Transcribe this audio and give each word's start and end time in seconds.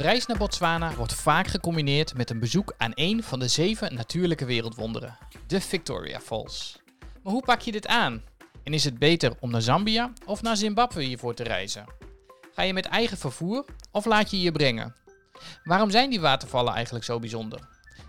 reis 0.00 0.26
naar 0.26 0.38
Botswana 0.38 0.94
wordt 0.94 1.14
vaak 1.14 1.46
gecombineerd 1.46 2.14
met 2.14 2.30
een 2.30 2.38
bezoek 2.38 2.74
aan 2.76 2.92
een 2.94 3.22
van 3.22 3.38
de 3.38 3.48
zeven 3.48 3.94
natuurlijke 3.94 4.44
wereldwonderen, 4.44 5.18
de 5.46 5.60
Victoria 5.60 6.20
Falls. 6.20 6.78
Maar 7.22 7.32
hoe 7.32 7.42
pak 7.42 7.60
je 7.60 7.72
dit 7.72 7.86
aan? 7.86 8.22
En 8.62 8.72
is 8.72 8.84
het 8.84 8.98
beter 8.98 9.32
om 9.40 9.50
naar 9.50 9.62
Zambia 9.62 10.12
of 10.24 10.42
naar 10.42 10.56
Zimbabwe 10.56 11.02
hiervoor 11.02 11.34
te 11.34 11.42
reizen? 11.42 11.84
Ga 12.54 12.62
je 12.62 12.72
met 12.72 12.86
eigen 12.86 13.18
vervoer 13.18 13.64
of 13.90 14.04
laat 14.04 14.30
je 14.30 14.40
je 14.40 14.52
brengen? 14.52 14.94
Waarom 15.64 15.90
zijn 15.90 16.10
die 16.10 16.20
watervallen 16.20 16.74
eigenlijk 16.74 17.04
zo 17.04 17.18
bijzonder? 17.18 17.68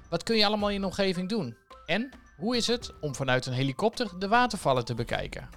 Wat 0.10 0.24
kun 0.24 0.38
je 0.38 0.46
allemaal 0.46 0.70
in 0.70 0.80
je 0.80 0.86
omgeving 0.86 1.30
doen? 1.30 1.58
En 1.86 2.10
hoe 2.38 2.58
is 2.58 2.68
het 2.68 2.94
om 3.02 3.16
vanuit 3.16 3.46
een 3.46 3.54
helikopter 3.54 4.20
de 4.20 4.28
watervallen 4.28 4.86
te 4.86 4.94
bekijken? 4.94 5.50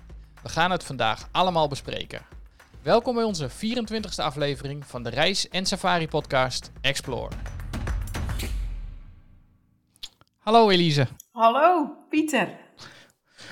We 0.43 0.49
gaan 0.49 0.71
het 0.71 0.85
vandaag 0.85 1.29
allemaal 1.32 1.68
bespreken. 1.68 2.40
Welkom 2.83 3.14
bij 3.14 3.25
onze 3.25 3.49
24e 3.51 4.17
aflevering 4.17 4.86
van 4.86 5.03
de 5.03 5.11
Reis- 5.11 5.49
en 5.49 5.67
Safari-podcast 5.67 6.73
Explore. 6.81 7.35
Hallo 10.39 10.71
Elise. 10.71 11.07
Hallo 11.32 11.96
Pieter. 12.09 12.59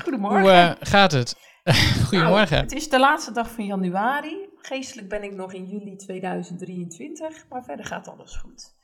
Goedemorgen. 0.03 0.41
Hoe 0.41 0.51
eh, 0.51 0.73
gaat 0.81 1.13
het? 1.13 1.37
Goedemorgen. 2.09 2.51
Nou, 2.51 2.63
het 2.63 2.73
is 2.73 2.89
de 2.89 2.99
laatste 2.99 3.33
dag 3.33 3.51
van 3.51 3.67
januari. 3.67 4.49
Geestelijk 4.57 5.09
ben 5.09 5.23
ik 5.23 5.35
nog 5.35 5.53
in 5.53 5.67
juli 5.67 5.97
2023, 5.97 7.49
maar 7.49 7.65
verder 7.65 7.87
gaat 7.87 8.09
alles 8.09 8.37
goed. 8.37 8.75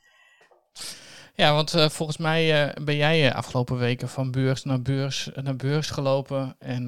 Ja, 1.33 1.53
want 1.53 1.75
uh, 1.75 1.89
volgens 1.89 2.17
mij 2.17 2.67
uh, 2.67 2.83
ben 2.83 2.95
jij 2.95 3.33
afgelopen 3.33 3.77
weken 3.77 4.09
van 4.09 4.31
beurs 4.31 4.63
naar 4.63 4.81
beurs 4.81 5.29
naar 5.33 5.55
beurs 5.55 5.89
gelopen. 5.89 6.55
En 6.59 6.87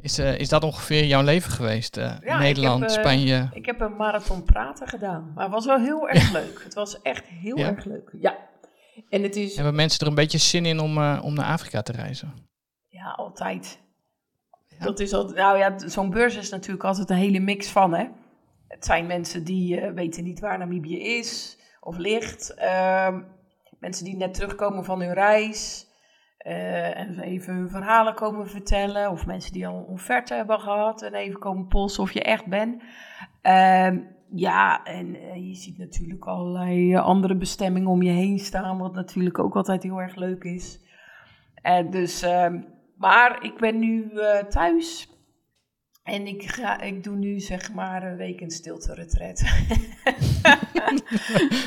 is, 0.00 0.18
is 0.18 0.48
dat 0.48 0.64
ongeveer 0.64 1.04
jouw 1.04 1.22
leven 1.22 1.50
geweest? 1.50 1.96
Ja, 1.96 2.38
Nederland, 2.38 2.82
ik 2.82 2.90
heb, 2.90 2.98
Spanje? 2.98 3.48
Ik 3.52 3.66
heb 3.66 3.80
een 3.80 3.96
marathon 3.96 4.42
praten 4.42 4.88
gedaan, 4.88 5.32
maar 5.34 5.44
het 5.44 5.52
was 5.52 5.66
wel 5.66 5.78
heel 5.78 6.08
erg 6.08 6.32
leuk. 6.32 6.60
Het 6.64 6.74
was 6.74 7.02
echt 7.02 7.24
heel 7.26 7.58
ja? 7.58 7.66
erg 7.66 7.84
leuk, 7.84 8.10
ja. 8.20 8.36
En 9.08 9.22
het 9.22 9.36
is... 9.36 9.54
Hebben 9.54 9.74
mensen 9.74 10.00
er 10.00 10.06
een 10.06 10.14
beetje 10.14 10.38
zin 10.38 10.66
in 10.66 10.80
om, 10.80 10.98
om 11.18 11.34
naar 11.34 11.52
Afrika 11.52 11.82
te 11.82 11.92
reizen? 11.92 12.32
Ja, 12.88 13.10
altijd. 13.10 13.80
Ja. 14.68 14.84
Dat 14.84 15.00
is 15.00 15.12
al, 15.12 15.28
nou 15.28 15.58
ja, 15.58 15.78
zo'n 15.88 16.10
beurs 16.10 16.36
is 16.36 16.50
natuurlijk 16.50 16.84
altijd 16.84 17.10
een 17.10 17.16
hele 17.16 17.40
mix 17.40 17.68
van, 17.68 17.94
hè. 17.94 18.06
Het 18.68 18.84
zijn 18.84 19.06
mensen 19.06 19.44
die 19.44 19.80
weten 19.80 20.24
niet 20.24 20.40
waar 20.40 20.58
Namibië 20.58 21.00
is 21.18 21.58
of 21.80 21.96
ligt. 21.96 22.54
Uh, 22.58 23.16
mensen 23.78 24.04
die 24.04 24.16
net 24.16 24.34
terugkomen 24.34 24.84
van 24.84 25.00
hun 25.00 25.12
reis. 25.12 25.86
Uh, 26.46 26.98
en 26.98 27.20
even 27.20 27.54
hun 27.54 27.70
verhalen 27.70 28.14
komen 28.14 28.48
vertellen. 28.48 29.10
Of 29.10 29.26
mensen 29.26 29.52
die 29.52 29.66
al 29.66 29.76
een 29.76 29.84
offerte 29.84 30.34
hebben 30.34 30.60
gehad 30.60 31.02
en 31.02 31.14
even 31.14 31.40
komen 31.40 31.66
polsen 31.66 32.02
of 32.02 32.12
je 32.12 32.22
echt 32.22 32.46
bent. 32.46 32.82
Uh, 33.42 33.90
ja, 34.32 34.84
en 34.84 35.14
uh, 35.14 35.48
je 35.48 35.54
ziet 35.54 35.78
natuurlijk 35.78 36.24
allerlei 36.24 36.96
andere 36.96 37.36
bestemmingen 37.36 37.88
om 37.88 38.02
je 38.02 38.10
heen 38.10 38.38
staan. 38.38 38.78
Wat 38.78 38.94
natuurlijk 38.94 39.38
ook 39.38 39.56
altijd 39.56 39.82
heel 39.82 40.00
erg 40.00 40.14
leuk 40.14 40.44
is. 40.44 40.80
Dus, 41.90 42.22
ehm, 42.22 42.62
maar 42.96 43.44
ik 43.44 43.56
ben 43.56 43.78
nu 43.78 44.12
thuis. 44.48 45.08
En 46.10 46.26
ik, 46.26 46.50
ga, 46.50 46.80
ik 46.80 47.04
doe 47.04 47.16
nu 47.16 47.40
zeg 47.40 47.72
maar 47.72 48.02
een 48.02 48.16
week 48.16 48.40
in 48.40 48.50
stilte 48.50 48.94
retret. 48.94 49.44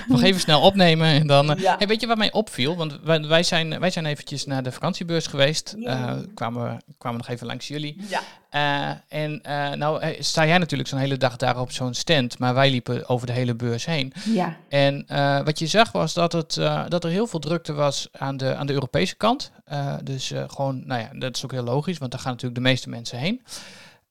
Nog 0.07 0.21
even 0.21 0.41
snel 0.41 0.61
opnemen 0.61 1.07
en 1.07 1.27
dan... 1.27 1.55
Ja. 1.57 1.75
Hey, 1.77 1.87
weet 1.87 2.01
je 2.01 2.07
wat 2.07 2.17
mij 2.17 2.31
opviel? 2.31 2.75
Want 2.75 2.99
wij, 3.03 3.27
wij, 3.27 3.43
zijn, 3.43 3.79
wij 3.79 3.89
zijn 3.89 4.05
eventjes 4.05 4.45
naar 4.45 4.63
de 4.63 4.71
vakantiebeurs 4.71 5.27
geweest. 5.27 5.75
Ja. 5.77 6.15
Uh, 6.15 6.21
kwamen, 6.33 6.81
kwamen 6.97 7.17
nog 7.17 7.27
even 7.27 7.47
langs 7.47 7.67
jullie. 7.67 8.01
Ja. 8.07 8.21
Uh, 8.51 9.19
en 9.19 9.41
uh, 9.47 9.71
nou 9.71 10.15
sta 10.19 10.45
jij 10.45 10.57
natuurlijk 10.57 10.89
zo'n 10.89 10.99
hele 10.99 11.17
dag 11.17 11.35
daar 11.35 11.59
op 11.59 11.71
zo'n 11.71 11.93
stand. 11.93 12.39
Maar 12.39 12.53
wij 12.53 12.69
liepen 12.69 13.09
over 13.09 13.27
de 13.27 13.33
hele 13.33 13.55
beurs 13.55 13.85
heen. 13.85 14.13
Ja. 14.25 14.57
En 14.69 15.05
wat 15.45 15.59
je 15.59 15.67
zag 15.67 15.91
was 15.91 16.13
dat, 16.13 16.31
het, 16.31 16.53
dat 16.87 17.03
er 17.03 17.09
heel 17.09 17.27
veel 17.27 17.39
drukte 17.39 17.73
was 17.73 18.07
aan 18.11 18.37
de, 18.37 18.55
aan 18.55 18.67
de 18.67 18.73
Europese 18.73 19.15
kant. 19.15 19.51
dus 20.03 20.33
gewoon, 20.47 20.83
nou 20.85 21.01
ja, 21.01 21.09
dat 21.13 21.35
is 21.35 21.43
ook 21.43 21.51
heel 21.51 21.63
logisch. 21.63 21.97
Want 21.97 22.11
daar 22.11 22.19
gaan 22.19 22.31
natuurlijk 22.31 22.61
de 22.61 22.69
meeste 22.69 22.89
mensen 22.89 23.17
heen. 23.17 23.41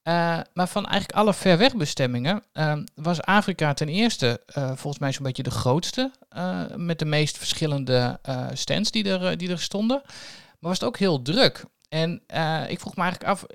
Uh, 0.07 0.39
maar 0.53 0.67
van 0.67 0.85
eigenlijk 0.85 1.19
alle 1.19 1.33
verwegbestemmingen 1.33 2.43
uh, 2.53 2.77
was 2.95 3.21
Afrika 3.21 3.73
ten 3.73 3.87
eerste 3.87 4.41
uh, 4.57 4.67
volgens 4.67 4.99
mij 4.99 5.11
zo'n 5.11 5.25
beetje 5.25 5.43
de 5.43 5.51
grootste. 5.51 6.11
met 6.75 6.99
de 6.99 7.05
meest 7.05 7.37
verschillende 7.37 8.19
stands 8.53 8.91
die 8.91 9.09
er, 9.09 9.37
die 9.37 9.49
er 9.49 9.59
stonden. 9.59 10.01
Maar 10.05 10.71
was 10.71 10.79
het 10.79 10.87
ook 10.87 10.97
heel 10.97 11.21
druk. 11.21 11.65
En 11.89 12.13
ik 12.67 12.79
vroeg 12.79 12.95
me 12.95 13.01
eigenlijk 13.01 13.23
af, 13.23 13.45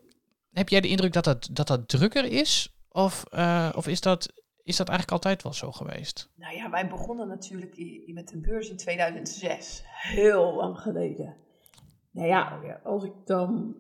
heb 0.53 0.69
jij 0.69 0.81
de 0.81 0.89
indruk 0.89 1.13
dat 1.13 1.25
dat, 1.25 1.49
dat, 1.53 1.67
dat 1.67 1.89
drukker 1.89 2.25
is? 2.25 2.77
Of, 2.91 3.25
of 3.75 3.87
is, 3.87 4.01
dat, 4.01 4.33
is 4.63 4.77
dat 4.77 4.89
eigenlijk 4.89 5.11
altijd 5.11 5.43
wel 5.43 5.53
zo 5.53 5.73
geweest? 5.73 6.31
Nou 6.35 6.55
ja, 6.55 6.71
wij 6.71 6.89
begonnen 6.89 7.29
natuurlijk 7.29 7.77
met 8.07 8.29
de 8.29 8.39
beurs 8.41 8.71
in 8.71 8.77
2006. 8.77 9.83
Heel 9.87 10.55
lang 10.55 10.79
geleden. 10.79 11.37
Nou 12.11 12.29
ja, 12.29 12.61
als 12.85 13.05
ik 13.05 13.13
dan... 13.25 13.77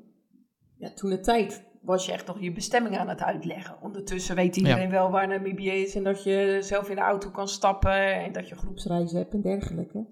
Ja, 0.76 0.92
toen 0.94 1.10
de 1.10 1.20
tijd 1.20 1.67
was 1.88 2.06
je 2.06 2.12
echt 2.12 2.26
nog 2.26 2.40
je 2.40 2.52
bestemming 2.52 2.98
aan 2.98 3.08
het 3.08 3.22
uitleggen. 3.22 3.82
Ondertussen 3.82 4.36
weet 4.36 4.56
iedereen 4.56 4.82
ja. 4.82 4.90
wel 4.90 5.10
waar 5.10 5.28
Namibië 5.28 5.70
is 5.70 5.94
en 5.94 6.04
dat 6.04 6.22
je 6.22 6.58
zelf 6.60 6.88
in 6.88 6.96
de 6.96 7.02
auto 7.02 7.30
kan 7.30 7.48
stappen 7.48 8.14
en 8.14 8.32
dat 8.32 8.48
je 8.48 8.56
groepsreizen 8.56 9.18
hebt 9.18 9.32
en 9.32 9.40
dergelijke. 9.40 10.06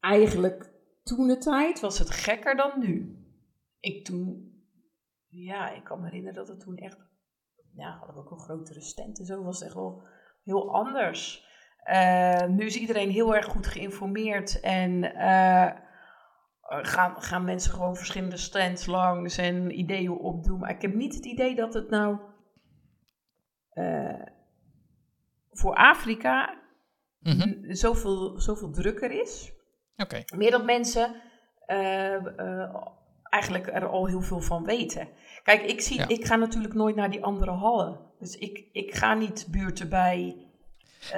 Eigenlijk 0.00 0.70
toen 1.02 1.26
de 1.26 1.38
tijd 1.38 1.80
was 1.80 1.98
het 1.98 2.10
gekker 2.10 2.56
dan 2.56 2.72
nu. 2.78 3.16
Ik 3.80 4.04
toen, 4.04 4.52
ja, 5.28 5.70
ik 5.70 5.84
kan 5.84 6.00
me 6.00 6.04
herinneren 6.04 6.34
dat 6.34 6.48
het 6.48 6.60
toen 6.60 6.76
echt, 6.76 6.98
ja, 7.74 7.96
hadden 7.96 8.14
we 8.14 8.20
ook 8.20 8.30
een 8.30 8.38
grotere 8.38 8.80
stand 8.80 9.18
en 9.18 9.24
zo, 9.24 9.42
was 9.42 9.58
het 9.58 9.64
echt 9.64 9.74
wel 9.74 10.02
heel 10.44 10.74
anders. 10.74 11.50
Uh, 11.90 12.46
nu 12.46 12.64
is 12.64 12.76
iedereen 12.76 13.10
heel 13.10 13.34
erg 13.34 13.46
goed 13.46 13.66
geïnformeerd 13.66 14.60
en 14.60 15.04
uh, 15.04 15.70
gaan, 16.82 17.22
gaan 17.22 17.44
mensen 17.44 17.72
gewoon 17.72 17.96
verschillende 17.96 18.36
stands 18.36 18.86
langs 18.86 19.36
en 19.36 19.78
ideeën 19.78 20.10
opdoen. 20.10 20.58
Maar 20.58 20.70
ik 20.70 20.82
heb 20.82 20.94
niet 20.94 21.14
het 21.14 21.24
idee 21.24 21.54
dat 21.54 21.74
het 21.74 21.90
nou 21.90 22.18
uh, 23.74 24.22
voor 25.50 25.74
Afrika 25.74 26.58
mm 27.18 27.40
-hmm. 27.40 27.74
zoveel, 27.74 28.40
zoveel 28.40 28.70
drukker 28.70 29.10
is. 29.10 29.52
Okay. 29.96 30.24
Meer 30.36 30.50
dat 30.50 30.64
mensen 30.64 31.14
uh, 31.66 32.22
uh, 32.36 32.76
eigenlijk 33.22 33.66
er 33.66 33.86
al 33.86 34.06
heel 34.06 34.20
veel 34.20 34.40
van 34.40 34.64
weten. 34.64 35.08
Kijk, 35.42 35.62
ik, 35.62 35.80
zie, 35.80 35.98
ja. 35.98 36.08
ik 36.08 36.24
ga 36.24 36.36
natuurlijk 36.36 36.74
nooit 36.74 36.96
naar 36.96 37.10
die 37.10 37.24
andere 37.24 37.50
hallen. 37.50 38.00
Dus 38.18 38.36
ik, 38.36 38.68
ik 38.72 38.94
ga 38.94 39.14
niet 39.14 39.46
buurten 39.50 39.88
bij 39.88 40.46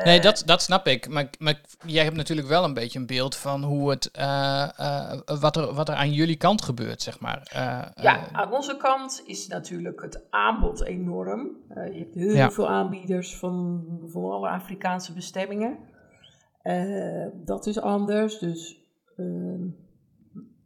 Nee, 0.04 0.20
dat, 0.20 0.42
dat 0.46 0.62
snap 0.62 0.86
ik. 0.86 1.08
Maar, 1.08 1.30
maar 1.38 1.60
jij 1.86 2.04
hebt 2.04 2.16
natuurlijk 2.16 2.48
wel 2.48 2.64
een 2.64 2.74
beetje 2.74 2.98
een 2.98 3.06
beeld 3.06 3.36
van 3.36 3.62
hoe 3.62 3.90
het, 3.90 4.10
uh, 4.18 4.68
uh, 4.80 5.12
wat, 5.40 5.56
er, 5.56 5.74
wat 5.74 5.88
er 5.88 5.94
aan 5.94 6.12
jullie 6.12 6.36
kant 6.36 6.62
gebeurt, 6.62 7.02
zeg 7.02 7.20
maar. 7.20 7.50
Uh, 7.54 8.02
ja, 8.04 8.32
aan 8.32 8.52
onze 8.52 8.76
kant 8.76 9.22
is 9.26 9.46
natuurlijk 9.46 10.02
het 10.02 10.26
aanbod 10.30 10.84
enorm. 10.84 11.50
je 11.68 11.98
hebt 11.98 12.14
heel 12.14 12.34
ja. 12.34 12.50
veel 12.50 12.68
aanbieders 12.68 13.36
van, 13.36 13.84
van 14.06 14.30
alle 14.30 14.48
Afrikaanse 14.48 15.12
bestemmingen. 15.12 15.78
dat 17.44 17.66
is 17.66 17.80
anders, 17.80 18.38
dus 18.38 18.76
ehm, 19.16 19.66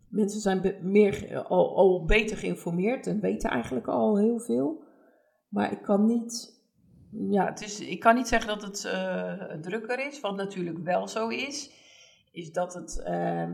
mensen 0.08 0.40
zijn 0.40 0.74
meer, 0.82 1.42
al, 1.42 1.76
al 1.76 2.04
beter 2.04 2.36
geïnformeerd 2.36 3.06
en 3.06 3.20
weten 3.20 3.50
eigenlijk 3.50 3.86
al 3.86 4.18
heel 4.18 4.38
veel. 4.38 4.82
Maar 5.48 5.72
ik 5.72 5.82
kan 5.82 6.06
niet 6.06 6.57
ja, 7.10 7.44
het 7.44 7.62
is, 7.62 7.80
ik 7.80 8.00
kan 8.00 8.14
niet 8.14 8.28
zeggen 8.28 8.48
dat 8.48 8.62
het 8.62 8.84
uh, 8.84 9.60
drukker 9.60 10.06
is. 10.06 10.20
Wat 10.20 10.36
natuurlijk 10.36 10.78
wel 10.78 11.08
zo 11.08 11.28
is, 11.28 11.70
is 12.32 12.52
dat, 12.52 12.74
het, 12.74 13.04
uh, 13.08 13.50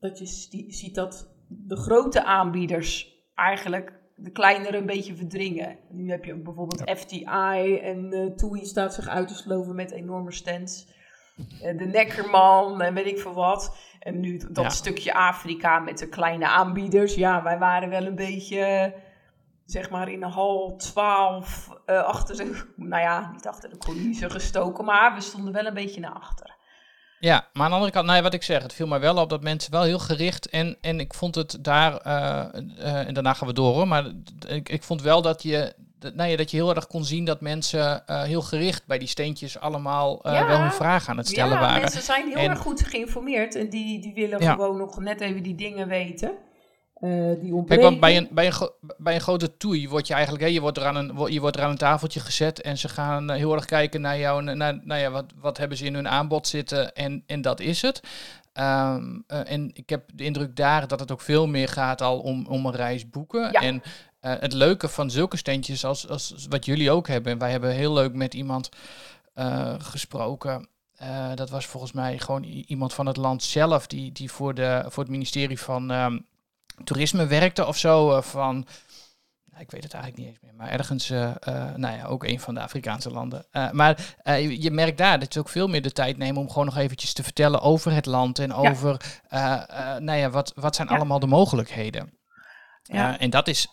dat 0.00 0.18
je 0.18 0.26
ziet 0.72 0.94
dat 0.94 1.34
de 1.48 1.76
grote 1.76 2.24
aanbieders 2.24 3.16
eigenlijk 3.34 3.92
de 4.16 4.30
kleinere 4.30 4.76
een 4.76 4.86
beetje 4.86 5.14
verdringen. 5.14 5.78
Nu 5.90 6.10
heb 6.10 6.24
je 6.24 6.34
bijvoorbeeld 6.34 6.82
ja. 6.84 6.96
FTI 6.96 7.76
en 7.76 8.14
uh, 8.14 8.34
TUI 8.34 8.64
staat 8.64 8.94
zich 8.94 9.08
uit 9.08 9.28
te 9.28 9.34
sloven 9.34 9.74
met 9.74 9.90
enorme 9.90 10.32
stands. 10.32 10.96
Uh, 11.38 11.78
de 11.78 11.84
Neckerman 11.84 12.80
en 12.80 12.94
weet 12.94 13.06
ik 13.06 13.18
veel 13.18 13.34
wat. 13.34 13.76
En 14.00 14.20
nu 14.20 14.36
dat 14.36 14.64
ja. 14.64 14.70
stukje 14.70 15.14
Afrika 15.14 15.78
met 15.78 15.98
de 15.98 16.08
kleine 16.08 16.46
aanbieders. 16.46 17.14
Ja, 17.14 17.42
wij 17.42 17.58
waren 17.58 17.88
wel 17.88 18.06
een 18.06 18.14
beetje 18.14 18.94
zeg 19.70 19.90
maar 19.90 20.08
in 20.08 20.22
een 20.22 20.30
hal 20.30 20.76
12 20.76 21.68
uh, 21.86 22.02
achter 22.02 22.36
de, 22.36 22.64
nou 22.76 23.02
ja, 23.02 23.30
niet 23.32 23.46
achter 23.46 23.70
de 23.70 23.78
coulissen 23.78 24.30
gestoken, 24.30 24.84
maar 24.84 25.14
we 25.14 25.20
stonden 25.20 25.52
wel 25.52 25.66
een 25.66 25.74
beetje 25.74 26.00
naar 26.00 26.12
achter. 26.12 26.56
Ja, 27.20 27.48
maar 27.52 27.62
aan 27.62 27.68
de 27.68 27.74
andere 27.74 27.92
kant, 27.92 28.04
nou 28.06 28.16
ja, 28.16 28.22
wat 28.22 28.34
ik 28.34 28.42
zeg, 28.42 28.62
het 28.62 28.72
viel 28.72 28.86
mij 28.86 29.00
wel 29.00 29.16
op 29.16 29.30
dat 29.30 29.42
mensen 29.42 29.72
wel 29.72 29.82
heel 29.82 29.98
gericht 29.98 30.48
en, 30.48 30.76
en 30.80 31.00
ik 31.00 31.14
vond 31.14 31.34
het 31.34 31.58
daar, 31.60 32.06
uh, 32.06 32.60
uh, 32.78 33.06
en 33.06 33.14
daarna 33.14 33.34
gaan 33.34 33.48
we 33.48 33.54
door 33.54 33.74
hoor, 33.74 33.88
maar 33.88 34.12
ik, 34.46 34.68
ik 34.68 34.82
vond 34.82 35.02
wel 35.02 35.22
dat 35.22 35.42
je, 35.42 35.74
nou 36.14 36.30
ja, 36.30 36.36
dat 36.36 36.50
je 36.50 36.56
heel 36.56 36.74
erg 36.74 36.86
kon 36.86 37.04
zien 37.04 37.24
dat 37.24 37.40
mensen 37.40 38.02
heel 38.06 38.42
gericht 38.42 38.86
bij 38.86 38.98
die 38.98 39.08
steentjes 39.08 39.58
allemaal 39.58 40.20
ja, 40.22 40.46
wel 40.46 40.60
hun 40.60 40.72
vragen 40.72 41.10
aan 41.10 41.16
het 41.16 41.28
stellen 41.28 41.54
ja, 41.54 41.60
waren. 41.60 41.80
mensen 41.80 42.02
zijn 42.02 42.26
heel 42.26 42.36
en, 42.36 42.50
erg 42.50 42.58
goed 42.58 42.82
geïnformeerd 42.82 43.54
en 43.54 43.68
die, 43.68 44.00
die 44.00 44.14
willen 44.14 44.42
ja. 44.42 44.52
gewoon 44.52 44.76
nog 44.76 44.98
net 44.98 45.20
even 45.20 45.42
die 45.42 45.54
dingen 45.54 45.88
weten. 45.88 46.32
Uh, 47.00 47.40
die 47.40 47.64
Kijk, 47.64 47.80
want 47.80 48.00
bij 48.00 48.16
een, 48.16 48.28
bij, 48.30 48.46
een, 48.46 48.70
bij 48.96 49.14
een 49.14 49.20
grote 49.20 49.56
toei 49.56 49.88
word 49.88 50.06
je 50.06 50.14
eigenlijk, 50.14 50.44
hè, 50.44 50.50
je, 50.50 50.60
wordt 50.60 50.76
er 50.76 50.84
aan 50.84 50.96
een, 50.96 51.32
je 51.32 51.40
wordt 51.40 51.56
er 51.56 51.62
aan 51.62 51.70
een 51.70 51.76
tafeltje 51.76 52.20
gezet 52.20 52.60
en 52.60 52.78
ze 52.78 52.88
gaan 52.88 53.30
heel 53.30 53.54
erg 53.54 53.64
kijken 53.64 54.00
naar 54.00 54.18
jou, 54.18 54.42
naar, 54.42 54.80
nou 54.84 55.00
ja, 55.00 55.10
wat, 55.10 55.24
wat 55.40 55.58
hebben 55.58 55.78
ze 55.78 55.84
in 55.84 55.94
hun 55.94 56.08
aanbod 56.08 56.46
zitten 56.46 56.94
en, 56.94 57.22
en 57.26 57.40
dat 57.40 57.60
is 57.60 57.82
het. 57.82 58.00
Um, 58.54 59.24
en 59.26 59.70
ik 59.72 59.88
heb 59.88 60.10
de 60.14 60.24
indruk 60.24 60.56
daar 60.56 60.88
dat 60.88 61.00
het 61.00 61.12
ook 61.12 61.20
veel 61.20 61.46
meer 61.46 61.68
gaat 61.68 62.02
al 62.02 62.18
om, 62.18 62.46
om 62.46 62.66
een 62.66 62.74
reis 62.74 63.10
boeken. 63.10 63.42
Ja. 63.42 63.60
En 63.60 63.74
uh, 63.74 63.80
het 64.20 64.52
leuke 64.52 64.88
van 64.88 65.10
zulke 65.10 65.36
steentjes 65.36 65.84
als, 65.84 66.08
als 66.08 66.46
wat 66.48 66.64
jullie 66.64 66.90
ook 66.90 67.08
hebben. 67.08 67.32
En 67.32 67.38
wij 67.38 67.50
hebben 67.50 67.70
heel 67.70 67.92
leuk 67.92 68.14
met 68.14 68.34
iemand 68.34 68.68
uh, 69.34 69.74
gesproken. 69.78 70.68
Uh, 71.02 71.30
dat 71.34 71.50
was 71.50 71.66
volgens 71.66 71.92
mij 71.92 72.18
gewoon 72.18 72.42
iemand 72.42 72.94
van 72.94 73.06
het 73.06 73.16
land 73.16 73.42
zelf 73.42 73.86
die, 73.86 74.12
die 74.12 74.30
voor, 74.30 74.54
de, 74.54 74.84
voor 74.88 75.02
het 75.02 75.12
ministerie 75.12 75.60
van 75.60 75.90
um, 75.90 76.26
Toerisme 76.84 77.26
werkte 77.26 77.66
of 77.66 77.76
zo. 77.76 78.20
van 78.20 78.66
ik 79.60 79.70
weet 79.70 79.82
het 79.82 79.94
eigenlijk 79.94 80.22
niet 80.22 80.32
eens 80.32 80.42
meer, 80.42 80.54
maar 80.54 80.70
ergens, 80.70 81.10
uh, 81.10 81.34
nou 81.76 81.96
ja, 81.96 82.04
ook 82.04 82.24
een 82.24 82.40
van 82.40 82.54
de 82.54 82.60
Afrikaanse 82.60 83.10
landen. 83.10 83.46
Uh, 83.52 83.70
maar 83.70 84.00
je 84.48 84.70
merkt 84.70 84.98
daar 84.98 85.18
dat 85.18 85.32
ze 85.32 85.38
ook 85.38 85.48
veel 85.48 85.68
meer 85.68 85.82
de 85.82 85.92
tijd 85.92 86.16
nemen 86.16 86.40
om 86.40 86.48
gewoon 86.48 86.64
nog 86.64 86.76
eventjes 86.76 87.12
te 87.12 87.22
vertellen 87.22 87.60
over 87.60 87.92
het 87.92 88.06
land 88.06 88.38
en 88.38 88.52
over, 88.52 89.20
nou 89.98 90.12
ja, 90.12 90.30
wat, 90.30 90.52
wat 90.54 90.76
zijn 90.76 90.88
allemaal 90.88 91.18
de 91.18 91.26
mogelijkheden. 91.26 92.16
Ja. 92.82 93.18
en 93.18 93.30
dat 93.30 93.48
is, 93.48 93.68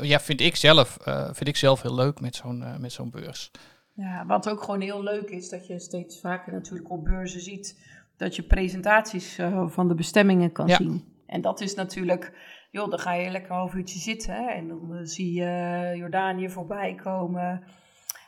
ja, 0.00 0.20
vind 0.20 0.40
ik 0.40 0.56
zelf, 0.56 0.96
vind 1.30 1.48
ik 1.48 1.56
zelf 1.56 1.82
heel 1.82 1.94
leuk 1.94 2.20
met 2.20 2.36
zo'n 2.36 2.80
met 2.80 2.92
zo'n 2.92 3.10
beurs. 3.10 3.50
Ja, 3.92 4.26
wat 4.26 4.48
ook 4.48 4.62
gewoon 4.62 4.80
heel 4.80 5.02
leuk 5.02 5.30
is, 5.30 5.48
dat 5.48 5.66
je 5.66 5.80
steeds 5.80 6.20
vaker 6.20 6.52
natuurlijk 6.52 6.90
op 6.90 7.04
beurzen 7.04 7.40
ziet 7.40 7.80
dat 8.16 8.36
je 8.36 8.42
presentaties 8.42 9.38
van 9.66 9.88
de 9.88 9.94
bestemmingen 9.94 10.52
kan 10.52 10.68
zien. 10.68 11.15
En 11.26 11.40
dat 11.40 11.60
is 11.60 11.74
natuurlijk 11.74 12.32
joh, 12.70 12.90
dan 12.90 12.98
ga 12.98 13.12
je 13.12 13.30
lekker 13.30 13.50
een 13.50 13.56
half 13.56 13.74
uurtje 13.74 13.98
zitten 13.98 14.34
hè, 14.34 14.46
en 14.46 14.68
dan 14.68 14.94
eh, 14.94 15.00
zie 15.02 15.32
je 15.32 15.92
Jordanië 15.96 16.50
voorbij 16.50 16.94
komen. 16.94 17.64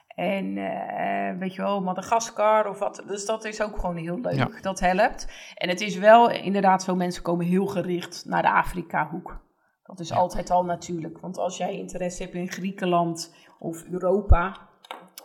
En 0.08 0.56
uh, 0.56 1.38
weet 1.38 1.54
je 1.54 1.62
wel, 1.62 1.82
Madagaskar 1.82 2.68
of 2.68 2.78
wat. 2.78 3.02
Dus 3.06 3.26
dat 3.26 3.44
is 3.44 3.62
ook 3.62 3.78
gewoon 3.78 3.96
heel 3.96 4.20
leuk. 4.20 4.62
Dat 4.62 4.80
helpt. 4.80 5.52
En 5.54 5.68
het 5.68 5.80
is 5.80 5.96
wel 5.96 6.30
inderdaad 6.30 6.82
zo, 6.82 6.94
mensen 6.94 7.22
komen 7.22 7.46
heel 7.46 7.66
gericht 7.66 8.24
naar 8.26 8.42
de 8.42 8.50
Afrika-hoek. 8.50 9.46
Dat 9.82 10.00
is 10.00 10.12
altijd 10.12 10.50
al 10.50 10.64
natuurlijk. 10.64 11.18
Want 11.18 11.38
als 11.38 11.56
jij 11.56 11.72
interesse 11.72 12.22
hebt 12.22 12.34
in 12.34 12.50
Griekenland 12.50 13.34
of 13.58 13.84
Europa, 13.84 14.56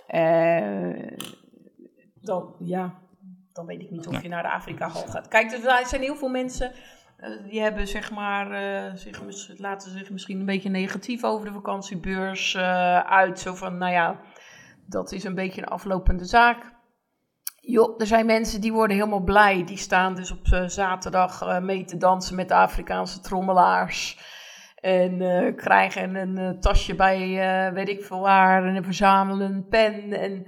uh, 0.10 1.10
dan, 2.22 2.56
ja, 2.60 2.94
dan 3.54 3.66
weet 3.66 3.82
ik 3.82 3.90
niet 3.90 4.08
of 4.08 4.22
je 4.22 4.30
naar 4.30 4.44
de 4.44 4.52
Afrika-hal 4.52 5.08
gaat. 5.08 5.28
Kijk, 5.28 5.52
er 5.52 5.86
zijn 5.86 6.02
heel 6.02 6.16
veel 6.16 6.30
mensen 6.30 6.72
eh, 6.72 6.78
die 7.50 7.62
hebben 7.62 7.88
zeg 7.88 8.12
maar, 8.12 8.52
uh, 8.52 8.96
zich, 8.96 9.22
laten 9.58 9.92
zich 9.92 10.10
misschien 10.10 10.40
een 10.40 10.46
beetje 10.46 10.70
negatief 10.70 11.24
over 11.24 11.46
de 11.46 11.54
vakantiebeurs 11.54 12.54
uh, 12.54 13.00
uit. 13.00 13.40
Zo 13.40 13.54
van, 13.54 13.78
nou 13.78 13.92
ja, 13.92 14.20
dat 14.88 15.12
is 15.12 15.24
een 15.24 15.36
beetje 15.36 15.62
een 15.62 15.68
aflopende 15.68 16.26
zaak. 16.26 16.72
Jo, 17.60 17.98
er 17.98 18.08
zijn 18.08 18.26
mensen 18.26 18.62
die 18.62 18.74
worden 18.74 18.96
helemaal 18.96 19.24
blij. 19.24 19.64
Die 19.64 19.78
staan 19.78 20.16
dus 20.16 20.32
op 20.32 20.48
zaterdag 20.66 21.62
mee 21.62 21.86
te 21.86 21.98
dansen 21.98 22.36
met 22.36 22.48
de 22.48 22.54
Afrikaanse 22.54 23.20
trommelaars. 23.20 24.20
En 24.76 25.56
krijgen 25.56 26.16
een 26.16 26.60
tasje 26.60 26.96
bij, 26.96 27.72
weet 27.74 27.90
ik 27.90 28.04
veel 28.04 28.20
waar, 28.20 28.66
en 28.66 28.84
verzamelen 28.84 29.54
een 29.54 29.68
pen. 29.68 30.14
En 30.14 30.46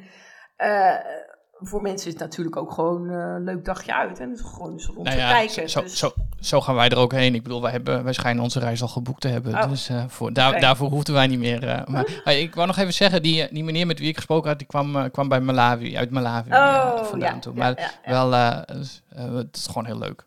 voor 1.59 1.81
mensen 1.81 2.07
is 2.07 2.13
het 2.13 2.21
natuurlijk 2.21 2.55
ook 2.55 2.71
gewoon 2.71 3.09
een 3.09 3.43
leuk 3.43 3.65
dagje 3.65 3.95
uit. 3.95 4.19
En 4.19 4.29
het 4.29 4.39
is 4.39 4.45
gewoon 4.45 4.71
eens 4.71 4.87
nou 4.87 5.03
te 5.03 5.15
kijken. 5.15 5.69
Zo, 5.69 5.81
dus... 5.81 5.97
zo, 5.97 6.13
zo 6.39 6.61
gaan 6.61 6.75
wij 6.75 6.89
er 6.89 6.97
ook 6.97 7.11
heen. 7.11 7.35
Ik 7.35 7.43
bedoel, 7.43 7.61
wij, 7.61 7.71
hebben, 7.71 8.03
wij 8.03 8.13
schijnen 8.13 8.43
onze 8.43 8.59
reis 8.59 8.81
al 8.81 8.87
geboekt 8.87 9.21
te 9.21 9.27
hebben. 9.27 9.53
Oh. 9.53 9.69
Dus 9.69 9.89
uh, 9.89 10.03
voor, 10.07 10.33
daar, 10.33 10.59
daarvoor 10.59 10.89
hoefden 10.89 11.13
wij 11.13 11.27
niet 11.27 11.39
meer. 11.39 11.63
Uh, 11.63 11.85
maar 11.85 12.33
ik 12.33 12.55
wou 12.55 12.67
nog 12.67 12.77
even 12.77 12.93
zeggen, 12.93 13.21
die, 13.21 13.47
die 13.51 13.63
meneer 13.63 13.87
met 13.87 13.99
wie 13.99 14.07
ik 14.07 14.15
gesproken 14.15 14.49
had, 14.49 14.57
die 14.57 14.67
kwam, 14.67 14.95
uh, 14.95 15.03
kwam 15.11 15.27
bij 15.27 15.39
Malawi, 15.39 15.97
uit 15.97 16.11
Malawi 16.11 16.51
oh, 16.51 17.03
vandaan 17.03 17.33
ja, 17.33 17.39
toe. 17.39 17.53
Maar 17.53 17.99
wel, 18.05 18.29
dus, 18.65 19.01
het 19.15 19.55
is 19.55 19.65
gewoon 19.67 19.85
heel 19.85 19.97
leuk. 19.97 20.25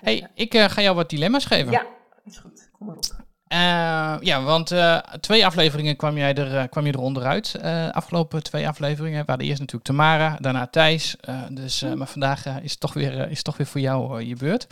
hey, 0.00 0.28
ik 0.34 0.58
ga 0.58 0.82
jou 0.82 0.96
wat 0.96 1.10
dilemma's 1.10 1.44
geven. 1.44 1.72
Ja, 1.72 1.86
is 2.24 2.38
goed. 2.38 2.68
Kom 2.78 2.86
maar 2.86 2.96
op. 2.96 3.24
Uh, 3.52 4.16
ja, 4.20 4.42
want 4.42 4.72
uh, 4.72 4.98
twee 4.98 5.46
afleveringen 5.46 5.96
kwam, 5.96 6.16
jij 6.16 6.34
er, 6.34 6.54
uh, 6.54 6.62
kwam 6.70 6.86
je 6.86 6.92
er 6.92 7.00
onderuit. 7.00 7.58
afgelopen 7.92 8.42
twee 8.42 8.68
afleveringen 8.68 9.26
waren 9.26 9.44
eerst 9.44 9.58
natuurlijk 9.58 9.84
Tamara, 9.84 10.36
daarna 10.40 10.66
Thijs. 10.66 11.16
dus. 11.50 11.84
Maar 11.94 12.06
vandaag 12.06 12.46
is, 12.46 12.70
het 12.70 12.80
toch 12.80 12.92
weer, 12.92 13.30
is 13.30 13.42
toch 13.42 13.56
weer 13.56 13.66
voor 13.66 13.80
jou 13.80 14.22
je 14.22 14.36
beurt. 14.36 14.66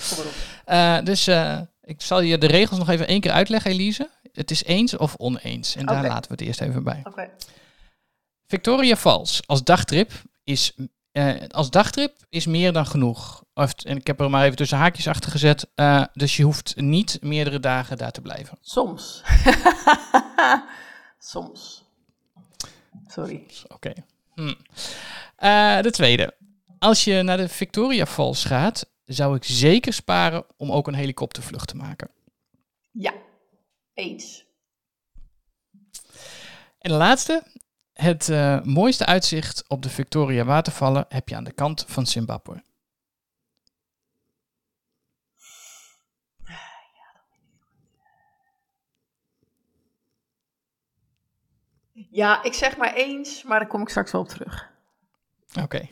dus 1.07 1.29
ik 1.83 2.03
zal 2.03 2.21
je 2.21 2.39
de 2.39 2.47
regels 2.47 2.79
nog 2.79 2.89
even 2.89 3.07
één 3.07 3.21
keer 3.21 3.33
uitleggen, 3.33 3.71
Elise. 3.71 4.11
Het 4.33 4.51
is 4.51 4.65
eens 4.65 4.97
of 4.97 5.15
oneens. 5.17 5.77
En 5.77 5.87
daar 5.87 6.03
laten 6.03 6.31
we 6.31 6.37
het 6.37 6.47
eerst 6.47 6.61
even 6.61 6.83
bij. 6.83 7.01
Okay. 7.05 7.31
Victoria 8.47 8.97
Falls 8.97 9.43
als 9.47 9.65
dagtrip 9.65 10.13
is 10.45 10.75
uh, 11.15 11.35
als 11.49 11.71
dagtrip 11.71 12.15
is 12.29 12.47
meer 12.47 12.73
dan 12.73 12.87
genoeg. 12.87 13.45
en 13.55 13.97
ik 13.97 14.07
heb 14.07 14.21
er 14.21 14.31
maar 14.31 14.45
even 14.45 14.57
tussen 14.57 14.79
haakjes 14.79 15.09
achter 15.09 15.31
gezet. 15.31 15.69
Uh, 15.77 16.05
dus 16.13 16.37
je 16.37 16.43
hoeft 16.43 16.77
niet 16.77 17.19
meerdere 17.21 17.61
dagen 17.61 17.97
daar 17.97 18.11
te 18.11 18.21
blijven. 18.21 18.59
Soms. 18.61 19.23
Soms. 21.19 21.85
Sorry. 23.07 23.47
Oké. 23.69 23.93
Hm. 24.35 24.55
Uh, 25.39 25.81
de 25.81 25.91
tweede. 25.91 26.35
Als 26.79 27.05
je 27.05 27.23
naar 27.23 27.37
de 27.37 27.49
Victoria 27.49 28.07
Falls 28.07 28.45
gaat, 28.45 28.87
zou 29.05 29.37
ik 29.37 29.45
zeker 29.45 29.93
sparen 29.93 30.47
om 30.57 30.73
ook 30.73 30.87
een 30.87 30.95
helikoptervlucht 30.95 31.69
te 31.69 31.77
maken. 31.77 32.11
Ja, 32.91 33.13
eens. 33.95 34.45
En 36.79 36.91
de 36.91 36.97
laatste. 36.97 37.43
Het 37.95 38.29
uh, 38.29 38.63
mooiste 38.63 39.07
uitzicht 39.07 39.65
op 39.69 39.83
de 39.83 39.91
Victoria 39.91 40.45
watervallen 40.45 41.05
heb 41.09 41.29
je 41.29 41.37
aan 41.37 41.45
de 41.45 41.53
kant 41.53 41.85
van 41.89 42.07
Zimbabwe. 42.07 42.63
Ja, 52.11 52.43
ik 52.43 52.53
zeg 52.53 52.77
maar 52.77 52.95
eens, 52.95 53.43
maar 53.43 53.59
daar 53.59 53.69
kom 53.69 53.83
ik 53.83 53.89
straks 53.89 54.13
wel 54.13 54.21
op 54.21 54.29
terug. 54.29 54.71
Oké. 55.63 55.89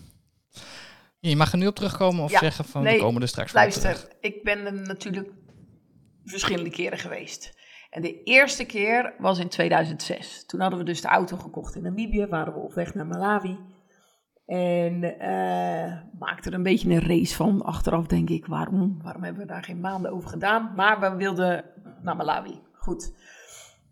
Je 1.18 1.36
mag 1.36 1.52
er 1.52 1.58
nu 1.58 1.66
op 1.66 1.74
terugkomen 1.74 2.24
of 2.24 2.30
zeggen 2.30 2.64
van 2.64 2.82
nee, 2.82 2.94
we 2.94 3.00
komen 3.02 3.22
er 3.22 3.28
straks 3.28 3.52
wel 3.52 3.62
luister, 3.62 3.94
terug. 3.94 4.08
ik 4.20 4.42
ben 4.42 4.66
er 4.66 4.72
natuurlijk 4.72 5.30
verschillende 6.24 6.70
keren 6.70 6.98
geweest. 6.98 7.52
En 7.92 8.02
de 8.02 8.22
eerste 8.22 8.64
keer 8.66 9.14
was 9.18 9.38
in 9.38 9.48
2006. 9.48 10.46
Toen 10.46 10.60
hadden 10.60 10.78
we 10.78 10.84
dus 10.84 11.00
de 11.00 11.08
auto 11.08 11.36
gekocht 11.36 11.74
in 11.74 11.82
Namibië, 11.82 12.26
waren 12.26 12.52
we 12.52 12.58
op 12.58 12.74
weg 12.74 12.94
naar 12.94 13.06
Malawi. 13.06 13.58
En 14.46 15.02
uh, 15.02 16.18
maakten 16.18 16.50
er 16.50 16.58
een 16.58 16.62
beetje 16.62 16.90
een 16.90 17.06
race 17.06 17.36
van. 17.36 17.62
Achteraf 17.62 18.06
denk 18.06 18.30
ik, 18.30 18.46
waarom? 18.46 19.02
Waarom 19.02 19.22
hebben 19.22 19.42
we 19.42 19.48
daar 19.48 19.64
geen 19.64 19.80
maanden 19.80 20.12
over 20.12 20.28
gedaan? 20.28 20.72
Maar 20.74 21.00
we 21.00 21.16
wilden 21.16 21.64
naar 22.02 22.16
Malawi. 22.16 22.60
Goed. 22.72 23.14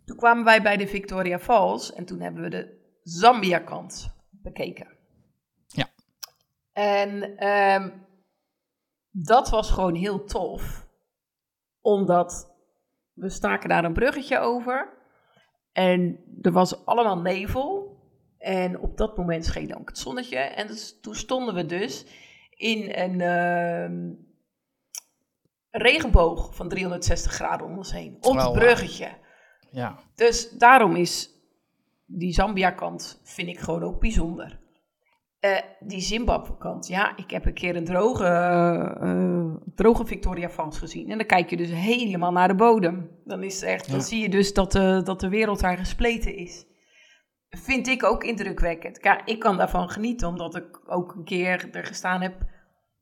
Toen 0.05 0.17
kwamen 0.17 0.43
wij 0.43 0.61
bij 0.61 0.77
de 0.77 0.87
Victoria 0.87 1.39
Falls 1.39 1.93
en 1.93 2.05
toen 2.05 2.19
hebben 2.19 2.41
we 2.41 2.49
de 2.49 2.79
Zambia-kant 3.03 4.13
bekeken. 4.29 4.87
Ja. 5.67 5.89
En 6.73 7.47
um, 7.47 8.05
dat 9.11 9.49
was 9.49 9.71
gewoon 9.71 9.95
heel 9.95 10.23
tof. 10.23 10.87
Omdat 11.81 12.50
we 13.13 13.29
staken 13.29 13.69
daar 13.69 13.83
een 13.83 13.93
bruggetje 13.93 14.39
over. 14.39 14.97
En 15.71 16.19
er 16.41 16.51
was 16.51 16.85
allemaal 16.85 17.17
nevel. 17.17 17.99
En 18.37 18.79
op 18.79 18.97
dat 18.97 19.17
moment 19.17 19.45
scheen 19.45 19.75
ook 19.77 19.87
het 19.89 19.97
zonnetje. 19.97 20.37
En 20.37 20.67
dus, 20.67 20.99
toen 21.01 21.15
stonden 21.15 21.53
we 21.55 21.65
dus 21.65 22.05
in 22.49 22.91
een 22.93 23.19
uh, 23.19 24.15
regenboog 25.69 26.55
van 26.55 26.69
360 26.69 27.31
graden 27.31 27.67
om 27.67 27.77
ons 27.77 27.91
heen. 27.91 28.17
Op 28.21 28.35
het 28.35 28.51
bruggetje. 28.51 29.09
Ja. 29.71 29.99
Dus 30.15 30.49
daarom 30.49 30.95
is 30.95 31.29
die 32.05 32.33
Zambia-kant, 32.33 33.21
vind 33.23 33.47
ik 33.47 33.59
gewoon 33.59 33.83
ook 33.83 33.99
bijzonder. 33.99 34.60
Uh, 35.41 35.57
die 35.79 36.01
Zimbabwe-kant, 36.01 36.87
ja, 36.87 37.17
ik 37.17 37.31
heb 37.31 37.45
een 37.45 37.53
keer 37.53 37.75
een 37.75 37.85
droge, 37.85 38.25
uh, 39.03 39.55
droge 39.75 40.05
Victoria 40.05 40.49
Falls 40.49 40.77
gezien. 40.77 41.09
En 41.09 41.17
dan 41.17 41.27
kijk 41.27 41.49
je 41.49 41.57
dus 41.57 41.69
helemaal 41.69 42.31
naar 42.31 42.47
de 42.47 42.55
bodem. 42.55 43.09
Dan, 43.25 43.43
is 43.43 43.61
echt, 43.61 43.91
dan 43.91 44.01
zie 44.01 44.21
je 44.21 44.29
dus 44.29 44.53
dat 44.53 44.71
de, 44.71 45.01
dat 45.03 45.19
de 45.19 45.29
wereld 45.29 45.59
daar 45.59 45.77
gespleten 45.77 46.35
is. 46.35 46.65
Vind 47.49 47.87
ik 47.87 48.03
ook 48.03 48.23
indrukwekkend. 48.23 48.97
Ja, 49.01 49.25
ik 49.25 49.39
kan 49.39 49.57
daarvan 49.57 49.89
genieten, 49.89 50.27
omdat 50.27 50.55
ik 50.55 50.91
ook 50.91 51.15
een 51.15 51.23
keer 51.23 51.69
er 51.71 51.85
gestaan 51.85 52.21
heb... 52.21 52.33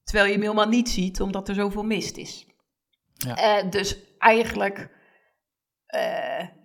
terwijl 0.04 0.26
je 0.26 0.34
hem 0.34 0.42
helemaal 0.42 0.70
niet 0.70 0.90
ziet, 0.90 1.22
omdat 1.22 1.50
er 1.50 1.56
zoveel 1.56 1.84
mist 1.84 2.18
is. 2.18 2.48
Ja. 3.14 3.64
Uh, 3.64 3.72
dus 3.72 4.18
eigenlijk... 4.18 4.98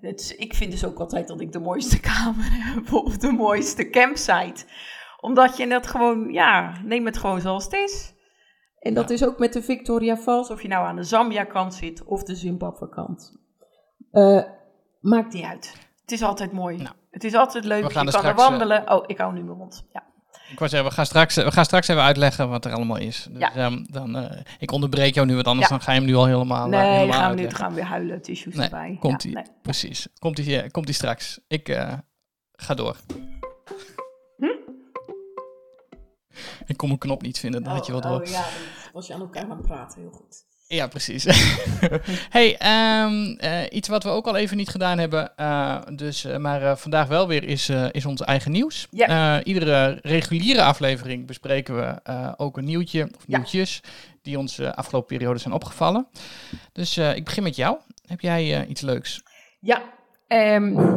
Het, 0.00 0.35
ik 0.38 0.54
vind 0.54 0.71
dus 0.71 0.85
ook 0.85 0.99
altijd 0.99 1.28
dat 1.28 1.40
ik 1.40 1.52
de 1.52 1.61
mooiste 1.61 2.00
kamer 2.00 2.50
heb 2.75 2.93
of 2.93 3.16
de 3.16 3.33
mooiste 3.33 3.90
campsite 3.90 4.64
omdat 5.25 5.57
je 5.57 5.66
het 5.66 5.87
gewoon, 5.87 6.33
ja, 6.33 6.73
neem 6.85 7.07
het 7.07 7.16
gewoon 7.19 7.40
zoals 7.40 7.64
het 7.64 7.73
is. 7.73 8.12
En 8.78 8.95
dat 8.95 9.11
is 9.11 9.25
ook 9.25 9.38
met 9.38 9.52
de 9.52 9.62
Victoria 9.62 10.16
Falls, 10.16 10.50
of 10.50 10.62
je 10.62 10.69
nou 10.69 10.87
aan 10.87 10.97
de 10.97 11.02
Zambia-kant 11.02 11.75
zit 11.75 12.04
of 12.04 12.23
de 12.23 12.35
Zimbabwe-kant. 12.35 13.33
maakt 15.00 15.33
niet 15.33 15.45
uit. 15.45 15.76
Het 16.00 16.12
is 16.12 16.23
altijd 16.23 16.52
mooi. 16.52 16.76
Nou. 16.76 16.95
Het 17.11 17.25
is 17.25 17.35
altijd 17.35 17.64
leuk. 17.64 17.83
We 17.85 17.90
gaan 17.90 18.07
je 18.07 18.12
er 18.12 18.14
kan 18.14 18.25
er 18.25 18.31
straks, 18.31 18.49
wandelen. 18.50 18.90
oh, 18.90 19.04
ik 19.07 19.19
hou 19.19 19.33
nu 19.35 19.43
mijn 19.43 19.59
mond. 19.59 19.87
Ja. 19.93 20.02
Ik 20.50 20.59
wou 20.59 20.71
zeggen, 20.71 20.88
we 20.88 20.95
gaan, 20.95 21.07
straks, 21.07 21.35
we 21.35 21.52
gaan 21.52 21.64
straks 21.64 21.88
even 21.88 22.02
uitleggen 22.02 22.49
wat 22.49 22.64
er 22.64 22.73
allemaal 22.73 22.97
is. 22.99 23.26
Dus, 23.31 23.38
Ja. 23.40 23.54
ehm, 23.54 23.85
dan, 23.90 24.16
eh, 24.16 24.40
ik 24.59 24.71
onderbreek 24.71 25.14
jou 25.14 25.26
nu, 25.26 25.35
want 25.35 25.47
anders 25.47 25.69
Ja. 25.69 25.75
dan 25.76 25.85
ga 25.85 25.93
je 25.93 25.99
hem 25.99 26.09
nu 26.09 26.14
al 26.14 26.25
helemaal, 26.26 26.64
eh, 26.64 26.71
nee, 26.71 26.90
helemaal 26.90 27.21
gaan 27.21 27.35
we 27.35 27.40
nu 27.40 27.50
gaan 27.50 27.69
we 27.69 27.75
weer 27.75 27.85
huilen. 27.85 28.23
Tissues 28.23 28.54
Nee, 28.54 28.64
erbij. 28.64 28.97
komt 29.00 29.23
ja, 29.23 29.28
ie. 29.28 29.35
nee. 29.35 29.45
Precies. 29.62 30.09
Komt 30.19 30.37
hij 30.38 30.62
eh, 30.62 30.71
komt 30.71 30.87
die 30.87 30.95
straks. 30.95 31.40
Ik 31.49 31.69
eh, 31.69 31.93
ga 32.52 32.75
door. 32.75 32.97
Ik 36.66 36.76
kon 36.76 36.88
mijn 36.88 37.00
knop 37.00 37.22
niet 37.22 37.38
vinden, 37.38 37.62
dat 37.62 37.72
had 37.72 37.86
je 37.86 37.92
wel 37.92 38.00
door. 38.00 38.20
Oh 38.20 38.26
ja, 38.26 38.40
dan 38.40 38.92
was 38.92 39.06
je 39.06 39.14
aan 39.14 39.20
elkaar 39.20 39.42
aan 39.42 39.50
het 39.50 39.66
praten. 39.66 40.00
Heel 40.00 40.10
goed. 40.10 40.44
Ja, 40.66 40.86
precies. 40.86 41.24
hey, 42.36 42.56
ehm, 42.58 43.34
eh, 43.36 43.62
iets 43.70 43.88
wat 43.88 44.02
we 44.02 44.08
ook 44.08 44.26
al 44.26 44.36
even 44.36 44.56
niet 44.56 44.68
gedaan 44.68 44.98
hebben, 44.98 45.36
eh, 45.36 45.80
dus, 45.92 46.24
eh, 46.24 46.36
maar 46.36 46.78
vandaag 46.78 47.08
wel 47.08 47.28
weer, 47.28 47.44
is, 47.44 47.68
is 47.90 48.06
ons 48.06 48.20
eigen 48.20 48.52
nieuws. 48.52 48.86
Ja. 48.90 49.42
Iedere 49.42 49.98
reguliere 50.02 50.62
aflevering 50.62 51.26
bespreken 51.26 51.76
we 51.76 52.00
ook 52.36 52.56
een 52.56 52.64
nieuwtje 52.64 53.04
of 53.16 53.24
Ja. 53.26 53.36
nieuwtjes 53.36 53.80
die 54.22 54.38
ons 54.38 54.60
afgelopen 54.60 55.16
periode 55.16 55.38
zijn 55.38 55.54
opgevallen. 55.54 56.06
Dus 56.72 56.98
ik 56.98 57.24
begin 57.24 57.42
met 57.42 57.56
jou. 57.56 57.78
Heb 58.06 58.20
jij 58.20 58.66
iets 58.66 58.80
leuks? 58.80 59.22
Ja, 59.60 59.82
ehm, 60.28 60.96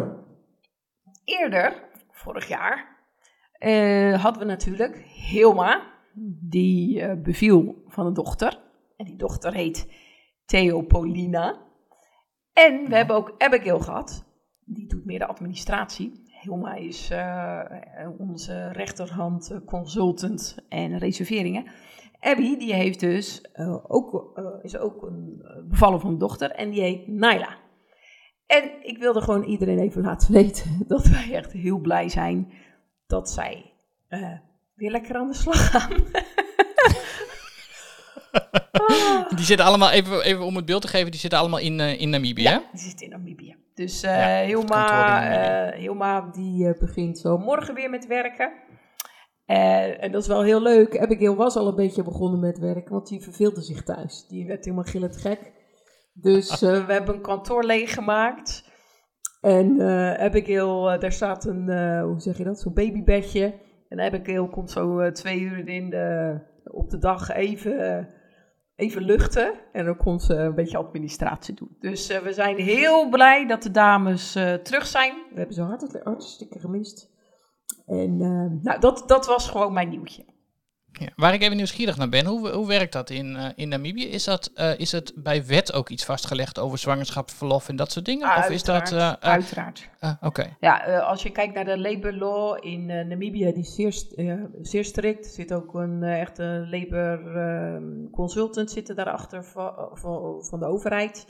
eerder, 1.24 1.74
vorig 2.12 2.48
jaar, 2.48 2.97
eh, 3.60 4.24
hadden 4.24 4.42
we 4.42 4.48
natuurlijk 4.48 4.98
Hilma, 4.98 5.82
die 6.42 7.02
eh, 7.02 7.22
beviel 7.22 7.84
van 7.88 8.06
een 8.06 8.14
dochter. 8.14 8.60
En 8.98 9.06
die 9.06 9.16
dochter 9.16 9.54
heet 9.54 9.92
Theopolina. 10.46 11.66
En 12.54 12.90
we 12.90 12.96
hebben 12.96 13.16
ook 13.16 13.36
Abigail 13.38 13.80
gehad, 13.80 14.26
die 14.66 14.88
doet 14.88 15.06
meer 15.06 15.20
de 15.20 15.28
administratie. 15.28 16.26
Hilma 16.42 16.74
is 16.74 17.10
eh, 17.10 17.62
onze 18.18 18.72
rechterhand 18.72 19.60
consultant 19.66 20.58
en 20.70 20.98
reserveringen. 20.98 21.66
Abby, 22.20 22.58
die 22.58 22.74
heeft 22.74 23.00
dus 23.00 23.56
ook, 23.88 24.40
is 24.62 24.78
ook 24.78 25.02
een 25.02 25.42
bevallen 25.70 26.00
van 26.00 26.10
een 26.10 26.18
dochter 26.18 26.52
en 26.52 26.70
die 26.70 26.82
heet 26.82 27.08
Naila. 27.08 27.58
En 28.46 28.72
ik 28.82 28.98
wilde 28.98 29.22
gewoon 29.22 29.44
iedereen 29.44 29.80
even 29.80 30.02
laten 30.02 30.34
weten 30.44 30.84
dat 30.88 31.08
wij 31.08 31.34
echt 31.34 31.52
heel 31.52 31.80
blij 31.80 32.10
zijn 32.10 32.52
dat 33.08 33.30
zij 33.30 33.74
eh, 34.08 34.38
weer 34.74 34.92
lekker 34.92 35.16
aan 35.16 35.28
de 35.28 35.36
slag 35.36 35.70
gaan. 35.70 35.92
Ah. 38.72 39.30
Die 39.36 39.46
zitten 39.46 39.66
allemaal, 39.66 39.90
even, 39.90 40.24
even 40.24 40.46
om 40.46 40.56
het 40.56 40.66
beeld 40.66 40.82
te 40.82 40.88
geven, 40.88 41.12
die 41.12 41.20
zitten 41.20 41.40
allemaal 41.40 41.60
in, 41.60 41.80
eh, 41.80 42.02
in 42.02 42.10
Namibië? 42.10 42.42
Ja, 42.42 42.64
die 42.72 42.82
zit 42.82 43.02
in 43.02 43.10
Namibië. 43.10 43.56
Dus 43.74 44.02
Ja, 44.02 44.44
Hilma, 44.44 45.72
Hilma 45.76 46.22
die 46.32 46.78
begint 46.80 47.18
zo 47.18 47.38
morgen 47.38 47.74
weer 47.74 47.90
met 47.90 48.08
werken. 48.08 48.52
En 49.46 50.12
dat 50.12 50.22
is 50.22 50.28
wel 50.28 50.44
heel 50.44 50.62
leuk. 50.62 51.00
Abigail 51.00 51.36
was 51.36 51.56
al 51.56 51.68
een 51.68 51.76
beetje 51.76 52.04
begonnen 52.04 52.40
met 52.40 52.60
werken, 52.60 52.92
want 52.92 53.08
die 53.08 53.22
verveelde 53.22 53.62
zich 53.62 53.84
thuis. 53.84 54.26
Die 54.28 54.46
werd 54.46 54.64
helemaal 54.66 54.86
gillend 54.86 55.18
gek. 55.18 55.52
Dus 56.14 56.60
we 56.88 56.94
hebben 56.94 57.16
een 57.16 57.22
kantoor 57.22 57.64
leeggemaakt. 57.64 58.67
En 59.48 59.80
eh, 59.82 60.14
Abigail, 60.26 60.92
eh, 60.92 61.00
daar 61.00 61.12
staat 61.12 61.46
een, 61.46 61.70
eh, 61.70 62.02
hoe 62.04 62.20
zeg 62.20 62.38
je 62.38 62.44
dat, 62.44 62.60
zo'n 62.60 62.74
babybedje. 62.74 63.54
En 63.90 64.00
Abigail 64.00 64.48
komt 64.50 64.72
zo 64.72 65.00
eh, 65.00 65.12
twee 65.12 65.40
uur 65.40 65.68
in 65.68 65.90
de, 65.90 66.38
op 66.72 66.90
de 66.90 66.98
dag 66.98 67.32
even, 67.32 67.98
eh, 67.98 68.06
even 68.76 69.02
luchten. 69.04 69.54
En 69.72 69.86
dan 69.86 69.98
komt 69.98 70.22
ze 70.24 70.36
een 70.36 70.56
beetje 70.56 70.78
administratie 70.78 71.54
doen. 71.56 71.76
Dus 71.80 72.10
eh, 72.10 72.20
we 72.20 72.34
zijn 72.34 72.56
heel 72.58 73.10
blij 73.10 73.48
dat 73.48 73.64
de 73.64 73.72
dames 73.72 74.36
eh, 74.36 74.54
terug 74.54 74.86
zijn. 74.86 75.14
We 75.30 75.38
hebben 75.38 75.56
ze 75.56 75.62
hart- 75.62 76.04
hartstikke 76.04 76.60
gemist. 76.60 77.10
En 77.86 78.22
eh, 78.22 78.64
nou, 78.64 78.80
dat, 78.80 79.04
dat 79.08 79.26
was 79.26 79.50
gewoon 79.50 79.74
mijn 79.74 79.90
nieuwtje. 79.90 80.26
Ja. 81.00 81.08
Waar 81.16 81.34
ik 81.34 81.42
even 81.42 81.56
nieuwsgierig 81.56 81.98
naar 81.98 82.10
ben, 82.10 82.26
hoe, 82.26 82.50
hoe 82.50 82.68
werkt 82.68 82.94
dat 82.94 83.10
in, 83.10 83.36
eh, 83.36 83.50
in 83.56 83.70
Namibië? 83.70 84.06
Is, 84.10 84.24
dat, 84.24 84.52
eh, 84.56 84.80
is 84.80 84.92
het 84.92 85.14
bij 85.16 85.46
wet 85.46 85.74
ook 85.74 85.90
iets 85.90 86.06
vastgelegd 86.06 86.60
over 86.60 86.78
zwangerschapsverlof 86.78 87.70
en 87.70 87.76
dat 87.76 87.92
soort 87.92 88.06
dingen? 88.06 88.28
of 88.38 88.50
is 88.50 88.64
dat... 88.64 88.92
eh, 88.92 88.98
Uiteraard, 88.98 89.22
eh, 89.24 89.30
Uiteraard. 89.32 89.90
eh, 90.00 90.12
Oké, 90.22 90.56
Ja, 90.60 91.00
als 91.00 91.24
je 91.24 91.30
kijkt 91.32 91.54
naar 91.54 91.66
de 91.66 91.80
labor 91.80 92.14
law 92.14 92.66
in 92.66 92.86
Namibië, 92.86 93.52
die 93.54 93.64
is 93.64 93.76
zeer, 93.76 93.94
zeer 94.62 94.86
strikt. 94.86 95.26
Er 95.26 95.32
zit 95.32 95.54
ook 95.54 95.74
een 95.74 96.04
echte 96.04 96.68
labor 96.72 97.36
eh, 97.36 97.82
consultant 98.12 98.72
zitten 98.72 98.96
daarachter 98.96 99.44
van, 99.46 99.90
van, 99.94 100.46
van 100.46 100.60
de 100.60 100.66
overheid. 100.66 101.28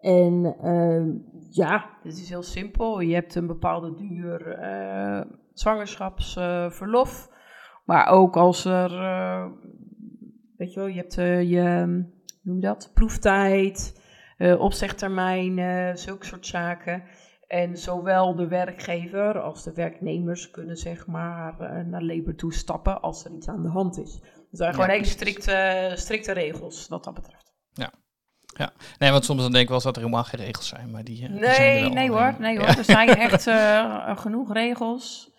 En 0.00 0.56
eh, 0.62 1.02
ja, 1.50 1.90
het 2.02 2.18
is 2.18 2.28
heel 2.28 2.42
simpel. 2.42 3.00
Je 3.00 3.14
hebt 3.14 3.34
een 3.34 3.46
bepaalde 3.46 3.94
duur 3.94 4.58
zwangerschapsverlof. 5.52 7.28
Maar 7.84 8.06
ook 8.08 8.36
als 8.36 8.64
er, 8.64 8.92
eh, 8.98 9.46
weet 10.56 10.72
je 10.72 10.78
wel, 10.80 10.88
je 10.88 10.96
hebt 10.96 11.18
eh, 11.18 11.42
je, 11.50 11.60
hoe 11.62 12.06
noem 12.42 12.54
je 12.56 12.60
dat, 12.60 12.90
proeftijd, 12.94 14.00
eh 14.36 14.60
opzegtermijnen, 14.60 15.98
zulke 15.98 16.26
soort 16.26 16.46
zaken. 16.46 17.02
En 17.46 17.76
zowel 17.76 18.34
de 18.34 18.48
werkgever 18.48 19.40
als 19.40 19.62
de 19.64 19.72
werknemers 19.72 20.50
kunnen 20.50 20.76
zeg 20.76 21.06
maar 21.06 21.54
naar 21.86 22.02
labor 22.02 22.34
toe 22.34 22.52
stappen 22.54 23.00
als 23.00 23.24
er 23.24 23.32
iets 23.32 23.48
aan 23.48 23.62
de 23.62 23.68
hand 23.68 23.98
is. 23.98 24.14
Er 24.22 24.46
zijn 24.50 24.68
Ja, 24.70 24.74
gewoon 24.74 24.90
hele 24.90 25.04
strikte, 25.04 25.90
strikte 25.94 26.32
regels 26.32 26.88
wat 26.88 27.04
dat 27.04 27.14
betreft. 27.14 27.50
nee, 28.98 29.10
want 29.10 29.24
soms 29.24 29.40
dan 29.42 29.50
denk 29.50 29.62
ik 29.62 29.66
wel 29.68 29.76
eens 29.76 29.84
dat 29.84 29.96
er 29.96 30.02
helemaal 30.02 30.24
geen 30.24 30.40
regels 30.40 30.68
zijn, 30.68 30.90
maar 30.90 31.04
die, 31.04 31.22
eh, 31.22 31.28
die 31.30 31.38
zijn 31.44 31.50
er 31.54 31.60
Nee, 31.60 31.80
wel. 31.82 31.92
nee 31.92 32.10
hoor, 32.10 32.34
nee 32.38 32.52
ja. 32.54 32.58
hoor. 32.58 32.68
Er 32.68 32.84
zijn 32.84 33.08
echt 33.08 33.50
genoeg 34.24 34.52
regels. 34.52 35.31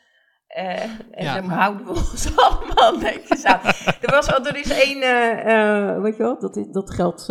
Eh, 0.53 0.83
en 1.11 1.23
Ja. 1.23 1.41
houden 1.41 1.85
we 1.85 1.89
ons 1.91 2.35
allemaal 2.45 2.97
netjes 2.97 3.45
aan. 3.45 3.59
Er, 4.01 4.11
was, 4.11 4.27
er 4.27 4.55
is 4.57 4.71
één, 4.85 5.01
eh, 5.01 5.89
eh, 5.91 6.01
weet 6.01 6.17
je 6.17 6.23
wel, 6.23 6.39
dat, 6.39 6.55
is- 6.55 6.71
dat 6.71 6.91
geldt, 6.93 7.25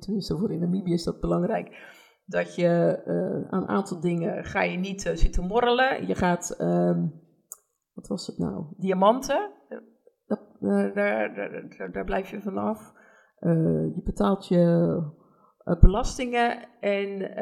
tenminste 0.00 0.36
voor 0.38 0.52
in 0.52 0.60
Namibië 0.60 0.92
is 0.92 1.04
dat 1.04 1.20
belangrijk. 1.20 1.90
Dat 2.26 2.54
je 2.54 3.00
aan 3.50 3.62
een 3.62 3.68
aantal 3.68 4.00
dingen 4.00 4.44
ga 4.44 4.62
je 4.62 4.78
niet 4.78 5.02
zitten 5.14 5.46
morrelen. 5.46 6.06
Je 6.06 6.14
gaat, 6.14 6.50
ehm, 6.58 7.06
wat 7.94 8.08
was 8.08 8.26
het 8.26 8.38
nou? 8.38 8.64
Diamanten. 8.76 9.50
Dat, 10.26 10.40
daar, 10.60 10.94
daar, 10.94 11.34
daar, 11.34 11.92
daar 11.92 12.04
blijf 12.04 12.30
je 12.30 12.40
vanaf. 12.40 12.92
Je 13.40 14.00
betaalt 14.04 14.48
je 14.48 15.00
belastingen 15.80 16.68
en 16.80 17.36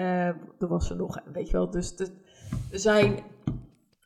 er 0.58 0.68
was 0.68 0.90
er 0.90 0.96
nog, 0.96 1.18
weet 1.32 1.46
je 1.46 1.52
wel. 1.56 1.70
Dus 1.70 1.98
er 2.72 2.78
zijn 2.78 3.18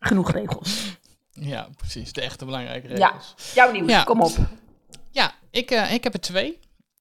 genoeg 0.06 0.32
regels. 0.32 0.96
Ja, 1.32 1.68
precies. 1.76 2.12
De 2.12 2.20
echte 2.20 2.44
belangrijke 2.44 2.88
Ja. 2.88 2.94
regels. 3.06 3.34
Jouw 3.54 3.70
nieuws, 3.72 3.90
Ja. 3.90 4.02
kom 4.02 4.20
op. 4.20 4.32
Ja, 5.10 5.34
ik, 5.50 5.70
eh, 5.70 5.92
ik 5.92 6.04
heb 6.04 6.14
er 6.14 6.20
twee. 6.20 6.58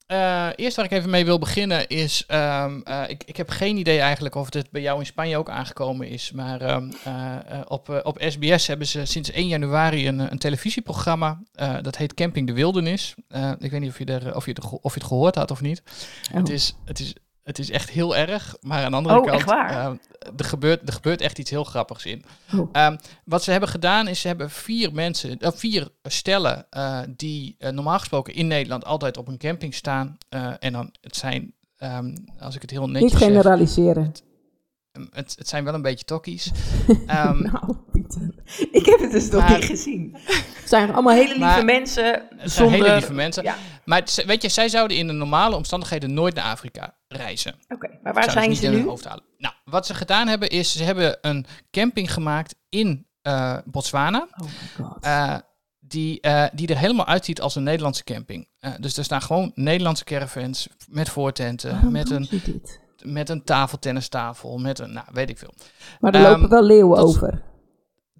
Eh, 0.08 0.48
eerst 0.56 0.76
waar 0.76 0.86
ik 0.86 0.92
even 0.92 1.10
mee 1.10 1.26
wil 1.26 1.40
beginnen 1.40 1.88
is, 1.88 2.24
ehm, 2.28 2.80
eh, 2.84 3.04
ik, 3.08 3.24
ik 3.26 3.38
heb 3.38 3.50
geen 3.50 3.78
idee 3.78 4.00
eigenlijk 4.00 4.36
of 4.36 4.50
dit 4.50 4.72
bij 4.72 4.82
jou 4.82 5.00
in 5.00 5.06
Spanje 5.06 5.38
ook 5.38 5.50
aangekomen 5.50 6.08
is, 6.08 6.32
maar 6.32 6.62
ehm, 6.62 6.92
eh, 7.04 7.36
eh, 7.36 7.62
op, 7.68 8.02
op 8.04 8.18
SBS 8.20 8.68
hebben 8.68 8.88
ze 8.88 9.06
sinds 9.06 9.32
1 9.32 9.48
januari 9.48 10.08
een, 10.08 10.20
een 10.32 10.38
televisieprogramma, 10.38 11.42
dat 11.82 11.98
heet 11.98 12.14
Camping 12.14 12.48
de 12.48 12.54
Wildernis. 12.54 13.14
Ik 13.60 13.72
weet 13.72 13.80
niet 13.80 13.90
of 13.90 13.98
je, 13.98 14.06
er, 14.06 14.36
of, 14.36 14.46
je 14.46 14.52
het, 14.52 14.66
of 14.82 14.94
je 14.94 15.00
het 15.00 15.08
gehoord 15.08 15.36
had 15.36 15.52
of 15.52 15.62
niet. 15.62 15.84
Het, 16.32 16.50
is, 16.50 16.76
het, 16.86 17.00
is, 17.00 17.14
het 17.44 17.60
is 17.60 17.70
echt 17.70 17.90
heel 17.90 18.16
erg, 18.16 18.56
maar 18.62 18.84
aan 18.84 18.92
de 18.92 18.98
andere 18.98 19.16
Oh, 19.20 19.24
kant, 19.26 19.38
echt 19.38 19.46
waar? 19.50 19.70
eh, 19.70 19.92
er, 20.38 20.46
gebeurt, 20.46 20.88
er 20.88 20.94
gebeurt 20.94 21.22
echt 21.22 21.40
iets 21.40 21.50
heel 21.50 21.64
grappigs 21.64 22.06
in. 22.06 22.24
Oh. 22.58 22.70
Ehm, 22.72 22.98
wat 23.26 23.44
ze 23.44 23.52
hebben 23.52 23.70
gedaan 23.70 24.08
is, 24.08 24.22
ze 24.22 24.28
hebben 24.28 24.50
vier 24.50 24.94
mensen, 24.94 25.40
eh, 25.40 25.52
vier 25.54 25.90
stellen 26.04 26.66
eh, 26.70 27.00
die 27.10 27.56
eh, 27.60 27.72
normaal 27.72 28.00
gesproken 28.00 28.34
in 28.34 28.48
Nederland 28.48 28.86
altijd 28.86 29.18
op 29.18 29.28
een 29.28 29.38
camping 29.38 29.74
staan. 29.74 30.18
eh, 30.30 30.52
en 30.60 30.74
dan, 30.74 30.92
het 31.02 31.16
zijn, 31.16 31.54
ehm, 31.78 32.16
als 32.40 32.56
ik 32.56 32.62
het 32.62 32.72
heel 32.72 32.88
netjes 32.90 33.12
Niet 33.12 33.20
zeg, 33.22 33.28
generaliseren. 33.30 34.12
Het, 35.12 35.34
het 35.38 35.48
zijn 35.48 35.64
wel 35.64 35.74
een 35.74 35.82
beetje 35.82 36.06
tokkies. 36.06 36.52
Ehm, 37.08 37.42
nou. 37.42 37.76
Ik 38.72 38.86
heb 38.86 39.00
het 39.00 39.12
dus 39.12 39.30
nog 39.30 39.50
niet 39.50 39.66
gezien. 39.66 40.16
Het 40.26 40.70
zijn 40.70 40.94
allemaal 40.94 41.14
hele 41.14 41.28
lieve 41.28 41.40
Maar- 41.40 41.66
mensen. 41.66 42.06
het 42.14 42.24
zijn 42.38 42.50
zonder... 42.50 42.74
hele 42.82 42.96
lieve 42.96 43.14
mensen. 43.14 43.44
Ja, 43.44 43.56
Maar 43.86 44.04
weet 44.26 44.42
je, 44.42 44.50
zij 44.50 44.70
zouden 44.70 44.98
in 44.98 45.08
de 45.08 45.14
normale 45.14 45.56
omstandigheden 45.56 46.14
nooit 46.14 46.36
naar 46.36 46.44
Afrika 46.52 46.96
reizen. 47.08 47.56
oké. 47.68 47.90
Maar 48.04 48.14
waar 48.14 48.32
zijn 48.32 48.56
ze 48.56 48.68
nu? 48.68 48.84
Nou, 49.38 49.54
wat 49.66 49.86
ze 49.86 49.94
gedaan 49.94 50.28
hebben 50.28 50.50
is, 50.50 50.72
ze 50.72 50.84
hebben 50.84 51.18
een 51.22 51.46
camping 51.72 52.14
gemaakt 52.14 52.56
in 52.70 53.08
eh, 53.22 53.58
Botswana. 53.66 54.28
Oh 54.38 54.48
my 54.48 54.86
god. 54.86 55.04
eh, 55.04 55.36
die, 55.80 56.22
eh, 56.22 56.46
die 56.54 56.68
er 56.68 56.78
helemaal 56.78 57.06
uitziet 57.08 57.42
als 57.42 57.56
een 57.56 57.64
Nederlandse 57.64 58.04
camping. 58.04 58.48
Dus 58.80 58.98
er 58.98 59.04
staan 59.04 59.22
gewoon 59.22 59.52
Nederlandse 59.56 60.04
caravans 60.04 60.68
met 60.88 61.10
voortenten, 61.10 61.72
Waarom 61.72 61.92
met 61.92 62.10
een? 62.10 62.30
Met 63.06 63.30
een 63.30 63.44
tafeltennistafel, 63.44 64.58
met 64.58 64.80
een, 64.80 64.94
nou, 64.94 65.06
weet 65.12 65.30
ik 65.30 65.38
veel. 65.38 65.54
Maar 66.00 66.14
er 66.16 66.22
Ehm, 66.26 66.32
lopen 66.32 66.50
wel 66.50 66.64
leeuwen 66.64 66.98
tot- 66.98 67.08
over. 67.08 67.42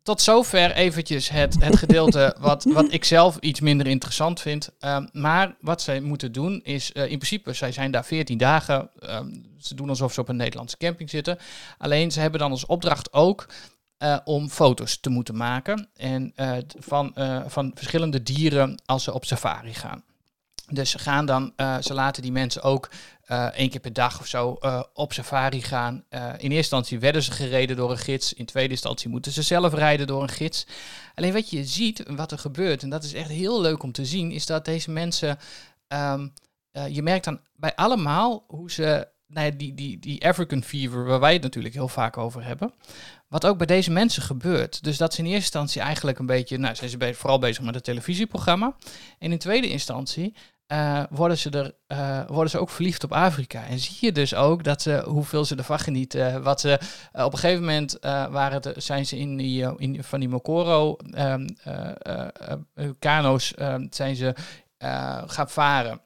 tot 0.04 0.22
zover 0.22 0.72
eventjes 0.72 1.30
het, 1.30 1.56
het 1.64 1.76
gedeelte 1.78 2.36
wat, 2.40 2.64
wat 2.64 2.92
ik 2.94 3.04
zelf 3.04 3.38
iets 3.40 3.60
minder 3.60 3.88
interessant 3.88 4.42
vind. 4.42 4.70
Ehm, 4.80 5.08
maar 5.12 5.56
wat 5.60 5.82
zij 5.82 6.00
moeten 6.02 6.32
doen 6.32 6.62
is, 6.64 6.92
uh, 6.94 7.02
in 7.04 7.18
principe, 7.18 7.54
zij 7.54 7.72
zijn 7.72 7.92
daar 7.92 8.06
14 8.06 8.38
dagen. 8.38 8.90
Ehm, 9.00 9.28
ze 9.60 9.76
doen 9.76 9.90
alsof 9.90 10.14
ze 10.14 10.20
op 10.22 10.30
een 10.30 10.36
Nederlandse 10.36 10.78
camping 10.78 11.10
zitten. 11.10 11.38
Alleen 11.78 12.12
ze 12.12 12.20
hebben 12.20 12.40
dan 12.40 12.52
als 12.52 12.66
opdracht 12.66 13.14
ook 13.14 13.46
uh, 14.04 14.18
om 14.24 14.50
foto's 14.50 15.00
te 15.00 15.10
moeten 15.10 15.38
maken 15.38 15.90
en, 15.96 16.34
uh, 16.36 16.52
van, 16.80 17.16
van 17.48 17.72
verschillende 17.76 18.24
dieren 18.24 18.82
als 18.86 19.04
ze 19.04 19.14
op 19.14 19.26
safari 19.26 19.74
gaan. 19.74 20.04
Dus 20.72 20.90
ze 20.90 21.00
gaan 21.00 21.26
dan, 21.26 21.54
ze 21.82 21.94
laten 21.94 22.22
die 22.22 22.32
mensen 22.32 22.62
ook 22.62 22.90
uh, 23.28 23.46
één 23.46 23.70
keer 23.70 23.80
per 23.80 23.94
dag 23.94 24.20
of 24.20 24.28
zo 24.28 24.58
uh, 24.62 24.84
op 24.94 25.14
safari 25.14 25.62
gaan. 25.62 26.04
In 26.10 26.20
eerste 26.32 26.56
instantie 26.56 27.00
werden 27.00 27.24
ze 27.24 27.32
gereden 27.32 27.76
door 27.76 27.92
een 27.92 27.98
gids. 27.98 28.34
In 28.34 28.46
tweede 28.46 28.74
instantie 28.74 29.10
moeten 29.10 29.32
ze 29.32 29.42
zelf 29.42 29.74
rijden 29.74 30.08
door 30.08 30.22
een 30.22 30.30
gids. 30.30 30.66
Alleen 31.16 31.34
wat 31.34 31.50
je 31.50 31.66
ziet, 31.66 32.04
wat 32.08 32.32
er 32.32 32.40
gebeurt, 32.40 32.84
en 32.84 32.90
dat 32.90 33.04
is 33.04 33.14
echt 33.14 33.30
heel 33.30 33.62
leuk 33.62 33.84
om 33.84 33.92
te 33.92 34.06
zien, 34.06 34.32
is 34.32 34.46
dat 34.46 34.66
deze 34.66 34.92
mensen. 34.92 35.38
Um, 35.88 36.34
je 36.90 37.02
merkt 37.02 37.26
dan 37.26 37.40
bij 37.56 37.76
allemaal 37.76 38.44
hoe 38.48 38.72
ze. 38.72 39.12
Nou 39.28 39.46
ja, 39.46 39.52
die, 39.58 39.74
die, 39.74 40.00
die 40.00 40.28
African 40.28 40.64
fever, 40.64 41.06
waar 41.06 41.20
wij 41.20 41.34
het 41.34 41.42
natuurlijk 41.42 41.74
heel 41.74 41.88
vaak 41.88 42.18
over 42.18 42.46
hebben. 42.46 42.74
Wat 43.34 43.46
ook 43.46 43.58
bij 43.58 43.68
deze 43.68 43.92
mensen 43.92 44.24
gebeurt. 44.24 44.84
Dus 44.84 44.98
dat 44.98 45.14
ze 45.14 45.20
in 45.20 45.26
eerste 45.26 45.42
instantie 45.42 45.82
eigenlijk 45.82 46.20
een 46.20 46.26
beetje. 46.26 46.58
Nou, 46.58 46.76
zijn 46.76 46.90
ze 46.90 47.14
vooral 47.14 47.40
bezig 47.40 47.64
met 47.64 47.76
het 47.76 47.84
televisieprogramma. 47.84 48.76
En 49.20 49.32
in 49.32 49.38
tweede 49.38 49.70
instantie 49.70 50.36
uh, 50.68 51.04
worden, 51.10 51.38
ze 51.38 51.50
er, 51.50 51.76
uh, 51.88 52.28
worden 52.28 52.50
ze 52.50 52.60
ook 52.60 52.70
verliefd 52.70 53.04
op 53.04 53.12
Afrika. 53.12 53.66
En 53.66 53.80
zie 53.80 53.98
je 54.00 54.12
dus 54.12 54.36
ook 54.36 54.64
dat 54.64 54.82
ze, 54.82 55.04
hoeveel 55.08 55.46
ze 55.46 55.56
ervan 55.56 55.80
genieten. 55.80 56.44
Wat 56.44 56.60
ze, 56.60 56.80
uh, 57.16 57.26
op 57.26 57.34
een 57.34 57.40
gegeven 57.40 57.64
moment 57.64 57.98
waren 58.32 58.82
zijn 58.82 59.06
ze 59.06 59.18
in 59.18 59.38
die, 59.38 59.78
in, 59.78 60.04
van 60.04 60.20
die 60.20 60.30
Mokoro 60.30 60.98
um, 61.18 61.46
kano's 63.00 63.54
um, 63.60 63.88
zijn 63.90 64.16
ze 64.16 64.36
gaan 65.26 65.50
varen. 65.50 66.02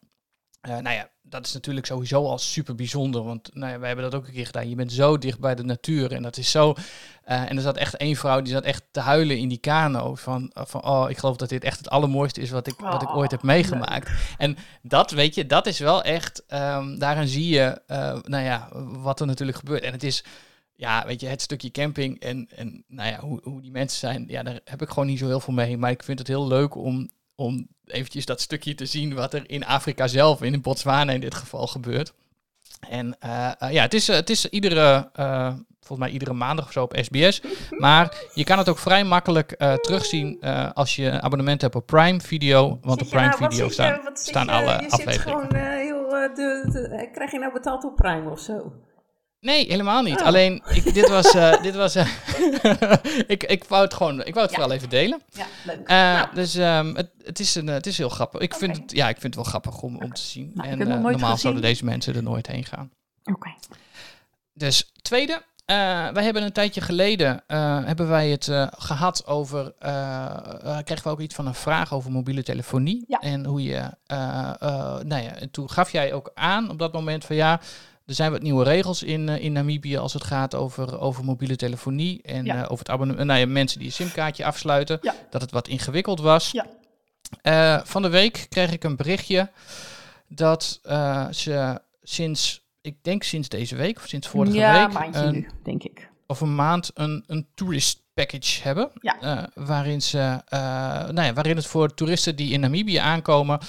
nou 0.62 0.90
ja, 0.90 1.10
dat 1.30 1.46
is 1.46 1.54
natuurlijk 1.54 1.86
sowieso 1.86 2.26
al 2.26 2.38
super 2.38 2.76
bijzonder. 2.76 3.24
Want 3.24 3.50
nou 3.54 3.72
ja, 3.72 3.80
wij 3.80 3.88
hebben 3.88 4.12
dat 4.12 4.16
ook 4.16 4.28
een 4.28 4.34
keer 4.34 4.46
gedaan. 4.46 4.70
Je 4.70 4.76
bent 4.76 4.92
zo 4.92 5.18
dicht 5.18 5.40
bij 5.40 5.56
de 5.56 5.64
natuur. 5.64 6.12
En 6.12 6.24
dat 6.24 6.38
is 6.38 6.52
zo. 6.52 6.70
Uh, 6.70 7.50
en 7.50 7.56
er 7.56 7.62
zat 7.62 7.78
echt 7.78 7.96
één 7.96 8.16
vrouw 8.16 8.42
die 8.42 8.54
zat 8.54 8.64
echt 8.64 8.84
te 8.92 9.00
huilen 9.00 9.38
in 9.38 9.48
die 9.48 9.58
kano. 9.58 10.16
Van, 10.16 10.52
van 10.54 10.86
oh, 10.86 11.10
ik 11.10 11.18
geloof 11.18 11.36
dat 11.36 11.50
dit 11.50 11.64
echt 11.64 11.78
het 11.78 11.90
allermooiste 11.90 12.42
is 12.42 12.50
wat 12.50 12.68
ik, 12.68 12.80
wat 12.80 13.02
ik 13.02 13.16
ooit 13.16 13.32
heb 13.32 13.44
meegemaakt. 13.44 14.10
En 14.38 14.58
dat, 14.82 15.12
weet 15.12 15.36
je, 15.36 15.46
dat 15.46 15.66
is 15.66 15.80
wel 15.80 16.04
echt. 16.04 16.44
Um, 16.54 17.00
daarin 17.00 17.28
zie 17.28 17.50
je, 17.50 17.82
uh, 17.88 17.98
nou 18.22 18.44
ja, 18.44 18.70
wat 18.74 19.20
er 19.20 19.26
natuurlijk 19.26 19.58
gebeurt. 19.58 19.84
En 19.84 19.92
het 19.92 20.04
is. 20.04 20.24
Ja, 20.80 21.06
weet 21.06 21.22
je, 21.22 21.28
het 21.28 21.42
stukje 21.42 21.72
camping 21.72 22.20
en, 22.20 22.48
en 22.56 22.84
nou 22.88 23.10
ja, 23.10 23.20
hoe, 23.20 23.40
hoe 23.44 23.62
die 23.62 23.72
mensen 23.72 24.00
zijn, 24.00 24.26
ja, 24.28 24.44
daar 24.44 24.60
heb 24.64 24.82
ik 24.82 24.90
gewoon 24.90 25.08
niet 25.08 25.20
zo 25.20 25.28
heel 25.28 25.40
veel 25.40 25.54
mee. 25.54 25.78
Maar 25.78 25.92
ik 25.92 26.04
vind 26.04 26.20
het 26.20 26.28
heel 26.28 26.48
leuk 26.48 26.76
om, 26.76 27.10
om 27.38 27.68
eventjes 27.86 28.26
dat 28.26 28.42
stukje 28.42 28.76
te 28.76 28.86
zien 28.86 29.14
wat 29.14 29.34
er 29.34 29.50
in 29.50 29.66
Afrika 29.66 30.08
zelf, 30.08 30.42
in 30.42 30.62
Botswana 30.62 31.12
in 31.12 31.20
dit 31.20 31.36
geval, 31.36 31.68
gebeurt. 31.68 32.14
En 32.90 33.18
uh, 33.26 33.52
uh, 33.64 33.72
ja, 33.72 33.82
het 33.82 33.94
is, 33.94 34.08
het 34.08 34.30
is 34.30 34.46
iedere, 34.46 35.10
uh, 35.20 35.54
volgens 35.80 36.00
mij 36.00 36.10
iedere 36.10 36.34
maandag 36.34 36.66
of 36.66 36.72
zo 36.72 36.84
op 36.84 36.98
SBS. 37.02 37.42
Maar 37.78 38.18
je 38.34 38.44
kan 38.44 38.58
het 38.58 38.70
ook 38.70 38.78
vrij 38.78 39.04
makkelijk 39.04 39.56
terugzien 39.82 40.42
als 40.74 40.96
je 40.96 41.06
een 41.06 41.22
abonnement 41.22 41.62
hebt 41.62 41.76
op 41.76 41.86
Prime 41.86 42.22
Video. 42.22 42.80
Want 42.82 43.02
op 43.02 43.10
Prime 43.10 43.36
nou, 43.40 43.52
Video 43.52 43.70
staan, 43.70 44.00
staan 44.14 44.50
alle 44.50 44.72
je 44.72 44.90
afleveringen. 44.90 45.14
Zit 45.14 45.22
gewoon, 45.22 45.56
heel, 45.56 46.10
de, 46.10 46.70
de, 46.72 47.10
krijg 47.14 47.32
je 47.32 47.40
nou 47.40 47.54
betaald 47.54 47.84
op 47.84 47.96
Prime 47.96 48.30
of 48.30 48.40
zo? 48.40 48.74
Nee, 49.48 49.66
helemaal 49.68 50.02
niet. 50.02 50.20
Oh. 50.20 50.26
Alleen, 50.26 50.64
ik, 50.74 50.94
dit 51.00 51.10
was... 51.10 51.36
Uh, 51.36 51.62
dit 51.62 51.76
was 51.76 51.96
uh, 51.96 52.08
ik, 53.28 53.44
ik 53.44 53.64
wou 53.64 53.84
het 53.84 53.94
gewoon... 53.94 54.26
Ik 54.26 54.34
wou 54.34 54.46
het 54.46 54.56
ja. 54.56 54.62
wel 54.62 54.72
even 54.72 54.90
delen. 54.90 55.22
Ja, 55.30 55.46
leuk. 55.66 55.80
Uh, 55.80 55.88
nou. 55.88 56.28
Dus 56.34 56.56
um, 56.56 56.96
het, 56.96 57.10
het, 57.24 57.40
is 57.40 57.56
een, 57.56 57.68
het 57.68 57.86
is 57.86 57.98
heel 57.98 58.10
grappig. 58.10 58.42
Ik, 58.42 58.54
okay. 58.54 58.68
vind 58.68 58.78
het, 58.78 58.92
ja, 58.92 59.10
ik 59.10 59.20
vind 59.20 59.36
het 59.36 59.36
wel 59.36 59.44
grappig 59.44 59.82
om, 59.82 59.98
om 59.98 60.14
te 60.14 60.22
zien. 60.22 60.52
Nou, 60.54 60.70
en 60.70 60.78
normaal 60.78 61.14
gezien. 61.14 61.38
zouden 61.38 61.62
deze 61.62 61.86
mensen 61.86 62.16
er 62.16 62.24
nooit 62.24 62.48
heen 62.48 62.66
gaan. 62.66 62.92
Oké. 63.24 63.38
Okay. 63.38 63.56
Dus, 64.54 64.92
tweede. 65.02 65.42
wij 66.14 66.24
hebben 66.24 66.44
een 66.44 66.52
tijdje 66.52 66.82
geleden... 66.82 67.44
hebben 67.86 68.08
wij 68.08 68.30
het 68.30 68.52
gehad 68.78 69.26
over... 69.26 69.74
kregen 70.84 71.04
we 71.04 71.10
ook 71.10 71.20
iets 71.20 71.36
van 71.36 71.48
een 71.48 71.54
vraag 71.54 71.94
over 71.94 72.12
mobiele 72.12 72.44
telefonie. 72.44 73.04
Ja. 73.08 73.20
En 73.20 73.46
hoe 73.46 73.64
je... 73.64 73.92
nou 75.04 75.22
ja, 75.22 75.34
toen 75.52 75.70
gaf 75.70 75.92
jij 75.92 76.14
ook 76.14 76.32
aan 76.34 76.70
op 76.70 76.80
dat 76.80 76.94
moment 76.94 77.26
van 77.26 77.36
ja... 77.36 77.60
Er 78.08 78.14
zijn 78.14 78.32
wat 78.32 78.42
nieuwe 78.42 78.64
regels 78.64 79.04
in, 79.04 79.28
uh, 79.28 79.44
in 79.44 79.52
Namibië 79.52 79.98
als 79.98 80.14
het 80.14 80.24
gaat 80.24 80.56
over, 80.56 81.00
over 81.00 81.24
mobiele 81.24 81.56
telefonie 81.56 82.22
en 82.22 82.46
ja. 82.46 82.56
uh, 82.56 82.62
over 82.62 82.78
het 82.78 82.90
abonnement. 82.90 83.28
Nou 83.28 83.40
ja, 83.40 83.48
mensen 83.48 83.78
die 83.78 83.88
een 83.88 83.94
simkaartje 83.94 84.46
afsluiten, 84.46 85.00
ja. 85.02 85.16
dat 85.30 85.42
het 85.42 85.52
wat 85.52 85.68
ingewikkeld 85.68 86.20
was. 86.20 86.52
Ja. 86.52 86.66
Uh, 87.44 87.86
van 87.86 88.02
de 88.02 88.10
week 88.10 88.46
kreeg 88.50 88.72
ik 88.72 88.84
een 88.84 88.96
berichtje 88.96 89.50
dat 90.28 90.80
ze 91.32 91.82
sinds, 92.02 92.66
ik 92.82 93.04
denk 93.04 93.24
sinds 93.24 93.50
deze 93.50 93.76
week 93.76 93.98
of 93.98 94.08
sinds 94.08 94.28
vorige 94.28 94.58
ja, 94.58 94.90
week. 94.90 95.16
Een, 95.16 95.34
nu, 95.34 95.50
denk 95.64 95.84
ik. 95.84 96.10
Of 96.28 96.42
een 96.42 96.56
maand 96.56 96.92
een, 96.94 97.24
een 97.28 97.48
tourist 97.54 98.04
package 98.14 98.64
hebben. 98.64 98.92
Ja. 99.02 99.50
waarin, 99.54 100.02
ze, 100.02 100.42
nou 101.12 101.22
ja, 101.22 101.34
waarin 101.34 101.56
het 101.56 101.66
voor 101.66 101.94
toeristen 101.94 102.36
die 102.36 102.52
in 102.52 102.60
Namibië 102.60 102.98
aankomen 102.98 103.60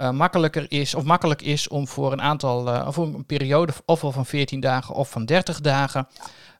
uh, 0.00 0.10
makkelijker 0.10 0.66
is, 0.68 0.94
of 0.94 1.04
makkelijk 1.04 1.42
is 1.42 1.68
om 1.68 1.88
voor 1.88 2.12
een 2.12 2.22
aantal, 2.22 2.74
uh, 2.74 2.84
of 2.86 2.96
een 2.96 3.26
periode 3.26 3.72
ofwel 3.84 4.12
van 4.12 4.26
14 4.26 4.60
dagen 4.60 4.94
of 4.94 5.10
van 5.10 5.24
30 5.24 5.60
dagen 5.60 6.08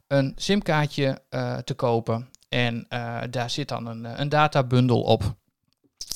een 0.07 0.33
simkaartje 0.37 1.22
uh, 1.31 1.57
te 1.57 1.74
kopen. 1.74 2.29
En 2.48 2.87
daar 3.31 3.50
zit 3.50 3.68
dan 3.68 3.87
een, 3.87 4.20
een 4.20 4.29
databundel 4.29 5.03
op. 5.03 5.22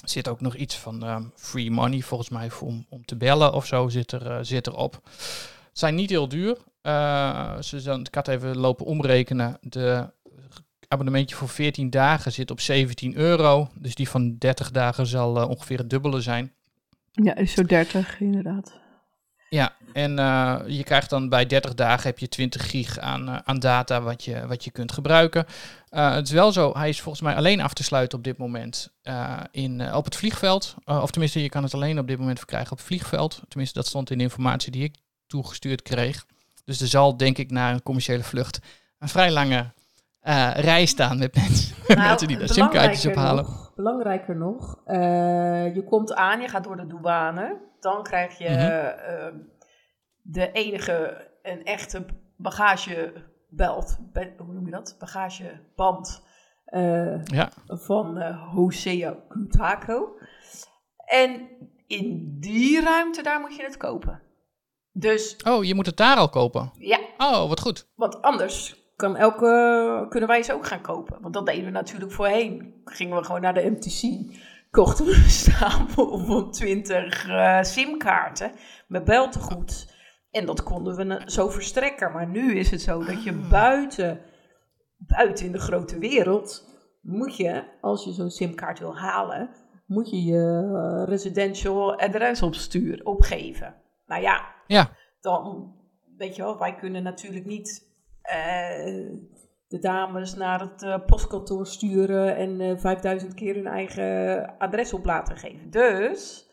Er 0.03 0.09
zit 0.09 0.29
ook 0.29 0.41
nog 0.41 0.55
iets 0.55 0.77
van 0.77 1.31
free 1.37 1.71
money, 1.71 2.01
volgens 2.01 2.29
mij, 2.29 2.51
om, 2.61 2.87
om 2.89 3.05
te 3.05 3.17
bellen 3.17 3.53
of 3.53 3.67
zo 3.67 3.89
zit, 3.89 4.13
er, 4.13 4.47
zit 4.47 4.67
erop. 4.67 5.01
Het 5.05 5.79
zijn 5.79 5.95
niet 5.95 6.11
heel 6.11 6.29
duur. 6.29 6.57
ze 7.61 8.01
ik 8.03 8.15
had 8.15 8.29
even 8.29 8.57
lopen 8.57 8.87
omrekenen. 8.87 9.59
De 9.61 10.11
abonnementje 10.89 11.37
voor 11.37 11.49
14 11.49 11.91
dagen 11.91 12.33
zit 12.33 12.51
op 12.51 12.61
17 12.61 13.17
euro. 13.17 13.69
Dus 13.75 13.95
die 13.95 14.09
van 14.09 14.39
30 14.39 14.71
dagen 14.71 15.07
zal 15.07 15.49
ongeveer 15.49 15.79
het 15.79 15.91
dubbele 15.91 16.21
zijn. 16.21 16.53
Ja, 17.22 17.35
is 17.35 17.53
zo 17.53 17.62
30 17.62 18.20
inderdaad. 18.20 18.83
Ja, 19.48 19.77
en 19.92 20.18
uh, 20.18 20.61
je 20.66 20.85
krijgt 20.85 21.11
dan 21.11 21.29
bij 21.29 21.46
30 21.46 21.74
dagen 21.74 22.07
heb 22.07 22.18
je 22.18 22.29
20 22.29 22.70
gig 22.70 22.98
aan, 22.98 23.29
uh, 23.29 23.38
aan 23.44 23.59
data 23.59 24.00
wat 24.03 24.24
je, 24.24 24.46
wat 24.46 24.64
je 24.64 24.70
kunt 24.70 24.92
gebruiken. 24.92 25.46
Uh, 25.90 26.14
het 26.14 26.27
is 26.27 26.33
wel 26.33 26.53
zo, 26.53 26.72
hij 26.77 26.88
is 26.88 27.00
volgens 27.00 27.24
mij 27.24 27.35
alleen 27.35 27.61
af 27.61 27.72
te 27.72 27.83
sluiten 27.83 28.18
op 28.18 28.24
dit 28.24 28.38
moment 28.38 28.92
in, 29.50 29.94
op 29.94 30.05
het 30.05 30.16
vliegveld. 30.16 30.74
of 30.85 31.11
tenminste, 31.11 31.42
je 31.42 31.48
kan 31.48 31.62
het 31.62 31.74
alleen 31.74 31.98
op 31.98 32.07
dit 32.07 32.18
moment 32.18 32.38
verkrijgen 32.38 32.72
op 32.72 32.79
het 32.79 32.87
vliegveld. 32.87 33.42
Tenminste, 33.48 33.79
dat 33.79 33.87
stond 33.87 34.11
in 34.11 34.18
de 34.18 34.24
informatie 34.24 34.72
die 34.72 34.83
ik 34.83 34.96
toegestuurd 35.27 35.83
kreeg. 35.83 36.27
Dus 36.64 36.81
er 36.81 36.88
zal 36.88 37.16
denk 37.16 37.38
ik 37.38 37.50
naar 37.50 37.72
een 37.72 37.83
commerciële 37.83 38.22
vlucht 38.22 38.61
een 38.98 39.09
vrij 39.09 39.31
lange 39.31 39.72
uh, 40.22 40.50
rij 40.55 40.87
staan 40.87 41.18
met 41.18 41.35
mensen, 41.35 41.77
nou, 41.88 42.00
mensen 42.00 42.29
die 42.29 42.38
daar 42.38 42.48
simkaartjes 42.48 43.07
ophalen. 43.07 43.63
Belangrijker 43.75 44.37
nog, 44.37 44.83
uh, 44.87 45.75
je 45.75 45.85
komt 45.85 46.15
aan, 46.15 46.41
je 46.41 46.49
gaat 46.49 46.65
door 46.65 46.77
de 46.77 46.87
douane. 46.87 47.61
Dan 47.81 48.03
krijg 48.03 48.39
je 48.39 48.49
mm 48.49 48.55
-hmm. 48.55 49.37
uh, 49.37 49.43
de 50.23 50.53
enige 50.53 51.29
en 51.43 51.63
echte 51.63 52.05
bagagebelt, 52.37 53.99
hoe 54.39 54.53
noem 54.53 54.65
je 54.65 54.71
dat? 54.71 54.97
Bagageband 54.99 56.23
ja. 57.25 57.51
van 57.67 58.23
Hosea 58.33 59.17
Kutako. 59.29 60.19
En 61.07 61.49
in 61.87 62.37
die 62.41 62.81
ruimte, 62.81 63.23
daar 63.23 63.41
moet 63.41 63.57
je 63.57 63.63
het 63.63 63.77
kopen. 63.77 64.23
Dus, 64.93 65.37
oh, 65.47 65.65
je 65.65 65.75
moet 65.75 65.87
het 65.87 65.97
daar 65.97 66.17
al 66.17 66.29
kopen? 66.29 66.73
Ja. 66.79 66.99
Oh, 67.19 67.49
wat 67.49 67.61
goed. 67.61 67.89
Want 67.95 68.23
anders 68.23 68.84
kan 68.96 69.16
elke, 69.16 70.07
kunnen 70.09 70.28
wij 70.28 70.42
ze 70.42 70.52
ook 70.52 70.66
gaan 70.66 70.80
kopen. 70.80 71.20
Want 71.20 71.35
dat 71.35 71.46
deden 71.46 71.64
we 71.64 71.70
natuurlijk 71.70 72.12
voorheen. 72.12 72.74
Gingen 72.85 73.16
we 73.16 73.24
gewoon 73.24 73.40
naar 73.40 73.54
de 73.54 73.70
MTC. 73.70 74.33
Kochten 74.70 75.04
we 75.04 75.14
een 75.14 75.30
stapel 75.44 76.18
van 76.18 76.50
20 76.50 77.28
uh, 77.28 77.62
simkaarten 77.62 78.52
met 78.88 79.04
beltegoed. 79.04 79.94
En 80.30 80.46
dat 80.46 80.62
konden 80.62 80.96
we 80.96 81.22
zo 81.24 81.48
verstrekken. 81.48 82.12
Maar 82.12 82.28
nu 82.28 82.59
is 82.59 82.70
het 82.70 82.80
zo 82.80 83.04
dat 83.04 83.24
je 83.24 83.30
ah. 83.30 83.50
buiten, 83.50 84.20
buiten 84.96 85.46
in 85.46 85.52
de 85.52 85.59
grote 85.59 85.98
wereld... 85.98 86.64
moet 87.02 87.37
je, 87.37 87.64
als 87.80 88.04
je 88.04 88.12
zo'n 88.12 88.30
simkaart 88.30 88.78
wil 88.78 88.96
halen... 88.96 89.50
moet 89.87 90.11
je 90.11 90.22
je 90.22 90.70
uh, 90.72 91.09
residential 91.09 91.98
adres 91.98 92.42
opsturen, 92.42 93.07
opgeven. 93.07 93.74
Nou 94.07 94.22
ja, 94.22 94.54
ja, 94.66 94.90
dan... 95.20 95.72
Weet 96.16 96.37
je 96.37 96.42
wel, 96.42 96.59
wij 96.59 96.74
kunnen 96.74 97.02
natuurlijk 97.02 97.44
niet 97.44 97.93
de 99.69 99.79
dames 99.79 100.35
naar 100.35 100.61
het 100.61 100.83
uh, 100.83 100.97
postkantoor 101.07 101.67
sturen 101.67 102.37
en 102.37 102.61
uh, 102.61 102.71
eh, 102.71 102.79
5000 102.79 103.35
keer 103.35 103.55
hun 103.55 103.67
eigen 103.67 104.59
adres 104.59 104.93
op 104.93 105.05
laten 105.05 105.37
geven. 105.37 105.71
Dus 105.71 106.49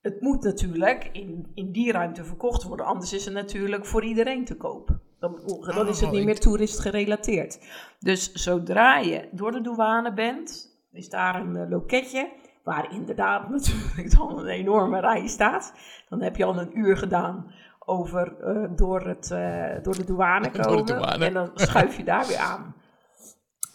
het 0.00 0.20
moet 0.20 0.42
natuurlijk 0.42 1.08
in, 1.12 1.50
in 1.54 1.72
die 1.72 1.92
ruimte 1.92 2.24
verkocht 2.24 2.62
worden, 2.62 2.86
anders 2.86 3.12
is 3.12 3.24
het 3.24 3.34
natuurlijk 3.34 3.86
voor 3.86 4.04
iedereen 4.04 4.44
te 4.44 4.56
koop. 4.56 5.00
Dan, 5.18 5.40
dan 5.74 5.88
is 5.88 6.00
het 6.00 6.10
niet 6.10 6.24
meer 6.24 6.38
toerist 6.38 6.80
gerelateerd. 6.80 7.58
Dus 7.98 8.32
zodra 8.32 8.98
je 8.98 9.28
door 9.32 9.52
de 9.52 9.60
douane 9.60 10.12
bent, 10.14 10.76
is 10.92 11.08
daar 11.08 11.40
een 11.40 11.68
loketje 11.68 12.32
waar 12.64 12.92
inderdaad 12.92 13.48
natuurlijk 13.50 14.16
dan 14.16 14.38
een 14.38 14.46
enorme 14.46 15.00
rij 15.00 15.26
staat. 15.26 15.74
Dan 16.08 16.22
heb 16.22 16.36
je 16.36 16.44
al 16.44 16.58
een 16.58 16.78
uur 16.78 16.96
gedaan 16.96 17.54
over 17.84 18.34
uh, 18.44 18.68
door, 18.76 19.06
het, 19.06 19.30
uh, 19.32 19.82
door 19.82 19.96
de 19.96 20.04
douane 20.04 20.50
komen. 20.50 20.68
Door 20.68 20.86
de 20.86 20.92
douane. 20.92 21.24
En 21.24 21.32
dan 21.32 21.50
schuif 21.54 21.96
je 21.96 22.04
daar 22.04 22.26
weer 22.26 22.38
aan. 22.38 22.74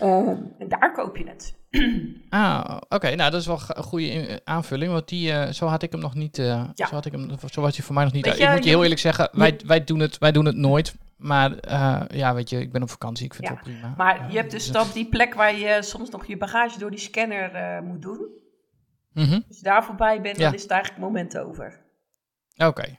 Uh, 0.04 0.28
en 0.60 0.68
daar 0.68 0.94
koop 0.94 1.18
je 1.18 1.28
het. 1.28 1.56
Ah, 2.30 2.78
oké. 2.90 3.16
Nou, 3.16 3.32
dat 3.32 3.42
is 3.42 3.48
wel 3.48 3.60
een 3.68 3.84
goede 3.84 4.42
aanvulling. 4.44 4.92
Want 4.92 5.08
die, 5.08 5.32
uh, 5.32 5.48
zo 5.48 5.66
had 5.66 5.84
ik 5.84 5.92
hem 5.92 6.02
nog 6.02 6.16
niet. 6.16 6.38
Uh, 6.38 6.46
ja. 6.74 6.88
Zo 6.88 6.94
had 6.94 7.06
ik 7.06 7.12
hem. 7.12 7.30
Zo 7.52 7.62
was 7.62 7.76
hij 7.76 7.86
voor 7.86 7.96
mij 7.96 8.04
nog 8.04 8.14
niet. 8.14 8.26
Ik 8.26 8.50
moet 8.50 8.64
je 8.64 8.70
heel 8.70 8.82
eerlijk 8.82 9.00
zeggen, 9.00 9.30
wij, 9.32 9.60
wij, 9.66 9.84
doen 9.84 10.00
het, 10.00 10.18
wij 10.18 10.32
doen 10.32 10.46
het 10.46 10.56
nooit. 10.56 10.96
Maar 11.18 11.52
uh, 11.70 12.02
ja, 12.08 12.34
weet 12.34 12.50
je, 12.50 12.60
ik 12.60 12.72
ben 12.72 12.82
op 12.82 12.90
vakantie. 12.90 13.26
Ik 13.26 13.34
vind 13.34 13.48
ja. 13.48 13.54
het 13.54 13.66
wel 13.66 13.74
prima. 13.74 13.94
Maar 13.98 14.32
je 14.32 14.38
hebt 14.38 14.52
dus 14.52 14.72
dan 14.72 14.88
die 14.94 15.10
plek 15.10 15.34
waar 15.34 15.56
je 15.56 15.78
soms 15.82 16.10
nog 16.10 16.26
je 16.26 16.38
bagage 16.38 16.80
door 16.80 16.90
die 16.90 17.00
scanner 17.00 17.84
moet 17.84 18.02
doen. 18.02 18.28
Mm 19.14 19.24
-hmm. 19.24 19.44
Als 19.48 19.58
je 19.58 19.64
daar 19.64 19.84
voorbij 19.84 20.22
bent, 20.22 20.40
dan 20.40 20.54
is 20.54 20.62
het 20.62 20.72
eigenlijk 20.72 21.02
moment 21.02 21.38
over. 21.38 21.86
Oké. 22.58 22.98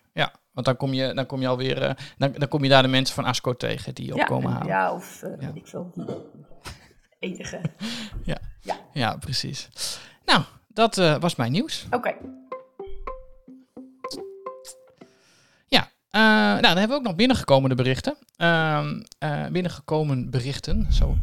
Want 0.58 0.70
dan 0.70 0.76
kom 0.76 0.94
je, 0.94 1.14
dan 1.14 1.26
kom 1.26 1.40
je 1.40 1.46
alweer, 1.46 1.82
uh, 1.82 1.90
dan, 2.16 2.32
dan 2.32 2.48
kom 2.48 2.62
je 2.62 2.68
daar 2.68 2.82
de 2.82 2.88
mensen 2.88 3.14
van 3.14 3.24
Asco 3.24 3.56
tegen 3.56 3.94
die 3.94 4.14
opkomen 4.14 4.52
halen. 4.52 4.66
Ja, 4.66 4.92
of 4.92 5.22
uh, 5.22 5.30
ja. 5.40 5.50
ik 5.54 5.66
veel, 5.66 5.92
enige. 7.18 7.60
ja. 8.24 8.38
Ja. 8.60 8.76
ja, 8.92 9.16
precies. 9.16 9.68
Nou, 10.24 10.42
dat 10.68 10.96
uh, 10.96 11.16
was 11.20 11.36
mijn 11.36 11.52
nieuws. 11.52 11.84
Oké. 11.86 11.96
Okay. 11.96 12.16
Uh, 16.12 16.22
nou, 16.22 16.60
dan 16.60 16.76
hebben 16.76 16.88
we 16.88 16.94
ook 16.94 17.02
nog 17.02 17.14
binnengekomen 17.14 17.68
de 17.68 17.76
berichten. 17.76 18.16
Uh, 18.38 18.86
binnengekomen 19.50 20.30
berichten, 20.30 20.86
zo. 20.92 21.16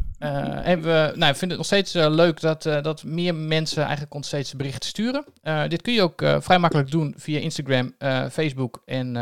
Hebben 0.64 0.86
we, 0.86 1.18
nou, 1.18 1.32
ik 1.32 1.38
vind 1.38 1.52
het 1.52 1.58
nog 1.60 1.66
steeds 1.66 1.94
leuk 1.94 2.40
dat, 2.40 2.64
dat 2.64 3.04
meer 3.04 3.36
mensen 3.36 3.84
eigenlijk 3.84 4.14
ons 4.14 4.28
steeds 4.28 4.56
berichten 4.56 4.90
sturen. 4.90 5.26
dit 5.68 5.82
kun 5.82 5.94
je 5.94 6.02
ook 6.02 6.24
vrij 6.40 6.60
makkelijk 6.60 6.92
doen 6.92 7.14
via 7.18 7.40
Instagram, 7.40 7.94
Facebook 8.32 8.82
en, 8.86 9.16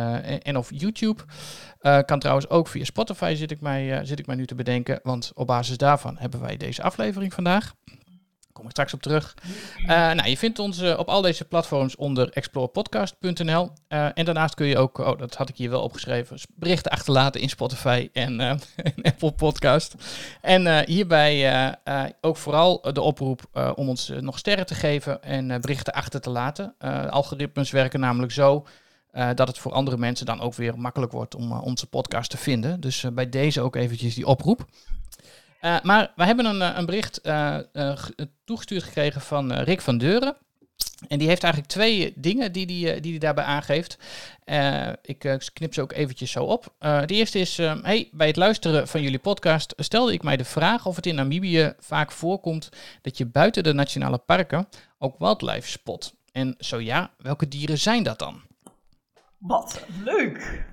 en 0.44 0.58
of 0.58 0.70
YouTube. 0.74 1.24
kan 2.06 2.20
trouwens 2.20 2.50
ook 2.50 2.68
via 2.68 2.84
Spotify, 2.84 3.34
zit 3.36 3.52
ik, 3.52 3.62
mij, 3.62 4.06
zit 4.06 4.20
ik 4.20 4.26
mij 4.26 4.36
nu 4.36 4.46
te 4.46 4.56
bedenken. 4.56 5.00
Want 5.04 5.32
op 5.34 5.48
basis 5.48 5.78
daarvan 5.78 6.16
hebben 6.20 6.42
wij 6.42 6.58
deze 6.58 6.82
aflevering 6.82 7.34
vandaag 7.34 7.74
kom 8.54 8.66
ik 8.66 8.72
straks 8.72 8.94
op 8.94 9.02
terug. 9.02 9.36
Uh, 9.82 9.88
nou, 9.88 10.30
je 10.30 10.38
vindt 10.38 10.60
ons 10.60 10.82
uh, 10.82 11.00
op 11.00 11.08
al 11.08 11.22
deze 11.22 11.46
platforms 11.46 11.96
onder 11.96 12.30
explorepodcast.nl. 12.30 13.72
Uh, 13.90 14.08
en 14.14 14.26
daarnaast 14.26 14.56
kun 14.56 14.68
je 14.68 14.78
ook, 14.78 14.98
oh, 14.98 15.20
dat 15.20 15.36
had 15.36 15.50
ik 15.50 15.56
hier 15.56 15.70
wel 15.70 15.82
opgeschreven, 15.82 16.38
berichten 16.56 16.92
achterlaten 16.92 17.42
in 17.42 17.50
Spotify 17.50 18.10
en, 18.14 18.40
en 18.40 18.60
Apple 19.02 19.32
Podcast. 19.32 19.96
En 20.42 20.86
hierbij 20.86 21.78
ook 22.22 22.38
vooral 22.38 22.82
de 22.94 23.02
oproep 23.02 23.42
om 23.76 23.90
ons 23.90 24.12
nog 24.20 24.38
sterren 24.38 24.66
te 24.66 24.76
geven 24.76 25.24
en 25.24 25.62
berichten 25.62 25.94
achter 25.94 26.22
te 26.22 26.30
laten. 26.30 26.76
algoritmes 27.10 27.72
werken 27.72 28.00
namelijk 28.00 28.32
zo 28.32 28.66
dat 29.12 29.48
het 29.48 29.58
voor 29.58 29.72
andere 29.72 29.98
mensen 29.98 30.26
dan 30.26 30.42
ook 30.42 30.54
weer 30.54 30.78
makkelijk 30.78 31.12
wordt 31.12 31.36
om 31.36 31.52
onze 31.52 31.88
podcast 31.88 32.30
te 32.30 32.38
vinden. 32.38 32.80
Dus 32.80 33.06
bij 33.14 33.30
deze 33.30 33.62
ook 33.62 33.76
eventjes 33.76 34.16
die 34.16 34.28
oproep. 34.28 34.66
Uh, 35.64 35.82
maar 35.82 36.12
we 36.16 36.24
hebben 36.26 36.46
een, 36.46 36.62
eh, 36.62 36.78
een 36.78 36.86
bericht 36.86 37.20
uh, 37.24 37.58
uh, 37.74 37.94
toegestuurd 38.46 38.84
gekregen 38.84 39.22
van 39.22 39.54
Rick 39.54 39.82
van 39.82 39.98
Deuren. 39.98 40.36
En 41.08 41.18
die 41.20 41.28
heeft 41.28 41.44
eigenlijk 41.44 41.74
twee 41.74 42.14
dingen 42.16 42.52
die 42.52 42.66
hij 42.66 42.76
die, 42.76 43.02
die 43.02 43.20
daarbij 43.20 43.44
aangeeft. 43.44 43.98
ik 45.02 45.40
knip 45.54 45.74
ze 45.74 45.82
ook 45.82 45.92
eventjes 45.92 46.32
zo 46.32 46.44
op. 46.44 46.74
de 46.80 47.14
eerste 47.14 47.40
is, 47.40 47.58
hey, 47.58 48.10
bij 48.12 48.28
het 48.28 48.36
luisteren 48.36 48.88
van 48.88 49.02
jullie 49.02 49.20
podcast 49.20 49.74
stelde 49.78 50.14
ik 50.14 50.24
mij 50.24 50.38
de 50.38 50.46
vraag 50.46 50.86
of 50.86 50.96
het 50.96 51.06
in 51.06 51.16
Namibië 51.16 51.74
vaak 51.80 52.12
voorkomt 52.12 52.70
dat 53.02 53.18
je 53.18 53.26
buiten 53.26 53.64
de 53.64 53.74
nationale 53.74 54.18
parken 54.18 54.68
ook 54.98 55.18
wildlife 55.18 55.70
spot. 55.70 56.14
En 56.32 56.56
zo 56.60 56.80
ja, 56.80 57.12
welke 57.18 57.48
dieren 57.48 57.78
zijn 57.78 58.04
dat 58.04 58.20
dan? 58.20 58.42
Wat 59.38 59.86
leuk! 60.04 60.66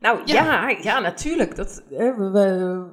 Nou 0.00 0.20
ja, 0.24 0.68
ja, 0.68 0.78
ja 0.82 0.98
natuurlijk. 0.98 1.56
Dat, 1.56 1.82
we, 1.88 2.30
we 2.32 2.86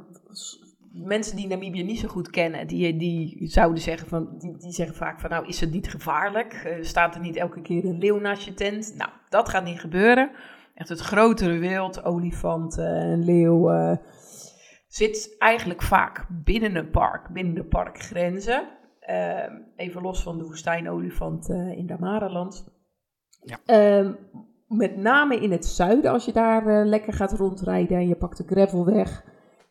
mensen 1.06 1.36
die 1.36 1.48
Namibië 1.48 1.84
niet 1.84 2.00
zo 2.00 2.08
goed 2.08 2.30
kennen, 2.30 2.68
die, 2.68 2.98
die 2.98 3.48
zouden 3.48 3.82
zeggen 3.82 4.08
van, 4.08 4.38
die, 4.38 4.58
die 4.58 4.72
zeggen 4.72 4.96
vaak 4.96 5.20
van, 5.20 5.30
nou 5.30 5.48
is 5.48 5.60
het 5.60 5.72
niet 5.72 5.90
gevaarlijk? 5.90 6.64
Uh, 6.66 6.84
staat 6.84 7.16
er 7.16 7.22
niet 7.22 7.36
elke 7.36 7.62
keer 7.62 7.86
een 7.86 7.98
leeuw 7.98 8.20
naast 8.20 8.44
je 8.44 8.54
tent? 8.54 8.94
Nou, 8.98 9.10
dat 9.30 9.50
gaat 9.50 9.64
niet 9.64 9.80
gebeuren. 9.80 10.32
Echt 10.74 10.90
het 10.90 11.00
grotere 11.00 11.58
wild, 11.58 12.04
olifanten 12.04 12.96
en 12.96 13.24
leeuwen, 13.24 14.02
zit 14.88 15.36
eigenlijk 15.38 15.82
vaak 15.82 16.26
binnen 16.30 16.76
een 16.76 16.90
park, 16.90 17.30
binnen 17.30 17.54
de 17.54 17.66
parkgrenzen. 17.66 18.68
Uh, 19.10 19.44
even 19.76 20.02
los 20.02 20.24
van 20.24 20.38
de 20.38 20.44
woestijnolifant 20.44 21.50
uh, 21.50 21.78
in 21.78 21.88
Damaraland. 21.88 22.66
Ja. 23.42 23.60
Uh, 24.02 24.14
met 24.68 24.98
name 24.98 25.36
in 25.36 25.52
het 25.52 25.66
zuiden, 25.66 26.12
als 26.12 26.26
je 26.26 26.32
daar 26.32 26.68
eh, 26.68 26.86
lekker 26.86 27.14
gaat 27.14 27.34
rondrijden 27.34 27.98
en 27.98 28.08
je 28.08 28.16
pakt 28.16 28.38
de 28.38 28.44
gravel 28.46 28.86
weg 28.86 29.26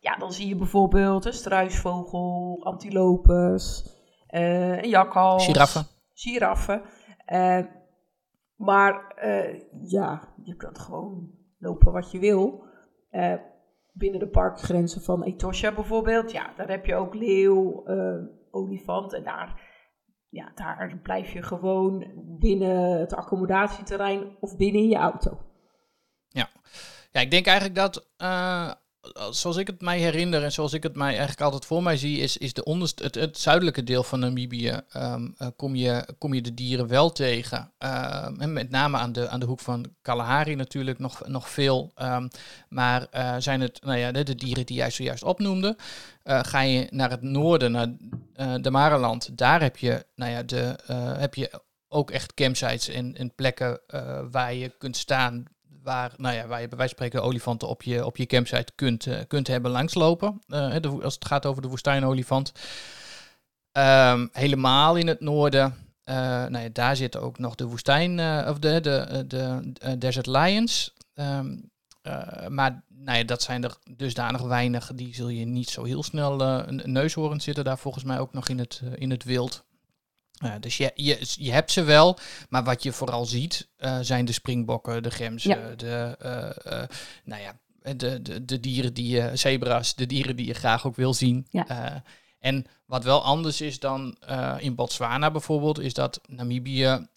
ja, 0.07 0.15
dan 0.15 0.33
zie 0.33 0.47
je 0.47 0.55
bijvoorbeeld 0.55 1.25
een 1.25 1.33
struisvogel, 1.33 2.59
antilopes, 2.63 3.95
uh, 4.29 4.77
een 4.77 4.89
jakhals. 4.89 5.45
Giraffen. 5.45 5.85
Giraffen. 6.13 6.81
Uh, 7.27 7.59
maar 8.55 9.15
uh, 9.23 9.61
ja, 9.81 10.33
je 10.43 10.55
kunt 10.55 10.79
gewoon 10.79 11.31
lopen 11.59 11.91
wat 11.91 12.11
je 12.11 12.19
wil. 12.19 12.65
binnen 13.93 14.19
de 14.19 14.29
parkgrenzen 14.29 15.01
van 15.01 15.23
Etosha 15.23 15.71
bijvoorbeeld. 15.71 16.31
Ja, 16.31 16.53
daar 16.55 16.69
heb 16.69 16.85
je 16.85 16.95
ook 16.95 17.13
leeuw, 17.15 17.83
olifant. 18.51 19.13
En 19.13 19.23
daar, 19.23 19.61
ja, 20.29 20.51
daar 20.55 20.99
blijf 21.03 21.33
je 21.33 21.43
gewoon 21.43 22.11
binnen 22.39 22.99
het 22.99 23.13
accommodatieterrein 23.13 24.37
of 24.39 24.57
binnen 24.57 24.87
je 24.87 24.95
auto. 24.95 25.37
Ja, 26.27 26.47
ja 27.11 27.19
ik 27.21 27.31
denk 27.31 27.45
eigenlijk 27.45 27.75
dat 27.75 28.07
zoals 29.29 29.57
ik 29.57 29.67
het 29.67 29.81
mij 29.81 29.99
herinner 29.99 30.43
en 30.43 30.51
zoals 30.51 30.73
ik 30.73 30.83
het 30.83 30.95
mij 30.95 31.09
eigenlijk 31.09 31.41
altijd 31.41 31.65
voor 31.65 31.83
mij 31.83 31.97
zie, 31.97 32.19
is, 32.19 32.37
is 32.37 32.53
de 32.53 32.63
onderste, 32.63 33.03
het, 33.03 33.15
het 33.15 33.37
zuidelijke 33.37 33.83
deel 33.83 34.03
van 34.03 34.19
Namibië 34.19 34.79
um, 34.95 35.35
uh, 35.39 35.47
kom, 35.55 35.75
je, 35.75 36.07
kom 36.17 36.33
je 36.33 36.41
de 36.41 36.53
dieren 36.53 36.87
wel 36.87 37.11
tegen. 37.11 37.71
En 38.37 38.53
met 38.53 38.69
name 38.69 38.97
aan 38.97 39.11
de, 39.11 39.29
aan 39.29 39.39
de 39.39 39.45
hoek 39.45 39.59
van 39.59 39.85
Kalahari 40.01 40.55
natuurlijk 40.55 40.99
nog, 40.99 41.27
nog 41.27 41.49
veel. 41.49 41.91
Um, 42.01 42.27
maar 42.69 43.07
uh, 43.13 43.35
zijn 43.37 43.61
het 43.61 43.83
nou 43.83 43.97
ja, 43.97 44.11
de, 44.11 44.23
de, 44.23 44.35
dieren 44.35 44.65
die 44.65 44.77
jij 44.77 44.91
zojuist 44.91 45.23
opnoemde. 45.23 45.77
Uh, 46.23 46.39
ga 46.43 46.61
je 46.61 46.87
naar 46.89 47.09
het 47.09 47.21
noorden, 47.21 47.71
naar 47.71 47.87
de 48.61 48.71
Mareland, 48.71 49.37
daar 49.37 49.61
heb 49.61 49.77
je, 49.77 50.05
nou 50.15 50.31
ja, 50.31 50.43
de, 50.43 50.75
heb 51.17 51.35
je 51.35 51.61
ook 51.87 52.11
echt 52.11 52.33
campsites 52.33 52.87
en, 52.87 53.15
en 53.15 53.35
plekken 53.35 53.79
waar 54.31 54.53
je 54.53 54.69
kunt 54.77 54.97
staan 54.97 55.45
waar, 55.87 56.13
nou 56.17 56.35
ja, 56.35 56.47
waar 56.47 56.61
je 56.61 56.67
bij 56.67 56.77
wijze 56.77 56.95
van 56.95 57.05
spreken 57.05 57.27
olifanten 57.27 57.67
op 57.67 57.83
je, 57.83 58.05
op 58.05 58.17
je 58.17 58.25
campsite 58.25 58.71
kunt, 58.75 59.05
uh, 59.05 59.19
kunt 59.27 59.47
hebben 59.47 59.71
langslopen. 59.71 60.41
De, 60.47 60.99
als 61.03 61.13
het 61.13 61.25
gaat 61.25 61.45
over 61.45 61.61
de 61.61 61.67
woestijnolifant. 61.67 62.51
Um, 63.71 64.29
helemaal 64.31 64.95
in 64.95 65.07
het 65.07 65.19
noorden, 65.19 65.75
uh, 66.05 66.15
nou 66.45 66.59
ja, 66.59 66.69
daar 66.71 66.95
zitten 66.95 67.21
ook 67.21 67.39
nog 67.39 67.55
de 67.55 67.65
woestijn, 67.65 68.19
of 68.49 68.59
de, 68.59 68.79
de, 68.79 69.25
de, 69.27 69.97
Desert 69.97 70.27
Lions. 70.27 70.93
Um, 71.13 71.71
maar 72.47 72.83
nou 72.87 73.17
ja, 73.17 73.23
dat 73.23 73.41
zijn 73.41 73.63
er 73.63 73.77
dusdanig 73.97 74.41
weinig, 74.41 74.91
die 74.95 75.15
zul 75.15 75.29
je 75.29 75.45
niet 75.45 75.69
zo 75.69 75.83
heel 75.83 76.03
snel, 76.03 76.41
een 76.41 76.81
neushoorn 76.85 77.41
zitten 77.41 77.63
daar 77.63 77.77
volgens 77.77 78.03
mij 78.03 78.19
ook 78.19 78.33
nog 78.33 78.49
in 78.49 78.59
het, 78.59 78.81
in 78.95 79.09
het 79.09 79.23
wild. 79.23 79.65
Uh, 80.43 80.53
dus 80.59 80.77
je, 80.77 80.91
je, 80.95 81.17
je 81.39 81.51
hebt 81.51 81.71
ze 81.71 81.83
wel, 81.83 82.17
maar 82.49 82.63
wat 82.63 82.83
je 82.83 82.91
vooral 82.91 83.25
ziet 83.25 83.67
uh, 83.79 83.97
zijn 84.01 84.25
de 84.25 84.31
springbokken, 84.31 85.03
de 85.03 85.11
gemsen, 85.11 85.77
de, 85.77 86.17
uh, 86.65 86.97
nou 87.23 87.41
ja, 87.41 87.59
de, 87.95 88.21
de, 88.21 88.45
de 88.45 88.59
dieren 88.59 88.93
die 88.93 89.09
je, 89.09 89.31
zebra's, 89.33 89.95
de 89.95 90.05
dieren 90.05 90.35
die 90.35 90.45
je 90.45 90.53
graag 90.53 90.85
ook 90.85 90.95
wil 90.95 91.13
zien. 91.13 91.47
Ja. 91.49 92.03
en 92.39 92.65
wat 92.85 93.03
wel 93.03 93.23
anders 93.23 93.61
is 93.61 93.79
dan 93.79 94.17
in 94.57 94.75
Botswana 94.75 95.31
bijvoorbeeld, 95.31 95.79
is 95.79 95.93
dat 95.93 96.21
Namibië 96.25 97.07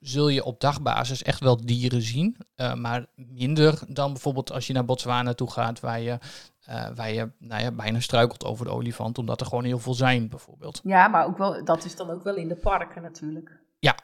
zul 0.00 0.28
je 0.28 0.44
op 0.44 0.60
dagbasis 0.60 1.22
echt 1.22 1.40
wel 1.40 1.66
dieren 1.66 2.02
zien, 2.02 2.36
maar 2.74 3.06
minder 3.14 3.82
dan 3.88 4.12
bijvoorbeeld 4.12 4.52
als 4.52 4.66
je 4.66 4.72
naar 4.72 4.84
Botswana 4.84 5.34
toe 5.34 5.50
gaat, 5.50 5.80
waar 5.80 6.00
je 6.00 6.18
uh, 6.68 6.88
waar 6.94 7.12
je 7.12 7.30
nou 7.38 7.62
ja, 7.62 7.70
bijna 7.70 8.00
struikelt 8.00 8.44
over 8.44 8.64
de 8.64 8.70
olifant, 8.70 9.18
omdat 9.18 9.40
er 9.40 9.46
gewoon 9.46 9.64
heel 9.64 9.78
veel 9.78 9.94
zijn, 9.94 10.28
bijvoorbeeld. 10.28 10.80
Ja, 10.82 11.08
maar 11.08 11.26
ook 11.26 11.38
wel, 11.38 11.64
dat 11.64 11.84
is 11.84 11.96
dan 11.96 12.10
ook 12.10 12.22
wel 12.22 12.34
in 12.34 12.48
de 12.48 12.56
parken 12.56 13.02
natuurlijk. 13.02 13.60
Ja, 13.78 13.96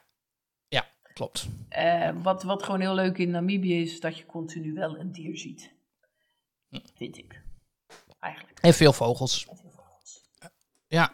ja 0.69 0.85
klopt. 1.15 1.47
Uh, 1.79 2.11
wat, 2.23 2.43
wat 2.43 2.63
gewoon 2.63 2.81
heel 2.81 2.95
leuk 2.95 3.19
in 3.19 3.31
Namibië 3.31 3.81
is, 3.81 4.01
dat 4.01 4.19
je 4.19 4.27
continu 4.27 4.75
wel 4.75 4.99
een 4.99 5.13
dier 5.13 5.39
ziet. 5.39 5.73
Hm. 6.69 6.79
Vind 6.95 7.19
ik. 7.19 7.43
Eigenlijk. 8.19 8.59
En 8.59 8.75
veel 8.75 8.93
vogels. 8.93 9.47
En 9.51 9.57
veel 9.57 9.71
vogels. 9.71 10.23
Ja, 10.87 11.13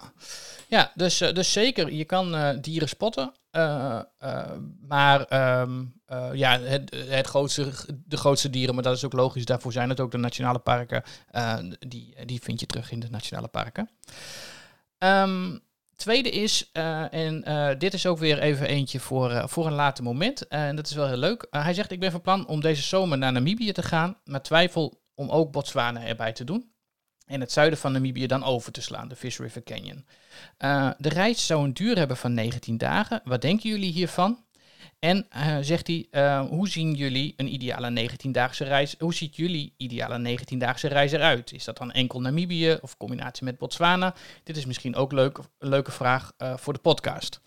ja 0.69 0.93
dus, 0.95 1.23
uh, 1.23 1.33
dus 1.33 1.53
zeker, 1.53 1.93
je 1.93 2.05
kan 2.05 2.59
dieren 2.61 2.89
spotten. 2.89 3.33
maar 4.81 5.61
um, 5.61 5.98
ja, 6.33 6.61
het, 6.61 6.95
het 7.09 7.27
grootste, 7.27 7.73
de 8.07 8.17
grootste 8.17 8.51
dieren, 8.51 8.75
maar 8.75 8.85
dat 8.85 8.97
is 8.97 9.05
ook 9.05 9.13
logisch. 9.13 9.45
Daarvoor 9.45 9.73
zijn 9.73 9.89
het 9.89 10.01
ook 10.01 10.11
de 10.11 10.19
nationale 10.19 10.59
parken. 10.59 11.03
die, 11.89 12.15
die 12.25 12.41
vind 12.43 12.61
je 12.61 12.67
terug 12.67 12.91
in 12.91 13.01
de 13.01 13.11
nationale 13.11 13.49
parken. 13.49 13.91
Um, 14.99 15.61
tweede 15.97 16.31
is, 16.31 16.71
en 17.11 17.45
dit 17.79 17.95
is 17.95 18.07
ook 18.07 18.19
weer 18.19 18.39
even 18.39 18.67
eentje 18.67 19.01
voor, 19.01 19.49
voor 19.49 19.67
een 19.67 19.73
later 19.73 20.05
moment. 20.05 20.49
en 20.49 20.77
dat 20.77 20.87
is 20.87 20.95
wel 20.95 21.07
heel 21.07 21.17
leuk. 21.17 21.47
hij 21.51 21.75
zegt, 21.75 21.93
ik 21.93 22.01
ben 22.01 22.11
van 22.11 22.21
plan 22.21 22.47
om 22.47 22.61
deze 22.61 22.83
zomer 22.83 23.19
naar 23.19 23.33
Namibië 23.33 23.73
te 23.73 23.83
gaan. 23.83 24.17
Maar 24.25 24.43
twijfel 24.43 25.01
om 25.15 25.31
ook 25.31 25.53
Botswana 25.53 26.03
erbij 26.03 26.33
te 26.33 26.45
doen 26.45 26.73
en 27.29 27.41
het 27.41 27.53
zuiden 27.53 27.79
van 27.79 27.93
Namibië 27.93 28.27
dan 28.27 28.45
over 28.45 28.73
te 28.73 28.83
slaan, 28.83 29.09
de 29.09 29.17
Fish 29.17 29.39
River 29.39 29.63
Canyon. 29.63 30.07
De 30.99 31.09
reis 31.09 31.47
zou 31.47 31.65
een 31.65 31.75
duur 31.75 31.97
hebben 31.97 32.17
van 32.17 32.35
19 32.35 32.79
dagen. 32.79 33.21
Wat 33.25 33.41
denken 33.41 33.71
jullie 33.71 33.93
hiervan? 33.93 34.45
En 34.99 35.27
uh, 35.37 35.57
zegt 35.61 35.87
hij, 35.87 36.07
uh, 36.11 36.41
hoe 36.41 36.69
zien 36.69 36.95
jullie 36.95 37.35
een 37.37 37.53
ideale 37.53 38.09
19-daagse 38.09 38.65
reis? 38.65 38.95
Hoe 38.99 39.15
ziet 39.15 39.37
jullie 39.37 39.73
ideale 39.77 40.39
19-daagse 40.39 40.89
reis 40.89 41.13
eruit? 41.13 41.53
Is 41.53 41.65
dat 41.65 41.79
dan 41.79 41.93
enkel 41.93 42.21
Namibië 42.21 42.79
of 42.81 42.97
combinatie 42.97 43.45
met 43.45 43.59
Botswana? 43.59 44.15
Dit 44.45 44.57
is 44.57 44.67
misschien 44.67 44.97
ook 44.97 45.13
leuk, 45.13 45.39
een 45.59 45.69
leuke 45.69 45.91
vraag 45.91 46.33
voor 46.39 46.73
de 46.73 46.79
podcast. 46.79 47.41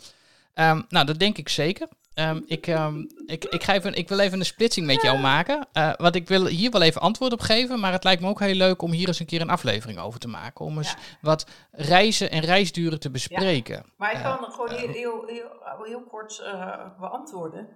Um, 0.56 0.86
nou, 0.90 1.06
dat 1.06 1.20
denk 1.20 1.38
ik 1.38 1.50
zeker. 1.50 1.88
Um, 2.16 2.44
ik, 2.46 2.68
um, 2.68 3.08
ik, 3.26 3.46
ik, 3.46 3.64
ga 3.64 3.74
even, 3.74 3.94
ik 3.94 4.10
wil 4.10 4.20
even 4.20 4.40
een 4.40 4.46
splitsing 4.46 4.86
met 4.86 5.02
jou 5.02 5.20
maken. 5.20 5.68
Uh, 5.74 5.94
want 5.98 6.16
ik 6.16 6.28
wil 6.28 6.46
hier 6.46 6.72
wel 6.72 6.82
even 6.82 7.02
antwoord 7.02 7.34
op 7.34 7.40
geven. 7.40 7.80
Maar 7.80 7.92
het 7.92 8.04
lijkt 8.04 8.22
me 8.22 8.28
ook 8.28 8.40
heel 8.40 8.56
leuk 8.56 8.82
om 8.82 8.92
hier 8.92 9.08
eens 9.08 9.20
een 9.20 9.26
keer 9.26 9.42
een 9.42 9.50
aflevering 9.50 10.00
over 10.00 10.20
te 10.20 10.28
maken. 10.28 10.66
Om 10.66 10.78
eens 10.78 10.96
wat 11.22 11.46
reizen 11.72 12.32
en 12.32 12.42
reisduren 12.42 13.00
te 13.00 13.12
bespreken. 13.12 13.76
Ja. 13.76 13.86
Maar 13.98 14.14
ik 14.14 14.22
kan 14.22 14.38
uh, 14.44 14.52
gewoon 14.52 14.70
heel, 14.70 14.90
heel, 14.90 15.26
heel, 15.26 15.84
heel 15.84 16.04
kort 16.04 16.40
uh, 16.44 17.00
beantwoorden. 17.00 17.68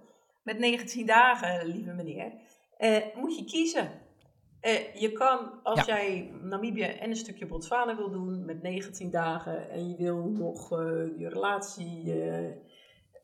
Met 0.42 0.58
19 0.58 1.06
dagen, 1.06 1.66
lieve 1.66 1.92
meneer, 1.92 2.32
moet 3.14 3.36
je 3.38 3.44
kiezen. 3.44 3.90
je 4.94 5.12
kan, 5.12 5.50
als 5.62 5.84
jij 5.84 6.30
Namibië 6.42 6.82
en 6.82 7.10
een 7.10 7.16
stukje 7.16 7.46
Botswana 7.46 7.96
wil 7.96 8.10
doen 8.10 8.44
met 8.44 8.62
19 8.62 9.10
dagen. 9.10 9.70
En 9.70 9.88
je 9.88 9.96
wil 9.96 10.28
nog 10.28 10.70
je 11.18 11.28
relatie 11.28 12.02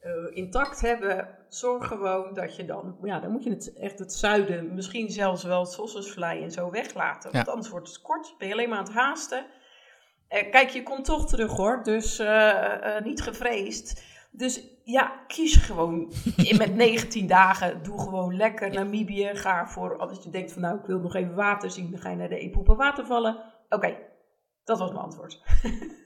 uh, 0.03 0.37
intact 0.37 0.81
hebben, 0.81 1.29
zorg 1.49 1.87
gewoon 1.87 2.35
dat 2.35 2.57
je 2.57 2.65
dan, 2.65 2.97
ja, 3.03 3.21
dan 3.21 3.31
moet 3.31 3.45
je 3.45 3.51
het 3.51 3.73
echt 3.73 3.99
het 3.99 4.13
zuiden, 4.13 4.75
misschien 4.75 5.11
zelfs 5.11 5.45
wel 5.45 5.61
het 5.61 5.71
Sossusvlei 5.71 6.43
en 6.43 6.51
zo 6.51 6.71
weglaten. 6.71 7.33
Want 7.33 7.49
anders 7.49 7.69
wordt 7.69 7.89
het 7.89 8.01
kort, 8.01 8.35
ben 8.39 8.49
je 8.49 8.55
alleen 8.55 8.69
maar 8.69 8.79
aan 8.79 8.85
het 8.85 8.93
haasten. 8.93 9.47
Uh, 10.29 10.51
kijk, 10.51 10.69
je 10.69 10.83
komt 10.83 11.05
toch 11.05 11.27
terug 11.27 11.57
hoor, 11.57 11.83
dus 11.83 12.21
uh, 12.21 13.01
niet 13.01 13.23
gevreesd. 13.23 14.05
Dus 14.31 14.69
ja, 14.85 15.25
kies 15.27 15.57
gewoon 15.57 16.13
met 16.59 16.75
19 16.75 17.27
dagen. 17.27 17.83
Doe 17.83 18.01
gewoon 18.01 18.37
lekker 18.37 18.71
Namibië. 18.71 19.31
Ga 19.35 19.67
voor, 19.67 19.97
als 19.97 20.25
je 20.25 20.31
denkt 20.31 20.53
van 20.53 20.63
nou, 20.63 20.79
ik 20.79 20.87
wil 20.87 20.99
nog 20.99 21.15
even 21.15 21.35
water 21.35 21.71
zien, 21.71 21.91
dan 21.91 22.01
ga 22.01 22.11
je 22.11 22.17
naar 22.17 22.29
de 22.29 22.39
Epoepa 22.39 22.75
watervallen. 22.75 23.37
Oké, 23.69 23.97
dat 24.65 24.79
was 24.79 24.91
mijn 24.91 25.05
antwoord. 25.05 25.43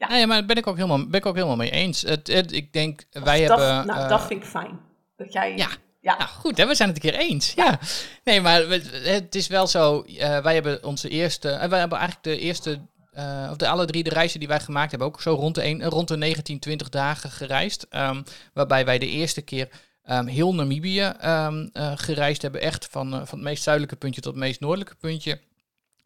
Ja, 0.00 0.08
nee, 0.08 0.26
maar 0.26 0.44
ben 0.44 0.56
ik 0.56 0.66
ook 0.66 0.76
helemaal, 0.76 1.06
ben 1.06 1.20
ik 1.20 1.26
ook 1.26 1.34
helemaal 1.34 1.56
mee 1.56 1.70
eens. 1.70 2.02
Het, 2.02 2.26
het 2.26 2.52
ik 2.52 2.72
denk, 2.72 3.04
wij 3.10 3.46
dat, 3.46 3.58
hebben... 3.58 3.86
Nou, 3.86 4.00
uh, 4.00 4.08
dat 4.08 4.26
vind 4.26 4.42
ik 4.42 4.48
fijn. 4.48 4.80
Dat 5.16 5.32
jij... 5.32 5.56
Ja, 5.56 5.68
ja. 6.00 6.16
Nou, 6.18 6.30
goed, 6.30 6.56
hè, 6.56 6.66
we 6.66 6.74
zijn 6.74 6.88
het 6.88 7.04
een 7.04 7.10
keer 7.10 7.20
eens. 7.20 7.52
Ja. 7.52 7.78
Nee, 8.24 8.40
maar 8.40 8.60
het 9.02 9.34
is 9.34 9.46
wel 9.46 9.66
zo. 9.66 10.04
Uh, 10.06 10.38
wij 10.38 10.54
hebben 10.54 10.84
onze 10.84 11.08
eerste. 11.08 11.48
En 11.48 11.64
uh, 11.64 11.70
wij 11.70 11.78
hebben 11.78 11.98
eigenlijk 11.98 12.28
de 12.28 12.44
eerste. 12.44 12.80
Uh, 13.14 13.48
of 13.50 13.56
de 13.56 13.68
alle 13.68 13.84
drie 13.86 14.02
de 14.02 14.10
reizen 14.10 14.38
die 14.38 14.48
wij 14.48 14.60
gemaakt 14.60 14.90
hebben, 14.90 15.08
ook 15.08 15.20
zo 15.20 15.34
rond 15.34 15.54
de, 15.54 15.64
een, 15.64 15.84
rond 15.84 16.08
de 16.08 16.16
19, 16.16 16.58
20 16.58 16.88
dagen 16.88 17.30
gereisd. 17.30 17.86
Um, 17.90 18.24
waarbij 18.54 18.84
wij 18.84 18.98
de 18.98 19.06
eerste 19.06 19.42
keer 19.42 19.68
um, 20.10 20.26
heel 20.26 20.54
Namibië 20.54 21.12
um, 21.24 21.70
gereisd 21.94 22.42
hebben. 22.42 22.60
Echt 22.60 22.88
van, 22.90 23.10
van 23.10 23.38
het 23.38 23.40
meest 23.40 23.62
zuidelijke 23.62 23.96
puntje 23.96 24.20
tot 24.20 24.32
het 24.32 24.42
meest 24.42 24.60
noordelijke 24.60 24.94
puntje. 24.94 25.40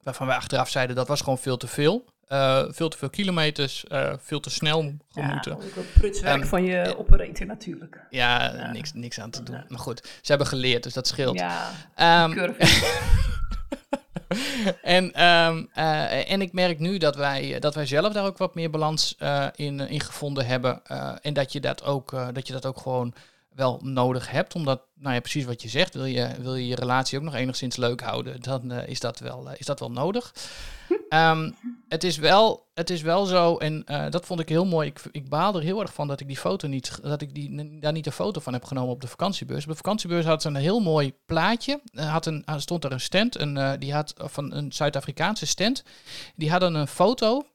Waarvan 0.02 0.26
wij 0.26 0.37
achteraf 0.37 0.68
zeiden 0.68 0.96
dat 0.96 1.09
was 1.09 1.20
gewoon 1.20 1.38
veel 1.38 1.57
te 1.57 1.66
veel. 1.66 2.04
Uh, 2.29 2.65
veel 2.69 2.89
te 2.89 2.99
veel 2.99 3.11
kilometers, 3.11 3.85
uh, 3.89 4.13
veel 4.19 4.41
te 4.41 4.51
snel 4.51 4.93
gemoeten. 5.13 5.57
Ja, 5.61 5.67
ook 5.79 5.85
prutswerk 5.95 6.43
um, 6.43 6.47
van 6.47 6.65
je 6.65 6.99
operator 6.99 7.47
natuurlijk. 7.47 8.01
Ja, 8.11 8.55
ja, 8.55 8.71
Niks, 8.73 8.93
niks 8.93 9.21
aan 9.21 9.31
te 9.31 9.43
doen. 9.43 9.65
Maar 9.69 9.79
goed, 9.79 10.01
ze 10.03 10.29
hebben 10.29 10.47
geleerd, 10.47 10.83
dus 10.83 10.93
dat 10.93 11.07
scheelt. 11.07 11.39
Ja, 11.39 11.71
um, 12.25 12.33
en, 14.83 15.25
um, 15.25 15.71
uh, 15.77 16.31
en 16.31 16.41
ik 16.41 16.53
merk 16.53 16.79
nu 16.79 16.99
dat 16.99 17.17
wij, 17.17 17.59
dat 17.59 17.75
wij 17.75 17.87
zelf 17.87 18.13
daar 18.13 18.25
ook 18.25 18.39
wat 18.39 18.55
meer 18.55 18.71
balans 18.71 19.17
in, 19.55 19.81
in 19.81 20.01
gevonden 20.01 20.47
hebben. 20.47 20.83
en 21.23 21.35
dat 21.35 21.53
je 21.53 21.61
dat, 21.61 21.85
ook, 21.85 22.11
dat 22.33 22.47
je 22.47 22.53
dat 22.53 22.67
ook 22.67 22.79
gewoon 22.79 23.15
wel 23.55 23.81
nodig 23.83 24.31
hebt. 24.31 24.55
Omdat, 24.55 24.83
nou 24.95 25.14
ja, 25.14 25.21
precies 25.21 25.45
wat 25.45 25.62
je 25.62 25.69
zegt, 25.69 25.95
wil 25.95 26.05
je 26.05 26.29
wil 26.40 26.55
je, 26.55 26.67
je 26.67 26.75
relatie 26.75 27.19
ook 27.19 27.25
nog 27.25 27.35
enigszins 27.35 27.77
leuk 27.77 28.01
houden, 28.01 28.43
dan 28.43 28.73
is, 28.73 29.01
dat 29.01 29.19
wel, 29.19 29.51
is 29.57 29.67
dat 29.67 29.81
wel 29.81 29.90
nodig. 29.90 30.35
Um, 31.09 31.57
het, 31.88 32.05
is 32.05 32.17
wel, 32.17 32.67
het 32.75 32.90
is 32.90 33.03
wel 33.03 33.27
zo, 33.27 33.57
en 33.57 33.85
uh, 33.87 34.11
dat 34.11 34.27
vond 34.27 34.40
ik 34.40 34.49
heel 34.49 34.67
mooi. 34.67 34.88
Ik, 34.88 35.03
ik 35.11 35.29
baal 35.29 35.55
er 35.55 35.62
heel 35.62 35.81
erg 35.81 35.95
van 35.95 36.09
dat 36.09 36.21
ik 36.21 36.27
die 36.27 36.37
foto 36.37 36.69
niet, 36.69 36.99
dat 37.03 37.23
ik 37.23 37.35
die, 37.35 37.79
daar 37.81 37.93
niet 37.93 38.07
een 38.07 38.12
foto 38.12 38.40
van 38.40 38.53
heb 38.53 38.64
genomen 38.64 38.93
op 38.93 39.01
de 39.01 39.09
vakantiebeurs. 39.09 39.64
Op 39.64 39.71
de 39.71 39.77
vakantiebeurs 39.77 40.25
had 40.25 40.43
ze 40.43 40.49
een 40.49 40.55
heel 40.55 40.81
mooi 40.81 41.14
plaatje. 41.27 41.81
Had 41.93 42.27
een, 42.27 42.45
stond 42.57 42.85
er 42.85 42.93
een 42.93 43.01
stand, 43.01 43.40
een, 43.40 43.79
die 43.79 43.93
had 43.93 44.14
van 44.17 44.53
een 44.53 44.73
Zuid-Afrikaanse 44.73 45.47
stand. 45.47 45.85
Die 46.37 46.51
hadden 46.51 46.75
een 46.75 46.88
foto 46.88 47.47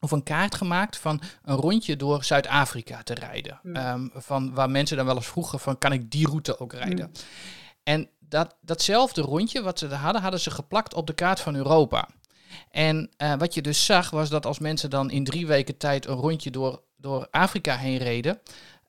of 0.00 0.10
een 0.10 0.22
kaart 0.22 0.54
gemaakt 0.54 0.96
van 0.96 1.20
een 1.42 1.56
rondje 1.56 1.96
door 1.96 2.24
Zuid-Afrika 2.24 3.02
te 3.02 3.14
rijden. 3.14 3.60
Mm. 3.62 3.76
Um, 3.76 4.10
van 4.14 4.54
waar 4.54 4.70
mensen 4.70 4.96
dan 4.96 5.06
wel 5.06 5.16
eens 5.16 5.26
vroegen 5.26 5.60
van 5.60 5.78
kan 5.78 5.92
ik 5.92 6.10
die 6.10 6.26
route 6.26 6.58
ook 6.58 6.72
rijden? 6.72 7.06
Mm. 7.06 7.12
En 7.82 8.08
dat, 8.18 8.54
datzelfde 8.60 9.22
rondje 9.22 9.62
wat 9.62 9.78
ze 9.78 9.94
hadden, 9.94 10.22
hadden 10.22 10.40
ze 10.40 10.50
geplakt 10.50 10.94
op 10.94 11.06
de 11.06 11.14
kaart 11.14 11.40
van 11.40 11.54
Europa. 11.54 12.08
En 12.70 13.10
uh, 13.18 13.34
wat 13.38 13.54
je 13.54 13.62
dus 13.62 13.84
zag 13.84 14.10
was 14.10 14.28
dat 14.28 14.46
als 14.46 14.58
mensen 14.58 14.90
dan 14.90 15.10
in 15.10 15.24
drie 15.24 15.46
weken 15.46 15.76
tijd 15.76 16.06
een 16.06 16.14
rondje 16.14 16.50
door, 16.50 16.82
door 16.96 17.28
Afrika 17.30 17.76
heen 17.76 17.98
reden, 17.98 18.40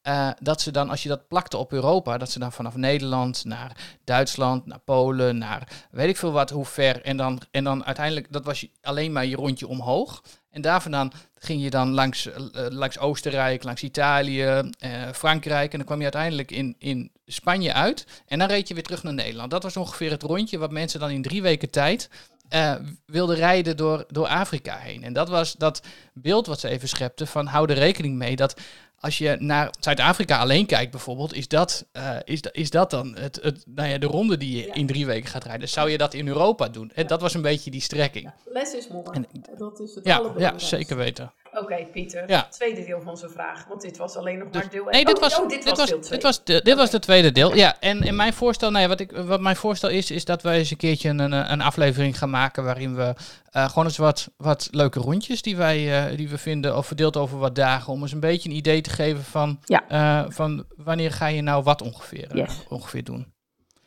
uh, 0.08 0.30
dat 0.40 0.62
ze 0.62 0.72
dan, 0.72 0.90
als 0.90 1.04
je 1.04 1.10
dat 1.10 1.28
plakte 1.28 1.58
op 1.58 1.72
Europa, 1.72 2.18
dat 2.18 2.32
ze 2.32 2.40
dan 2.40 2.52
vanaf 2.52 2.76
Nederland 2.76 3.46
naar 3.46 3.98
Duitsland, 4.04 4.66
naar 4.66 4.80
Polen, 4.80 5.38
naar 5.38 5.88
weet 5.92 6.10
ik 6.10 6.18
veel 6.18 6.32
wat, 6.32 6.50
hoe 6.50 6.66
ver. 6.66 7.02
En 7.02 7.18
dan, 7.18 7.42
en 7.52 7.64
dan 7.64 7.86
uiteindelijk, 7.86 8.32
dat 8.32 8.46
was 8.46 8.68
alleen 8.82 9.12
maar 9.12 9.26
je 9.26 9.36
rondje 9.36 9.68
omhoog. 9.68 10.24
En 10.52 10.62
daar 10.62 10.82
vandaan 10.82 11.12
ging 11.36 11.64
je 11.64 11.70
dan 11.70 11.90
langs, 11.90 12.28
uh, 12.28 12.34
langs 12.70 13.00
Oostenrijk, 13.00 13.64
langs 13.64 13.84
Italië, 13.84 14.44
uh, 14.44 15.10
Frankrijk. 15.14 15.72
En 15.72 15.78
dan 15.78 15.88
kwam 15.88 15.98
je 15.98 16.04
uiteindelijk 16.04 16.52
in, 16.52 16.76
in 16.80 17.12
Spanje 17.26 17.74
uit. 17.74 18.06
En 18.28 18.40
dan 18.40 18.48
reed 18.48 18.68
je 18.68 18.74
weer 18.74 18.84
terug 18.84 19.04
naar 19.04 19.14
Nederland. 19.14 19.52
Dat 19.52 19.64
was 19.64 19.78
ongeveer 19.78 20.12
het 20.12 20.24
rondje 20.24 20.58
wat 20.58 20.72
mensen 20.72 21.00
dan 21.00 21.10
in 21.10 21.22
drie 21.22 21.42
weken 21.42 21.70
tijd 21.70 22.10
uh, 22.56 22.76
wilde 23.06 23.36
rijden 23.36 23.78
door, 23.78 24.06
door 24.08 24.28
Afrika 24.28 24.78
heen. 24.78 25.04
En 25.04 25.14
dat 25.14 25.30
was 25.30 25.54
dat 25.54 25.82
beeld 26.14 26.48
wat 26.48 26.60
ze 26.60 26.70
even 26.70 26.88
schepte 26.88 27.26
van 27.26 27.46
hou 27.46 27.70
er 27.70 27.78
rekening 27.78 28.16
mee 28.16 28.36
dat 28.36 28.56
als 29.00 29.18
je 29.18 29.36
naar 29.40 29.74
Zuid-Afrika 29.80 30.40
alleen 30.40 30.66
kijkt 30.66 30.92
bijvoorbeeld, 30.92 31.34
is 31.34 31.48
dat, 31.48 31.86
uh, 31.94 32.18
is, 32.24 32.40
is 32.52 32.70
dat 32.70 32.90
dan 32.90 33.16
het, 33.18 33.40
het, 33.42 33.64
nou 33.66 33.90
ja, 33.90 33.98
de 33.98 34.06
ronde 34.06 34.38
die 34.38 34.58
je 34.58 34.68
in 34.68 34.88
drie 34.88 35.06
weken 35.06 35.30
gaat 35.30 35.44
rijden? 35.44 35.70
Zou 35.70 35.90
je 35.90 35.98
dat 35.98 36.14
in 36.14 36.28
Europa 36.28 36.68
doen? 36.68 36.92
Ja. 36.96 37.04
Dat 37.04 37.22
was 37.22 37.34
een 37.34 37.42
beetje 37.42 37.72
die 37.72 37.82
strekking. 37.82 38.32
Les 38.46 38.74
is 38.74 38.88
mooi. 38.88 39.06
En, 39.12 39.28
dat 39.58 39.80
is 39.80 39.96
het 39.96 40.06
ja, 40.06 40.34
ja, 40.38 40.60
zeker 40.60 40.98
weten. 40.98 41.32
Oké, 41.56 41.86
Pieter. 41.92 42.30
Ja. 42.30 42.48
Tweede 42.50 42.86
deel 42.86 43.02
van 43.02 43.18
zijn 43.18 43.32
vraag. 43.32 43.66
Want 43.68 43.82
dit 43.82 43.98
was 43.98 44.16
alleen 44.16 44.38
nog 44.38 44.48
maar 44.52 44.70
deel 44.70 44.84
1. 44.84 44.92
Nee, 44.92 45.06
dit 45.06 45.16
oh, 45.16 45.22
was, 45.22 45.40
oh, 45.40 45.50
dit, 45.50 45.64
dit 45.64 45.78
was, 45.78 45.90
deel 45.90 46.00
2. 46.00 46.12
Dit 46.12 46.24
was, 46.24 46.44
de, 46.44 46.54
dit 46.54 46.62
okay. 46.62 46.76
was 46.76 46.90
de 46.90 47.00
tweede 47.00 47.32
deel. 47.32 47.56
Ja, 47.56 47.80
en, 47.80 48.02
en 48.02 48.16
mijn 48.16 48.34
voorstel, 48.34 48.88
wat, 48.88 49.00
ik, 49.00 49.12
wat 49.12 49.42
mijn 49.42 49.56
voorstel 49.56 49.90
is, 49.90 50.12
is 50.12 50.26
dat 50.26 50.42
wij 50.42 50.58
eens 50.58 50.72
een 50.72 50.78
keertje 50.78 51.10
een, 51.10 51.32
een 51.32 51.62
aflevering 51.62 52.18
gaan 52.18 52.30
maken 52.30 52.64
waarin 52.64 52.96
we 52.96 53.14
uh, 53.56 53.70
gewoon 53.70 53.86
eens 53.86 53.98
wat, 53.98 54.32
wat 54.38 54.68
leuke 54.72 55.00
rondjes 55.00 55.42
die 55.42 55.58
wij 55.58 56.10
uh, 56.12 56.18
die 56.18 56.30
we 56.30 56.38
vinden, 56.38 56.78
of 56.78 56.88
verdeeld 56.88 57.18
over 57.18 57.38
wat 57.38 57.56
dagen, 57.56 57.94
om 57.94 58.02
eens 58.02 58.12
een 58.12 58.20
beetje 58.20 58.50
een 58.50 58.56
idee 58.56 58.82
te 58.82 58.90
geven 58.90 59.24
van, 59.24 59.60
ja. 59.66 59.84
uh, 59.92 60.32
van 60.32 60.66
wanneer 60.76 61.12
ga 61.12 61.28
je 61.28 61.42
nou 61.42 61.64
wat 61.64 61.82
ongeveer, 61.82 62.36
yes. 62.38 62.64
ongeveer 62.70 63.04
doen. 63.04 63.34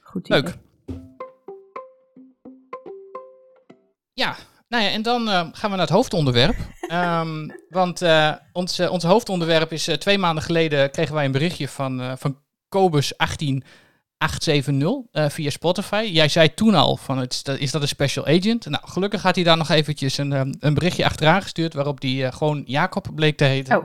Goed 0.01 0.29
idee. 0.29 0.43
Leuk. 0.43 0.57
Ja, 4.13 4.37
nou 4.69 4.85
ja, 4.85 4.91
en 4.91 5.03
dan 5.03 5.29
uh, 5.29 5.47
gaan 5.53 5.71
we 5.71 5.77
naar 5.77 5.87
het 5.87 5.89
hoofdonderwerp. 5.89 6.57
um, 6.93 7.53
want 7.69 8.03
uh, 8.03 8.33
ons, 8.53 8.81
uh, 8.81 8.91
ons 8.91 9.05
hoofdonderwerp 9.05 9.73
is 9.73 9.89
twee 9.99 10.19
maanden 10.19 10.45
geleden 10.45 10.91
kregen 10.91 11.15
wij 11.15 11.25
een 11.25 11.33
berichtje 11.33 11.69
van, 11.69 12.19
van 12.19 12.39
Cobus 12.69 13.17
18870 13.17 15.33
via 15.33 15.51
Spotify. 15.51 16.09
Jij 16.13 16.29
zei 16.29 16.55
toen 16.55 16.75
al 16.75 16.97
van 16.97 17.19
het, 17.19 17.43
is 17.59 17.71
dat 17.71 17.83
een 17.83 17.89
special 17.89 18.27
agent? 18.27 18.67
Nou, 18.67 18.89
gelukkig 18.89 19.23
had 19.23 19.35
hij 19.35 19.45
daar 19.45 19.57
nog 19.57 19.69
eventjes 19.69 20.19
een, 20.19 20.57
een 20.61 20.75
berichtje 20.75 21.05
achteraan 21.05 21.43
gestuurd 21.43 21.75
waarop 21.75 22.03
hij 22.03 22.33
gewoon 22.33 22.63
Jacob 22.67 23.09
bleek 23.15 23.37
te 23.37 23.45
heten. 23.45 23.79
Oh. 23.79 23.85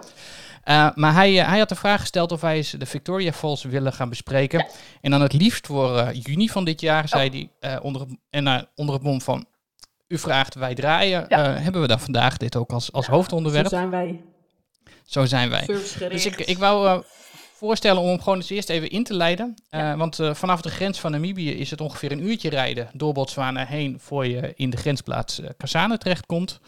Uh, 0.69 0.89
maar 0.95 1.13
hij, 1.13 1.33
uh, 1.33 1.47
hij 1.47 1.59
had 1.59 1.69
de 1.69 1.75
vraag 1.75 1.99
gesteld 1.99 2.31
of 2.31 2.41
wij 2.41 2.55
eens 2.55 2.71
de 2.71 2.85
Victoria 2.85 3.31
Falls 3.31 3.63
willen 3.63 3.93
gaan 3.93 4.09
bespreken. 4.09 4.59
Ja. 4.59 4.67
En 5.01 5.11
dan 5.11 5.21
het 5.21 5.33
liefst 5.33 5.67
voor 5.67 5.97
uh, 5.97 6.07
juni 6.11 6.49
van 6.49 6.65
dit 6.65 6.81
jaar, 6.81 7.03
oh. 7.03 7.09
zei 7.09 7.49
hij 7.59 7.79
onder, 7.79 8.05
en, 8.29 8.67
onder 8.75 8.95
het 8.95 9.03
mom 9.03 9.21
van 9.21 9.45
u 10.13 10.17
vraagt, 10.17 10.55
wij 10.55 10.75
draaien. 10.75 11.25
Ja. 11.27 11.55
Uh, 11.55 11.63
hebben 11.63 11.81
we 11.81 11.87
dan 11.87 11.99
vandaag 11.99 12.37
dit 12.37 12.55
ook 12.55 12.71
als, 12.71 12.91
als 12.91 13.05
ja, 13.05 13.11
hoofdonderwerp? 13.11 13.67
Zo 13.67 13.75
zijn 13.75 13.89
wij. 13.89 14.21
Zo 15.05 15.25
zijn 15.25 15.49
wij. 15.49 15.65
Dus 16.09 16.25
ik, 16.25 16.39
ik 16.39 16.57
wou 16.57 16.87
uh, 16.87 16.97
voorstellen 17.53 18.01
om 18.01 18.07
hem 18.07 18.19
gewoon 18.19 18.37
eens 18.37 18.49
eerst 18.49 18.69
even 18.69 18.89
in 18.89 19.03
te 19.03 19.13
leiden. 19.13 19.55
Want 19.69 20.19
vanaf 20.31 20.61
de 20.61 20.69
grens 20.69 20.99
van 20.99 21.11
Namibië 21.11 21.51
is 21.51 21.69
het 21.69 21.81
ongeveer 21.81 22.11
een 22.11 22.25
uurtje 22.25 22.49
rijden 22.49 22.89
door 22.93 23.13
Botswana 23.13 23.65
heen 23.65 23.99
voor 23.99 24.27
je 24.27 24.53
in 24.55 24.69
de 24.69 24.77
grensplaats 24.77 25.41
Kasane 25.57 25.97
terechtkomt. 25.97 26.59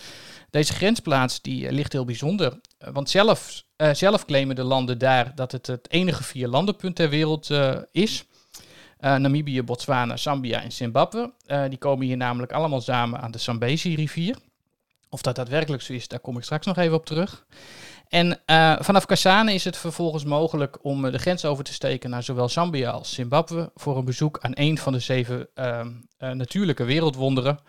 Deze 0.49 0.73
grensplaats 0.73 1.41
die 1.41 1.71
ligt 1.71 1.91
heel 1.91 2.05
bijzonder, 2.05 2.59
want 2.77 3.09
zelf, 3.09 3.63
zelf 3.91 4.25
claimen 4.25 4.55
de 4.55 4.63
landen 4.63 4.97
daar 4.97 5.35
dat 5.35 5.51
het 5.51 5.67
het 5.67 5.91
enige 5.91 6.23
vier 6.23 6.47
landenpunt 6.47 6.95
ter 6.95 7.09
wereld 7.09 7.49
is. 7.91 8.25
Uh, 9.05 9.15
Namibië, 9.15 9.63
Botswana, 9.63 10.17
Zambia 10.17 10.61
en 10.61 10.71
Zimbabwe. 10.71 11.33
Uh, 11.47 11.63
die 11.69 11.77
komen 11.77 12.05
hier 12.05 12.17
namelijk 12.17 12.51
allemaal 12.51 12.81
samen 12.81 13.21
aan 13.21 13.31
de 13.31 13.37
Zambezi-rivier. 13.37 14.37
Of 15.09 15.21
dat 15.21 15.35
daadwerkelijk 15.35 15.83
zo 15.83 15.93
is, 15.93 16.07
daar 16.07 16.19
kom 16.19 16.37
ik 16.37 16.43
straks 16.43 16.65
nog 16.65 16.77
even 16.77 16.95
op 16.95 17.05
terug. 17.05 17.45
En 18.09 18.39
uh, 18.45 18.75
vanaf 18.79 19.05
Kasane 19.05 19.53
is 19.53 19.63
het 19.63 19.77
vervolgens 19.77 20.23
mogelijk 20.23 20.83
om 20.83 21.11
de 21.11 21.17
grens 21.17 21.45
over 21.45 21.63
te 21.63 21.73
steken 21.73 22.09
naar 22.09 22.23
zowel 22.23 22.49
Zambia 22.49 22.91
als 22.91 23.13
Zimbabwe 23.13 23.71
voor 23.75 23.97
een 23.97 24.05
bezoek 24.05 24.39
aan 24.39 24.51
een 24.53 24.77
van 24.77 24.93
de 24.93 24.99
zeven 24.99 25.47
ehm, 25.53 25.91
natuurlijke 26.17 26.83
wereldwonderen. 26.83 27.59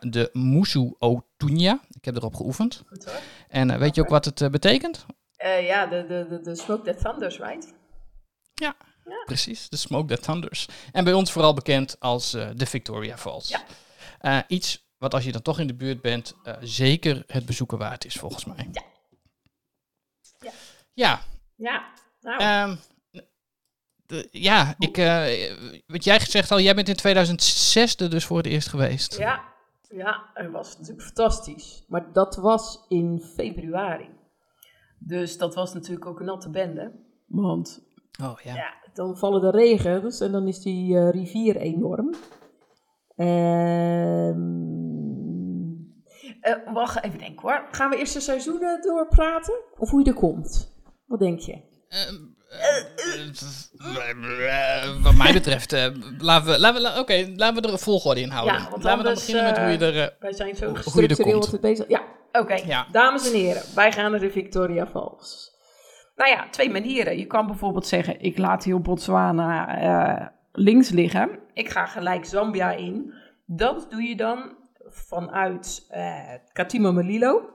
de 0.00 0.30
Musu 0.32 0.94
Otunya. 0.98 1.80
Ik 1.90 2.04
heb 2.04 2.16
erop 2.16 2.34
geoefend. 2.34 2.82
Goed. 2.86 3.08
En 3.48 3.78
weet 3.78 3.94
je 3.94 4.00
ook 4.00 4.08
wat 4.08 4.24
het 4.24 4.50
betekent? 4.50 5.06
ja, 5.60 5.86
de, 5.86 6.06
de, 6.08 6.26
de, 6.28 6.40
de 6.40 6.56
Smoke 6.56 6.92
That 6.92 7.00
Thunders, 7.00 7.38
right? 7.38 7.74
Ja, 8.54 8.74
ja. 9.08 9.24
Precies, 9.24 9.68
de 9.68 9.76
Smoke 9.76 10.14
That 10.14 10.22
Thunders. 10.22 10.68
En 10.92 11.04
bij 11.04 11.12
ons 11.12 11.32
vooral 11.32 11.54
bekend 11.54 11.96
als 12.00 12.34
uh, 12.34 12.48
de 12.54 12.66
Victoria 12.66 13.18
Falls. 13.18 13.48
Ja. 13.48 13.62
Uh, 14.22 14.38
iets 14.48 14.84
wat 14.98 15.14
als 15.14 15.24
je 15.24 15.32
dan 15.32 15.42
toch 15.42 15.58
in 15.58 15.66
de 15.66 15.74
buurt 15.74 16.00
bent, 16.00 16.34
uh, 16.44 16.54
zeker 16.60 17.22
het 17.26 17.46
bezoeken 17.46 17.78
waard 17.78 18.04
is 18.04 18.14
volgens 18.14 18.44
mij. 18.44 18.68
Ja. 18.72 18.82
Ja. 20.40 20.52
Ja. 20.92 21.20
ja. 21.56 21.92
Nou. 22.20 22.70
Um, 22.70 22.78
de, 24.06 24.28
ja, 24.30 24.74
ik, 24.78 24.96
wat 25.86 26.04
jij 26.04 26.20
gezegd 26.20 26.50
al, 26.50 26.60
jij 26.60 26.74
bent 26.74 26.88
in 26.88 26.96
2006 26.96 27.96
er 27.96 28.10
dus 28.10 28.24
voor 28.24 28.36
het 28.36 28.46
eerst 28.46 28.68
geweest. 28.68 29.18
Ja, 29.18 29.44
ja, 29.88 30.30
het 30.34 30.50
was 30.50 30.78
natuurlijk 30.78 31.06
fantastisch. 31.06 31.84
Maar 31.88 32.12
dat 32.12 32.36
was 32.36 32.84
in 32.88 33.22
februari. 33.34 34.08
Dus 34.98 35.38
dat 35.38 35.54
was 35.54 35.74
natuurlijk 35.74 36.06
ook 36.06 36.20
een 36.20 36.26
natte 36.26 36.50
bende. 36.50 36.92
Want 37.26 37.86
Oh, 38.22 38.40
ja. 38.42 38.54
ja. 38.54 38.74
Dan 38.96 39.16
vallen 39.16 39.40
de 39.40 39.50
regens 39.50 40.20
en 40.20 40.32
dan 40.32 40.46
is 40.46 40.60
die 40.60 40.94
uh, 40.94 41.10
rivier 41.10 41.56
enorm. 41.56 42.14
Uh, 43.16 44.30
wacht 46.72 47.04
even 47.04 47.18
denken 47.18 47.42
hoor. 47.42 47.66
Gaan 47.70 47.90
we 47.90 47.96
eerst 47.96 48.12
de 48.12 48.20
seizoenen 48.20 48.82
doorpraten? 48.82 49.54
Of 49.78 49.90
hoe 49.90 50.04
je 50.04 50.10
er 50.10 50.14
komt? 50.14 50.74
Wat 51.06 51.18
denk 51.18 51.40
je? 51.40 51.60
Uh, 53.78 55.02
wat 55.02 55.14
mij 55.14 55.32
betreft, 55.32 55.72
laten 56.18 56.50
we, 56.50 56.58
laten 56.58 56.82
we, 56.82 57.00
oké, 57.00 57.32
laten 57.36 57.62
we 57.62 57.68
er 57.68 57.72
een 57.72 57.78
volgorde 57.78 58.20
in 58.20 58.28
houden. 58.28 58.54
Ja, 58.54 58.60
laten 58.60 58.98
we 58.98 59.04
dan 59.04 59.14
beginnen 59.14 59.44
met 59.44 59.58
hoe 59.58 59.68
je 59.68 59.78
er, 59.78 60.16
wij 60.20 60.32
zijn 60.32 60.56
zo 60.56 60.74
gestructureerd 60.74 61.60
bezig. 61.60 61.88
Ja, 61.88 62.02
oké. 62.32 62.54
Ja. 62.54 62.86
Dames 62.92 63.26
en 63.26 63.38
heren, 63.38 63.62
wij 63.74 63.92
gaan 63.92 64.10
naar 64.10 64.20
de 64.20 64.30
Victoria 64.30 64.86
Falls. 64.86 65.55
Nou 66.16 66.30
ja, 66.30 66.48
twee 66.50 66.70
manieren. 66.70 67.18
Je 67.18 67.26
kan 67.26 67.46
bijvoorbeeld 67.46 67.86
zeggen: 67.86 68.20
ik 68.20 68.38
laat 68.38 68.64
heel 68.64 68.80
Botswana 68.80 69.82
uh, 69.82 70.26
links 70.52 70.90
liggen. 70.90 71.38
Ik 71.52 71.68
ga 71.68 71.86
gelijk 71.86 72.24
Zambia 72.24 72.72
in. 72.72 73.14
Dat 73.46 73.86
doe 73.90 74.02
je 74.02 74.16
dan 74.16 74.56
vanuit 74.78 75.86
uh, 75.90 76.34
Katima 76.52 76.90
Malilo. 76.90 77.50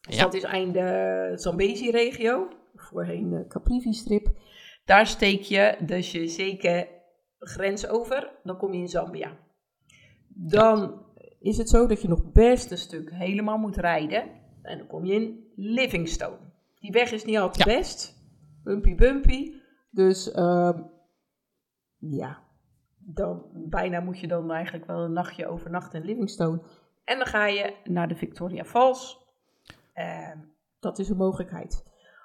Dus 0.00 0.18
dat 0.18 0.34
is 0.34 0.42
einde 0.42 1.32
Zambezi-regio, 1.34 2.48
voorheen 2.74 3.30
de 3.30 3.46
Caprivi-strip. 3.46 4.28
Daar 4.84 5.06
steek 5.06 5.42
je 5.42 5.76
dus 5.80 6.12
je 6.12 6.28
zeker 6.28 6.88
grens 7.38 7.88
over, 7.88 8.30
dan 8.42 8.56
kom 8.56 8.72
je 8.72 8.80
in 8.80 8.88
Zambia. 8.88 9.36
Dan 10.28 11.06
is 11.40 11.56
het 11.58 11.68
zo 11.68 11.86
dat 11.86 12.02
je 12.02 12.08
nog 12.08 12.32
best 12.32 12.70
een 12.70 12.78
stuk 12.78 13.10
helemaal 13.12 13.58
moet 13.58 13.76
rijden. 13.76 14.22
En 14.62 14.78
dan 14.78 14.86
kom 14.86 15.04
je 15.04 15.14
in 15.14 15.52
Livingstone. 15.56 16.47
Die 16.80 16.90
weg 16.90 17.12
is 17.12 17.24
niet 17.24 17.38
altijd 17.38 17.66
best. 17.66 18.16
Bumpy 18.64 18.94
bumpy. 18.94 19.54
Dus 19.90 20.28
uh, 20.28 20.78
ja, 21.98 22.42
dan, 22.98 23.46
bijna 23.52 24.00
moet 24.00 24.20
je 24.20 24.26
dan 24.28 24.52
eigenlijk 24.52 24.86
wel 24.86 25.04
een 25.04 25.12
nachtje 25.12 25.46
overnachten 25.46 26.00
in 26.00 26.06
Livingstone. 26.06 26.62
En 27.04 27.18
dan 27.18 27.26
ga 27.26 27.46
je 27.46 27.74
naar 27.84 28.08
de 28.08 28.16
Victoria 28.16 28.64
Falls. 28.64 29.18
Uh, 29.94 30.30
dat 30.80 30.98
is 30.98 31.08
een 31.08 31.16
mogelijkheid. 31.16 31.82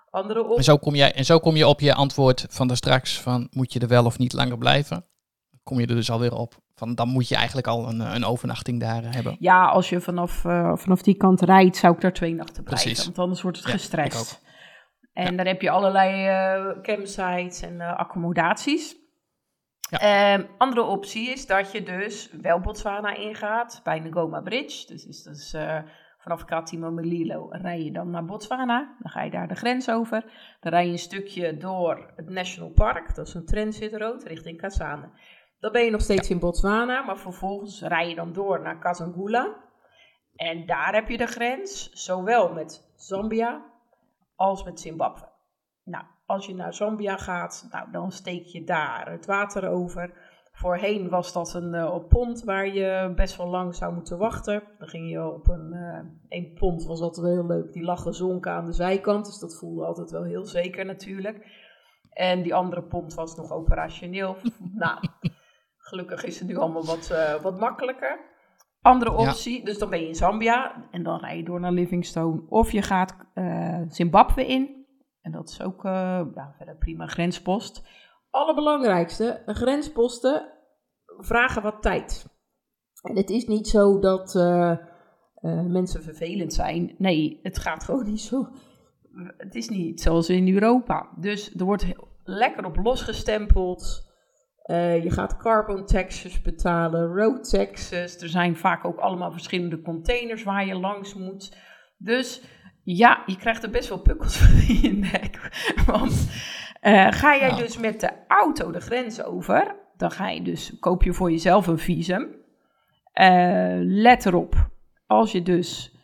Andere 0.09 0.43
op... 0.43 0.57
en, 0.57 0.63
zo 0.63 0.77
kom 0.77 0.95
jij, 0.95 1.13
en 1.13 1.25
zo 1.25 1.39
kom 1.39 1.55
je 1.55 1.67
op 1.67 1.79
je 1.79 1.93
antwoord 1.93 2.45
van 2.49 2.67
daar 2.67 2.77
straks 2.77 3.21
van 3.21 3.47
moet 3.51 3.73
je 3.73 3.79
er 3.79 3.87
wel 3.87 4.05
of 4.05 4.17
niet 4.17 4.33
langer 4.33 4.57
blijven. 4.57 5.05
Kom 5.63 5.79
je 5.79 5.87
er 5.87 5.95
dus 5.95 6.11
alweer 6.11 6.33
op 6.33 6.61
van 6.75 6.95
dan 6.95 7.07
moet 7.07 7.27
je 7.27 7.35
eigenlijk 7.35 7.67
al 7.67 7.89
een, 7.89 7.99
een 7.99 8.25
overnachting 8.25 8.79
daar 8.79 9.13
hebben. 9.13 9.35
Ja, 9.39 9.65
als 9.65 9.89
je 9.89 10.01
vanaf, 10.01 10.43
uh, 10.43 10.75
vanaf 10.75 11.01
die 11.01 11.15
kant 11.15 11.41
rijdt, 11.41 11.77
zou 11.77 11.93
ik 11.93 12.01
daar 12.01 12.13
twee 12.13 12.35
nachten 12.35 12.63
blijven. 12.63 12.85
Precies. 12.85 13.05
Want 13.05 13.19
anders 13.19 13.41
wordt 13.41 13.57
het 13.57 13.65
ja, 13.67 13.73
gestrest. 13.73 14.41
En 15.13 15.37
dan 15.37 15.45
heb 15.45 15.61
je 15.61 15.69
allerlei 15.69 16.27
uh, 16.27 16.81
campsites 16.81 17.61
en 17.61 17.73
uh, 17.73 17.97
accommodaties. 17.97 18.95
Ja. 19.89 20.33
Um, 20.33 20.47
andere 20.57 20.83
optie 20.83 21.29
is 21.29 21.47
dat 21.47 21.71
je 21.71 21.83
dus 21.83 22.29
wel 22.41 22.59
Botswana 22.59 23.15
ingaat 23.15 23.81
bij 23.83 23.99
Ngoma 23.99 24.41
Bridge. 24.41 24.87
Dus, 24.87 25.05
is 25.05 25.23
dus 25.23 25.55
vanaf 26.17 26.45
Katimo 26.45 26.91
Melilo 26.91 27.47
rij 27.49 27.83
je 27.83 27.91
dan 27.91 28.09
naar 28.09 28.25
Botswana. 28.25 28.95
Dan 28.99 29.11
ga 29.11 29.21
je 29.21 29.31
daar 29.31 29.47
de 29.47 29.55
grens 29.55 29.89
over. 29.89 30.23
Dan 30.59 30.71
rij 30.71 30.85
je 30.85 30.91
een 30.91 30.97
stukje 30.97 31.57
door 31.57 32.11
het 32.15 32.29
National 32.29 32.71
Park. 32.71 33.15
Dat 33.15 33.27
is 33.27 33.33
een 33.33 33.45
Transit 33.45 33.93
Road 33.93 34.23
richting 34.23 34.57
Kasane. 34.57 35.09
Dan 35.63 35.71
ben 35.71 35.83
je 35.83 35.91
nog 35.91 36.01
steeds 36.01 36.29
in 36.29 36.39
Botswana, 36.39 37.01
maar 37.01 37.17
vervolgens 37.17 37.81
rij 37.81 38.09
je 38.09 38.15
dan 38.15 38.33
door 38.33 38.61
naar 38.61 38.79
Kazangula. 38.79 39.55
En 40.35 40.65
daar 40.65 40.93
heb 40.93 41.09
je 41.09 41.17
de 41.17 41.27
grens, 41.27 41.89
zowel 41.91 42.53
met 42.53 42.91
Zambia 42.95 43.65
als 44.35 44.63
met 44.63 44.79
Zimbabwe. 44.79 45.29
Nou, 45.83 46.05
als 46.25 46.45
je 46.45 46.55
naar 46.55 46.73
Zambia 46.73 47.17
gaat, 47.17 47.67
nou, 47.71 47.91
dan 47.91 48.11
steek 48.11 48.45
je 48.45 48.63
daar 48.63 49.11
het 49.11 49.25
water 49.25 49.69
over. 49.69 50.13
Voorheen 50.51 51.09
was 51.09 51.33
dat 51.33 51.53
een, 51.53 51.73
uh, 51.73 51.97
pont 52.07 52.43
waar 52.43 52.67
je 52.67 53.13
best 53.15 53.37
wel 53.37 53.47
lang 53.47 53.75
zou 53.75 53.93
moeten 53.93 54.17
wachten. 54.17 54.63
Dan 54.79 54.87
ging 54.87 55.09
je 55.09 55.33
op 55.33 55.47
een, 55.47 55.73
uh, 55.73 55.99
een 56.39 56.53
pont, 56.53 56.85
was 56.85 57.01
altijd 57.01 57.25
wel 57.25 57.35
heel 57.35 57.47
leuk. 57.47 57.73
Die 57.73 57.83
lag 57.83 58.01
gezonken 58.01 58.51
aan 58.51 58.65
de 58.65 58.73
zijkant, 58.73 59.25
dus 59.25 59.39
dat 59.39 59.57
voelde 59.57 59.85
altijd 59.85 60.11
wel 60.11 60.23
heel 60.23 60.45
zeker 60.45 60.85
natuurlijk. 60.85 61.61
En 62.09 62.41
die 62.41 62.55
andere 62.55 62.83
pont 62.83 63.13
was 63.13 63.35
nog 63.35 63.51
operationeel. 63.51 64.37
nou, 64.83 64.99
gelukkig 65.93 66.23
is 66.23 66.39
het 66.39 66.47
nu 66.47 66.57
allemaal 66.57 66.85
wat, 66.85 67.09
uh, 67.11 67.41
wat 67.41 67.59
makkelijker. 67.59 68.19
Andere 68.81 69.11
optie, 69.11 69.65
dus 69.65 69.77
dan 69.77 69.89
ben 69.89 69.99
je 69.99 70.07
in 70.07 70.15
Zambia 70.15 70.87
en 70.91 71.03
dan 71.03 71.19
rij 71.19 71.37
je 71.37 71.43
door 71.43 71.59
naar 71.59 71.71
Livingstone. 71.71 72.41
Of 72.49 72.71
je 72.71 72.81
gaat 72.81 73.15
uh, 73.35 73.81
Zimbabwe 73.87 74.47
in. 74.47 74.85
En 75.21 75.31
dat 75.31 75.49
is 75.49 75.61
ook 75.61 75.85
uh, 75.85 75.91
ja, 76.35 76.53
verder 76.57 76.77
prima 76.77 77.05
grenspost. 77.05 77.87
Allerbelangrijkste, 78.29 79.41
grensposten 79.45 80.51
vragen 81.17 81.61
wat 81.61 81.81
tijd. 81.81 82.27
En 83.01 83.15
het 83.15 83.29
is 83.29 83.45
niet 83.45 83.67
zo 83.67 83.99
dat 83.99 84.33
mensen 85.67 86.03
vervelend 86.03 86.53
zijn. 86.53 86.95
Nee, 86.97 87.39
het 87.43 87.57
gaat 87.57 87.83
gewoon 87.83 88.05
niet 88.05 88.21
zo. 88.21 88.47
Het 89.37 89.55
is 89.55 89.69
niet 89.69 90.01
zoals 90.01 90.29
in 90.29 90.53
Europa. 90.53 91.09
Dus 91.15 91.53
er 91.53 91.65
wordt 91.65 91.85
lekker 92.23 92.65
op 92.65 92.75
losgestempeld. 92.75 94.12
Uh, 94.65 95.03
je 95.03 95.11
gaat 95.11 95.37
carbon 95.37 95.85
taxes 95.85 96.41
betalen, 96.41 97.15
road 97.15 97.49
taxes. 97.49 98.21
Er 98.21 98.29
zijn 98.29 98.57
vaak 98.57 98.85
ook 98.85 98.99
allemaal 98.99 99.31
verschillende 99.31 99.81
containers 99.81 100.43
waar 100.43 100.65
je 100.65 100.75
langs 100.75 101.13
moet. 101.13 101.57
Dus 101.97 102.41
ja, 102.83 103.23
je 103.25 103.37
krijgt 103.37 103.63
er 103.63 103.69
best 103.69 103.89
wel 103.89 104.01
pukkels 104.01 104.41
in 104.67 104.79
je 104.81 104.93
nek. 104.93 105.51
Want 105.85 106.29
uh, 106.81 107.11
ga 107.11 107.35
jij 107.35 107.55
dus 107.55 107.77
met 107.77 107.99
de 107.99 108.11
auto 108.27 108.71
de 108.71 108.79
grens 108.79 109.23
over, 109.23 109.75
dan 109.97 110.11
ga 110.11 110.29
je 110.29 110.41
dus, 110.41 110.79
koop 110.79 111.03
je 111.03 111.13
voor 111.13 111.31
jezelf 111.31 111.67
een 111.67 111.79
visum. 111.79 112.21
Uh, 113.21 113.75
let 113.79 114.25
erop, 114.25 114.69
als 115.05 115.31
je 115.31 115.41
dus 115.41 115.97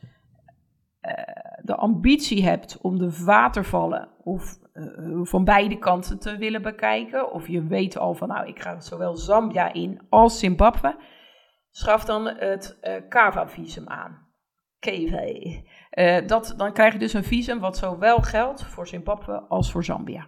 de 1.62 1.76
ambitie 1.76 2.44
hebt 2.44 2.78
om 2.82 2.98
de 2.98 3.24
watervallen 3.24 4.10
of 4.24 4.60
uh, 4.80 5.20
van 5.26 5.44
beide 5.44 5.78
kanten 5.78 6.20
te 6.20 6.38
willen 6.38 6.62
bekijken. 6.62 7.32
Of 7.32 7.48
je 7.48 7.64
weet 7.64 7.98
al 7.98 8.14
van 8.14 8.28
nou, 8.28 8.48
ik 8.48 8.62
ga 8.62 8.80
zowel 8.80 9.18
Zambia 9.18 9.74
in 9.74 10.02
als 10.10 10.40
Zimbabwe. 10.40 10.96
Schaf 11.72 12.06
dan 12.06 12.28
het 12.28 12.78
uh, 12.82 12.94
Kava-visum 13.10 13.88
aan. 13.88 14.28
KV. 14.80 15.46
Uh, 15.92 16.28
dat, 16.28 16.54
dan 16.58 16.74
krijg 16.74 16.94
je 16.94 17.00
dus 17.00 17.14
een 17.14 17.24
visum 17.24 17.60
wat 17.60 17.78
zowel 17.78 18.22
geldt 18.22 18.64
voor 18.64 18.88
Zimbabwe 18.88 19.40
als 19.40 19.72
voor 19.72 19.84
Zambia. 19.84 20.28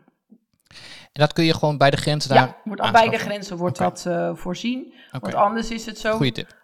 En 1.14 1.22
dat 1.22 1.34
kun 1.34 1.44
je 1.44 1.54
gewoon 1.54 1.78
bij 1.78 1.90
de 1.90 1.98
grens 1.98 2.28
daar 2.28 2.38
Ja, 2.38 2.58
wordt, 2.64 2.82
aan 2.82 2.92
beide 2.92 3.18
grenzen 3.18 3.58
wordt 3.58 3.78
dat 3.78 4.10
voorzien. 4.34 4.94
Okay. 5.08 5.20
Want 5.20 5.34
anders 5.34 5.72
is 5.72 5.86
het 5.86 5.98
zo 5.98 6.20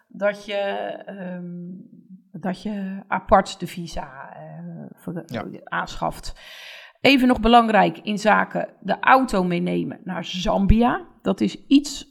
dat 0.08 0.44
je, 0.44 1.02
um, 1.08 1.88
dat 2.32 2.62
je 2.62 3.02
apart 3.08 3.60
de 3.60 3.66
visa 3.66 4.36
ja. 5.26 5.44
aanschaft. 5.64 6.34
Even 7.00 7.28
nog 7.28 7.40
belangrijk 7.40 7.98
in 7.98 8.18
zaken 8.18 8.68
de 8.80 9.00
auto 9.00 9.44
meenemen 9.44 10.00
naar 10.04 10.24
Zambia. 10.24 11.06
Dat 11.22 11.40
is 11.40 11.66
iets 11.66 12.06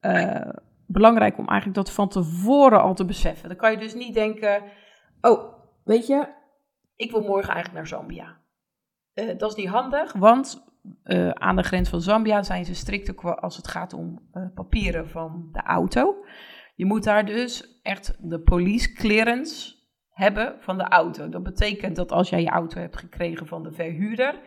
uh, 0.00 0.48
belangrijk 0.86 1.38
om 1.38 1.46
eigenlijk 1.46 1.78
dat 1.78 1.94
van 1.94 2.08
tevoren 2.08 2.82
al 2.82 2.94
te 2.94 3.04
beseffen. 3.04 3.48
Dan 3.48 3.58
kan 3.58 3.70
je 3.70 3.78
dus 3.78 3.94
niet 3.94 4.14
denken, 4.14 4.62
oh, 5.20 5.54
weet 5.84 6.06
je, 6.06 6.28
ik 6.96 7.10
wil 7.10 7.20
morgen 7.20 7.54
eigenlijk 7.54 7.74
naar 7.74 7.86
Zambia. 7.86 8.36
Uh, 9.14 9.38
dat 9.38 9.50
is 9.50 9.56
niet 9.56 9.68
handig, 9.68 10.12
want 10.12 10.64
uh, 11.04 11.30
aan 11.30 11.56
de 11.56 11.62
grens 11.62 11.88
van 11.88 12.00
Zambia 12.00 12.42
zijn 12.42 12.64
ze 12.64 12.74
strikter 12.74 13.40
als 13.40 13.56
het 13.56 13.68
gaat 13.68 13.92
om 13.92 14.30
papieren 14.54 15.08
van 15.08 15.48
de 15.52 15.62
auto. 15.62 16.14
Je 16.74 16.86
moet 16.86 17.04
daar 17.04 17.26
dus 17.26 17.80
echt 17.82 18.16
de 18.30 18.40
police 18.40 18.92
clearance 18.92 19.74
hebben 20.16 20.54
van 20.58 20.78
de 20.78 20.84
auto. 20.84 21.28
Dat 21.28 21.42
betekent 21.42 21.96
dat 21.96 22.12
als 22.12 22.28
jij 22.28 22.42
je 22.42 22.48
auto 22.48 22.80
hebt 22.80 22.96
gekregen 22.96 23.46
van 23.46 23.62
de 23.62 23.72
verhuurder, 23.72 24.40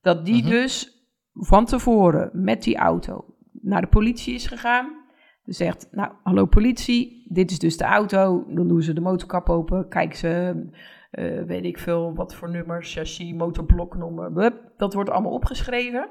dat 0.00 0.24
die 0.24 0.42
mhm. 0.42 0.50
dus 0.50 1.02
van 1.32 1.64
tevoren 1.64 2.30
met 2.32 2.62
die 2.62 2.76
auto 2.76 3.24
naar 3.52 3.80
de 3.80 3.86
politie 3.86 4.34
is 4.34 4.46
gegaan. 4.46 5.06
Dus 5.44 5.56
zegt, 5.56 5.88
nou, 5.90 6.12
hallo 6.22 6.46
politie, 6.46 7.26
dit 7.28 7.50
is 7.50 7.58
dus 7.58 7.76
de 7.76 7.84
auto. 7.84 8.44
Dan 8.48 8.68
doen 8.68 8.82
ze 8.82 8.92
de 8.92 9.00
motorkap 9.00 9.48
open, 9.48 9.88
kijken 9.88 10.18
ze, 10.18 10.64
uh, 11.12 11.42
weet 11.42 11.64
ik 11.64 11.78
veel, 11.78 12.14
wat 12.14 12.34
voor 12.34 12.50
nummers, 12.50 12.92
chassis, 12.92 13.32
motorbloknummer, 13.32 14.52
dat 14.76 14.94
wordt 14.94 15.10
allemaal 15.10 15.32
opgeschreven. 15.32 16.08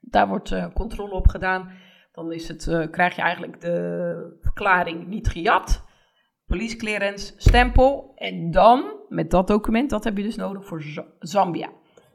Daar 0.00 0.28
wordt 0.28 0.50
uh, 0.50 0.66
controle 0.74 1.12
op 1.12 1.28
gedaan. 1.28 1.70
Dan 2.12 2.32
is 2.32 2.48
het, 2.48 2.66
uh, 2.66 2.90
krijg 2.90 3.16
je 3.16 3.22
eigenlijk 3.22 3.60
de 3.60 4.38
verklaring 4.40 5.06
niet 5.06 5.28
gejat 5.28 5.86
police 6.48 6.76
clearance, 6.76 7.32
stempel. 7.36 8.12
En 8.14 8.50
dan, 8.50 8.92
met 9.08 9.30
dat 9.30 9.46
document, 9.46 9.90
dat 9.90 10.04
heb 10.04 10.16
je 10.16 10.22
dus 10.22 10.36
nodig 10.36 10.66
voor 10.66 10.82
Zambia. 11.18 11.68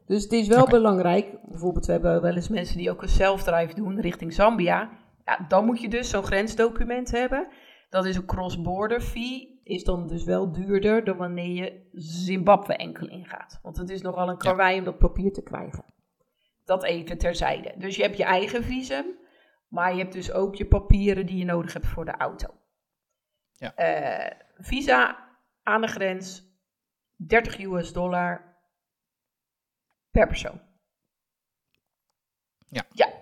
Dus 0.05 0.23
het 0.23 0.31
is 0.31 0.47
wel 0.47 0.67
belangrijk, 0.67 1.37
bijvoorbeeld 1.45 1.85
we 1.85 1.91
hebben 1.91 2.21
wel 2.21 2.35
eens 2.35 2.49
mensen 2.49 2.77
die 2.77 2.91
ook 2.91 3.01
een 3.01 3.09
self-drive 3.09 3.75
doen 3.75 3.99
richting 3.99 4.33
Zambia. 4.33 4.89
Ja, 5.25 5.45
dan 5.47 5.65
moet 5.65 5.81
je 5.81 5.89
dus 5.89 6.09
zo'n 6.09 6.23
grensdocument 6.23 7.11
hebben. 7.11 7.47
Dat 7.89 8.05
is 8.05 8.15
een 8.15 8.25
cross-border 8.25 9.01
fee, 9.01 9.59
is 9.63 9.83
dan 9.83 10.07
dus 10.07 10.23
wel 10.23 10.51
duurder 10.51 11.03
dan 11.03 11.17
wanneer 11.17 11.63
je 11.63 11.89
Zimbabwe 11.93 12.75
enkel 12.75 13.07
ingaat. 13.07 13.59
Want 13.61 13.77
het 13.77 13.89
is 13.89 14.01
nogal 14.01 14.29
een 14.29 14.37
karwei 14.37 14.79
om 14.79 14.85
dat 14.85 14.97
papier 14.97 15.33
te 15.33 15.43
krijgen. 15.43 15.85
Dat 16.65 16.83
even 16.83 17.17
terzijde. 17.17 17.73
Dus 17.77 17.95
je 17.95 18.01
hebt 18.01 18.17
je 18.17 18.23
eigen 18.23 18.63
visum, 18.63 19.05
maar 19.67 19.93
je 19.93 19.99
hebt 19.99 20.13
dus 20.13 20.31
ook 20.31 20.55
je 20.55 20.65
papieren 20.65 21.25
die 21.25 21.37
je 21.37 21.45
nodig 21.45 21.73
hebt 21.73 21.87
voor 21.87 22.05
de 22.05 22.17
auto. 22.17 22.47
Ja. 23.57 23.73
Uh, 23.77 24.31
visa 24.57 25.29
aan 25.63 25.81
de 25.81 25.87
grens, 25.87 26.43
30 27.15 27.59
US 27.59 27.93
dollar 27.93 28.55
per 30.11 30.27
persoon. 30.27 30.61
Ja. 32.67 32.85
Ja. 32.91 33.13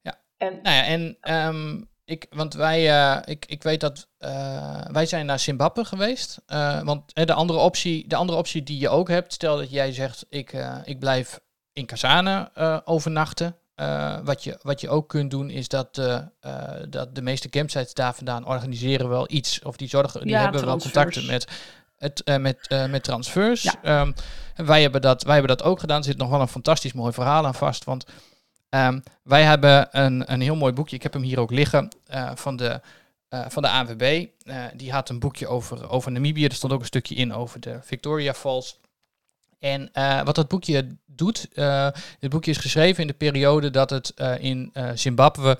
ja. 0.00 0.20
En, 0.36 0.62
nou 0.62 0.76
ja, 0.76 0.84
en 0.84 1.18
um, 1.34 1.88
ik, 2.04 2.26
want 2.30 2.54
wij, 2.54 2.88
uh, 2.88 3.22
ik, 3.24 3.46
ik 3.46 3.62
weet 3.62 3.80
dat 3.80 4.08
uh, 4.18 4.84
wij 4.84 5.06
zijn 5.06 5.26
naar 5.26 5.38
Zimbabwe 5.38 5.84
geweest. 5.84 6.42
Uh, 6.46 6.82
want 6.82 7.14
de 7.14 7.32
andere, 7.32 7.58
optie, 7.58 8.08
de 8.08 8.16
andere 8.16 8.38
optie 8.38 8.62
die 8.62 8.78
je 8.78 8.88
ook 8.88 9.08
hebt, 9.08 9.32
stel 9.32 9.56
dat 9.56 9.70
jij 9.70 9.92
zegt, 9.92 10.26
ik, 10.28 10.52
ik 10.84 10.98
blijf 10.98 11.40
in 11.72 11.86
Kazane 11.86 12.50
overnachten. 12.84 13.56
Uh, 13.80 14.18
wat, 14.24 14.44
je, 14.44 14.58
wat 14.62 14.80
je 14.80 14.88
ook 14.88 15.08
kunt 15.08 15.30
doen 15.30 15.50
is 15.50 15.68
dat, 15.68 15.98
uh, 15.98 16.18
uh, 16.46 16.62
dat 16.88 17.14
de 17.14 17.22
meeste 17.22 17.48
campsites 17.48 17.94
daar 17.94 18.14
vandaan 18.14 18.46
organiseren 18.46 19.08
wel 19.08 19.26
iets. 19.30 19.62
Of 19.62 19.76
die 19.76 19.88
zorgen, 19.88 20.26
die 20.26 20.36
hebben 20.36 20.64
wel 20.64 20.78
contacten 20.78 21.26
met, 21.26 21.48
het, 21.96 22.22
met, 22.40 22.86
met 22.90 23.04
transfers. 23.04 23.62
Ja. 23.62 24.00
Um, 24.00 24.14
wij, 24.56 24.82
hebben 24.82 25.00
dat, 25.00 25.22
wij 25.22 25.32
hebben 25.32 25.56
dat 25.56 25.66
ook 25.66 25.80
gedaan. 25.80 25.98
Er 25.98 26.04
zit 26.04 26.16
nog 26.16 26.30
wel 26.30 26.40
een 26.40 26.48
fantastisch 26.48 26.92
mooi 26.92 27.12
verhaal 27.12 27.46
aan 27.46 27.54
vast. 27.54 27.84
Want 27.84 28.06
um, 28.70 29.02
wij 29.22 29.42
hebben 29.42 29.88
een, 29.90 30.32
een 30.32 30.40
heel 30.40 30.56
mooi 30.56 30.72
boekje. 30.72 30.96
Ik 30.96 31.02
heb 31.02 31.12
hem 31.12 31.22
hier 31.22 31.40
ook 31.40 31.50
liggen. 31.50 31.88
van 32.34 32.56
de, 32.56 32.80
van 33.28 33.62
de 33.62 33.68
ANWB. 33.68 34.26
die 34.74 34.92
had 34.92 35.08
een 35.08 35.18
boekje 35.18 35.48
over, 35.48 35.90
over 35.90 36.12
Namibië. 36.12 36.44
Er 36.44 36.52
stond 36.52 36.72
ook 36.72 36.80
een 36.80 36.86
stukje 36.86 37.14
in 37.14 37.34
over 37.34 37.60
de 37.60 37.78
Victoria 37.82 38.34
Falls. 38.34 38.78
En 39.58 39.90
wat 40.24 40.34
dat 40.34 40.48
boekje 40.48 40.96
doet, 41.18 41.48
dit 42.18 42.30
boekje 42.30 42.50
is 42.50 42.56
geschreven 42.56 43.00
in 43.00 43.06
de 43.06 43.14
periode 43.14 43.70
dat 43.70 43.90
het 43.90 44.12
uh, 44.16 44.42
in 44.42 44.72
Zimbabwe 44.94 45.58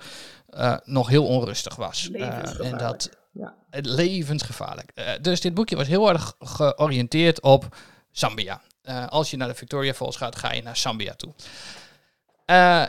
nog 0.85 1.09
heel 1.09 1.27
onrustig 1.27 1.77
was. 1.77 2.11
en 2.11 2.79
dat 2.79 3.11
ja. 3.33 3.55
levensgevaarlijk. 3.71 4.93
dus 5.21 5.41
dit 5.41 5.55
boekje 5.55 5.77
was 5.77 5.87
heel 5.87 6.09
erg 6.09 6.35
georiënteerd 6.39 7.41
op 7.41 7.77
Zambia. 8.11 8.61
als 9.09 9.31
je 9.31 9.37
naar 9.37 9.49
de 9.49 9.55
Victoria 9.55 9.95
Falls 9.95 10.17
gaat, 10.17 10.37
ga 10.37 10.53
je 10.53 10.63
naar 10.63 10.77
Zambia 10.77 11.15
toe. 11.15 11.33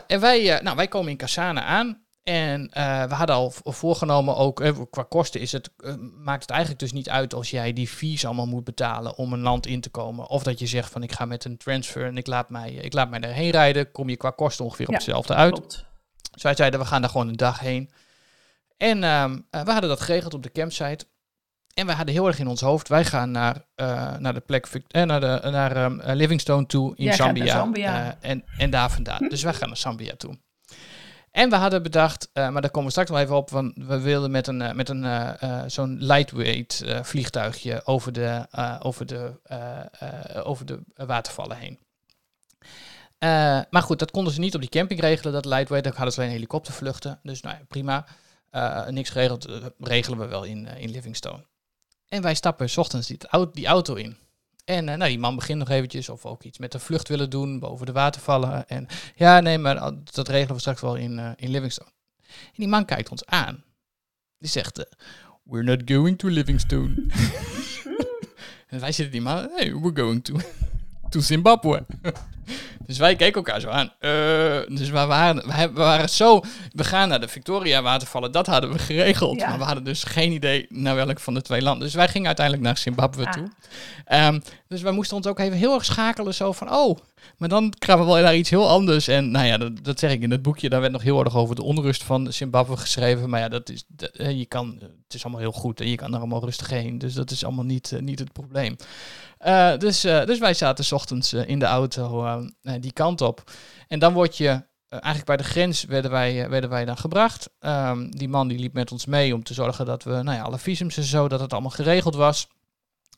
en 0.06 0.20
wij, 0.20 0.60
nou, 0.62 0.76
wij 0.76 0.88
komen 0.88 1.10
in 1.10 1.16
Kasane 1.16 1.62
aan. 1.62 2.04
En 2.22 2.70
uh, 2.78 3.04
we 3.04 3.14
hadden 3.14 3.36
al 3.36 3.52
voorgenomen 3.64 4.36
ook, 4.36 4.60
uh, 4.60 4.78
qua 4.90 5.02
kosten 5.02 5.40
is 5.40 5.52
het, 5.52 5.70
uh, 5.78 5.94
maakt 6.22 6.42
het 6.42 6.50
eigenlijk 6.50 6.80
dus 6.80 6.92
niet 6.92 7.08
uit 7.08 7.34
als 7.34 7.50
jij 7.50 7.72
die 7.72 7.88
fees 7.88 8.24
allemaal 8.24 8.46
moet 8.46 8.64
betalen 8.64 9.16
om 9.16 9.32
een 9.32 9.40
land 9.40 9.66
in 9.66 9.80
te 9.80 9.90
komen. 9.90 10.28
Of 10.28 10.42
dat 10.42 10.58
je 10.58 10.66
zegt 10.66 10.92
van 10.92 11.02
ik 11.02 11.12
ga 11.12 11.24
met 11.24 11.44
een 11.44 11.56
transfer 11.56 12.06
en 12.06 12.16
ik 12.16 12.26
laat 12.26 12.50
mij, 12.50 12.72
ik 12.72 12.92
laat 12.92 13.10
mij 13.10 13.20
erheen 13.20 13.50
rijden, 13.50 13.92
kom 13.92 14.08
je 14.08 14.16
qua 14.16 14.30
kosten 14.30 14.64
ongeveer 14.64 14.88
op 14.88 14.94
hetzelfde 14.94 15.34
uit. 15.34 15.52
Klopt. 15.52 15.84
Dus 16.32 16.42
wij 16.42 16.54
zeiden 16.54 16.80
we 16.80 16.86
gaan 16.86 17.00
daar 17.00 17.10
gewoon 17.10 17.28
een 17.28 17.36
dag 17.36 17.58
heen. 17.58 17.90
En 18.76 19.04
ehm, 19.04 19.38
we 19.50 19.70
hadden 19.70 19.88
dat 19.88 20.00
geregeld 20.00 20.34
op 20.34 20.42
de 20.42 20.52
campsite. 20.52 21.06
En 21.74 21.86
we 21.86 21.92
hadden 21.92 22.14
heel 22.14 22.26
erg 22.26 22.38
in 22.38 22.48
ons 22.48 22.60
hoofd, 22.60 22.88
wij 22.88 23.04
gaan 23.04 23.30
naar, 23.30 23.64
naar 24.18 24.34
de 24.34 24.40
plek, 24.40 24.68
naar, 24.88 25.20
de, 25.20 25.40
naar 25.50 25.84
um, 25.84 26.00
Livingstone 26.04 26.66
toe 26.66 26.96
in 26.96 27.12
Zambia. 27.12 27.46
Zambia. 27.46 28.16
en, 28.20 28.44
en 28.58 28.70
daar 28.70 28.90
vandaan. 28.90 29.28
dus 29.28 29.42
wij 29.42 29.54
gaan 29.54 29.68
naar 29.68 29.76
Zambia 29.76 30.14
toe. 30.16 30.38
En 31.30 31.50
we 31.50 31.56
hadden 31.56 31.82
bedacht, 31.82 32.30
uh, 32.34 32.48
maar 32.48 32.62
daar 32.62 32.70
komen 32.70 32.84
we 32.84 32.90
straks 32.90 33.10
nog 33.10 33.18
even 33.18 33.36
op, 33.36 33.50
want 33.50 33.72
we 33.76 34.00
wilden 34.00 34.30
met 34.30 34.46
een, 34.46 34.60
uh, 34.60 34.72
met 34.72 34.88
een 34.88 35.04
uh, 35.04 35.62
zo'n 35.66 35.96
lightweight 36.00 36.84
vliegtuigje 37.02 37.80
over 37.84 38.12
de, 38.12 38.46
over 38.82 39.06
de, 39.06 39.40
over 40.44 40.66
de 40.66 40.80
watervallen 40.94 41.56
heen. 41.56 41.78
maar 43.70 43.82
goed, 43.82 43.98
dat 43.98 44.10
konden 44.10 44.32
ze 44.32 44.40
niet 44.40 44.54
op 44.54 44.60
die 44.60 44.70
camping 44.70 45.00
regelen, 45.00 45.32
dat 45.32 45.44
lightweight. 45.44 45.84
Daar 45.84 45.96
hadden 45.96 46.12
ze 46.14 46.20
alleen 46.20 46.32
helikoptervluchten. 46.32 47.20
Dus 47.22 47.40
nou 47.40 47.56
ja, 47.56 47.64
prima. 47.68 48.06
niks 48.90 49.10
geregeld, 49.10 49.48
regelen 49.78 50.18
we 50.18 50.26
wel 50.26 50.44
in, 50.44 50.66
in 50.66 50.90
Livingstone. 50.90 51.46
En 52.08 52.22
wij 52.22 52.34
stappen 52.34 52.70
s 52.70 52.76
ochtends 52.76 53.12
die 53.52 53.66
auto 53.66 53.94
in. 53.94 54.16
En 54.70 54.88
uh, 54.88 54.94
nou, 54.94 55.10
die 55.10 55.18
man 55.18 55.34
begint 55.34 55.58
nog 55.58 55.68
eventjes 55.68 56.08
of 56.08 56.26
ook 56.26 56.42
iets 56.42 56.58
met 56.58 56.72
de 56.72 56.78
vlucht 56.78 57.08
willen 57.08 57.30
doen 57.30 57.58
boven 57.58 57.86
de 57.86 57.92
watervallen. 57.92 58.68
En 58.68 58.86
ja, 59.14 59.40
nee, 59.40 59.58
maar 59.58 59.92
dat 60.12 60.28
regelen 60.28 60.54
we 60.54 60.60
straks 60.60 60.80
wel 60.80 60.96
in, 60.96 61.18
uh, 61.18 61.30
in 61.36 61.50
Livingstone. 61.50 61.90
En 62.26 62.54
die 62.56 62.68
man 62.68 62.84
kijkt 62.84 63.10
ons 63.10 63.26
aan. 63.26 63.64
Die 64.38 64.50
zegt, 64.50 64.78
uh, 64.78 64.84
we're 65.42 65.64
not 65.64 65.82
going 65.84 66.18
to 66.18 66.28
Livingstone. 66.28 67.06
en 68.68 68.80
wij 68.80 68.92
zitten 68.92 69.12
die 69.12 69.20
man, 69.20 69.48
hey, 69.54 69.74
we're 69.74 70.00
going 70.02 70.24
to, 70.24 70.34
to 71.10 71.20
Zimbabwe. 71.20 71.84
Dus 72.86 72.98
wij 72.98 73.16
keken 73.16 73.34
elkaar 73.34 73.60
zo 73.60 73.68
aan. 73.68 73.92
Uh, 74.00 74.76
dus 74.78 74.88
we 74.88 75.06
waren, 75.06 75.46
we 75.46 75.70
waren 75.72 76.08
zo. 76.08 76.42
We 76.72 76.84
gaan 76.84 77.08
naar 77.08 77.20
de 77.20 77.28
Victoria 77.28 77.82
watervallen. 77.82 78.32
Dat 78.32 78.46
hadden 78.46 78.72
we 78.72 78.78
geregeld. 78.78 79.38
Maar 79.38 79.58
we 79.58 79.64
hadden 79.64 79.84
dus 79.84 80.04
geen 80.04 80.32
idee 80.32 80.66
naar 80.68 80.94
welk 80.94 81.20
van 81.20 81.34
de 81.34 81.42
twee 81.42 81.62
landen. 81.62 81.84
Dus 81.84 81.94
wij 81.94 82.08
gingen 82.08 82.26
uiteindelijk 82.26 82.66
naar 82.66 82.78
Zimbabwe 82.78 83.26
ah. 83.26 83.32
toe. 83.32 83.48
Um, 84.08 84.42
dus 84.68 84.82
wij 84.82 84.92
moesten 84.92 85.16
ons 85.16 85.26
ook 85.26 85.38
even 85.38 85.58
heel 85.58 85.74
erg 85.74 85.84
schakelen. 85.84 86.34
Zo 86.34 86.52
van: 86.52 86.72
oh, 86.72 86.98
maar 87.36 87.48
dan 87.48 87.72
kwamen 87.78 88.06
we 88.06 88.12
wel 88.12 88.22
naar 88.22 88.36
iets 88.36 88.50
heel 88.50 88.68
anders. 88.68 89.08
En 89.08 89.30
nou 89.30 89.46
ja, 89.46 89.58
dat, 89.58 89.84
dat, 89.84 89.98
zeg 89.98 90.12
ik 90.12 90.22
in 90.22 90.30
het 90.30 90.42
boekje. 90.42 90.68
Daar 90.68 90.80
werd 90.80 90.92
nog 90.92 91.02
heel 91.02 91.24
erg 91.24 91.36
over 91.36 91.54
de 91.54 91.62
onrust 91.62 92.02
van 92.02 92.32
Zimbabwe 92.32 92.76
geschreven. 92.76 93.30
Maar 93.30 93.40
ja, 93.40 93.48
dat 93.48 93.68
is, 93.68 93.84
eh, 94.12 94.38
je 94.38 94.46
kan, 94.46 94.78
het 94.80 95.14
is 95.14 95.22
allemaal 95.22 95.40
heel 95.40 95.52
goed 95.52 95.80
en 95.80 95.88
je 95.88 95.96
kan 95.96 96.12
er 96.12 96.18
allemaal 96.18 96.44
rustig 96.44 96.70
heen. 96.70 96.98
Dus 96.98 97.14
dat 97.14 97.30
is 97.30 97.44
allemaal 97.44 97.64
niet, 97.64 97.90
uh, 97.90 98.00
niet 98.00 98.18
het 98.18 98.32
probleem. 98.32 98.76
Uh, 99.46 99.76
dus, 99.76 100.00
dus 100.00 100.38
wij 100.38 100.54
zaten 100.54 100.84
s 100.84 100.92
ochtends 100.92 101.32
in 101.32 101.58
de 101.58 101.64
auto 101.64 102.40
die 102.80 102.92
kant 102.92 103.20
op. 103.20 103.50
En 103.88 103.98
dan 103.98 104.12
word 104.12 104.36
je 104.36 104.62
eigenlijk 104.88 105.24
bij 105.24 105.36
de 105.36 105.44
grens 105.44 105.84
werden 105.84 106.10
wij, 106.10 106.48
werden 106.48 106.70
wij 106.70 106.84
dan 106.84 106.96
gebracht. 106.96 107.50
Um, 107.60 108.10
die 108.10 108.28
man 108.28 108.48
die 108.48 108.58
liep 108.58 108.72
met 108.72 108.92
ons 108.92 109.06
mee 109.06 109.34
om 109.34 109.42
te 109.42 109.54
zorgen 109.54 109.86
dat 109.86 110.02
we 110.02 110.10
nou 110.10 110.36
ja, 110.36 110.42
alle 110.42 110.58
visums 110.58 110.96
en 110.96 111.02
zo, 111.02 111.28
dat 111.28 111.40
het 111.40 111.52
allemaal 111.52 111.70
geregeld 111.70 112.14
was. 112.14 112.48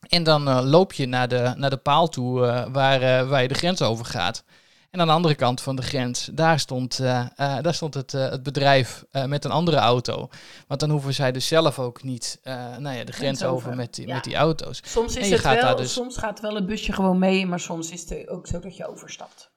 En 0.08 0.22
dan 0.22 0.48
uh, 0.48 0.60
loop 0.62 0.92
je 0.92 1.06
naar 1.06 1.28
de, 1.28 1.52
naar 1.56 1.70
de 1.70 1.76
paal 1.76 2.08
toe 2.08 2.40
uh, 2.40 2.64
waar, 2.72 3.02
uh, 3.02 3.28
waar 3.28 3.42
je 3.42 3.48
de 3.48 3.54
grens 3.54 3.82
over 3.82 4.04
gaat. 4.04 4.44
En 4.90 5.00
aan 5.00 5.06
de 5.06 5.12
andere 5.12 5.34
kant 5.34 5.60
van 5.60 5.76
de 5.76 5.82
grens, 5.82 6.28
daar 6.32 6.60
stond, 6.60 6.96
daar 7.36 7.74
stond 7.74 7.94
het, 7.94 8.12
het 8.12 8.42
bedrijf 8.42 9.04
met 9.26 9.44
een 9.44 9.50
andere 9.50 9.76
auto. 9.76 10.28
Want 10.66 10.80
dan 10.80 10.90
hoeven 10.90 11.14
zij 11.14 11.32
dus 11.32 11.46
zelf 11.46 11.78
ook 11.78 12.02
niet 12.02 12.40
nou 12.78 12.96
ja, 12.96 13.04
de 13.04 13.12
grens 13.12 13.44
over, 13.44 13.76
met, 13.76 13.94
die, 13.94 14.06
met 14.06 14.24
die 14.24 14.34
auto's. 14.34 14.80
Soms, 14.84 15.16
is 15.16 15.30
het 15.30 15.42
wel, 15.42 15.76
dus... 15.76 15.92
soms 15.92 16.16
gaat 16.16 16.40
wel 16.40 16.54
het 16.54 16.66
busje 16.66 16.92
gewoon 16.92 17.18
mee, 17.18 17.46
maar 17.46 17.60
soms 17.60 17.90
is 17.90 18.08
het 18.08 18.28
ook 18.28 18.46
zo 18.46 18.58
dat 18.58 18.76
je 18.76 18.88
overstapt. 18.88 19.51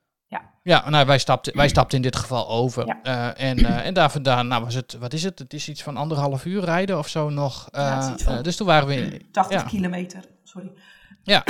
Ja, 0.64 0.82
ja 0.82 0.90
nou, 0.90 1.06
wij, 1.06 1.18
stapten, 1.18 1.56
wij 1.56 1.68
stapten 1.68 1.98
in 1.98 2.04
dit 2.04 2.16
geval 2.16 2.50
over. 2.50 2.98
Ja. 3.04 3.36
en, 3.36 3.66
en 3.66 3.94
daar 3.94 4.12
vandaan, 4.12 4.48
nou 4.48 4.64
was 4.64 4.74
het, 4.74 4.98
wat 5.00 5.14
is 5.14 5.24
het? 5.24 5.40
Het 5.40 5.54
is 5.54 5.70
iets 5.70 5.84
van 5.84 5.98
anderhalf 5.98 6.46
uur 6.46 6.64
rijden 6.64 6.98
of 6.98 7.08
zo 7.08 7.30
nog. 7.30 7.68
Ja, 7.72 8.18
van 8.18 8.44
dus 8.44 8.56
toen 8.56 8.68
waren 8.68 8.88
we... 8.88 8.96
In, 8.96 9.26
80 9.32 9.66
kilometer 9.66 10.20
sorry. 10.44 10.72
Ja. 11.24 11.44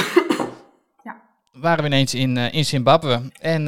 ja. 1.04 1.22
waren 1.52 1.84
we 1.84 1.90
ineens 1.90 2.14
in, 2.14 2.38
in 2.38 2.66
Zimbabwe. 2.66 3.22
En 3.40 3.66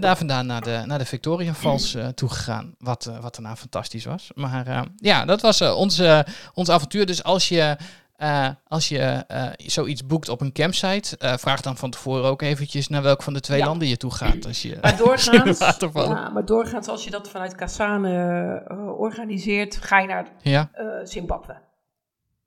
daar 0.00 0.16
vandaan 0.16 0.46
naar 0.46 0.60
de, 0.60 0.82
naar 0.86 0.98
de 0.98 1.04
Victoria 1.04 1.54
Falls 1.54 1.96
toegegaan. 2.14 2.74
Wat, 2.78 3.10
wat 3.20 3.34
daarna 3.34 3.56
fantastisch 3.56 4.04
was. 4.04 4.30
Maar 4.34 4.86
ja, 4.96 5.24
dat 5.24 5.40
was 5.40 5.60
onze, 5.60 6.26
ons 6.54 6.70
avontuur. 6.70 7.06
Dus 7.06 7.22
als 7.22 7.48
je 7.48 7.76
uh, 8.22 8.48
als 8.64 8.88
je 8.88 9.24
uh, 9.30 9.48
zoiets 9.56 10.06
boekt 10.06 10.28
op 10.28 10.40
een 10.40 10.52
campsite, 10.52 11.18
uh, 11.22 11.36
vraag 11.36 11.60
dan 11.60 11.76
van 11.76 11.90
tevoren 11.90 12.24
ook 12.24 12.42
eventjes 12.42 12.88
naar 12.88 13.02
welk 13.02 13.22
van 13.22 13.32
de 13.32 13.40
twee 13.40 13.64
landen 13.64 13.88
je 13.88 13.96
toe 13.96 14.10
gaat. 14.10 14.46
Als 14.46 14.62
je, 14.62 14.78
maar, 14.82 14.96
doorgaans, 14.96 15.58
ja, 15.94 16.28
maar 16.28 16.44
doorgaans, 16.44 16.88
als 16.88 17.04
je 17.04 17.10
dat 17.10 17.28
vanuit 17.28 17.54
Kasane 17.54 18.94
organiseert, 18.98 19.76
ga 19.76 20.00
je 20.00 20.06
naar 20.06 20.32
ja. 20.42 20.70
Zimbabwe. 21.02 21.60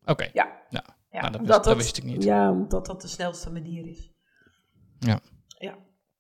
Oké. 0.06 0.30
Ja. 0.34 0.64
Nou, 1.22 1.32
dat, 1.32 1.42
wist, 1.42 1.64
dat, 1.64 1.76
wist 1.76 1.98
ik 1.98 2.04
niet. 2.04 2.24
Ja, 2.24 2.52
omdat 2.52 2.86
dat 2.86 3.02
de 3.02 3.08
snelste 3.08 3.52
manier 3.52 3.88
is. 3.88 4.12
Ja. 5.00 5.20
Ja. 5.48 5.76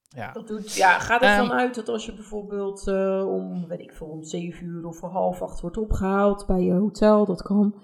Ja. 0.07 0.31
Dat 0.31 0.47
doet, 0.47 0.73
ja, 0.73 0.99
ga 0.99 1.21
ervan 1.21 1.51
um, 1.51 1.57
uit 1.57 1.75
dat 1.75 1.89
als 1.89 2.05
je 2.05 2.13
bijvoorbeeld 2.13 2.87
om, 3.27 3.67
weet 3.67 3.79
ik 3.79 3.93
veel, 3.93 4.07
om 4.07 4.23
zeven 4.23 4.65
uur 4.65 4.85
of 4.85 4.97
voor 4.97 5.09
half 5.09 5.41
acht 5.41 5.61
wordt 5.61 5.77
opgehaald 5.77 6.45
bij 6.45 6.61
je 6.61 6.73
hotel, 6.73 7.25
dat 7.25 7.41
kan 7.41 7.75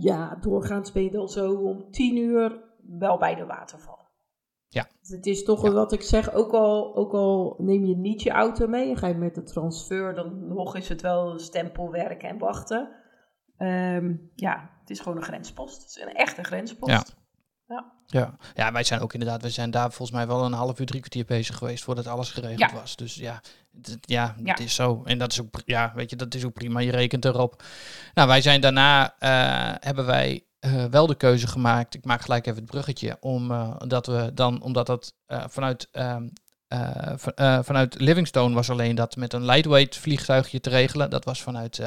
ja, 0.00 0.38
doorgaans 0.40 0.92
ben 0.92 1.02
je 1.02 1.10
dan 1.10 1.28
zo 1.28 1.54
om 1.54 1.90
tien 1.90 2.16
uur 2.16 2.60
wel 2.98 3.18
bij 3.18 3.34
de 3.34 3.46
waterval. 3.46 3.98
Ja. 4.68 4.88
Dus 5.00 5.08
het 5.08 5.26
is 5.26 5.44
toch 5.44 5.72
wat 5.72 5.92
ik 5.92 6.02
zeg, 6.02 6.32
ook 6.32 6.52
al, 6.52 6.96
ook 6.96 7.12
al 7.12 7.54
neem 7.58 7.84
je 7.84 7.96
niet 7.96 8.22
je 8.22 8.30
auto 8.30 8.66
mee 8.66 8.90
en 8.90 8.96
ga 8.96 9.06
je 9.06 9.14
met 9.14 9.34
de 9.34 9.42
transfer, 9.42 10.14
dan 10.14 10.48
nog 10.48 10.76
is 10.76 10.88
het 10.88 11.00
wel 11.00 11.38
stempelwerk 11.38 12.22
en 12.22 12.38
wachten. 12.38 12.96
Ehm, 13.56 14.16
ja, 14.34 14.70
het 14.80 14.90
is 14.90 15.00
gewoon 15.00 15.18
een 15.18 15.24
grenspost. 15.24 15.82
Het 15.82 15.88
is 15.88 16.02
een 16.02 16.14
echte 16.14 16.42
grenspost. 16.42 17.16
Ja. 17.66 17.74
Ja. 17.74 17.97
Ja. 18.10 18.36
ja, 18.54 18.72
wij 18.72 18.84
zijn 18.84 19.00
ook 19.00 19.12
inderdaad, 19.12 19.42
we 19.42 19.50
zijn 19.50 19.70
daar 19.70 19.92
volgens 19.92 20.10
mij 20.10 20.26
wel 20.26 20.44
een 20.44 20.52
half 20.52 20.80
uur, 20.80 20.86
drie 20.86 21.00
kwartier 21.00 21.24
bezig 21.24 21.56
geweest 21.56 21.84
voordat 21.84 22.06
alles 22.06 22.30
geregeld 22.30 22.72
was. 22.72 22.96
Dus 22.96 23.14
ja, 23.14 23.40
ja, 24.00 24.34
ja, 24.44 24.50
het 24.50 24.60
is 24.60 24.74
zo. 24.74 25.02
En 25.04 25.18
dat 25.18 25.32
is 25.32 25.40
ook, 25.40 25.62
ja, 25.64 25.92
weet 25.94 26.10
je, 26.10 26.16
dat 26.16 26.34
is 26.34 26.44
ook 26.44 26.52
prima. 26.52 26.80
Je 26.80 26.90
rekent 26.90 27.24
erop. 27.24 27.62
Nou, 28.14 28.28
wij 28.28 28.40
zijn 28.40 28.60
daarna, 28.60 29.04
uh, 29.04 29.74
hebben 29.80 30.06
wij 30.06 30.44
uh, 30.60 30.84
wel 30.84 31.06
de 31.06 31.16
keuze 31.16 31.46
gemaakt. 31.46 31.94
Ik 31.94 32.04
maak 32.04 32.20
gelijk 32.20 32.46
even 32.46 32.62
het 32.62 32.70
bruggetje, 32.70 33.16
om, 33.20 33.50
uh, 33.50 33.74
dat 33.78 34.06
we 34.06 34.30
dan, 34.34 34.62
omdat 34.62 34.86
dat 34.86 35.14
vanuit, 35.26 35.88
ehm, 35.92 36.28
vanuit 37.62 38.00
Livingstone 38.00 38.54
was 38.54 38.70
alleen 38.70 38.94
dat 38.94 39.16
met 39.16 39.32
een 39.32 39.44
lightweight 39.44 39.96
vliegtuigje 39.96 40.60
te 40.60 40.70
regelen. 40.70 41.10
Dat 41.10 41.24
was 41.24 41.42
vanuit 41.42 41.80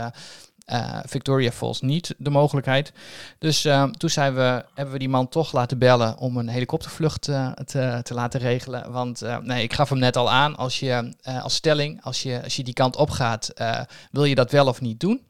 uh, 0.72 1.00
Victoria 1.06 1.52
Falls 1.52 1.82
niet 1.82 2.16
de 2.18 2.30
mogelijkheid. 2.30 2.94
Dus 3.38 3.66
uh, 3.66 3.84
toen 3.84 4.10
zijn 4.10 4.34
we, 4.34 4.66
hebben 4.74 4.94
we 4.94 5.00
die 5.00 5.10
man 5.10 5.30
toch 5.30 5.52
laten 5.52 5.78
bellen 5.78 6.18
om 6.18 6.38
een 6.38 6.48
helikoptervlucht 6.48 7.28
uh, 7.28 7.52
te, 7.52 8.00
te, 8.04 8.14
laten 8.14 8.40
regelen. 8.40 8.92
Want 8.92 9.22
nee, 9.42 9.64
ik 9.64 9.74
gaf 9.74 9.90
hem 9.90 10.00
net 10.00 10.18
al 10.18 10.32
aan, 10.32 10.56
als 10.56 10.80
je 10.80 11.14
als 11.24 11.56
stelling, 11.56 12.04
als 12.04 12.24
je, 12.24 12.44
als 12.44 12.56
je 12.56 12.64
die 12.64 12.74
kant 12.74 12.96
op 12.96 13.10
gaat, 13.10 13.54
wil 14.12 14.24
je 14.24 14.36
dat 14.36 14.52
wel 14.52 14.68
of 14.68 14.82
niet 14.82 15.00
doen? 15.00 15.22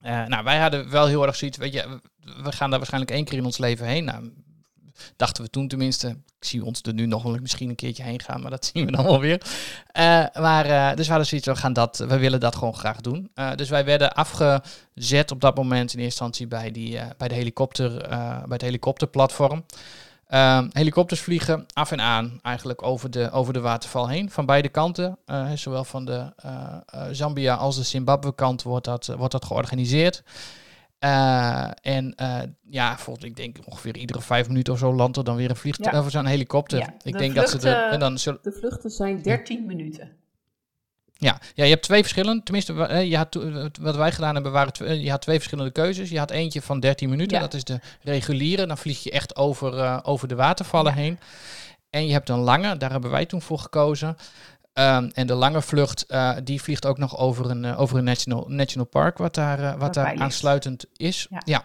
nou, 0.00 0.44
wij 0.44 0.58
hadden 0.58 0.90
wel 0.90 1.06
heel 1.06 1.26
erg 1.26 1.36
zoiets, 1.36 1.58
weet 1.58 1.72
je, 1.72 2.00
we 2.42 2.52
gaan 2.52 2.70
daar 2.70 2.78
waarschijnlijk 2.78 3.12
één 3.12 3.24
keer 3.24 3.38
in 3.38 3.44
ons 3.44 3.58
leven 3.58 3.86
heen. 3.86 4.04
Nou, 4.04 4.30
Dachten 5.16 5.44
we 5.44 5.50
toen 5.50 5.68
tenminste. 5.68 6.08
Ik 6.38 6.44
zie 6.44 6.64
ons 6.64 6.82
er 6.82 6.94
nu 6.94 7.06
nog 7.06 7.22
wel 7.22 7.36
misschien 7.40 7.68
een 7.68 7.74
keertje 7.74 8.02
heen 8.02 8.20
gaan, 8.20 8.40
maar 8.40 8.50
dat 8.50 8.64
zien 8.74 8.84
we 8.84 8.92
dan 8.92 9.04
wel 9.04 9.20
weer. 9.20 9.42
Uh, 9.98 10.24
maar, 10.34 10.66
uh, 10.66 10.94
dus 10.94 11.04
we 11.04 11.10
hadden 11.10 11.26
zoiets, 11.26 11.46
we, 11.46 11.56
gaan 11.56 11.72
dat, 11.72 11.98
we 11.98 12.18
willen 12.18 12.40
dat 12.40 12.56
gewoon 12.56 12.74
graag 12.74 13.00
doen. 13.00 13.30
Uh, 13.34 13.54
dus 13.54 13.68
wij 13.68 13.84
werden 13.84 14.14
afgezet 14.14 15.30
op 15.30 15.40
dat 15.40 15.56
moment 15.56 15.92
in 15.92 15.98
eerste 16.00 16.02
instantie 16.02 16.46
bij, 16.46 16.70
die, 16.70 16.98
bij, 17.16 17.28
de 17.28 17.34
helikopter, 17.34 18.08
bij 18.08 18.44
het 18.48 18.62
helikopterplatform. 18.62 19.64
Ehm, 20.26 20.68
helikopters 20.72 21.20
vliegen 21.20 21.66
af 21.72 21.92
en 21.92 22.00
aan 22.00 22.38
eigenlijk 22.42 22.82
over 22.82 23.10
de, 23.10 23.30
over 23.30 23.52
de 23.52 23.60
waterval 23.60 24.08
heen. 24.08 24.30
Van 24.30 24.46
beide 24.46 24.68
kanten. 24.68 25.18
zowel 25.54 25.84
van 25.84 26.04
de 26.04 26.32
Zambia 27.10 27.54
als 27.54 27.76
de 27.76 27.82
Zimbabwe 27.82 28.34
kant 28.34 28.62
wordt 28.62 28.84
dat, 28.84 29.06
wordt 29.16 29.32
dat 29.32 29.44
georganiseerd. 29.44 30.22
Uh, 31.06 31.70
en 31.82 32.14
uh, 32.20 32.38
ja, 32.70 32.98
volgens 32.98 33.26
ik 33.26 33.36
denk 33.36 33.56
ongeveer 33.64 33.96
iedere 33.96 34.20
vijf 34.20 34.48
minuten 34.48 34.72
of 34.72 34.78
zo 34.78 34.94
landt 34.94 35.16
er 35.16 35.24
dan 35.24 35.36
weer 35.36 35.50
een 35.50 35.56
vliegtuig 35.56 35.94
ja. 35.94 36.00
of 36.00 36.10
zo'n 36.10 36.26
helikopter. 36.26 36.78
Ja, 36.78 36.94
ik 37.02 37.18
denk 37.18 37.34
dat 37.34 37.50
ze 37.50 37.58
de, 37.58 37.70
en 37.70 37.98
dan 37.98 38.18
zullen... 38.18 38.38
de 38.42 38.52
vluchten 38.52 38.90
zijn 38.90 39.22
13 39.22 39.66
minuten. 39.66 40.10
Ja, 41.18 41.40
ja, 41.54 41.64
je 41.64 41.70
hebt 41.70 41.82
twee 41.82 42.00
verschillende. 42.00 42.42
Tenminste, 42.42 42.72
je 43.08 43.16
had, 43.16 43.34
wat 43.80 43.96
wij 43.96 44.12
gedaan 44.12 44.34
hebben, 44.34 44.52
waren 44.52 45.02
je 45.02 45.10
had 45.10 45.22
twee 45.22 45.36
verschillende 45.36 45.70
keuzes. 45.70 46.10
Je 46.10 46.18
had 46.18 46.30
eentje 46.30 46.62
van 46.62 46.80
13 46.80 47.08
minuten, 47.08 47.40
dat 47.40 47.54
is 47.54 47.64
de 47.64 47.80
reguliere. 48.02 48.66
Dan 48.66 48.78
vlieg 48.78 49.02
je 49.02 49.10
echt 49.10 49.36
over, 49.36 49.74
uh, 49.74 49.98
over 50.02 50.28
de 50.28 50.34
watervallen 50.34 50.94
heen. 50.94 51.18
En 51.90 52.06
je 52.06 52.12
hebt 52.12 52.28
een 52.28 52.38
lange, 52.38 52.76
daar 52.76 52.90
hebben 52.90 53.10
wij 53.10 53.26
toen 53.26 53.42
voor 53.42 53.58
gekozen. 53.58 54.16
Um, 54.78 55.10
en 55.14 55.26
de 55.26 55.34
lange 55.34 55.62
vlucht, 55.62 56.04
uh, 56.08 56.36
die 56.44 56.62
vliegt 56.62 56.86
ook 56.86 56.98
nog 56.98 57.18
over 57.18 57.50
een, 57.50 57.64
uh, 57.64 57.80
over 57.80 57.98
een 57.98 58.04
national, 58.04 58.44
national 58.48 58.86
park, 58.86 59.18
wat 59.18 59.34
daar, 59.34 59.60
uh, 59.60 59.74
wat 59.78 59.94
daar 59.94 60.20
aansluitend 60.20 60.84
is. 60.96 61.26
Ja. 61.30 61.64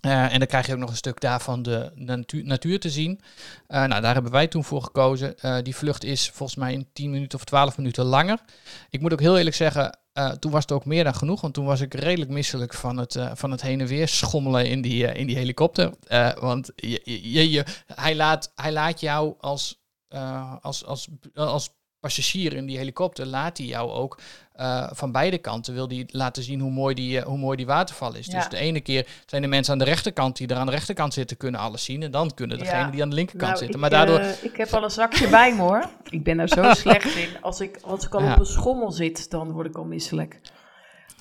ja. 0.00 0.30
en 0.30 0.38
dan 0.38 0.48
krijg 0.48 0.66
je 0.66 0.72
ook 0.72 0.78
nog 0.78 0.90
een 0.90 0.96
stuk 0.96 1.20
daarvan 1.20 1.62
de 1.62 1.90
natuur, 1.94 2.44
natuur 2.44 2.80
te 2.80 2.90
zien. 2.90 3.20
nou, 3.66 4.00
daar 4.00 4.14
hebben 4.14 4.32
wij 4.32 4.46
toen 4.46 4.64
voor 4.64 4.82
gekozen. 4.82 5.34
die 5.62 5.76
vlucht 5.76 6.04
is 6.04 6.30
volgens 6.30 6.58
mij 6.58 6.72
in 6.72 6.88
10 6.92 7.10
minuten 7.10 7.38
of 7.38 7.44
12 7.44 7.76
minuten 7.76 8.04
langer. 8.04 8.38
Ik 8.90 9.00
moet 9.00 9.12
ook 9.12 9.20
heel 9.20 9.38
eerlijk 9.38 9.56
zeggen, 9.56 9.98
toen 10.38 10.50
was 10.50 10.62
het 10.62 10.72
ook 10.72 10.84
meer 10.84 11.04
dan 11.04 11.14
genoeg. 11.14 11.40
Want 11.40 11.54
toen 11.54 11.64
was 11.64 11.80
ik 11.80 11.94
redelijk 11.94 12.30
misselijk 12.30 12.74
van 12.74 12.96
het, 12.96 13.18
van 13.34 13.50
het 13.50 13.62
heen 13.62 13.80
en 13.80 13.86
weer 13.86 14.08
schommelen 14.08 14.66
in 14.66 14.80
die, 14.80 15.12
in 15.12 15.26
die 15.26 15.36
helikopter. 15.36 15.94
want 16.40 16.72
je, 16.76 17.00
je, 17.04 17.50
je, 17.50 17.64
hij, 17.86 18.16
laat, 18.16 18.52
hij 18.54 18.72
laat 18.72 19.00
jou 19.00 19.34
als, 19.38 19.82
als, 20.60 20.84
als, 20.84 21.08
als 21.34 21.70
passagier 22.00 22.52
in 22.52 22.66
die 22.66 22.76
helikopter 22.76 23.26
laat 23.26 23.58
hij 23.58 23.66
jou 23.66 23.90
ook 23.90 24.18
uh, 24.60 24.88
van 24.92 25.12
beide 25.12 25.38
kanten 25.38 25.74
wil 25.74 25.88
die 25.88 26.06
laten 26.10 26.42
zien 26.42 26.60
hoe 26.60 26.70
mooi 26.70 26.94
die, 26.94 27.18
uh, 27.18 27.22
hoe 27.22 27.38
mooi 27.38 27.56
die 27.56 27.66
waterval 27.66 28.14
is. 28.14 28.26
Ja. 28.26 28.32
Dus 28.32 28.48
de 28.48 28.56
ene 28.56 28.80
keer 28.80 29.06
zijn 29.26 29.42
de 29.42 29.48
mensen 29.48 29.72
aan 29.72 29.78
de 29.78 29.84
rechterkant 29.84 30.36
die 30.36 30.48
er 30.48 30.56
aan 30.56 30.66
de 30.66 30.72
rechterkant 30.72 31.14
zitten 31.14 31.36
kunnen 31.36 31.60
alles 31.60 31.84
zien 31.84 32.02
en 32.02 32.10
dan 32.10 32.34
kunnen 32.34 32.58
degenen 32.58 32.84
ja. 32.84 32.90
die 32.90 33.02
aan 33.02 33.08
de 33.08 33.14
linkerkant 33.14 33.50
nou, 33.50 33.62
zitten. 33.62 33.80
Maar 33.80 33.90
ik, 33.90 33.96
daardoor. 33.96 34.20
Uh, 34.20 34.44
ik 34.44 34.56
heb 34.56 34.72
al 34.72 34.84
een 34.84 34.90
zakje 34.90 35.28
bij 35.38 35.54
me 35.54 35.62
hoor. 35.62 35.90
Ik 36.10 36.24
ben 36.24 36.38
er 36.38 36.48
zo 36.48 36.72
slecht 36.84 37.16
in. 37.16 37.28
Als 37.40 37.60
ik, 37.60 37.78
als 37.82 38.04
ik 38.04 38.14
al 38.14 38.22
ja. 38.22 38.32
op 38.32 38.38
een 38.38 38.46
schommel 38.46 38.92
zit, 38.92 39.30
dan 39.30 39.52
word 39.52 39.66
ik 39.66 39.76
al 39.76 39.84
misselijk. 39.84 40.40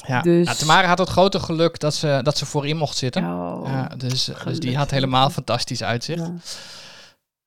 Ja, 0.08 0.22
dus... 0.22 0.46
nou, 0.46 0.58
Tamara 0.58 0.88
had 0.88 0.98
het 0.98 1.10
grote 1.10 1.40
geluk 1.40 1.80
dat 1.80 1.94
ze, 1.94 2.20
dat 2.24 2.38
ze 2.38 2.46
voorin 2.46 2.78
mocht 2.78 2.98
zitten. 2.98 3.24
Oh, 3.24 3.86
dus, 3.98 4.32
dus 4.46 4.60
die 4.60 4.78
had 4.78 4.92
helemaal 4.92 5.30
fantastisch 5.30 5.84
uitzicht. 5.84 6.30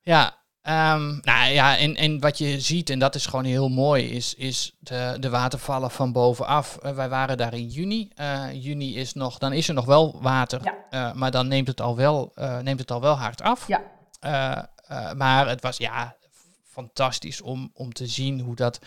Ja, 0.00 0.41
Um, 0.68 1.20
nou 1.22 1.50
ja, 1.52 1.78
en, 1.78 1.96
en 1.96 2.20
wat 2.20 2.38
je 2.38 2.60
ziet, 2.60 2.90
en 2.90 2.98
dat 2.98 3.14
is 3.14 3.26
gewoon 3.26 3.44
heel 3.44 3.68
mooi, 3.68 4.10
is, 4.10 4.34
is 4.34 4.72
de, 4.78 5.16
de 5.20 5.30
watervallen 5.30 5.90
van 5.90 6.12
bovenaf. 6.12 6.78
Uh, 6.82 6.90
wij 6.90 7.08
waren 7.08 7.36
daar 7.36 7.54
in 7.54 7.68
juni. 7.68 8.08
Uh, 8.20 8.44
juni 8.52 8.96
is 8.96 9.12
nog, 9.12 9.38
dan 9.38 9.52
is 9.52 9.68
er 9.68 9.74
nog 9.74 9.84
wel 9.84 10.18
water, 10.20 10.60
ja. 10.64 11.08
uh, 11.08 11.14
maar 11.14 11.30
dan 11.30 11.48
neemt 11.48 11.66
het 11.66 11.80
al 11.80 11.96
wel, 11.96 12.32
neemt 12.62 12.80
het 12.80 12.90
al 12.90 13.00
wel 13.00 13.14
hard 13.14 13.42
af. 13.42 13.68
Ja. 13.68 14.70
maar 15.14 15.48
het 15.48 15.62
was 15.62 15.76
ja 15.76 16.16
fantastisch 16.64 17.40
om, 17.40 17.70
om 17.74 17.92
te 17.92 18.06
zien 18.06 18.40
hoe, 18.40 18.54
dat, 18.54 18.78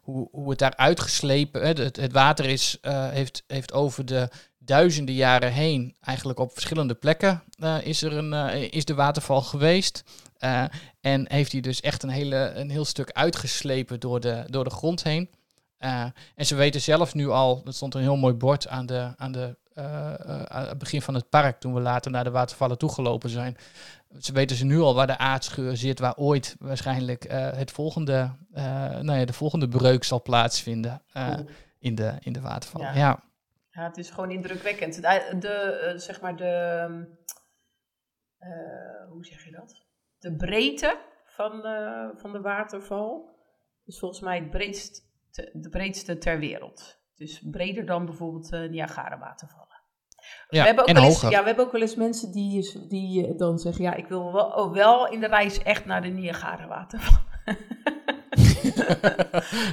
hoe, 0.00 0.28
hoe 0.32 0.50
het 0.50 0.58
daar 0.58 0.76
uitgeslepen. 0.76 1.66
Het, 1.66 1.96
het 1.96 2.12
water 2.12 2.44
is, 2.44 2.78
heeft, 2.88 3.44
heeft 3.46 3.72
over 3.72 4.06
de 4.06 4.28
duizenden 4.58 5.14
jaren 5.14 5.52
heen, 5.52 5.96
eigenlijk 6.00 6.38
op 6.38 6.52
verschillende 6.52 6.94
plekken, 6.94 7.42
is, 7.82 8.02
er 8.02 8.12
een, 8.12 8.32
is 8.70 8.84
de 8.84 8.94
waterval 8.94 9.42
geweest. 9.42 10.04
Uh, 10.44 10.64
en 11.00 11.32
heeft 11.32 11.52
hij 11.52 11.60
dus 11.60 11.80
echt 11.80 12.02
een, 12.02 12.08
hele, 12.08 12.52
een 12.54 12.70
heel 12.70 12.84
stuk 12.84 13.10
uitgeslepen 13.10 14.00
door 14.00 14.20
de, 14.20 14.44
door 14.46 14.64
de 14.64 14.70
grond 14.70 15.02
heen. 15.02 15.30
Uh, 15.78 16.04
en 16.34 16.46
ze 16.46 16.54
weten 16.54 16.80
zelf 16.80 17.14
nu 17.14 17.28
al, 17.28 17.62
er 17.66 17.72
stond 17.72 17.94
een 17.94 18.00
heel 18.00 18.16
mooi 18.16 18.34
bord 18.34 18.68
aan, 18.68 18.86
de, 18.86 19.12
aan, 19.16 19.32
de, 19.32 19.56
uh, 19.74 20.14
aan 20.44 20.68
het 20.68 20.78
begin 20.78 21.02
van 21.02 21.14
het 21.14 21.28
park, 21.28 21.60
toen 21.60 21.74
we 21.74 21.80
later 21.80 22.10
naar 22.10 22.24
de 22.24 22.30
watervallen 22.30 22.78
toegelopen 22.78 23.30
zijn. 23.30 23.56
Ze 24.20 24.32
weten 24.32 24.56
ze 24.56 24.64
nu 24.64 24.78
al 24.78 24.94
waar 24.94 25.06
de 25.06 25.18
aardscheur 25.18 25.76
zit, 25.76 25.98
waar 25.98 26.16
ooit 26.16 26.56
waarschijnlijk 26.58 27.24
het 27.32 27.70
volgende, 27.70 28.30
nou 29.00 29.12
ja, 29.12 29.24
de 29.24 29.32
volgende 29.32 29.68
breuk 29.68 30.04
zal 30.04 30.22
plaatsvinden 30.22 31.02
in, 31.78 31.94
de, 31.94 32.14
in 32.20 32.32
de 32.32 32.40
watervallen. 32.40 32.88
Ja. 32.88 32.94
ja. 32.94 33.22
ja. 33.70 33.82
het 33.82 33.96
is 33.96 34.10
gewoon 34.10 34.30
indrukwekkend. 34.30 34.94
De, 34.94 35.36
de 35.38 35.94
zeg 35.96 36.20
maar 36.20 36.36
de, 36.36 37.06
hoe 39.08 39.24
zeg 39.24 39.44
je 39.44 39.50
dat? 39.50 39.88
De 40.20 40.36
breedte 40.36 40.98
van 41.24 41.50
de, 41.62 42.10
van 42.16 42.32
de 42.32 42.40
waterval 42.40 43.38
is 43.84 43.98
volgens 43.98 44.20
mij 44.20 44.38
het 44.38 44.50
breedst, 44.50 45.02
de 45.52 45.68
breedste 45.70 46.18
ter 46.18 46.38
wereld. 46.38 46.98
Dus 47.16 47.42
breder 47.50 47.86
dan 47.86 48.04
bijvoorbeeld 48.04 48.52
uh, 48.52 48.70
Niagara-watervallen. 48.70 49.68
Ja, 50.48 50.60
we 50.60 50.66
hebben 50.66 50.84
ook 50.84 50.96
en 50.96 50.96
eens, 50.96 51.20
ja, 51.20 51.28
we 51.28 51.46
hebben 51.46 51.64
ook 51.64 51.72
wel 51.72 51.80
eens 51.80 51.94
mensen 51.94 52.32
die, 52.32 52.86
die 52.88 53.26
eh, 53.26 53.38
dan 53.38 53.58
zeggen: 53.58 53.84
Ja, 53.84 53.94
ik 53.94 54.06
wil 54.06 54.32
wel, 54.32 54.46
oh, 54.46 54.72
wel 54.72 55.08
in 55.08 55.20
de 55.20 55.26
reis 55.26 55.62
echt 55.62 55.84
naar 55.84 56.02
de 56.02 56.08
Niagara-watervallen. 56.08 57.28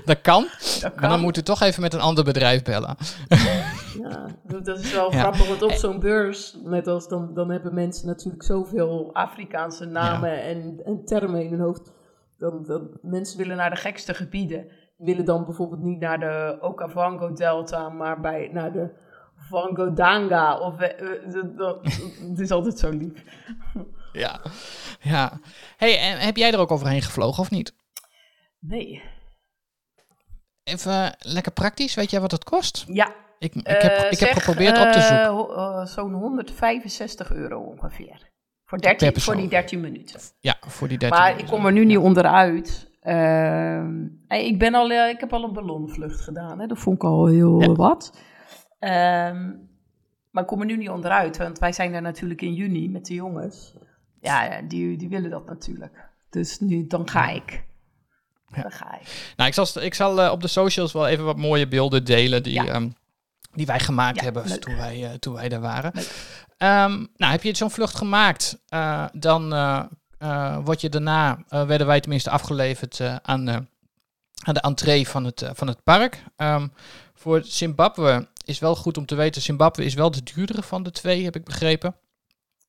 dat, 0.05 0.21
kan, 0.21 0.47
dat 0.81 0.81
kan. 0.81 0.91
Maar 0.95 1.09
dan 1.09 1.19
moet 1.19 1.37
u 1.37 1.41
toch 1.41 1.61
even 1.61 1.81
met 1.81 1.93
een 1.93 1.99
ander 1.99 2.23
bedrijf 2.23 2.63
bellen. 2.63 2.97
Ja, 4.01 4.27
dat 4.43 4.79
is 4.79 4.93
wel 4.93 5.09
grappig, 5.09 5.47
want 5.47 5.61
op 5.61 5.71
zo'n 5.71 5.99
beurs, 5.99 6.57
net 6.63 6.87
als 6.87 7.07
dan, 7.07 7.33
dan 7.33 7.51
hebben 7.51 7.73
mensen 7.73 8.07
natuurlijk 8.07 8.43
zoveel 8.43 9.09
Afrikaanse 9.13 9.85
namen 9.85 10.41
en, 10.41 10.81
en 10.85 11.05
termen 11.05 11.43
in 11.43 11.49
hun 11.49 11.59
hoofd. 11.59 11.91
Dan, 12.37 12.63
dan, 12.63 12.97
mensen 13.01 13.37
willen 13.37 13.57
naar 13.57 13.69
de 13.69 13.75
gekste 13.75 14.13
gebieden. 14.13 14.67
Willen 14.97 15.25
dan 15.25 15.45
bijvoorbeeld 15.45 15.81
niet 15.81 15.99
naar 15.99 16.19
de 16.19 16.57
Okavango 16.61 17.33
Delta, 17.33 17.89
maar 17.89 18.19
bij, 18.21 18.49
naar 18.51 18.71
de 18.71 18.89
Vango 19.35 19.93
Danga. 19.93 20.59
Of, 20.59 20.77
het 20.77 22.39
is 22.39 22.51
altijd 22.51 22.79
zo 22.79 22.89
lief. 22.89 23.23
Ja, 24.13 24.41
ja. 24.99 25.39
Hey, 25.77 25.99
en 25.99 26.19
heb 26.19 26.37
jij 26.37 26.51
er 26.51 26.59
ook 26.59 26.71
overheen 26.71 27.01
gevlogen 27.01 27.41
of 27.43 27.51
niet? 27.51 27.73
Nee. 28.59 29.03
Even 30.63 31.15
lekker 31.19 31.51
praktisch, 31.51 31.95
weet 31.95 32.11
jij 32.11 32.21
wat 32.21 32.31
het 32.31 32.43
kost? 32.43 32.85
Ja. 32.87 33.15
Ik, 33.39 33.55
ik 33.55 33.81
heb, 33.81 34.03
uh, 34.03 34.11
ik 34.11 34.19
heb 34.19 34.31
geprobeerd 34.31 34.77
op 34.77 34.91
te 34.91 35.01
zoeken. 35.01 35.57
Uh, 35.57 35.85
Zo'n 35.85 36.13
165 36.13 37.31
euro 37.33 37.59
ongeveer. 37.59 38.29
Voor, 38.65 38.77
13, 38.77 39.19
voor 39.21 39.35
die 39.35 39.47
13 39.47 39.79
minuten. 39.79 40.19
Ja, 40.39 40.57
voor 40.59 40.87
die 40.87 40.97
13 40.97 41.17
maar 41.17 41.27
minuten. 41.27 41.47
ik 41.47 41.53
kom 41.53 41.65
er 41.65 41.71
nu 41.71 41.85
niet 41.85 41.97
onderuit. 41.97 42.89
ik, 44.27 44.59
ben 44.59 44.73
al, 44.73 44.89
ik 44.89 45.19
heb 45.19 45.33
al 45.33 45.43
een 45.43 45.53
ballonvlucht 45.53 46.21
gedaan. 46.21 46.59
Hè. 46.59 46.67
Dat 46.67 46.79
vond 46.79 46.95
ik 46.95 47.03
al 47.03 47.25
heel 47.25 47.61
ja. 47.61 47.71
wat. 47.73 48.11
Um, 48.79 49.67
maar 50.31 50.45
ik 50.45 50.51
kom 50.51 50.59
er 50.59 50.65
nu 50.65 50.77
niet 50.77 50.89
onderuit, 50.89 51.37
want 51.37 51.59
wij 51.59 51.71
zijn 51.71 51.93
er 51.93 52.01
natuurlijk 52.01 52.41
in 52.41 52.53
juni 52.53 52.89
met 52.89 53.05
de 53.05 53.13
jongens. 53.13 53.73
Ja, 54.21 54.61
die, 54.61 54.97
die 54.97 55.09
willen 55.09 55.29
dat 55.29 55.45
natuurlijk. 55.45 56.09
Dus 56.29 56.59
nu, 56.59 56.87
dan 56.87 57.09
ga 57.09 57.29
ik. 57.29 57.65
Ja. 58.55 58.61
Dan 58.61 58.71
ga 58.71 58.99
ik. 58.99 59.33
Nou, 59.35 59.49
ik 59.49 59.55
zal, 59.55 59.83
ik 59.83 59.93
zal 59.93 60.23
uh, 60.23 60.31
op 60.31 60.41
de 60.41 60.47
socials 60.47 60.93
wel 60.93 61.07
even 61.07 61.25
wat 61.25 61.37
mooie 61.37 61.67
beelden 61.67 62.05
delen 62.05 62.43
die, 62.43 62.53
ja. 62.53 62.75
um, 62.75 62.93
die 63.57 63.65
wij 63.65 63.79
gemaakt 63.79 64.17
ja, 64.17 64.23
hebben 64.23 64.59
toen 64.59 64.77
wij, 64.77 64.97
uh, 64.99 65.09
toen 65.09 65.33
wij 65.33 65.49
daar 65.49 65.61
waren. 65.61 65.91
Um, 65.95 67.07
nou, 67.15 67.31
heb 67.31 67.43
je 67.43 67.55
zo'n 67.55 67.71
vlucht 67.71 67.95
gemaakt, 67.95 68.57
uh, 68.69 69.05
dan 69.11 69.49
word 70.63 70.81
je 70.81 70.89
daarna, 70.89 71.43
werden 71.47 71.87
wij 71.87 71.99
tenminste 71.99 72.29
afgeleverd 72.29 73.01
aan, 73.21 73.49
aan 74.43 74.53
de 74.53 74.59
entree 74.59 75.07
van 75.07 75.25
het, 75.25 75.49
van 75.53 75.67
het 75.67 75.83
park. 75.83 76.23
voor 77.13 77.41
Zimbabwe 77.43 78.27
is 78.43 78.59
wel 78.59 78.75
goed 78.75 78.97
om 78.97 79.05
te 79.05 79.15
weten, 79.15 79.41
Zimbabwe 79.41 79.83
is 79.83 79.93
wel 79.93 80.11
de 80.11 80.23
duurdere 80.23 80.63
van 80.63 80.83
de 80.83 80.91
twee, 80.91 81.23
heb 81.23 81.35
ik 81.35 81.43
begrepen. 81.43 81.95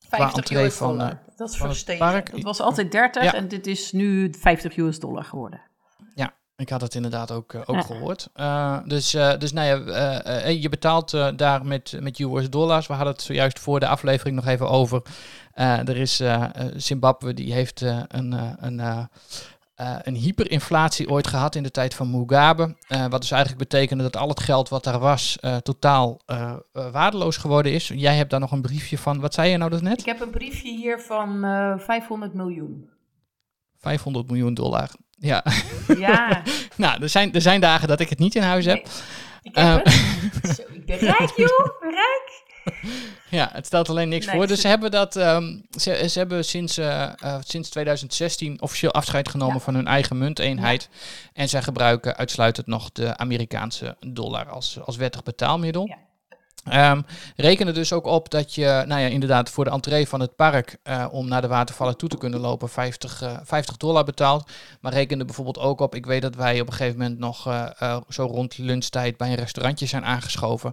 50 0.09 0.51
US 0.51 0.75
van, 0.75 0.89
dollar. 0.89 1.11
Uh, 1.11 1.37
dat 1.37 1.51
is 1.51 1.57
verstegen. 1.57 2.15
Het 2.15 2.43
was 2.43 2.61
altijd 2.61 2.93
30 2.93 3.23
ja. 3.23 3.35
en 3.35 3.49
dit 3.49 3.67
is 3.67 3.93
nu 3.93 4.35
50 4.39 4.77
US 4.77 4.99
dollar 4.99 5.25
geworden. 5.25 5.61
Ik 6.59 6.69
had 6.69 6.81
het 6.81 6.95
inderdaad 6.95 7.31
ook, 7.31 7.53
uh, 7.53 7.61
ook 7.67 7.77
ja. 7.77 7.83
gehoord. 7.83 8.29
Uh, 8.37 8.79
dus, 8.85 9.11
dus 9.11 9.53
nou 9.53 9.67
ja, 9.67 10.47
je 10.49 10.69
betaalt 10.69 11.11
daar 11.37 11.67
met, 11.67 11.97
met 12.01 12.19
US 12.19 12.51
dollars. 12.51 12.87
We 12.87 12.93
hadden 12.93 13.13
het 13.13 13.23
zojuist 13.23 13.59
voor 13.59 13.81
de 13.81 13.89
aflevering 13.89 14.37
nog 14.37 14.47
even 14.47 14.69
over. 14.69 15.03
er 15.55 15.97
is 15.97 16.23
Zimbabwe, 16.77 17.35
die 17.35 17.53
heeft 17.53 17.81
een, 18.09 18.33
een 18.61 19.07
uh, 19.81 19.97
een 20.03 20.15
hyperinflatie 20.15 21.11
ooit 21.11 21.27
gehad 21.27 21.55
in 21.55 21.63
de 21.63 21.71
tijd 21.71 21.95
van 21.95 22.11
Mugabe. 22.11 22.77
Uh, 22.89 23.07
wat 23.07 23.21
dus 23.21 23.31
eigenlijk 23.31 23.71
betekende 23.71 24.03
dat 24.03 24.17
al 24.17 24.29
het 24.29 24.41
geld 24.41 24.69
wat 24.69 24.85
daar 24.85 24.99
was 24.99 25.39
uh, 25.41 25.57
totaal 25.57 26.21
waardeloos 26.73 27.37
geworden 27.37 27.73
is. 27.73 27.89
Jij 27.95 28.17
hebt 28.17 28.31
daar 28.31 28.41
nog 28.41 28.53
een 28.53 28.63
briefje 28.63 28.99
van. 28.99 29.21
Wat 29.21 29.35
zei 29.35 29.51
je 29.51 29.57
nou 29.57 29.71
dus 29.71 29.81
net? 29.81 30.01
Ik 30.01 30.07
heb 30.07 30.21
een 30.21 30.31
briefje 30.31 30.77
hier 30.77 31.01
van 31.01 31.41
500 31.81 32.35
miljoen. 32.35 32.91
500 33.77 34.27
miljoen 34.27 34.55
dollar. 34.55 34.91
Ja. 35.19 35.45
Ja. 35.99 36.43
nou, 36.77 37.03
er 37.03 37.09
zijn, 37.09 37.35
er 37.35 37.41
zijn 37.41 37.61
dagen 37.61 37.89
dat 37.89 38.01
ik 38.01 38.09
het 38.09 38.19
niet 38.19 38.35
in 38.35 38.43
huis 38.43 38.65
heb. 38.65 38.75
Nee, 38.75 38.93
ik 39.43 39.57
heb 39.57 39.85
het. 39.85 39.95
Zo, 40.57 40.63
ik 40.73 40.87
ben 40.87 40.99
rijk, 40.99 41.33
joh. 41.37 41.81
Rijk. 41.81 42.47
Ja, 43.31 43.51
het 43.53 43.67
stelt 43.67 43.89
alleen 43.89 44.09
niks 44.09 44.27
nee, 44.27 44.35
voor. 44.35 44.47
Dus 44.47 44.61
ze 44.61 44.69
hebben 44.69 44.91
dat. 44.91 45.17
Um, 45.17 45.67
ze, 45.71 46.09
ze 46.09 46.19
hebben 46.19 46.45
sinds, 46.45 46.79
uh, 46.79 47.09
uh, 47.25 47.37
sinds 47.41 47.69
2016 47.69 48.61
officieel 48.61 48.93
afscheid 48.93 49.29
genomen 49.29 49.55
ja. 49.55 49.61
van 49.61 49.75
hun 49.75 49.87
eigen 49.87 50.19
munteenheid. 50.19 50.89
Ja. 50.93 50.99
En 51.33 51.49
zij 51.49 51.63
gebruiken 51.63 52.17
uitsluitend 52.17 52.67
nog 52.67 52.93
de 52.93 53.17
Amerikaanse 53.17 53.97
dollar 54.07 54.49
als, 54.49 54.79
als 54.85 54.97
wettig 54.97 55.23
betaalmiddel. 55.23 55.87
Ja. 55.87 55.97
Um, 56.73 57.05
reken 57.37 57.67
er 57.67 57.75
dus 57.75 57.93
ook 57.93 58.07
op 58.07 58.31
dat 58.31 58.55
je, 58.55 58.85
nou 58.87 59.01
ja, 59.01 59.07
inderdaad 59.07 59.51
voor 59.51 59.65
de 59.65 59.71
entree 59.71 60.09
van 60.09 60.21
het 60.21 60.37
park, 60.37 60.79
uh, 60.85 61.07
om 61.11 61.29
naar 61.29 61.41
de 61.41 61.49
watervallen 61.49 61.97
toe 61.97 62.09
te 62.09 62.19
kunnen 62.19 62.41
lopen, 62.41 62.69
50, 62.69 63.23
uh, 63.23 63.39
50 63.45 63.77
dollar 63.77 64.05
betaalt. 64.05 64.51
Maar 64.81 64.93
reken 64.93 65.19
er 65.19 65.25
bijvoorbeeld 65.25 65.59
ook 65.59 65.81
op, 65.81 65.95
ik 65.95 66.07
weet 66.07 66.23
dat 66.23 66.35
wij 66.35 66.61
op 66.61 66.67
een 66.67 66.73
gegeven 66.73 66.99
moment 66.99 67.19
nog 67.19 67.47
uh, 67.47 67.97
zo 68.09 68.25
rond 68.25 68.59
lunchtijd 68.59 69.17
bij 69.17 69.29
een 69.29 69.35
restaurantje 69.35 69.87
zijn 69.87 70.05
aangeschoven. 70.05 70.73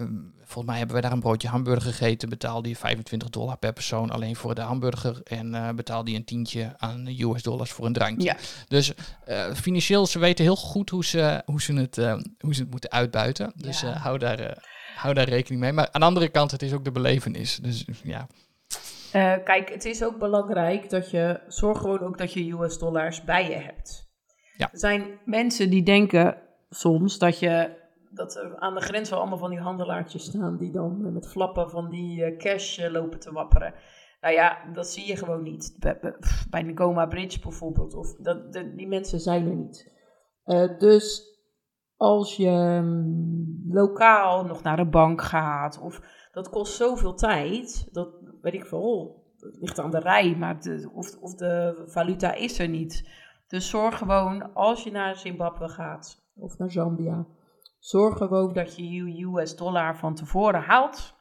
Um, 0.00 0.34
volgens 0.46 0.66
mij 0.66 0.78
hebben 0.78 0.96
we 0.96 1.02
daar 1.02 1.12
een 1.12 1.20
broodje 1.20 1.48
hamburger 1.48 1.92
gegeten, 1.92 2.28
betaalde 2.28 2.68
je 2.68 2.76
25 2.76 3.30
dollar 3.30 3.56
per 3.56 3.72
persoon 3.72 4.10
alleen 4.10 4.36
voor 4.36 4.54
de 4.54 4.60
hamburger 4.60 5.20
en 5.24 5.76
betaalde 5.76 6.10
je 6.10 6.16
een 6.16 6.24
tientje 6.24 6.74
aan 6.76 7.06
US 7.06 7.42
dollars 7.42 7.70
voor 7.72 7.86
een 7.86 7.92
drankje. 7.92 8.26
Ja. 8.26 8.36
Dus 8.68 8.92
financieel, 9.54 10.06
ze 10.06 10.18
weten 10.18 10.44
heel 10.44 10.56
goed 10.56 10.90
hoe 10.90 11.04
ze, 11.04 11.42
hoe 11.44 11.62
ze, 11.62 11.72
het, 11.72 11.96
hoe 12.40 12.54
ze 12.54 12.60
het 12.60 12.70
moeten 12.70 12.90
uitbuiten. 12.90 13.52
Dus 13.56 13.80
Ja. 13.80 13.92
hou 13.92 14.18
daar 14.18 14.64
hou 14.96 15.14
daar 15.14 15.28
rekening 15.28 15.60
mee. 15.60 15.72
Maar 15.72 15.88
aan 15.92 16.00
de 16.00 16.06
andere 16.06 16.28
kant, 16.28 16.50
het 16.50 16.62
is 16.62 16.72
ook 16.72 16.84
de 16.84 16.92
belevenis. 16.92 17.56
Dus 17.56 17.84
ja. 18.02 18.26
Uh, 19.12 19.34
kijk, 19.44 19.68
het 19.68 19.84
is 19.84 20.04
ook 20.04 20.18
belangrijk 20.18 20.90
dat 20.90 21.10
je 21.10 21.40
zorg 21.48 21.78
gewoon 21.78 22.00
ook 22.00 22.18
dat 22.18 22.32
je 22.32 22.52
US 22.52 22.78
dollars 22.78 23.24
bij 23.24 23.48
je 23.48 23.56
hebt. 23.56 24.08
Ja. 24.56 24.68
Er 24.72 24.78
zijn 24.78 25.18
mensen 25.24 25.70
die 25.70 25.82
denken 25.82 26.36
soms 26.70 27.18
dat 27.18 27.38
je 27.38 27.70
dat 28.16 28.36
er 28.36 28.58
aan 28.58 28.74
de 28.74 28.80
grens 28.80 29.10
wel 29.10 29.18
allemaal 29.18 29.38
van 29.38 29.50
die 29.50 29.60
handelaartjes 29.60 30.24
staan 30.24 30.56
die 30.56 30.72
dan 30.72 31.12
met 31.12 31.28
flappen 31.28 31.70
van 31.70 31.90
die 31.90 32.20
uh, 32.20 32.38
cash 32.38 32.78
uh, 32.78 32.90
lopen 32.90 33.20
te 33.20 33.32
wapperen. 33.32 33.74
Nou 34.20 34.34
ja, 34.34 34.70
dat 34.72 34.86
zie 34.86 35.06
je 35.06 35.16
gewoon 35.16 35.42
niet. 35.42 35.76
Bij, 36.50 36.62
de 36.64 36.72
Goma 36.74 37.06
Bridge 37.06 37.40
bijvoorbeeld. 37.40 37.94
Of 37.94 38.14
dat, 38.14 38.52
die 38.52 38.88
mensen 38.88 39.20
zijn 39.20 39.46
er 39.46 39.54
niet. 39.54 39.92
dus 40.78 41.34
als 41.96 42.36
je 42.36 42.50
um, 42.50 43.64
lokaal 43.68 44.44
nog 44.44 44.62
naar 44.62 44.76
de 44.76 44.86
bank 44.86 45.22
gaat, 45.22 45.80
of 45.80 46.00
dat 46.32 46.48
kost 46.48 46.74
zoveel 46.74 47.14
tijd, 47.14 47.88
dat 47.92 48.08
weet 48.40 48.54
ik 48.54 48.66
veel, 48.66 49.24
dat 49.36 49.56
ligt 49.60 49.78
aan 49.78 49.90
de 49.90 49.98
rij, 49.98 50.36
maar 50.36 50.58
of, 50.94 51.16
of 51.20 51.34
de 51.34 51.82
valuta 51.86 52.34
is 52.34 52.58
er 52.58 52.68
niet. 52.68 53.08
Dus 53.46 53.68
zorg 53.68 53.98
gewoon, 53.98 54.54
als 54.54 54.84
je 54.84 54.90
naar 54.90 55.16
Zimbabwe 55.16 55.68
gaat, 55.68 56.24
of 56.34 56.58
naar 56.58 56.70
Zambia, 56.70 57.26
zorg 57.86 58.16
gewoon 58.16 58.52
dat 58.52 58.76
je 58.76 58.88
je 58.90 59.26
US 59.26 59.56
dollar 59.56 59.96
van 59.96 60.14
tevoren 60.14 60.62
haalt. 60.62 61.14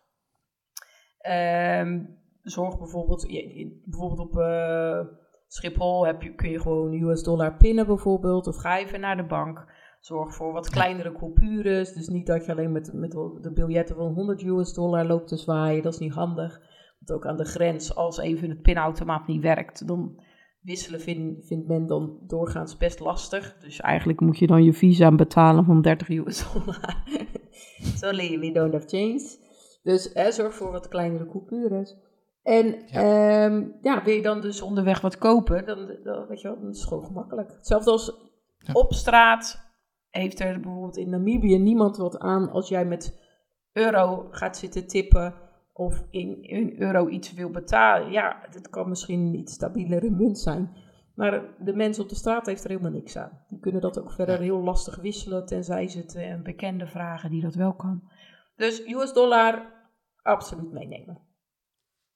Um, 1.82 2.20
zorg 2.42 2.78
bijvoorbeeld, 2.78 3.28
bijvoorbeeld 3.86 4.20
op 4.20 4.36
uh, 4.36 5.00
Schiphol 5.48 6.06
heb 6.06 6.22
je, 6.22 6.36
kun 6.36 6.50
je 6.50 6.60
gewoon 6.60 7.02
US 7.02 7.24
dollar 7.24 7.58
pinnen 7.58 7.86
bijvoorbeeld, 7.86 8.48
of 8.48 8.56
ga 8.56 8.78
even 8.78 9.00
naar 9.00 9.18
de 9.18 9.26
bank. 9.26 9.74
Zorg 10.00 10.36
voor 10.36 10.54
wat 10.54 10.70
kleinere 10.70 11.12
coupures. 11.12 11.94
Dus 11.94 12.08
niet 12.08 12.28
dat 12.28 12.46
je 12.46 12.52
alleen 12.52 12.72
met, 12.72 12.94
met 12.94 13.12
de 13.12 13.52
biljetten 13.54 13.96
van 13.96 14.14
100 14.14 14.44
US 14.44 14.74
dollar 14.74 15.06
loopt 15.06 15.28
te 15.28 15.38
zwaaien. 15.38 15.84
Dat 15.84 15.94
is 15.94 16.00
niet 16.00 16.14
handig. 16.14 16.60
Want 17.00 17.20
ook 17.20 17.26
aan 17.26 17.38
de 17.38 17.46
grens, 17.46 17.96
als 17.96 18.18
even 18.18 18.50
het 18.50 18.62
pinautomaat 18.62 19.28
niet 19.28 19.42
werkt, 19.42 19.88
dan 19.88 20.22
wisselen 20.66 21.02
vind, 21.02 21.46
vindt 21.46 21.68
men 21.68 21.88
dan 21.88 22.20
doorgaans 22.28 22.78
best 22.78 23.00
lastig. 23.00 23.58
Dus 23.60 23.82
eigenlijk 23.82 24.20
moet 24.20 24.40
je 24.40 24.48
dan 24.48 24.64
je 24.64 24.74
visa 24.74 25.12
betalen 25.12 25.66
van 25.66 25.82
30 25.82 26.10
US 26.10 26.54
dollar. 26.54 27.04
Sorry, 28.02 28.40
we 28.40 28.52
don't 28.52 28.74
have 28.74 28.88
change. 28.88 29.38
Dus 29.84 30.10
hè, 30.14 30.32
zorg 30.32 30.54
voor 30.54 30.72
wat 30.72 30.88
kleinere 30.88 31.28
coupures. 31.28 31.96
En 32.42 32.84
ja. 32.86 33.46
Um, 33.46 33.76
ja, 33.82 34.04
wil 34.04 34.16
je 34.16 34.22
dan 34.22 34.42
dus 34.42 34.62
onderweg 34.62 35.02
wat 35.02 35.18
kopen, 35.18 35.66
dan, 35.66 35.98
dan, 36.04 36.28
weet 36.28 36.42
je 36.42 36.48
wel, 36.48 36.60
dan 36.60 36.70
is 36.70 36.80
het 36.80 36.88
gewoon 36.88 37.06
gemakkelijk. 37.06 37.52
Hetzelfde 37.52 37.92
als 37.92 38.14
ja. 38.58 38.74
op 38.74 38.94
straat 38.94 39.64
heeft 40.10 40.40
er 40.40 40.60
bijvoorbeeld 40.60 40.98
in 40.98 41.10
Namibië 41.10 41.58
niemand 41.58 41.98
wat 41.98 42.20
aan 42.20 42.50
als 42.50 42.70
jij 42.70 42.86
met 42.86 43.24
euro 43.72 44.28
gaat 44.32 44.58
zitten 44.58 44.88
tippen 44.88 45.34
of 45.78 46.04
in, 46.10 46.44
in 46.44 46.82
euro 46.82 47.08
iets 47.08 47.34
wil 47.34 47.50
betalen. 47.50 48.12
Ja, 48.12 48.42
het 48.50 48.70
kan 48.70 48.90
misschien 48.90 49.20
een 49.20 49.40
iets 49.40 49.54
stabielere 49.54 50.10
munt 50.10 50.40
zijn. 50.40 50.70
Maar 51.16 51.44
de 51.60 51.74
mensen 51.74 52.04
op 52.04 52.10
de 52.10 52.16
straat 52.16 52.46
heeft 52.46 52.64
er 52.64 52.70
helemaal 52.70 52.92
niks 52.92 53.18
aan. 53.18 53.44
Die 53.48 53.60
kunnen 53.60 53.82
dat 53.82 54.00
ook 54.00 54.12
verder 54.12 54.40
heel 54.40 54.64
lastig 54.64 54.96
wisselen, 54.96 55.46
tenzij 55.46 55.88
ze 55.88 55.98
het 55.98 56.16
een 56.16 56.44
bekende 56.44 56.88
vragen 56.88 57.30
die 57.30 57.42
dat 57.42 57.56
wel 57.56 57.74
kan. 57.74 58.12
Dus 58.56 58.88
US 58.88 59.14
dollar 59.14 59.74
absoluut 60.22 60.72
meenemen. 60.72 61.20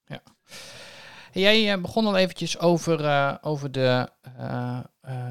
Ja. 0.06 0.22
Jij 1.32 1.76
uh, 1.76 1.82
begon 1.82 2.06
al 2.06 2.18
eventjes 2.18 2.60
over, 2.60 3.02
uh, 3.02 3.36
over 3.42 3.72
de, 3.72 4.10
uh, 4.40 4.80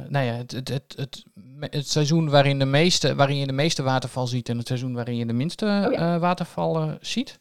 nou 0.09 0.25
ja, 0.25 0.33
het, 0.33 0.53
het, 0.53 0.69
het, 0.69 0.95
het, 0.97 1.25
het 1.61 1.89
seizoen 1.89 2.31
waarin, 2.31 2.59
de 2.59 2.65
meeste, 2.65 3.15
waarin 3.15 3.37
je 3.37 3.47
de 3.47 3.53
meeste 3.53 3.83
waterval 3.83 4.27
ziet 4.27 4.49
en 4.49 4.59
het 4.59 4.67
seizoen 4.67 4.95
waarin 4.95 5.17
je 5.17 5.27
de 5.27 5.33
minste 5.33 5.85
oh 5.87 5.93
ja. 5.93 6.19
watervallen 6.19 6.99
ziet. 7.01 7.39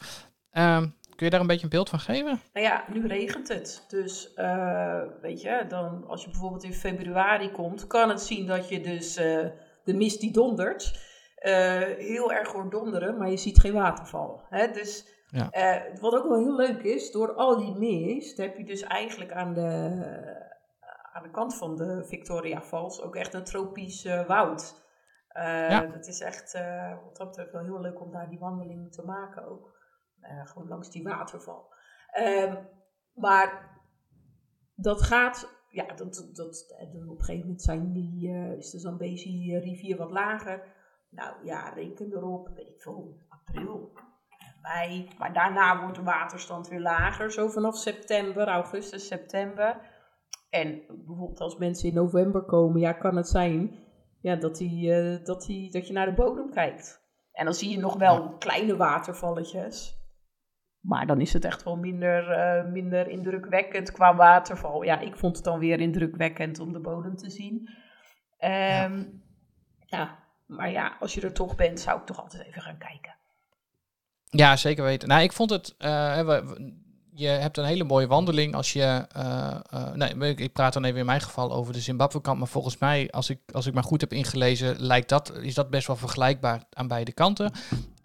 Ehm, 0.57 0.87
kun 1.15 1.25
je 1.25 1.29
daar 1.29 1.39
een 1.39 1.47
beetje 1.47 1.63
een 1.63 1.69
beeld 1.69 1.89
van 1.89 1.99
geven? 1.99 2.41
Nou 2.53 2.65
ja, 2.65 2.83
nu 2.93 3.07
regent 3.07 3.47
het. 3.47 3.85
Dus 3.87 4.33
weet 5.21 5.41
je, 5.41 5.65
dan, 5.67 6.07
als 6.07 6.23
je 6.23 6.29
bijvoorbeeld 6.29 6.63
in 6.63 6.73
februari 6.73 7.51
komt, 7.51 7.87
kan 7.87 8.09
het 8.09 8.21
zien 8.21 8.47
dat 8.47 8.69
je 8.69 8.81
dus 8.81 9.13
de 9.83 9.93
mist 9.93 10.19
die 10.19 10.31
dondert. 10.31 10.99
heel 11.97 12.31
erg 12.31 12.51
hoort 12.51 12.71
donderen, 12.71 13.17
maar 13.17 13.29
je 13.29 13.37
ziet 13.37 13.59
geen 13.59 13.73
waterval. 13.73 14.41
Hè? 14.49 14.71
Dus 14.71 15.07
ja. 15.27 15.49
wat 15.99 16.15
ook 16.15 16.27
wel 16.27 16.39
heel 16.39 16.55
leuk 16.55 16.81
is, 16.81 17.11
door 17.11 17.33
al 17.33 17.57
die 17.57 17.75
mist 17.75 18.37
heb 18.37 18.57
je 18.57 18.63
dus 18.63 18.81
eigenlijk 18.81 19.31
aan 19.31 19.53
de, 19.53 19.89
aan 21.13 21.23
de 21.23 21.31
kant 21.31 21.55
van 21.55 21.75
de 21.75 22.03
Victoria 22.05 22.61
Falls 22.61 23.01
ook 23.01 23.15
echt 23.15 23.33
een 23.33 23.43
tropisch 23.43 24.03
woud. 24.27 24.85
Uh, 25.33 25.91
Dat 25.91 26.07
is 26.07 26.21
echt, 26.21 26.53
wat 27.03 27.17
dat 27.17 27.27
betreft, 27.27 27.51
wel 27.51 27.63
heel 27.63 27.81
leuk 27.81 28.01
om 28.01 28.11
daar 28.11 28.29
die 28.29 28.39
wandeling 28.39 28.91
te 28.91 29.05
maken 29.05 29.47
ook. 29.49 29.76
Uh, 30.21 30.47
gewoon 30.47 30.67
langs 30.67 30.89
die 30.89 31.03
waterval. 31.03 31.73
Ehm, 32.11 32.63
maar 33.13 33.79
dat 34.75 35.01
gaat, 35.01 35.63
ja, 35.69 35.85
dat, 35.85 36.29
dat, 36.33 36.75
op 37.07 37.19
een 37.19 37.23
gegeven 37.23 37.41
moment 37.41 37.61
zijn 37.61 37.91
die, 37.91 38.31
is 38.57 38.69
de 38.69 38.79
Zambezi 38.79 39.57
rivier 39.57 39.97
wat 39.97 40.11
lager. 40.11 40.75
Nou 41.09 41.45
ja, 41.45 41.69
reken 41.69 42.11
erop, 42.11 42.49
weet 42.55 42.67
ik 42.67 42.81
veel, 42.81 43.25
april, 43.27 43.91
mei. 44.61 45.09
Maar 45.17 45.33
daarna 45.33 45.81
wordt 45.81 45.95
de 45.95 46.03
waterstand 46.03 46.67
weer 46.67 46.81
lager, 46.81 47.31
zo 47.31 47.47
vanaf 47.47 47.75
september, 47.75 48.47
augustus, 48.47 49.07
september. 49.07 49.95
En 50.49 50.83
bijvoorbeeld 50.87 51.39
als 51.39 51.57
mensen 51.57 51.89
in 51.89 51.95
november 51.95 52.43
komen, 52.43 52.79
ja, 52.79 52.93
kan 52.93 53.15
het 53.15 53.27
zijn 53.27 53.85
ja, 54.21 54.35
dat, 54.35 54.55
die, 54.57 54.91
uh, 54.91 55.25
dat, 55.25 55.41
die, 55.41 55.71
dat 55.71 55.87
je 55.87 55.93
naar 55.93 56.05
de 56.05 56.13
bodem 56.13 56.51
kijkt. 56.51 57.05
En 57.31 57.45
dan 57.45 57.53
zie 57.53 57.69
je 57.69 57.77
nog 57.77 57.95
wel 57.97 58.37
kleine 58.37 58.77
watervalletjes. 58.77 59.96
Maar 60.87 61.07
dan 61.07 61.21
is 61.21 61.33
het 61.33 61.45
echt 61.45 61.63
wel 61.63 61.75
minder, 61.75 62.29
uh, 62.29 62.71
minder 62.71 63.07
indrukwekkend 63.07 63.91
qua 63.91 64.15
waterval. 64.15 64.83
Ja, 64.83 64.99
ik 64.99 65.15
vond 65.15 65.35
het 65.35 65.45
dan 65.45 65.59
weer 65.59 65.79
indrukwekkend 65.79 66.59
om 66.59 66.73
de 66.73 66.79
bodem 66.79 67.15
te 67.15 67.29
zien. 67.29 67.69
Um, 68.39 69.23
ja. 69.85 70.19
maar 70.45 70.71
ja, 70.71 70.97
als 70.99 71.13
je 71.13 71.21
er 71.21 71.33
toch 71.33 71.55
bent, 71.55 71.79
zou 71.79 71.99
ik 71.99 72.05
toch 72.05 72.21
altijd 72.21 72.43
even 72.43 72.61
gaan 72.61 72.77
kijken. 72.77 73.15
Ja, 74.29 74.55
zeker 74.55 74.83
weten. 74.83 75.07
Nou, 75.07 75.21
ik 75.21 75.33
vond 75.33 75.49
het. 75.49 75.75
Uh, 75.79 76.39
je 77.11 77.27
hebt 77.27 77.57
een 77.57 77.65
hele 77.65 77.83
mooie 77.83 78.07
wandeling 78.07 78.55
als 78.55 78.73
je. 78.73 79.05
Uh, 79.17 79.93
nee, 79.93 80.35
ik 80.35 80.53
praat 80.53 80.73
dan 80.73 80.83
even 80.83 80.99
in 80.99 81.05
mijn 81.05 81.21
geval 81.21 81.51
over 81.51 81.73
de 81.73 81.79
Zimbabwe-kant. 81.79 82.39
Maar 82.39 82.47
volgens 82.47 82.77
mij, 82.77 83.11
als 83.11 83.29
ik, 83.29 83.39
als 83.51 83.65
ik 83.65 83.73
maar 83.73 83.83
goed 83.83 84.01
heb 84.01 84.13
ingelezen, 84.13 84.81
lijkt 84.81 85.09
dat, 85.09 85.37
is 85.37 85.53
dat 85.53 85.69
best 85.69 85.87
wel 85.87 85.95
vergelijkbaar 85.95 86.63
aan 86.73 86.87
beide 86.87 87.11
kanten. 87.11 87.51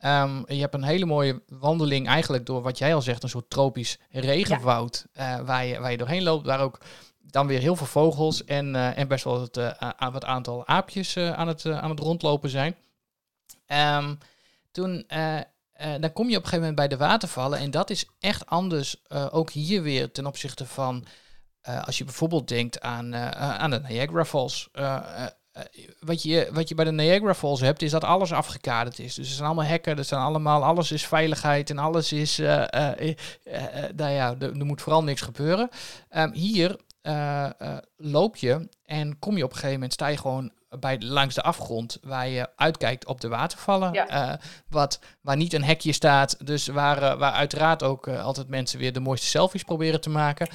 Um, 0.05 0.45
je 0.47 0.61
hebt 0.61 0.75
een 0.75 0.83
hele 0.83 1.07
mooie 1.07 1.43
wandeling, 1.49 2.07
eigenlijk 2.07 2.47
door 2.47 2.63
wat 2.63 2.79
jij 2.79 2.95
al 2.95 3.03
zegt, 3.03 3.23
een 3.23 3.29
soort 3.29 3.51
tropisch 3.51 3.99
regenwoud. 4.11 5.07
Uh, 5.15 5.41
waar, 5.41 5.65
je, 5.65 5.81
waar 5.81 5.91
je 5.91 5.97
doorheen 5.97 6.23
loopt. 6.23 6.47
Waar 6.47 6.61
ook 6.61 6.81
dan 7.21 7.47
weer 7.47 7.61
heel 7.61 7.77
veel 7.77 7.87
vogels 7.87 8.45
en, 8.45 8.95
en 8.95 9.09
best 9.09 9.25
wel 9.25 9.41
het, 9.41 9.57
wat 10.13 10.25
aantal 10.25 10.67
aapjes 10.67 11.17
aan, 11.17 11.49
het, 11.49 11.67
aan 11.67 11.91
het 11.91 12.01
rondlopen 12.01 12.51
zijn. 12.51 12.77
Um, 13.67 14.19
toen 14.71 15.07
uh, 15.09 15.41
dan 16.01 16.13
kom 16.13 16.29
je 16.29 16.37
op 16.37 16.43
een 16.43 16.49
gegeven 16.49 16.59
moment 16.59 16.77
bij 16.77 16.89
de 16.89 16.97
watervallen. 16.97 17.59
En 17.59 17.71
dat 17.71 17.91
is 17.91 18.07
echt 18.21 18.47
anders, 18.47 18.97
uh, 19.09 19.27
ook 19.31 19.51
hier 19.51 19.83
weer 19.83 20.13
ten 20.13 20.27
opzichte 20.27 20.67
van, 20.67 21.05
uh, 21.69 21.85
als 21.85 21.99
je 21.99 22.05
bijvoorbeeld 22.05 22.49
denkt 22.49 22.81
aan, 22.81 23.15
aan 23.37 23.71
de 23.71 23.81
Niagara 23.81 24.25
Falls. 24.25 24.69
Wat, 26.01 26.23
je, 26.23 26.49
wat 26.53 26.69
je 26.69 26.75
bij 26.75 26.85
de 26.85 26.93
Niagara 26.93 27.35
Falls 27.35 27.61
hebt, 27.61 27.83
is 27.83 27.91
dat 27.91 28.05
alles 28.05 28.33
afgekaderd 28.33 28.99
is. 28.99 29.15
Dus 29.15 29.29
er 29.29 29.35
zijn 29.35 29.47
allemaal 29.47 29.65
hekken, 29.65 29.99
er 29.99 30.05
zijn 30.05 30.21
allemaal, 30.21 30.65
alles 30.65 30.93
is 30.93 31.07
veiligheid 31.07 31.71
en 31.71 31.79
alles 31.79 32.13
is, 32.13 32.39
nou 32.39 33.07
ja, 33.97 34.35
er, 34.39 34.59
er, 34.59 34.67
moet 34.67 34.83
vooral 34.83 35.03
niks 35.03 35.21
gebeuren. 35.21 35.69
Um, 36.11 36.33
hier 36.33 36.77
loop 37.97 38.37
je 38.37 38.69
en 38.85 39.19
kom 39.19 39.37
je 39.37 39.45
op 39.45 39.51
een 39.51 39.57
gegeven 39.57 39.75
moment, 39.75 39.93
sta 39.93 40.07
je 40.07 40.17
gewoon 40.17 40.53
bij, 40.81 41.01
langs 41.01 41.35
de 41.35 41.43
afgrond 41.43 41.99
waar 42.03 42.29
je 42.29 42.49
uitkijkt 42.57 43.07
op 43.07 43.21
de 43.21 43.29
watervallen. 43.29 43.93
Eh, 43.93 44.33
wat, 44.69 45.01
waar 45.21 45.37
niet 45.37 45.53
een 45.53 45.65
hekje 45.65 45.93
staat. 45.93 46.47
Dus 46.47 46.67
waar, 46.67 47.03
uh, 47.03 47.15
waar 47.15 47.33
uiteraard 47.33 47.83
ook 47.83 48.07
uh, 48.07 48.25
altijd 48.25 48.49
mensen 48.49 48.79
weer 48.79 48.93
de 48.93 49.01
mooiste 49.01 49.27
selfies 49.27 49.63
proberen 49.63 50.01
te 50.01 50.11
maken. 50.11 50.49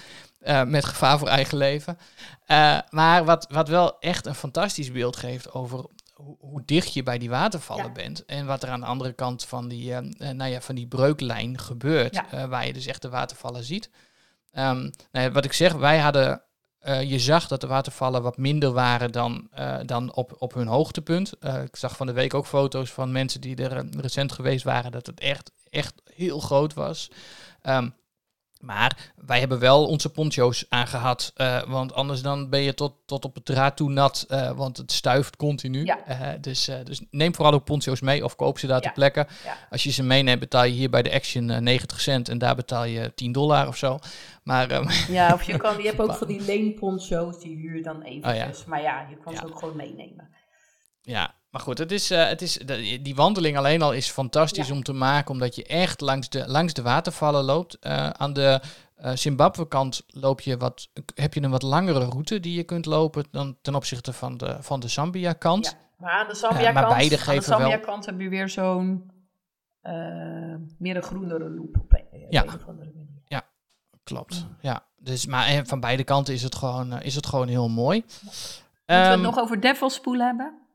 Met 0.66 0.86
gevaar 0.86 1.20
voor 1.20 1.28
eigen 1.28 1.58
leven. 1.58 1.98
maar 2.90 3.26
wat, 3.26 3.48
wat 3.50 3.68
wel 3.68 4.00
echt 4.00 4.26
een 4.26 4.36
fantastisch 4.36 4.92
beeld 4.92 5.16
geeft 5.16 5.52
over 5.52 5.86
hoe, 6.14 6.36
hoe 6.40 6.62
dicht 6.66 6.94
je 6.94 7.04
bij 7.04 7.18
die 7.18 7.30
watervallen 7.30 7.94
bent. 7.94 8.26
En 8.26 8.46
wat 8.46 8.64
er 8.64 8.70
aan 8.70 8.80
de 8.80 8.86
andere 8.86 9.14
kant 9.14 9.46
van 9.46 9.68
die, 9.68 9.94
nou 10.18 10.46
ja, 10.46 10.62
van 10.62 10.76
die 10.76 10.88
breuklijn 10.88 11.60
gebeurt. 11.60 12.22
waar 12.50 12.66
je 12.68 12.74
dus 12.74 12.86
echt 12.86 13.02
de 13.02 13.10
watervallen 13.10 13.64
ziet. 13.64 13.90
Um, 14.54 14.92
nou 15.12 15.32
wat 15.32 15.46
ik 15.46 15.54
zeg, 15.54 15.74
wij 15.74 15.98
hadden 15.98 16.42
je 17.02 17.20
zag 17.20 17.48
dat 17.48 17.62
de 17.62 17.68
watervallen 17.68 18.22
wat 18.22 18.38
minder 18.38 18.72
waren 18.72 19.12
dan, 19.12 19.50
dan 19.86 20.14
op, 20.14 20.36
op 20.38 20.54
hun 20.54 20.68
hoogtepunt. 20.68 21.34
Ik 21.64 21.76
zag 21.76 21.96
van 21.96 22.08
de 22.08 22.14
week 22.14 22.34
ook 22.34 22.46
foto's 22.46 22.92
van 22.92 23.12
mensen 23.12 23.42
die 23.42 23.56
er 23.56 23.86
recent 24.00 24.32
geweest 24.32 24.64
waren, 24.64 24.92
dat 24.92 25.06
het 25.06 25.20
echt, 25.20 25.52
echt 25.70 25.94
heel 26.14 26.40
groot 26.40 26.74
was. 26.74 27.12
Um, 27.64 27.96
maar 28.62 29.14
wij 29.26 29.40
hebben 29.40 29.60
wel 29.60 29.88
onze 29.88 30.10
poncho's 30.10 30.66
aangehad. 30.70 31.34
Uh, 31.38 31.64
want 31.64 31.94
anders 31.94 32.22
dan 32.22 32.50
ben 32.50 32.62
je 32.62 32.74
tot, 32.74 32.94
tot 33.06 33.26
op 33.26 33.36
het 33.36 33.46
draad 33.46 33.78
toe 33.78 33.90
nat. 33.90 34.26
Uh, 34.30 34.52
want 34.52 34.78
het 34.78 34.92
stuift 34.92 35.36
continu. 35.36 35.86
Ja. 35.86 36.00
Uh, 36.10 36.42
dus, 36.42 36.70
dus 36.84 37.02
neem 37.12 37.36
vooral 37.36 37.54
ook 37.54 37.64
poncho's 37.64 38.02
mee 38.02 38.24
of 38.24 38.36
koop 38.36 38.60
ze 38.60 38.68
daar 38.68 38.76
ja. 38.76 38.82
ter 38.82 38.92
plekke. 38.92 39.28
Ja. 39.44 39.58
Als 39.70 39.84
je 39.84 39.92
ze 39.92 40.04
meeneemt 40.04 40.40
betaal 40.40 40.64
je 40.64 40.72
hier 40.72 40.90
bij 40.90 41.02
de 41.02 41.14
Action 41.14 41.64
90 41.64 42.02
cent. 42.02 42.30
En 42.30 42.38
daar 42.38 42.56
betaal 42.56 42.86
je 42.86 43.14
10 43.16 43.32
dollar 43.32 43.68
of 43.68 43.78
zo. 43.78 44.00
Maar, 44.44 44.72
um, 44.72 44.88
ja, 45.10 45.34
of 45.34 45.44
je, 45.44 45.58
kan, 45.58 45.78
je 45.82 45.88
hebt 45.88 46.00
ook 46.00 46.16
van 46.16 46.28
die 46.28 46.42
leenponcho's. 46.42 47.40
Die 47.40 47.56
huur 47.56 47.76
je 47.76 47.84
dan 47.84 48.02
eventjes. 48.02 48.62
Oh, 48.62 48.68
maar 48.68 48.82
ja, 48.82 49.08
je 49.10 49.18
kan 49.18 49.36
ze 49.36 49.46
ook 49.46 49.60
gewoon 49.60 49.76
meenemen. 49.76 50.30
Ja, 51.02 51.36
maar 51.50 51.62
goed, 51.62 51.78
het 51.78 51.92
is, 51.92 52.12
uh, 52.12 52.28
het 52.28 52.42
is, 52.42 52.58
die 53.02 53.16
wandeling 53.16 53.58
alleen 53.58 53.82
al 53.82 53.94
is 53.94 54.10
fantastisch 54.10 54.72
om 54.72 54.84
te 54.84 54.94
maken, 54.94 55.32
omdat 55.32 55.56
je 55.56 55.64
echt 55.64 56.02
langs 56.02 56.30
de, 56.30 56.48
langs 56.48 56.74
de 56.74 56.82
watervallen 56.82 57.44
loopt. 57.44 57.78
Uh, 57.82 58.10
aan 58.10 58.34
de 58.34 58.62
uh, 59.02 59.12
Zimbabwe-kant 59.14 60.04
loop 60.08 60.42
je 60.42 60.58
wat, 60.58 60.90
heb 61.16 61.34
je 61.34 61.42
een 61.42 61.52
wat 61.52 61.62
langere 61.62 62.06
route 62.06 62.40
die 62.40 62.56
je 62.56 62.64
kunt 62.64 62.86
lopen 62.86 63.26
dan 63.32 63.58
ten 63.62 63.76
opzichte 63.76 64.14
van 64.14 64.38
de, 64.38 64.58
van 64.60 64.80
de 64.80 64.88
Zambia-kant. 64.88 65.66
Ja, 65.66 65.78
maar 65.98 66.12
aan 66.12 66.28
de 66.28 66.36
Zambia-kant 66.36 66.88
beide 66.88 67.18
geven 67.18 67.40
de 67.40 67.58
Zambia-kant 67.58 68.06
heb 68.06 68.20
je 68.20 68.30
weer 68.30 68.50
zo'n 68.50 69.12
meer 70.78 70.96
een 70.96 71.04
groenere 71.04 71.50
loop 71.50 71.78
op 71.78 71.94
een, 71.94 72.26
ja. 72.30 72.44
of 72.44 72.68
andere 72.68 72.92
manier. 72.96 73.22
Ja, 73.26 73.46
klopt. 74.04 74.46
Ja. 74.62 74.86
Dus, 74.98 75.26
maar 75.26 75.66
van 75.66 75.80
beide 75.80 76.04
kanten 76.04 76.34
is 76.34 76.44
het 76.44 76.56
gewoon, 76.56 77.02
is 77.02 77.16
het 77.16 77.26
gewoon 77.26 77.48
heel 77.48 77.70
mooi. 77.70 78.04
Moeten 78.06 78.32
um, 78.32 78.42
we 78.86 78.94
het 78.94 79.12
ehm, 79.14 79.22
nog 79.22 79.40
over 79.40 79.62
Devilspoel 79.62 80.20
hebben? 80.20 80.67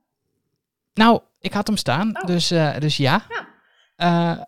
Nou, 0.95 1.21
ik 1.39 1.53
had 1.53 1.67
hem 1.67 1.77
staan, 1.77 2.17
oh. 2.17 2.27
dus, 2.27 2.53
uh, 2.53 2.79
dus 2.79 2.97
ja. 2.97 3.23
ja. 3.29 3.51
Uh, 4.37 4.45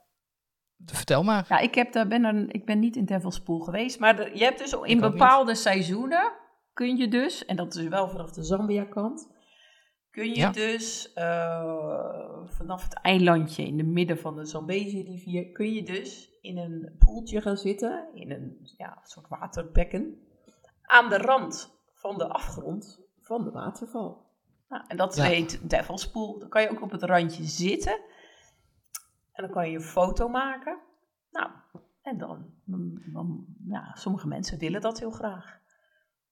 vertel 0.84 1.22
maar. 1.22 1.45
Ja, 1.49 1.59
ik, 1.59 1.74
heb, 1.74 1.92
daar 1.92 2.07
ben 2.07 2.24
er, 2.24 2.55
ik 2.55 2.64
ben 2.64 2.78
niet 2.78 2.97
in 2.97 3.05
Devilspoel 3.05 3.61
geweest, 3.61 3.99
maar 3.99 4.16
de, 4.16 4.30
je 4.34 4.45
hebt 4.45 4.59
dus 4.59 4.72
in 4.82 5.01
bepaalde 5.01 5.55
seizoenen 5.55 6.32
kun 6.72 6.97
je 6.97 7.09
dus, 7.09 7.45
en 7.45 7.57
dat 7.57 7.74
is 7.74 7.88
wel 7.88 8.09
vanaf 8.09 8.32
de 8.32 8.45
Zambia-kant, 8.45 9.32
kun 10.11 10.28
je 10.28 10.36
ja. 10.36 10.51
dus 10.51 11.12
uh, 11.14 12.45
vanaf 12.45 12.82
het 12.82 12.95
eilandje 12.95 13.64
in 13.64 13.76
de 13.76 13.82
midden 13.82 14.18
van 14.18 14.36
de 14.36 14.45
Zambezi-rivier, 14.45 15.53
kun 15.53 15.72
je 15.72 15.82
dus 15.82 16.38
in 16.40 16.59
een 16.59 16.95
poeltje 16.99 17.40
gaan 17.40 17.57
zitten, 17.57 18.09
in 18.14 18.30
een 18.30 18.59
ja, 18.76 19.01
soort 19.03 19.28
waterbekken, 19.28 20.18
aan 20.82 21.09
de 21.09 21.18
rand 21.18 21.78
van 21.95 22.18
de 22.18 22.28
afgrond 22.28 23.01
van 23.20 23.45
de 23.45 23.51
waterval. 23.51 24.23
Nou, 24.74 24.86
en 24.88 24.96
dat 24.96 25.14
heet 25.14 25.70
Devil's 25.70 26.10
Pool. 26.10 26.38
Dan 26.38 26.48
kan 26.48 26.62
je 26.62 26.70
ook 26.70 26.82
op 26.82 26.90
het 26.90 27.02
randje 27.02 27.44
zitten. 27.44 28.00
En 29.32 29.44
dan 29.44 29.50
kan 29.50 29.70
je 29.70 29.76
een 29.76 29.82
foto 29.82 30.28
maken. 30.28 30.78
Nou, 31.30 31.50
en 32.02 32.18
dan, 32.18 32.44
dan, 33.12 33.44
ja, 33.68 33.90
sommige 33.94 34.26
mensen 34.26 34.58
willen 34.58 34.80
dat 34.80 34.98
heel 34.98 35.10
graag. 35.10 35.58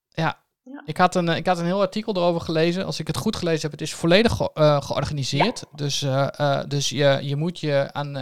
Ja, 0.08 0.38
ja. 0.62 0.82
Ik, 0.84 0.96
had 0.96 1.14
een, 1.14 1.28
ik 1.28 1.46
had 1.46 1.58
een 1.58 1.64
heel 1.64 1.80
artikel 1.80 2.16
erover 2.16 2.40
gelezen. 2.40 2.86
Als 2.86 3.00
ik 3.00 3.06
het 3.06 3.16
goed 3.16 3.36
gelezen 3.36 3.62
heb, 3.62 3.70
het 3.70 3.80
is 3.80 3.94
volledig 3.94 4.36
ge 4.36 4.50
uh, 4.54 4.82
georganiseerd. 4.82 5.64
Dus, 5.74 6.02
uh, 6.02 6.28
uh, 6.40 6.62
dus 6.68 6.88
je, 6.88 7.18
je 7.22 7.36
moet 7.36 7.60
je 7.60 7.88
aan, 7.92 8.18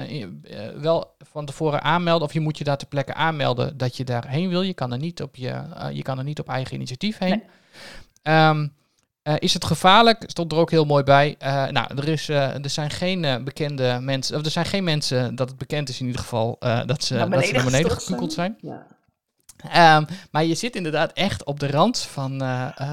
wel 0.81 1.15
van 1.19 1.47
tevoren 1.47 1.83
aanmelden. 1.83 2.27
Of 2.27 2.33
je 2.33 2.41
moet 2.41 2.59
je 2.59 2.65
daar 2.65 2.79
ter 2.79 2.89
plekke 2.89 3.15
aanmelden 3.15 3.77
dat 3.77 3.97
je 3.97 4.05
daarheen 4.05 4.49
wil. 4.49 4.63
Je 4.63 4.75
kan 4.75 4.93
er 4.93 4.99
niet 4.99 5.23
op, 5.23 5.37
je, 5.37 5.63
je 5.93 6.03
kan 6.03 6.19
er 6.19 6.25
niet 6.25 6.41
op 6.41 6.49
eigen 6.49 6.75
initiatief 6.75 7.19
heen. 7.19 7.43
Nee. 8.23 8.49
Um, 8.49 8.79
uh, 9.25 9.35
is 9.39 9.55
het 9.55 9.65
gevaarlijk? 9.65 10.23
Stond 10.27 10.53
er 10.53 10.59
ook 10.59 10.71
heel 10.71 10.85
mooi 10.85 11.05
bij. 11.05 11.37
Uh, 11.43 11.67
nou, 11.67 11.97
er, 11.97 12.09
is, 12.09 12.29
uh, 12.29 12.65
er 12.65 12.71
zijn 12.71 12.91
geen 12.91 13.45
bekende 13.45 13.99
mensen, 14.01 14.37
of 14.37 14.45
er 14.45 14.51
zijn 14.51 14.67
geen 14.67 14.85
mensen 14.85 15.35
dat 15.35 15.49
het 15.49 15.59
bekend 15.59 15.89
is 15.89 16.01
in 16.01 16.07
ieder 16.07 16.21
geval 16.21 16.57
dat, 16.59 16.81
ze, 16.81 16.87
dat 16.87 17.03
ze 17.03 17.15
naar 17.15 17.65
beneden 17.65 17.91
gekukeld 17.91 18.33
zijn. 18.33 18.59
Ja. 18.61 18.87
Um, 19.97 20.07
maar 20.31 20.45
je 20.45 20.55
zit 20.55 20.77
inderdaad 20.77 21.13
echt 21.13 21.45
op 21.45 21.61
de 21.61 21.71
rand 21.71 21.99
van, 21.99 22.43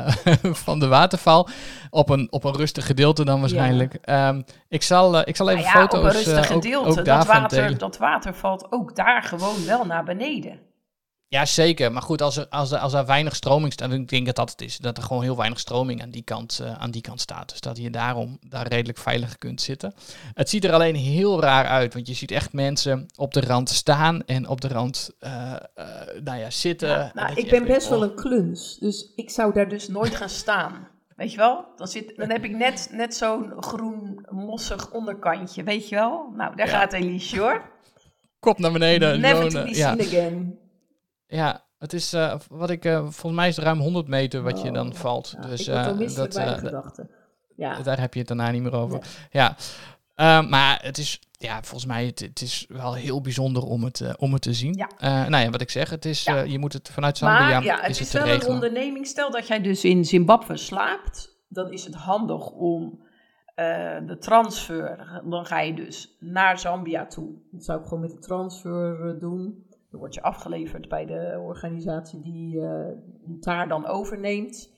van 0.66 0.80
de 0.80 0.88
waterval. 0.88 1.50
Op 1.90 2.10
een, 2.10 2.28
op 2.32 2.44
een 2.44 2.56
rustig 2.56 2.86
gedeelte 2.86 3.26
dan 3.26 3.40
waarschijnlijk. 3.40 3.98
Ja. 4.02 4.28
Um, 4.28 4.44
ik, 4.70 4.84
zal, 4.84 5.20
ik 5.20 5.36
zal 5.36 5.50
even 5.50 5.64
nou 5.64 5.76
ja, 5.76 5.82
foto's 5.82 6.00
op 6.00 6.06
een 6.06 6.12
rustig 6.12 6.48
gedeelte. 6.48 6.90
Ook, 6.90 6.98
ook 6.98 7.06
dat, 7.06 7.26
water, 7.26 7.78
dat 7.78 7.98
water 7.98 8.36
valt 8.36 8.72
ook 8.72 8.96
daar 8.96 9.24
gewoon 9.24 9.66
wel 9.66 9.86
naar 9.86 10.04
beneden. 10.04 10.60
Ja, 11.30 11.46
zeker. 11.46 11.92
Maar 11.92 12.02
goed, 12.02 12.22
als 12.22 12.38
er, 12.38 12.48
als 12.50 12.72
er, 12.72 12.78
als 12.78 12.94
er 12.94 13.06
weinig 13.06 13.36
stroming 13.36 13.74
staat, 13.74 13.92
ik 13.92 14.10
denk 14.10 14.26
dat 14.26 14.36
dat 14.36 14.52
het 14.52 14.62
is, 14.62 14.78
dat 14.78 14.98
er 14.98 15.04
gewoon 15.04 15.24
heel 15.24 15.38
weinig 15.38 15.60
stroming 15.60 16.02
aan 16.02 16.10
die 16.10 16.24
kant, 16.24 16.60
uh, 16.62 16.74
aan 16.74 16.92
die 16.92 17.02
kant 17.02 17.22
staat. 17.22 17.50
Dus 17.50 17.60
dat 17.60 17.78
je 17.78 17.90
daarom 17.90 18.38
daar 18.42 18.68
redelijk 18.68 18.98
veilig 18.98 19.38
kunt 19.38 19.62
zitten. 19.62 19.94
Het 20.34 20.50
ziet 20.50 20.64
er 20.64 20.74
alleen 20.74 20.96
heel 20.96 21.42
raar 21.42 21.66
uit, 21.66 21.94
want 21.94 22.08
je 22.08 22.14
ziet 22.14 22.32
echt 22.32 22.54
mensen 22.54 23.06
op 23.16 23.34
de 23.34 23.42
rand 23.42 23.70
staan 23.70 24.24
en 24.26 24.48
op 24.48 24.62
de 24.62 24.68
rand, 24.68 25.12
uh, 25.20 25.32
uh, 25.76 25.86
nou 26.24 26.40
ja, 26.40 26.50
zitten. 26.50 26.90
Ja, 26.90 27.12
nou, 27.14 27.34
ik 27.34 27.50
ben 27.50 27.66
best 27.66 27.90
wel 27.90 28.00
oh. 28.00 28.04
een 28.04 28.16
kluns, 28.16 28.78
dus 28.80 29.12
ik 29.16 29.30
zou 29.30 29.54
daar 29.54 29.70
dus 29.70 29.88
nooit 29.88 30.16
gaan 30.16 30.30
staan. 30.30 30.88
Weet 31.16 31.32
je 31.32 31.38
wel? 31.38 31.66
Dan, 31.76 31.88
zit, 31.88 32.14
dan 32.16 32.30
heb 32.30 32.44
ik 32.44 32.56
net, 32.56 32.90
net 32.92 33.16
zo'n 33.16 33.54
groen, 33.60 34.26
mossig 34.30 34.92
onderkantje. 34.92 35.64
Weet 35.64 35.90
je 35.90 35.96
wel? 35.96 36.32
Nou, 36.36 36.56
daar 36.56 36.68
gaat 36.68 36.94
Elise 36.94 37.40
hoor. 37.40 37.72
Kop 38.40 38.60
naar 38.60 38.72
beneden. 38.72 39.20
Never 39.20 39.50
to 39.50 39.64
be 39.64 39.74
seen 39.74 40.02
again. 40.02 40.60
Ja, 41.28 41.68
het 41.80 41.94
is, 41.94 42.14
uh, 42.14 42.36
wat 42.50 42.70
ik, 42.70 42.86
uh, 42.86 43.00
volgens 43.00 43.34
mij 43.34 43.48
is 43.48 43.56
het 43.56 43.66
ruim 43.66 43.80
100 43.80 44.08
meter 44.08 44.42
wat 44.42 44.62
je 44.62 44.72
dan 44.72 44.88
oh, 44.88 44.94
valt. 44.94 45.36
Ja, 45.42 45.48
dus 45.48 45.68
uh, 45.68 46.16
dat. 46.16 47.02
Ja. 47.56 47.82
Daar 47.82 48.00
heb 48.00 48.14
je 48.14 48.20
het 48.20 48.28
daarna 48.28 48.52
niet 48.52 48.62
meer 48.62 48.76
over. 48.76 49.02
Ja, 49.32 49.56
ja. 50.16 50.42
maar 50.42 50.80
het 50.82 50.98
is, 50.98 51.20
ja, 51.32 51.62
volgens 51.62 51.86
mij, 51.86 52.06
het, 52.06 52.20
het, 52.20 52.42
is 52.42 52.66
wel 52.68 52.94
heel 52.94 53.22
bijzonder 53.22 53.64
om 53.64 53.84
het, 53.84 54.18
om 54.18 54.34
het 54.34 54.42
te 54.42 54.54
zien. 54.54 54.74
Ja. 54.74 54.90
nou 55.28 55.44
ja, 55.44 55.50
wat 55.50 55.62
ik 55.62 55.70
zeg, 55.70 55.90
het 55.90 56.06
is, 56.06 56.24
je 56.24 56.60
moet 56.60 56.74
het 56.74 56.90
vanuit 56.90 57.18
Zambia 57.18 57.40
maar, 57.40 57.64
ja, 57.64 57.80
het 57.82 57.90
is, 57.90 58.14
het 58.14 58.24
wel 58.24 58.34
een 58.34 58.48
onderneming. 58.48 59.08
Stel 59.08 59.32
dat 59.32 59.48
jij 59.48 59.62
dus 59.62 59.84
in 59.84 60.06
Zimbabwe 60.06 60.58
slaapt, 60.58 61.38
dan 61.48 61.72
is 61.72 61.86
het 61.86 61.96
handig 61.96 62.50
om 62.50 63.06
de 64.06 64.18
transfer, 64.20 65.22
dan 65.26 65.46
ga 65.46 65.60
je 65.60 65.74
dus 65.74 66.16
naar 66.20 66.60
Zambia 66.60 67.06
toe. 67.06 67.30
Dat 67.52 67.64
zou 67.64 67.80
ik 67.80 67.86
gewoon 67.86 68.02
met 68.02 68.12
de 68.12 68.20
transfer 68.20 69.20
doen. 69.20 69.66
Dan 69.98 70.06
word 70.06 70.16
je 70.16 70.28
afgeleverd 70.28 70.90
bij 70.90 71.06
de 71.06 71.40
organisatie 71.42 72.20
die, 72.20 72.56
uh, 72.56 72.88
die 73.26 73.40
daar 73.40 73.68
dan 73.68 73.88
overneemt. 73.88 74.72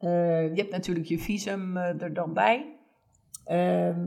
Uh, 0.00 0.54
je 0.54 0.60
hebt 0.60 0.70
natuurlijk 0.70 1.06
je 1.06 1.18
visum 1.18 1.76
uh, 1.76 2.02
er 2.02 2.14
dan 2.14 2.32
bij. 2.32 2.76
Ehm, 3.44 4.00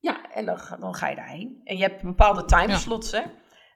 ja, 0.00 0.30
en 0.32 0.44
dan, 0.44 0.58
dan 0.80 0.94
ga 0.94 1.08
je 1.08 1.16
daarheen. 1.16 1.60
En 1.64 1.76
je 1.76 1.82
hebt 1.82 2.02
bepaalde 2.02 2.44
timeslots, 2.44 3.10
ja. 3.10 3.20
hè. 3.20 3.26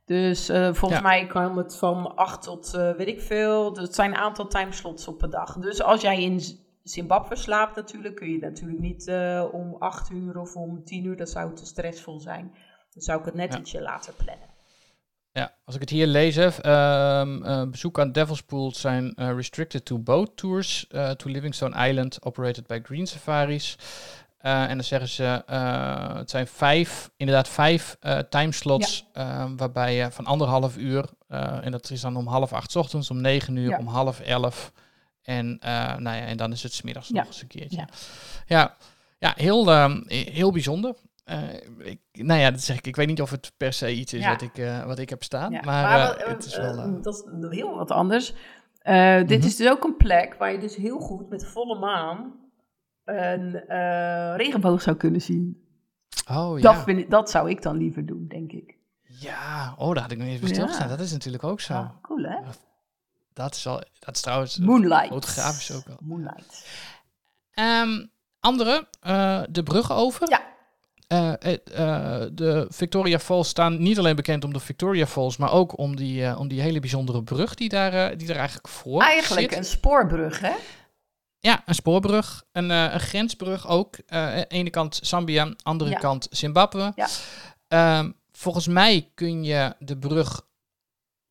Dus 0.05 0.47
volgens 0.72 1.03
mij 1.03 1.26
kan 1.26 1.59
het 1.59 1.76
van 1.76 2.16
8 2.16 2.43
tot 2.43 2.70
weet 2.70 3.07
ik 3.07 3.20
veel. 3.20 3.72
Dus 3.72 3.82
het 3.82 3.95
zijn 3.95 4.11
een 4.11 4.16
aantal 4.16 4.47
timeslots 4.47 5.09
op 5.09 5.22
een 5.22 5.30
dag. 5.30 5.59
Dus 5.59 5.82
als 5.82 6.01
jij 6.01 6.22
in 6.22 6.41
Zimbabwe 6.82 7.37
slaapt 7.37 7.76
natuurlijk, 7.76 8.14
kun 8.14 8.30
je 8.30 8.39
natuurlijk 8.39 8.80
niet 8.80 9.12
om 9.53 9.76
8 9.78 10.11
uur 10.11 10.39
of 10.39 10.57
om 10.57 10.84
10 10.84 11.05
uur. 11.05 11.16
Dat 11.16 11.30
zou 11.30 11.55
te 11.55 11.66
stressvol 11.66 12.20
zijn. 12.20 12.51
Dan 12.93 13.03
zou 13.03 13.18
ik 13.18 13.24
het 13.24 13.34
net 13.34 13.55
ietsje 13.55 13.82
later 13.82 14.14
plannen. 14.24 14.55
Ja, 15.37 15.53
als 15.64 15.74
ik 15.74 15.80
het 15.80 15.91
hier 15.91 16.07
lees, 16.07 16.37
um, 16.37 17.45
uh, 17.45 17.62
bezoek 17.62 18.01
aan 18.01 18.12
Devil's 18.12 18.43
Pool 18.43 18.74
zijn 18.74 19.12
uh, 19.16 19.34
restricted 19.34 19.84
to 19.84 19.99
boat 19.99 20.37
tours 20.37 20.87
uh, 20.91 21.11
to 21.11 21.30
Livingstone 21.30 21.89
Island, 21.89 22.18
operated 22.22 22.66
by 22.66 22.80
Green 22.82 23.07
Safaris. 23.07 23.76
en 24.39 24.68
dan 24.68 24.84
zeggen 24.84 25.09
ze, 25.09 25.43
het 26.16 26.30
zijn 26.30 26.47
vijf, 26.47 27.11
inderdaad 27.16 27.49
vijf 27.49 27.97
timeslots, 28.30 29.07
ja. 29.12 29.41
Ehm, 29.41 29.57
waarbij 29.57 29.95
je 29.95 30.11
van 30.11 30.26
anderhalf 30.26 30.76
uur, 30.76 31.05
en 31.28 31.70
dat 31.70 31.91
is 31.91 32.01
dan 32.01 32.16
om 32.16 32.26
half 32.26 32.53
acht 32.53 32.76
ochtends, 32.76 33.11
om 33.11 33.20
negen 33.20 33.57
uur, 33.57 33.70
ja. 33.70 33.78
om 33.78 33.87
half 33.87 34.20
elf. 34.20 34.72
En, 35.22 35.59
nou 35.99 36.16
ja, 36.16 36.20
en 36.20 36.37
dan 36.37 36.53
is 36.53 36.62
het 36.62 36.72
smiddags 36.72 37.09
ja. 37.09 37.14
nog 37.14 37.26
eens 37.26 37.43
een 37.43 37.49
keertje. 37.49 37.76
Ja, 37.76 37.89
ja, 38.47 38.76
ja 39.18 39.32
heel, 39.37 39.82
um, 39.82 40.05
heel 40.09 40.53
bijzonder. 40.53 40.95
Uh, 41.31 41.55
ik, 41.79 42.01
nou 42.12 42.41
ja, 42.41 42.51
dat 42.51 42.61
zeg 42.61 42.77
ik. 42.77 42.87
Ik 42.87 42.97
weet 42.97 43.07
niet 43.07 43.20
of 43.20 43.31
het 43.31 43.53
per 43.57 43.72
se 43.72 43.95
iets 43.95 44.12
is 44.12 44.27
wat, 44.27 44.43
ik, 44.43 44.59
uh, 44.59 44.85
wat 44.85 44.99
ik 44.99 45.11
heb 45.11 45.22
staan. 45.22 45.53
Ja, 45.53 45.61
maar, 45.64 45.83
maar 45.83 46.20
uh, 46.20 46.27
het 46.29 46.45
is 46.45 46.57
wel... 46.57 47.01
dat 47.03 47.14
is 47.14 47.57
heel 47.57 47.77
wat 47.77 47.91
anders. 47.91 48.35
Dit 49.27 49.45
is 49.45 49.57
dus 49.57 49.68
ook 49.68 49.85
een 49.85 49.97
plek 49.97 50.35
waar 50.35 50.53
je 50.53 50.59
dus 50.59 50.77
heel 50.77 50.99
goed 50.99 51.29
met 51.29 51.47
volle 51.47 51.79
maan 51.79 52.35
een 53.05 54.37
regenboog 54.37 54.83
zou 54.83 54.97
kunnen 54.97 55.20
zien. 55.20 55.64
Oh 56.31 56.53
dat, 56.53 56.62
ja. 56.62 56.83
Vind 56.83 56.99
ik, 56.99 57.11
dat 57.11 57.31
zou 57.31 57.51
ik 57.51 57.62
dan 57.62 57.77
liever 57.77 58.07
doen, 58.07 58.27
denk 58.29 58.53
ik. 58.53 58.77
Ja, 59.03 59.74
oh, 59.79 59.93
daar 59.93 60.03
had 60.03 60.12
ik 60.12 60.18
nog 60.18 60.27
eens 60.27 60.41
bij 60.41 60.49
stilgestaan. 60.49 60.89
Dat 60.89 61.01
is 61.01 61.12
natuurlijk 61.12 61.45
ook 61.45 61.61
zo. 61.61 61.74
Ja, 61.74 61.99
cool, 62.03 62.22
hè? 62.22 62.39
Dat 63.33 63.55
is, 63.55 63.66
al, 63.66 63.83
dat 63.99 64.14
is 64.14 64.20
trouwens 64.20 64.59
Moonlight. 64.59 65.09
fotografisch 65.09 65.72
ook 65.72 65.87
wel. 65.87 65.97
Moonlight. 66.01 66.66
Um, 67.55 68.11
andere, 68.41 68.87
de 69.51 69.62
brug 69.64 69.93
over. 69.93 70.31
Ja. 70.31 70.45
Uh, 71.12 71.32
uh, 71.32 72.24
de 72.32 72.66
Victoria 72.68 73.18
Falls 73.18 73.48
staan 73.48 73.82
niet 73.82 73.98
alleen 73.98 74.16
bekend 74.16 74.44
om 74.44 74.52
de 74.52 74.61
Victoria 74.61 75.07
Falls, 75.07 75.36
maar 75.36 75.52
ook 75.52 75.78
om 75.78 75.96
die, 75.96 76.22
uh, 76.22 76.38
om 76.38 76.48
die 76.48 76.61
hele 76.61 76.80
bijzondere 76.80 77.22
brug 77.22 77.54
die 77.54 77.68
daar, 77.68 78.16
die 78.16 78.28
er 78.28 78.36
eigenlijk 78.36 78.68
voor 78.68 79.02
Eigenlijk 79.02 79.50
zit. 79.50 79.59
een 79.59 79.64
spoorbrug, 79.64 80.40
hè? 80.40 80.52
Ja, 81.38 81.62
een 81.66 81.74
spoorbrug. 81.74 82.44
Een, 82.52 82.70
een 82.70 83.00
grensbrug 83.00 83.68
ook. 83.68 83.96
ene 84.48 84.70
kant 84.70 84.98
Zambia, 85.02 85.54
andere 85.62 85.90
ja. 85.90 85.98
kant 85.98 86.26
Zimbabwe. 86.30 86.92
Ja. 86.94 87.09
Ehm, 87.68 88.11
volgens 88.32 88.66
mij 88.66 89.11
kun 89.14 89.44
je 89.44 89.74
de 89.78 89.98
brug 89.98 90.45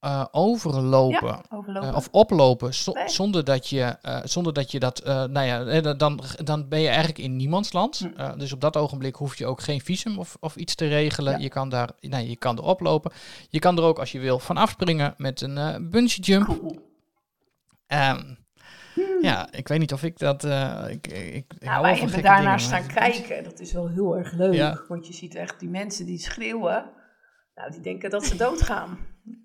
uh, 0.06 0.26
overlopen, 0.32 1.28
ja, 1.28 1.44
overlopen. 1.50 1.90
Uh, 1.90 1.96
of 1.96 2.08
oplopen 2.12 2.74
zo 2.74 2.92
nee. 2.92 3.10
zonder, 3.10 3.44
dat 3.44 3.70
je, 3.70 3.98
uh, 4.04 4.20
zonder 4.24 4.54
dat 4.54 4.72
je 4.72 4.80
dat, 4.80 5.04
nou 5.06 5.42
ja, 5.42 5.94
dan, 5.94 6.24
dan 6.44 6.68
ben 6.68 6.80
je 6.80 6.88
eigenlijk 6.88 7.18
in 7.18 7.36
niemandsland. 7.36 8.10
Hm. 8.16 8.38
dus 8.38 8.54
op 8.54 8.62
dat 8.62 8.78
ogenblik 8.78 9.16
hoef 9.16 9.38
je 9.38 9.46
ook 9.46 9.62
geen 9.62 9.82
visum 9.82 10.20
of, 10.20 10.38
of 10.40 10.56
iets 10.56 10.76
te 10.76 10.88
regelen. 10.88 11.34
Ja. 11.34 11.40
Je 11.40 11.50
kan 11.50 11.70
daar, 11.70 11.90
nou, 12.02 12.24
je 12.24 12.36
kan 12.36 12.58
er 12.58 12.64
oplopen. 12.64 13.12
Je 13.50 13.60
kan 13.60 13.78
er 13.78 13.84
ook 13.84 14.00
als 14.00 14.12
je 14.12 14.20
wil 14.20 14.40
van 14.40 14.58
afspringen 14.58 15.14
met 15.18 15.42
een 15.42 15.90
bungee 15.90 16.24
jump. 16.24 16.46
Cool. 16.46 16.76
Um, 17.88 18.38
hm. 18.94 19.02
Ja, 19.22 19.48
ik 19.52 19.68
weet 19.68 19.80
niet 19.80 19.94
of 19.94 20.04
ik 20.04 20.20
dat. 20.20 20.44
ik, 20.90 21.08
ik, 21.08 21.46
nou, 21.60 21.82
wij 21.82 21.98
hebben 21.98 22.22
daarnaar 22.22 22.60
staan 22.60 22.88
kijken. 22.88 23.44
Dat 23.44 23.60
is 23.60 23.74
wel 23.74 23.88
heel 23.88 24.18
erg 24.18 24.34
leuk. 24.34 24.54
Ja. 24.54 24.82
Want 24.88 25.08
je 25.08 25.14
ziet 25.14 25.36
echt 25.36 25.60
die 25.60 25.70
mensen 25.70 26.06
die 26.06 26.20
schreeuwen. 26.20 26.86
Nou, 27.56 27.72
die 27.72 27.82
denken 27.82 28.10
dat 28.10 28.26
ze 28.26 28.36
doodgaan. 28.46 28.98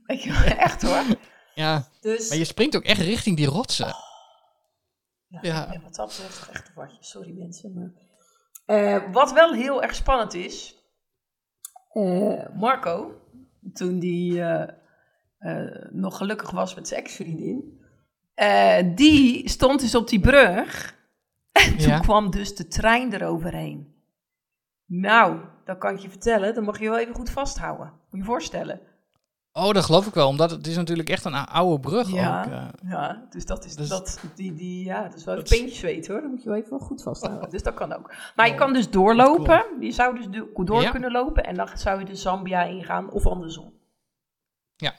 Weet 0.07 0.23
je 0.23 0.33
wel, 0.33 0.43
echt 0.43 0.83
hoor. 0.83 1.05
Ja, 1.55 1.89
dus... 2.01 2.29
maar 2.29 2.39
je 2.39 2.45
springt 2.45 2.77
ook 2.77 2.85
echt 2.85 3.01
richting 3.01 3.37
die 3.37 3.47
rotsen. 3.47 3.87
Oh. 3.87 4.09
Ja, 5.27 5.39
ja. 5.43 5.81
wat 5.83 5.95
dat 5.95 6.07
betreft 6.07 6.49
echt 6.49 6.69
een 6.69 6.75
watje. 6.75 6.97
Sorry 7.01 7.33
mensen. 7.33 7.73
Maar... 7.75 7.91
Uh, 8.67 9.13
wat 9.13 9.33
wel 9.33 9.53
heel 9.53 9.83
erg 9.83 9.95
spannend 9.95 10.35
is. 10.35 10.75
Uh, 11.93 12.49
Marco, 12.55 13.21
toen 13.73 13.99
die 13.99 14.33
uh, 14.33 14.65
nog 15.91 16.17
gelukkig 16.17 16.51
was 16.51 16.75
met 16.75 16.89
zijn 16.89 17.01
ex-vriendin. 17.01 17.81
die 18.95 19.49
stond 19.49 19.81
dus 19.81 19.95
op 19.95 20.09
die 20.09 20.21
brug. 20.21 20.99
En 21.53 21.79
toen 21.79 22.01
kwam 22.01 22.31
dus 22.31 22.55
de 22.55 22.67
trein 22.67 23.13
eroverheen. 23.13 23.95
Nou, 24.87 25.41
dat 25.65 25.79
kan 25.79 25.95
ik 25.95 26.01
je 26.01 26.11
vertellen. 26.11 26.55
Dan 26.55 26.65
mag 26.65 26.79
je 26.79 26.89
wel 26.89 26.99
even 26.99 27.15
goed 27.15 27.31
vasthouden. 27.31 27.87
Moet 27.87 28.11
je 28.11 28.17
je 28.17 28.25
voorstellen. 28.25 28.81
Oh, 29.61 29.73
dat 29.73 29.85
geloof 29.85 30.07
ik 30.07 30.15
wel, 30.15 30.29
omdat 30.29 30.51
het 30.51 30.67
is 30.67 30.77
natuurlijk 30.77 31.09
echt 31.09 31.25
een 31.25 31.35
oude 31.35 31.81
brug 31.81 32.13
ja, 32.13 32.41
ook. 32.41 32.51
Uh. 32.51 32.91
Ja, 32.91 33.27
dus 33.31 33.47
dat 33.47 33.65
is, 33.65 33.77
dus, 33.77 33.89
dat, 33.89 34.21
die, 34.35 34.55
die, 34.55 34.85
ja, 34.85 35.03
dat 35.03 35.15
is 35.15 35.25
wel 35.25 35.37
een 35.37 35.43
peentjes 35.43 35.81
weten 35.81 36.13
hoor. 36.13 36.23
Dan 36.23 36.31
moet 36.31 36.43
je 36.43 36.49
wel 36.49 36.59
even 36.59 36.71
wel 36.71 36.79
goed 36.79 37.03
vasthouden. 37.03 37.45
Oh. 37.45 37.51
Dus 37.61 37.63
dat 37.63 37.75
kan 37.75 37.93
ook. 37.93 38.15
Maar 38.37 38.47
oh. 38.47 38.53
je 38.53 38.59
kan 38.59 38.73
dus 38.73 38.91
doorlopen. 38.91 39.65
Cool. 39.69 39.81
Je 39.81 39.93
zou 39.93 40.17
dus 40.17 40.43
door 40.55 40.83
ja. 40.83 40.91
kunnen 40.91 41.13
lopen 41.13 41.45
en 41.45 41.55
dan 41.55 41.69
zou 41.75 41.99
je 41.99 42.05
de 42.05 42.17
Zambia 42.17 42.63
ingaan 42.63 43.11
of 43.11 43.27
andersom. 43.27 43.73
Ja. 44.77 44.95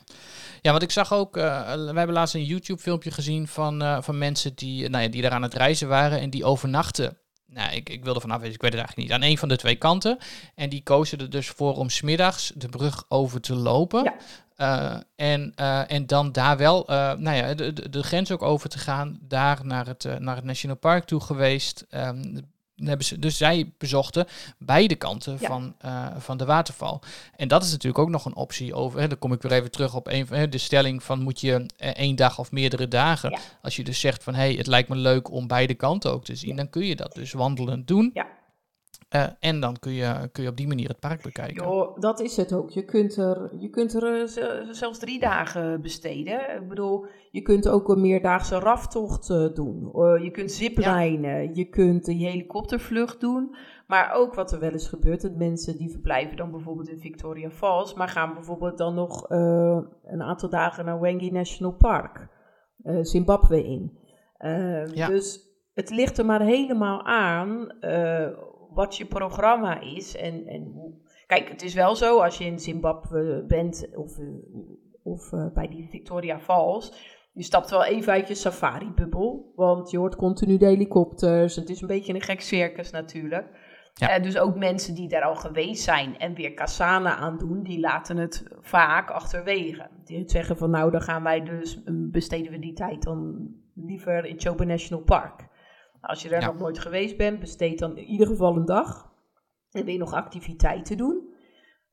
Ja, 0.62 0.72
want 0.72 0.84
ik 0.84 0.92
zag 0.92 1.14
ook, 1.14 1.38
uh, 1.38 1.74
we 1.74 1.94
hebben 1.94 2.12
laatst 2.12 2.36
een 2.36 2.44
YouTube-filmpje 2.44 3.12
gezien 3.12 3.48
van, 3.48 3.82
uh, 3.82 4.02
van 4.02 4.18
mensen 4.18 4.56
die, 4.56 4.90
nou 4.90 5.04
ja, 5.04 5.10
die 5.10 5.22
daar 5.22 5.32
aan 5.32 5.42
het 5.42 5.54
reizen 5.54 5.88
waren 5.88 6.20
en 6.20 6.30
die 6.30 6.46
overnachten 6.46 7.18
nou, 7.52 7.76
ik, 7.76 7.90
ik 7.90 8.04
wilde 8.04 8.20
vanaf 8.20 8.38
ik 8.38 8.62
weet 8.62 8.74
het 8.74 8.82
eigenlijk 8.82 8.98
niet, 8.98 9.12
aan 9.12 9.30
een 9.30 9.38
van 9.38 9.50
de 9.50 9.56
twee 9.56 9.76
kanten. 9.76 10.18
En 10.56 10.70
die 10.70 10.84
kozen 10.84 11.20
er 11.20 11.30
dus 11.30 11.50
voor 11.50 11.76
om 11.76 11.90
smiddags 11.90 12.52
de 12.56 12.70
brug 12.70 13.06
over 13.08 13.42
te 13.42 13.56
lopen. 13.56 14.14
Uh, 14.62 14.96
en, 15.16 15.54
uh, 15.60 15.92
en 15.92 16.06
dan 16.06 16.32
daar 16.32 16.58
wel, 16.58 16.92
uh, 16.92 17.14
nou 17.14 17.38
ja, 17.38 17.54
de, 17.54 17.90
de, 17.90 18.04
grens 18.04 18.32
ook 18.32 18.42
over 18.42 18.70
te 18.70 18.78
gaan. 18.78 19.20
Daar 19.22 19.60
naar 19.66 19.88
het, 19.88 20.20
naar 20.20 20.36
het 20.36 20.46
National 20.46 20.78
Park 20.78 21.06
toe 21.06 21.22
geweest. 21.22 21.86
Um, 21.90 22.50
hebben 22.76 23.06
ze, 23.06 23.20
dus 23.20 23.38
zij 23.38 23.72
bezochten 23.78 24.28
beide 24.58 24.96
kanten 24.96 25.38
ja. 25.40 25.48
van, 25.48 25.76
van 26.18 26.38
de 26.38 26.46
waterval. 26.46 27.02
En 27.36 27.48
dat 27.48 27.64
is 27.64 27.72
natuurlijk 27.72 28.04
ook 28.04 28.10
nog 28.10 28.26
een 28.26 28.36
optie 28.36 28.74
over. 28.74 29.00
Hè, 29.00 29.08
dan 29.08 29.20
kom 29.20 29.34
ik 29.34 29.42
weer 29.42 29.52
even 29.52 29.72
terug 29.72 29.96
op 29.96 30.08
een, 30.08 30.28
hè, 30.30 30.50
de 30.50 30.58
stelling 30.58 31.04
van 31.04 31.22
moet 31.22 31.42
je 31.42 31.66
één 31.78 32.16
dag 32.16 32.40
of 32.40 32.52
meerdere 32.52 32.88
dagen. 32.88 33.30
Ja. 33.30 33.38
Als 33.62 33.76
je 33.76 33.84
dus 33.84 34.00
zegt 34.00 34.24
van 34.24 34.34
hé, 34.34 34.42
hey, 34.42 34.54
het 34.54 34.68
lijkt 34.68 34.90
me 34.90 34.96
leuk 34.96 35.32
om 35.32 35.48
beide 35.48 35.74
kanten 35.74 36.12
ook 36.12 36.24
te 36.24 36.36
zien, 36.36 36.56
dan 36.56 36.70
kun 36.70 36.86
je 36.86 36.96
dat 36.96 37.14
dus 37.14 37.32
wandelend 37.32 37.88
doen. 37.88 38.12
Ja. 38.14 38.28
En 39.40 39.60
dan 39.60 39.80
kun 39.80 39.92
je, 39.92 40.30
kun 40.32 40.44
je 40.44 40.50
op 40.50 40.58
die 40.58 40.68
manier 40.68 40.88
het 40.88 41.00
park 41.00 41.22
bekijken. 41.22 41.64
Jo, 41.64 41.96
dat 42.00 42.20
is 42.20 42.38
het 42.38 42.54
ook. 42.54 42.70
Je 42.70 42.86
kunt 42.86 43.18
er, 43.18 43.52
je 43.60 43.70
kunt 43.70 43.94
er 43.94 44.28
zelfs 44.72 45.00
drie 45.00 45.20
dagen 45.20 45.82
besteden. 45.82 46.62
Ik 46.62 46.68
bedoel, 46.68 47.06
je 47.32 47.42
kunt 47.42 47.68
ook 47.68 47.90
een 47.90 48.02
meerdaagse 48.02 48.60
raftocht 48.60 49.28
doen. 49.56 49.92
je 50.24 50.30
kunt 50.32 50.52
ziplijnen, 50.52 51.56
je 51.56 51.66
kunt 51.66 52.08
een 52.08 52.18
helikoptervlucht 52.18 53.20
doen. 53.20 53.56
Maar 53.88 54.14
ook 54.14 54.34
wat 54.34 54.52
er 54.52 54.60
wel 54.60 54.72
eens 54.72 54.88
gebeurt, 54.88 55.22
dat 55.22 55.36
mensen 55.36 55.78
die 55.78 55.92
verblijven 55.92 56.38
dan 56.38 56.52
bijvoorbeeld 56.52 56.90
in 56.90 57.00
Victoria 57.00 57.50
Falls, 57.50 57.94
maar 57.94 58.10
gaan 58.10 58.34
bijvoorbeeld 58.34 58.78
dan 58.78 58.94
nog 58.94 59.30
een 59.30 60.22
aantal 60.22 60.50
dagen 60.50 60.86
naar 60.86 61.00
Wengi 61.00 61.32
National 61.32 61.74
Park, 61.74 62.28
Zimbabwe 63.02 63.64
in. 63.64 64.00
ja. 64.94 65.08
Dus 65.08 65.50
het 65.74 65.90
ligt 65.90 66.18
er 66.18 66.26
maar 66.26 66.42
helemaal 66.42 67.04
aan 67.06 67.76
uh, 67.82 68.28
wat 68.74 68.98
je 68.98 69.06
programma 69.06 69.82
is. 69.82 70.16
En, 70.16 70.48
en 70.48 70.74
kijk, 71.28 71.50
het 71.50 71.62
is 71.62 71.74
wel 71.74 71.96
zo 71.96 72.20
als 72.20 72.38
je 72.38 72.46
in 72.46 72.60
Zimbabwe 72.60 73.44
bent 73.48 73.90
of, 73.96 74.18
eh, 74.18 74.26
of 75.04 75.32
uh, 75.32 75.46
bij 75.54 75.68
die 75.68 75.88
Victoria 75.90 76.40
Falls. 76.40 76.94
Je 77.34 77.44
stapt 77.44 77.70
wel 77.70 77.86
even 77.86 78.14
uit 78.14 78.28
je 78.28 78.36
safari-bubbel, 78.36 79.52
want 79.56 79.92
je 79.92 79.98
hoort 79.98 80.16
continu 80.16 80.58
de 80.58 80.66
helikopters. 80.66 81.56
Het 81.56 81.70
is 81.70 81.82
een 81.82 81.88
beetje 81.88 82.14
een 82.14 82.22
gek 82.22 82.42
circus 82.42 82.92
natuurlijk. 82.92 83.48
Ja. 83.94 84.18
Uh, 84.18 84.24
dus 84.24 84.38
ook 84.38 84.56
mensen 84.56 84.96
die 84.96 85.08
daar 85.08 85.24
al 85.24 85.36
geweest 85.36 85.84
zijn 85.84 86.18
en 86.18 86.34
weer 86.34 86.54
Kasana 86.54 87.16
aan 87.16 87.38
doen, 87.38 87.64
die 87.64 87.80
laten 87.80 88.18
het 88.18 88.44
vaak 88.62 89.10
achterwege. 89.10 89.90
Die 90.04 90.30
zeggen 90.30 90.58
van 90.58 90.70
nou, 90.70 90.92
dan 90.92 91.02
gaan 91.02 91.24
wij 91.24 91.44
dus, 91.44 91.82
besteden 91.86 92.52
we 92.52 92.60
die 92.60 92.74
tijd 92.74 93.04
dan 93.04 93.50
liever 93.76 94.26
in 94.26 94.40
Chobe 94.40 94.66
National 94.66 95.04
Park. 95.04 95.50
Als 96.02 96.22
je 96.22 96.30
daar 96.30 96.46
nog 96.46 96.58
nooit 96.58 96.80
geweest 96.80 97.18
bent, 97.18 97.40
besteed 97.40 97.80
dan 97.80 97.98
in 97.98 98.04
ieder 98.04 98.28
geval 98.28 98.56
een 98.56 98.66
dag. 98.66 99.14
En 99.72 99.86
wil 99.86 99.94
je 99.94 100.00
nog 100.00 100.14
activiteiten 100.14 100.98
doen. 100.98 101.30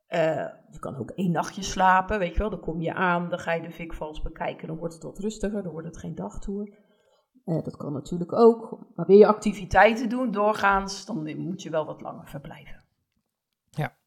Uh, 0.09 0.49
je 0.71 0.79
kan 0.79 0.97
ook 0.97 1.11
één 1.11 1.31
nachtje 1.31 1.63
slapen, 1.63 2.19
weet 2.19 2.33
je 2.33 2.39
wel. 2.39 2.51
Dan 2.51 2.61
kom 2.61 2.81
je 2.81 2.95
aan, 2.95 3.29
dan 3.29 3.39
ga 3.39 3.53
je 3.53 3.63
de 3.63 3.71
Vikvals 3.71 4.23
bekijken. 4.23 4.69
Dan 4.69 4.77
wordt 4.77 4.95
het 4.95 5.03
wat 5.03 5.19
rustiger, 5.19 5.63
dan 5.63 5.73
wordt 5.73 5.87
het 5.87 5.99
geen 5.99 6.15
dagtour. 6.15 6.79
Uh, 7.45 7.63
dat 7.63 7.77
kan 7.77 7.93
natuurlijk 7.93 8.33
ook. 8.33 8.79
Maar 8.95 9.07
wil 9.07 9.17
je 9.17 9.27
activiteiten 9.27 10.09
doen, 10.09 10.31
doorgaans, 10.31 11.07
dan 11.07 11.39
moet 11.39 11.63
je 11.63 11.71
wel 11.71 11.85
wat 11.87 12.01
langer 12.01 12.29
verblijven. 12.29 12.78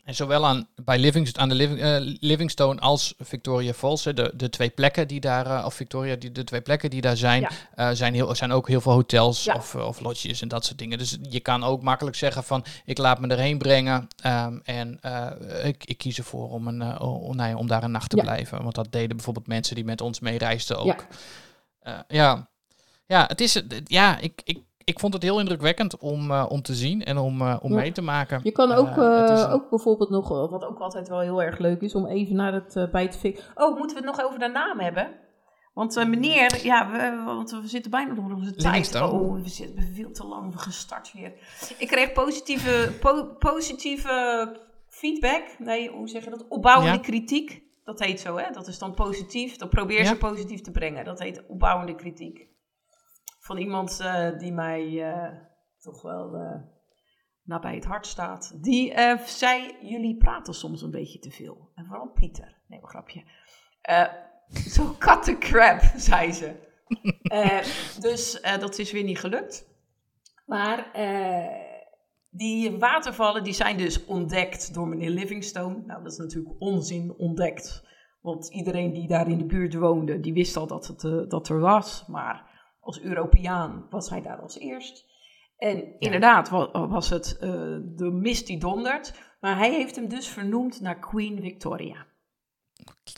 En 0.03 0.15
zowel 0.15 0.45
aan, 0.45 0.67
bij 0.83 0.99
Livingstone, 0.99 1.43
aan 1.43 1.49
de 1.49 1.55
Living, 1.55 1.81
uh, 1.81 2.15
Livingstone 2.19 2.79
als 2.79 3.13
Victoria 3.17 3.73
Falls, 3.73 4.03
de, 4.03 4.31
de 4.35 4.49
twee 4.49 4.69
plekken 4.69 5.07
die 5.07 5.19
daar, 5.19 5.45
uh, 5.47 5.65
of 5.65 5.73
Victoria, 5.73 6.15
die, 6.15 6.31
de 6.31 6.43
twee 6.43 6.61
plekken 6.61 6.89
die 6.89 7.01
daar 7.01 7.17
zijn, 7.17 7.41
ja. 7.41 7.89
uh, 7.89 7.95
zijn, 7.95 8.13
heel, 8.13 8.35
zijn 8.35 8.51
ook 8.51 8.67
heel 8.67 8.81
veel 8.81 8.91
hotels 8.91 9.43
ja. 9.43 9.53
of, 9.53 9.75
of 9.75 9.99
lodges 9.99 10.41
en 10.41 10.47
dat 10.47 10.65
soort 10.65 10.77
dingen. 10.77 10.97
Dus 10.97 11.17
je 11.29 11.39
kan 11.39 11.63
ook 11.63 11.81
makkelijk 11.81 12.15
zeggen 12.15 12.43
van, 12.43 12.65
ik 12.85 12.97
laat 12.97 13.19
me 13.19 13.27
erheen 13.27 13.57
brengen 13.57 14.07
um, 14.25 14.61
en 14.63 14.99
ik, 15.63 15.83
ik 15.85 15.97
kies 15.97 16.17
ervoor 16.17 16.49
om, 16.49 16.67
een, 16.67 16.99
om, 16.99 17.39
ja, 17.39 17.55
om 17.55 17.67
daar 17.67 17.83
een 17.83 17.91
nacht 17.91 18.09
te 18.09 18.15
ja. 18.15 18.21
blijven. 18.23 18.63
Want 18.63 18.75
dat 18.75 18.91
deden 18.91 19.15
bijvoorbeeld 19.15 19.47
mensen 19.47 19.75
die 19.75 19.85
met 19.85 20.01
ons 20.01 20.19
meereisden 20.19 20.77
ook. 20.77 21.05
Ja. 22.07 22.47
ja. 23.07 23.25
het 23.27 23.41
is, 23.41 23.61
ja, 23.85 24.17
ik, 24.17 24.41
ik 24.43 24.59
ik 24.83 24.99
vond 24.99 25.13
het 25.13 25.23
heel 25.23 25.39
indrukwekkend 25.39 25.97
om, 25.97 26.31
uh, 26.31 26.45
om 26.49 26.61
te 26.61 26.73
zien 26.73 27.03
en 27.03 27.17
om, 27.17 27.41
uh, 27.41 27.57
om 27.61 27.71
ja. 27.71 27.77
mee 27.77 27.91
te 27.91 28.01
maken. 28.01 28.39
Je 28.43 28.51
kan 28.51 28.71
ook, 28.71 28.97
uh, 28.97 29.53
ook 29.53 29.69
bijvoorbeeld 29.69 30.09
nog, 30.09 30.27
wat 30.49 30.65
ook 30.65 30.79
altijd 30.79 31.07
wel 31.07 31.19
heel 31.19 31.43
erg 31.43 31.57
leuk 31.57 31.81
is, 31.81 31.95
om 31.95 32.05
even 32.05 32.35
naar 32.35 32.53
het 32.53 32.91
bij 32.91 33.03
het 33.03 33.17
fik. 33.17 33.51
Oh, 33.55 33.77
moeten 33.77 33.97
we 33.97 34.07
het 34.07 34.17
nog 34.17 34.25
over 34.25 34.39
de 34.39 34.47
naam 34.47 34.79
hebben? 34.79 35.19
Want 35.73 36.07
meneer, 36.07 36.59
ja, 36.63 36.91
we, 36.91 37.23
want 37.25 37.51
we 37.51 37.67
zitten 37.67 37.91
bijna 37.91 38.13
nog 38.13 38.33
onze 38.33 38.55
tijd. 38.55 39.01
Oh, 39.01 39.41
we 39.41 39.49
zitten 39.49 39.93
veel 39.93 40.11
te 40.11 40.25
lang 40.25 40.61
gestart 40.61 41.11
weer. 41.13 41.33
Ik 41.77 41.87
kreeg 41.87 42.11
positieve, 42.11 42.91
po 42.99 43.25
positieve 43.39 44.57
feedback. 44.87 45.43
Nee, 45.57 45.89
hoe 45.89 46.07
zeg 46.07 46.23
je 46.23 46.29
dat? 46.29 46.47
Opbouwende 46.47 46.97
ja. 46.97 47.03
kritiek. 47.03 47.63
Dat 47.83 47.99
heet 47.99 48.19
zo, 48.19 48.37
hè? 48.37 48.51
Dat 48.51 48.67
is 48.67 48.79
dan 48.79 48.93
positief. 48.93 49.55
Dan 49.55 49.69
probeer 49.69 49.99
ja. 49.99 50.05
ze 50.05 50.17
positief 50.17 50.61
te 50.61 50.71
brengen. 50.71 51.05
Dat 51.05 51.19
heet 51.19 51.43
opbouwende 51.47 51.95
kritiek 51.95 52.50
van 53.41 53.57
iemand 53.57 53.99
uh, 54.01 54.37
die 54.37 54.53
mij 54.53 54.87
uh, 54.89 55.27
toch 55.79 56.01
wel 56.01 56.35
uh, 56.35 56.55
nabij 57.43 57.75
het 57.75 57.85
hart 57.85 58.07
staat. 58.07 58.63
Die 58.63 58.93
zei, 59.25 59.75
jullie 59.81 60.17
praten 60.17 60.53
soms 60.53 60.81
een 60.81 60.91
beetje 60.91 61.19
te 61.19 61.31
veel. 61.31 61.71
En 61.75 61.85
vooral 61.85 62.07
Pieter. 62.07 62.57
Nee, 62.67 62.79
een 62.81 62.87
grapje. 62.87 63.23
Zo 64.69 64.95
cut 64.99 65.23
the 65.23 65.37
crap, 65.37 65.81
zei 65.95 66.31
ze. 66.31 66.55
dus 68.07 68.41
dat 68.41 68.79
is 68.79 68.91
weer 68.91 69.03
niet 69.03 69.19
gelukt. 69.19 69.69
Maar 70.45 70.91
die 72.29 72.77
watervallen 72.77 73.43
die 73.43 73.53
zijn 73.53 73.77
dus 73.77 74.05
ontdekt 74.05 74.73
door 74.73 74.87
meneer 74.87 75.09
Livingstone. 75.09 75.83
Nou, 75.85 76.03
dat 76.03 76.11
is 76.11 76.17
natuurlijk 76.17 76.55
onzin 76.59 77.13
ontdekt. 77.17 77.83
Want 78.21 78.49
iedereen 78.53 78.93
die 78.93 79.07
daar 79.07 79.29
in 79.29 79.37
de 79.37 79.45
buurt 79.45 79.73
woonde, 79.73 80.19
die 80.19 80.33
wist 80.33 80.57
al 80.57 80.67
dat 80.67 80.87
het 80.87 81.29
dat 81.29 81.49
er 81.49 81.59
was. 81.59 82.05
Maar 82.07 82.50
als 82.81 83.01
Europeaan 83.01 83.87
was 83.89 84.09
hij 84.09 84.21
daar 84.21 84.41
als 84.41 84.57
eerst. 84.57 85.05
En 85.57 85.99
inderdaad 85.99 86.49
was 86.71 87.09
het 87.09 87.37
uh, 87.41 87.49
de 87.83 88.11
mist 88.11 88.47
die 88.47 88.59
dondert. 88.59 89.13
Maar 89.39 89.57
hij 89.57 89.71
heeft 89.71 89.95
hem 89.95 90.07
dus 90.07 90.27
vernoemd 90.27 90.81
naar 90.81 90.99
Queen 90.99 91.41
Victoria. 91.41 92.05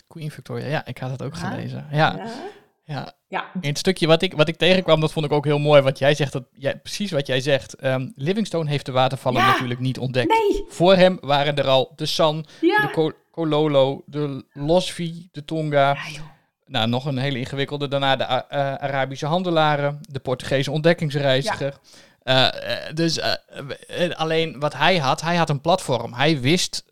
Queen 0.08 0.32
Victoria, 0.32 0.68
ja, 0.68 0.86
ik 0.86 0.98
had 0.98 1.12
het 1.12 1.22
ook 1.22 1.36
gelezen. 1.36 1.88
Ja. 1.92 2.16
ja. 2.16 2.26
Ja. 2.86 3.14
ja. 3.28 3.52
In 3.54 3.70
het 3.70 3.78
stukje 3.78 4.08
wat 4.08 4.22
ik, 4.22 4.34
wat 4.34 4.48
ik 4.48 4.56
tegenkwam, 4.56 5.00
dat 5.00 5.12
vond 5.12 5.26
ik 5.26 5.32
ook 5.32 5.46
heel 5.46 5.60
mooi. 5.60 5.82
Wat 5.82 6.00
jij 6.00 6.16
zegt, 6.16 6.32
dat, 6.32 6.44
ja, 6.54 6.74
precies 6.76 7.12
wat 7.12 7.28
jij 7.28 7.40
zegt. 7.40 7.84
Um, 7.84 8.14
Livingstone 8.16 8.70
heeft 8.70 8.86
de 8.86 8.92
watervallen 8.92 9.42
ja. 9.42 9.52
natuurlijk 9.52 9.80
niet 9.80 10.00
ontdekt. 10.00 10.28
Nee. 10.28 10.66
Voor 10.68 10.96
hem 10.96 11.18
waren 11.22 11.56
er 11.56 11.68
al 11.68 11.94
de 11.96 12.06
San, 12.06 12.46
de 12.60 12.90
Ko 12.92 13.12
Kololo, 13.32 14.04
de 14.06 14.46
Losvi, 14.54 15.30
de 15.32 15.46
Tonga. 15.46 15.98
Nou, 16.66 16.88
nog 16.88 17.06
een 17.06 17.18
hele 17.18 17.40
ingewikkelde. 17.40 17.88
Daarna 17.88 18.16
de 18.16 18.24
uh, 18.24 18.74
Arabische 18.74 19.26
handelaren, 19.26 20.00
de 20.10 20.20
Portugese 20.20 20.72
ontdekkingsreiziger. 20.72 21.66
Ja. 21.66 21.80
Uh, 22.26 22.94
dus 22.94 23.18
uh, 23.18 24.10
alleen 24.16 24.60
wat 24.60 24.74
hij 24.74 24.98
had, 24.98 25.22
hij 25.22 25.36
had 25.36 25.50
een 25.50 25.62
platform. 25.62 26.14
Hij 26.14 26.40
wist, 26.40 26.84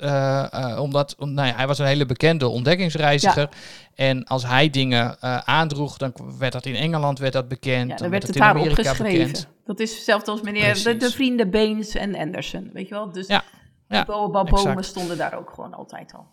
omdat 0.78 1.16
nou 1.20 1.48
ja, 1.48 1.56
hij 1.56 1.68
was 1.68 1.80
een 1.80 1.86
hele 1.86 2.06
bekende 2.06 2.48
ontdekkingsreiziger. 2.48 3.42
Ja. 3.42 3.58
En 3.96 4.26
als 4.26 4.46
hij 4.46 4.70
dingen 4.70 5.22
aandroeg, 5.48 5.98
dan 5.98 6.14
werd 6.40 6.54
dat 6.54 6.66
in 6.66 6.76
Engeland 6.76 7.20
werd 7.20 7.34
dat 7.34 7.48
bekend. 7.48 7.90
Ja, 7.90 7.96
dan, 7.96 8.10
werd 8.10 8.24
het, 8.24 8.34
het 8.36 8.44
daar 8.44 8.58
opgeschreven. 8.58 9.28
Bekend. 9.28 9.48
Dat 9.66 9.80
is 9.80 9.96
hetzelfde 9.96 10.32
als 10.32 10.42
meneer 10.42 10.84
de, 10.84 10.98
de, 10.98 11.12
vrienden 11.12 11.50
Beens 11.50 11.96
en 11.96 12.16
Anderson, 12.16 12.70
weet 12.74 12.88
je 12.88 12.94
wel? 12.94 13.12
Dus 13.12 13.28
ja. 13.28 13.44
ja, 13.88 14.06
bomen 14.06 14.84
stonden 14.84 15.18
daar 15.18 15.38
ook 15.38 15.50
gewoon 15.50 15.74
altijd 15.74 16.14
al. 16.14 16.28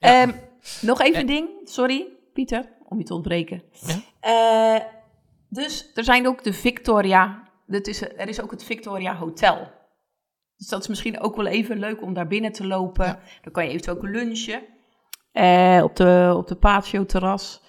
Um, 0.00 0.34
nog 0.80 1.00
even 1.00 1.20
een 1.20 1.26
ding, 1.26 1.48
sorry, 1.64 2.06
Pieter 2.32 2.76
om 2.88 2.98
je 2.98 3.04
te 3.04 3.14
ontbreken. 3.14 3.62
Ja? 3.72 4.80
Uh, 4.80 4.84
dus 5.48 5.90
er 5.94 6.04
zijn 6.04 6.26
ook 6.26 6.44
de 6.44 6.52
Victoria, 6.52 7.48
dat 7.66 7.86
is, 7.86 8.02
er 8.02 8.28
is 8.28 8.40
ook 8.40 8.50
het 8.50 8.64
Victoria 8.64 9.16
Hotel. 9.16 9.70
Dus 10.56 10.68
dat 10.68 10.80
is 10.80 10.88
misschien 10.88 11.20
ook 11.20 11.36
wel 11.36 11.46
even 11.46 11.78
leuk 11.78 12.02
om 12.02 12.14
daar 12.14 12.26
binnen 12.26 12.52
te 12.52 12.66
lopen. 12.66 13.06
Ja. 13.06 13.20
Dan 13.42 13.52
kan 13.52 13.64
je 13.64 13.70
eventueel 13.70 13.96
ook 13.96 14.02
lunchen 14.02 14.62
uh, 15.32 15.80
op 15.84 15.96
de, 15.96 16.34
op 16.36 16.46
de 16.46 16.56
patio-terras. 16.56 17.62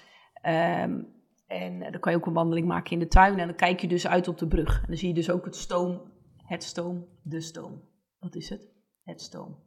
Um, 0.43 1.17
en 1.47 1.80
dan 1.80 1.99
kan 1.99 2.11
je 2.11 2.17
ook 2.17 2.26
een 2.26 2.34
wandeling 2.34 2.67
maken 2.67 2.91
in 2.91 2.99
de 2.99 3.07
tuin. 3.07 3.39
En 3.39 3.47
dan 3.47 3.55
kijk 3.55 3.82
je 3.82 3.88
dus 3.88 4.07
uit 4.07 4.28
op 4.28 4.38
de 4.38 4.47
brug. 4.47 4.80
En 4.82 4.88
dan 4.88 4.97
zie 4.97 5.07
je 5.07 5.13
dus 5.13 5.30
ook 5.30 5.45
het 5.45 5.55
stoom, 5.55 6.01
het 6.38 6.63
stoom, 6.63 7.07
de 7.24 7.41
stoom. 7.41 7.82
Wat 8.20 8.36
is 8.36 8.49
het? 8.49 8.67
Het 9.03 9.22
stoom. 9.22 9.57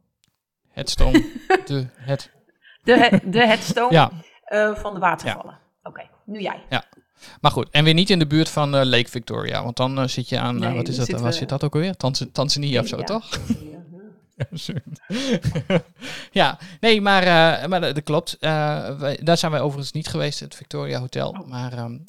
Het 0.69 0.89
stoom, 0.89 1.11
de, 1.65 1.87
het. 1.95 2.31
De, 2.83 3.19
de 3.25 3.47
het 3.47 3.59
stoom. 3.59 3.91
Ja. 3.91 4.11
Uh, 4.53 4.75
van 4.75 4.93
de 4.93 4.99
watervallen. 4.99 5.59
Oké, 5.83 5.89
okay, 5.89 6.09
nu 6.25 6.39
jij. 6.39 6.63
Ja. 6.69 6.83
Maar 7.41 7.51
goed, 7.51 7.69
en 7.69 7.83
weer 7.83 7.93
niet 7.93 8.09
in 8.09 8.19
de 8.19 8.27
buurt 8.27 8.49
van 8.49 8.75
uh, 8.75 8.83
Lake 8.83 9.09
Victoria, 9.09 9.63
want 9.63 9.77
dan 9.77 9.99
uh, 9.99 10.07
zit 10.07 10.29
je 10.29 10.39
aan, 10.39 10.59
nee, 10.59 10.75
wat 10.75 10.87
is 10.87 10.95
dat, 10.95 11.09
waar 11.09 11.33
zit 11.33 11.49
dat 11.49 11.63
ook 11.63 11.73
alweer? 11.73 11.95
Tanz 11.97 12.23
Tanzania 12.31 12.81
of 12.81 12.87
zo, 12.87 12.97
ja. 12.97 13.03
toch? 13.03 13.29
ja, 16.31 16.59
nee, 16.79 17.01
maar, 17.01 17.23
uh, 17.23 17.65
maar 17.67 17.81
dat, 17.81 18.03
klopt. 18.03 18.37
Wij, 18.39 19.19
daar 19.23 19.37
zijn 19.37 19.51
wij 19.51 19.61
overigens 19.61 19.91
niet 19.91 20.07
geweest, 20.07 20.39
het 20.39 20.55
Victoria 20.55 20.99
Hotel. 20.99 21.29
Oh. 21.29 21.47
Maar 21.47 21.77
um, 21.77 22.03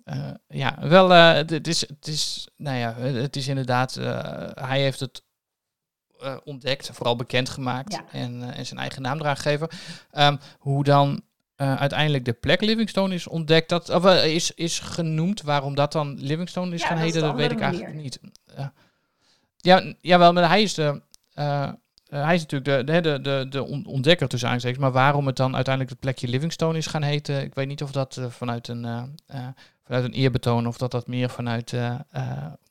ja, 0.49 0.77
wel, 0.81 1.11
het, 1.11 1.69
is, 1.69 1.81
het, 1.81 2.07
is, 2.07 2.49
nou 2.57 2.77
ja, 2.77 2.95
het 2.95 3.37
is 3.37 3.49
inderdaad, 3.49 3.95
hij 4.55 4.81
heeft 4.81 5.01
het 5.01 5.23
ontdekt, 6.45 6.91
vooral 6.93 7.17
bekendgemaakt 7.17 7.93
ja. 7.93 8.05
en, 8.11 8.55
en 8.55 8.67
zijn 8.67 8.81
eigen 8.81 9.03
naam 9.03 9.21
eraan 9.21 9.37
gegeven. 9.37 9.69
Um, 10.13 10.39
hoe 10.59 10.85
dan 10.85 11.23
uh, 11.57 11.75
uiteindelijk 11.75 12.25
de 12.25 12.33
plek 12.33 12.61
Livingstone 12.61 13.15
is 13.15 13.27
ontdekt, 13.27 13.69
dat, 13.69 13.91
of 13.91 14.05
uh, 14.05 14.35
is, 14.35 14.51
is 14.51 14.79
genoemd. 14.79 15.43
Waarom 15.43 15.75
dat 15.75 15.93
dan 15.93 16.19
Livingstone 16.21 16.75
is 16.75 16.81
ja, 16.81 16.87
gaan 16.87 16.97
heten, 16.97 17.21
dat 17.21 17.35
weet 17.35 17.53
ik 17.53 17.61
eigenlijk 17.61 17.95
niet. 17.95 18.21
Uh, 18.59 18.67
ja, 19.57 19.95
jawel, 20.01 20.33
maar 20.33 20.49
hij 20.49 20.63
is 20.63 20.75
de. 20.75 21.03
hij 22.05 22.35
is 22.35 22.47
natuurlijk 22.47 22.87
de, 22.87 23.01
de, 23.01 23.21
de, 23.21 23.47
de 23.49 23.65
ontdekker 23.85 24.29
tussen 24.29 24.49
aanstekens, 24.49 24.81
maar 24.81 24.93
waarom 24.93 25.27
het 25.27 25.37
dan 25.37 25.55
uiteindelijk 25.55 25.95
het 25.95 26.03
plekje 26.03 26.29
Livingstone 26.29 26.79
is 26.79 26.87
gaan 26.87 27.03
heten, 27.03 27.43
ik 27.43 27.55
weet 27.55 27.67
niet 27.67 27.83
of 27.83 27.93
dat 27.93 28.21
vanuit, 28.29 28.69
een, 28.69 29.17
vanuit 29.85 30.05
een 30.05 30.13
eerbetoon 30.13 30.67
of 30.67 30.77
dat 30.77 30.91
dat 30.91 31.07
meer 31.07 31.31
vanuit 31.31 31.75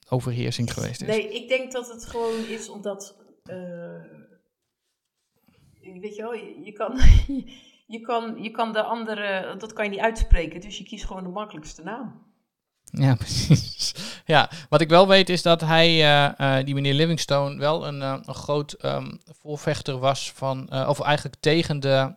overheersing 0.10 0.74
geweest 0.74 1.02
is. 1.02 1.08
Nee, 1.08 1.34
ik 1.34 1.48
denk 1.48 1.72
dat 1.72 1.90
het 1.90 2.06
gewoon 2.06 2.46
is 2.46 2.70
omdat 2.70 3.16
weet 5.84 6.16
je 6.16 6.22
wel, 6.22 6.34
je, 6.34 6.72
kan, 6.72 7.00
je, 7.94 8.02
kan, 8.02 8.44
je 8.44 8.52
kan 8.52 8.74
de 8.74 8.84
andere, 8.84 9.56
dat 9.58 9.74
kan 9.74 9.86
je 9.86 9.92
niet 9.92 10.00
uitspreken, 10.00 10.62
dus 10.62 10.78
je 10.78 10.84
kiest 10.84 11.06
gewoon 11.06 11.24
de 11.24 11.30
makkelijkste 11.30 11.84
naam. 11.84 12.22
Ja, 12.96 13.16
precies. 13.26 13.94
Ja, 14.26 14.50
wat 14.70 14.82
ik 14.82 14.90
wel 14.90 15.08
weet 15.08 15.30
is 15.30 15.42
dat 15.42 15.62
hij, 15.62 15.90
uh, 15.90 16.32
uh, 16.38 16.66
die 16.66 16.74
meneer 16.74 16.94
Livingstone, 16.94 17.58
wel 17.58 17.88
een, 17.88 18.02
uh, 18.02 18.16
een 18.26 18.34
groot 18.34 18.76
um, 18.86 19.20
voorvechter 19.42 19.98
was 20.00 20.32
van, 20.36 20.88
of 20.88 21.00
eigenlijk 21.00 21.36
tegen 21.40 21.80
de, 21.80 22.14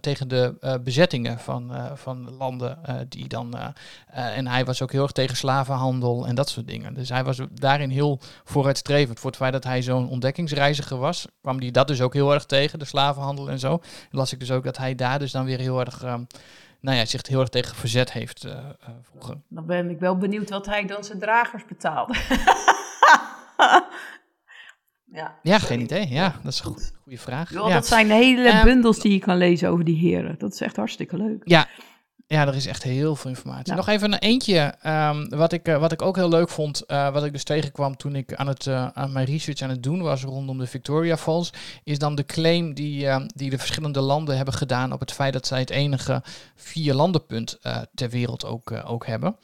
tegen 0.00 0.28
de 0.28 0.78
bezettingen 0.84 1.38
van, 1.38 1.72
van 1.94 2.30
landen 2.38 2.78
die 3.08 3.28
dan, 3.28 3.74
en 4.06 4.46
hij 4.46 4.64
was 4.64 4.82
ook 4.82 4.92
heel 4.92 5.02
erg 5.02 5.12
tegen 5.12 5.36
slavenhandel 5.36 6.26
en 6.26 6.34
dat 6.34 6.48
soort 6.48 6.66
dingen. 6.66 6.94
Dus 6.94 7.08
hij 7.08 7.24
was 7.24 7.38
daarin 7.52 7.90
heel 7.90 8.20
vooruitstrevend. 8.44 9.20
Voor 9.20 9.30
het 9.30 9.38
feit 9.38 9.52
dat 9.52 9.64
hij 9.64 9.82
zo'n 9.82 10.08
ontdekkingsreiziger 10.08 10.98
was, 10.98 11.26
kwam 11.40 11.58
hij 11.58 11.70
dat 11.70 11.88
dus 11.88 12.00
ook 12.00 12.14
heel 12.14 12.34
erg 12.34 12.44
tegen, 12.44 12.78
de 12.78 12.84
slavenhandel 12.84 13.50
en 13.50 13.58
zo. 13.58 13.72
En 13.72 14.18
las 14.18 14.32
ik 14.32 14.40
dus 14.40 14.50
ook 14.50 14.64
dat 14.64 14.76
hij 14.76 14.94
daar 14.94 15.18
dus 15.18 15.32
dan 15.32 15.44
weer 15.44 15.58
heel 15.58 15.80
erg... 15.80 16.02
Um, 16.02 16.26
nou 16.82 16.96
ja, 16.96 17.04
zich 17.04 17.26
heel 17.28 17.40
erg 17.40 17.48
tegen 17.48 17.76
verzet 17.76 18.12
heeft 18.12 18.44
uh, 18.44 18.68
vroeger. 19.02 19.40
Dan 19.48 19.66
ben 19.66 19.90
ik 19.90 19.98
wel 19.98 20.16
benieuwd 20.16 20.50
wat 20.50 20.66
hij 20.66 20.86
dan 20.86 21.04
zijn 21.04 21.18
dragers 21.18 21.64
betaalde. 21.64 22.14
ja, 25.18 25.38
ja 25.42 25.58
geen 25.58 25.80
idee. 25.80 26.08
Ja, 26.08 26.34
dat 26.42 26.52
is 26.52 26.58
een 26.58 26.64
goede 27.02 27.18
vraag. 27.18 27.52
ja. 27.52 27.68
Dat 27.68 27.86
zijn 27.86 28.10
hele 28.10 28.48
ehm, 28.48 28.64
bundels 28.64 28.98
die 28.98 29.12
je 29.12 29.18
kan 29.18 29.36
lezen 29.36 29.68
over 29.68 29.84
die 29.84 29.96
heren. 29.96 30.34
Dat 30.38 30.52
is 30.52 30.60
echt 30.60 30.76
hartstikke 30.76 31.16
leuk. 31.16 31.42
Ja, 31.44 31.68
ja, 32.32 32.46
er 32.46 32.54
is 32.54 32.66
echt 32.66 32.82
heel 32.82 33.16
veel 33.16 33.30
informatie. 33.30 33.74
Nog 33.74 33.88
even 33.88 34.12
een 34.12 34.18
eentje, 34.18 34.74
um, 34.86 35.28
wat, 35.28 35.52
ik, 35.52 35.68
uh, 35.68 35.78
wat 35.78 35.92
ik 35.92 36.02
ook 36.02 36.16
heel 36.16 36.28
leuk 36.28 36.48
vond, 36.48 36.82
uh, 36.86 37.12
wat 37.12 37.24
ik 37.24 37.32
dus 37.32 37.44
tegenkwam 37.44 37.96
toen 37.96 38.16
ik 38.16 38.34
aan, 38.34 38.46
het, 38.46 38.66
uh, 38.66 38.86
aan 38.94 39.12
mijn 39.12 39.26
research 39.26 39.60
aan 39.60 39.70
het 39.70 39.82
doen 39.82 40.02
was 40.02 40.22
rondom 40.22 40.58
de 40.58 40.66
Victoria 40.66 41.16
Falls, 41.16 41.52
is 41.84 41.98
dan 41.98 42.14
de 42.14 42.26
claim 42.26 42.74
die, 42.74 43.08
die 43.34 43.50
de 43.50 43.58
verschillende 43.58 44.00
landen 44.00 44.36
hebben 44.36 44.54
gedaan 44.54 44.92
op 44.92 45.00
het 45.00 45.12
feit 45.12 45.32
dat 45.32 45.46
zij 45.46 45.58
het 45.58 45.70
enige 45.70 46.22
vier 46.56 46.94
landenpunt 46.94 47.58
ter 47.94 48.10
wereld 48.10 48.44
ook, 48.44 48.72
ook 48.86 49.06
hebben. 49.06 49.36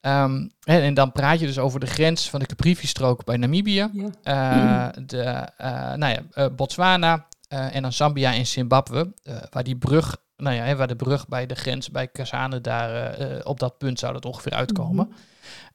Um, 0.00 0.50
en, 0.64 0.82
en, 0.82 0.94
dan 0.94 1.12
praat 1.12 1.40
je 1.40 1.46
dus 1.46 1.58
over 1.58 1.80
de 1.80 1.86
grens 1.86 2.30
van 2.30 2.40
de 2.40 2.46
Caprivi-strook 2.46 3.24
bij 3.24 3.36
Namibië, 3.36 3.88
ja. 4.22 4.92
de, 5.06 5.48
nou 5.96 6.16
ja, 6.34 6.50
Botswana 6.50 7.26
en 7.48 7.82
dan 7.82 7.92
Zambia 7.92 8.34
en 8.34 8.46
Zimbabwe, 8.46 9.12
waar 9.50 9.64
die 9.64 9.76
brug 9.76 10.16
nou 10.42 10.56
ja, 10.56 10.76
waar 10.76 10.86
de 10.86 10.96
brug 10.96 11.28
bij 11.28 11.46
de 11.46 11.54
grens 11.54 11.90
bij 11.90 12.08
Kazane, 12.08 12.60
daar 12.60 13.20
uh, 13.20 13.40
op 13.42 13.60
dat 13.60 13.78
punt 13.78 13.98
zou 13.98 14.12
dat 14.12 14.24
ongeveer 14.24 14.52
uitkomen. 14.52 15.12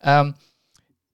Mhm. 0.01 0.09
um, 0.09 0.35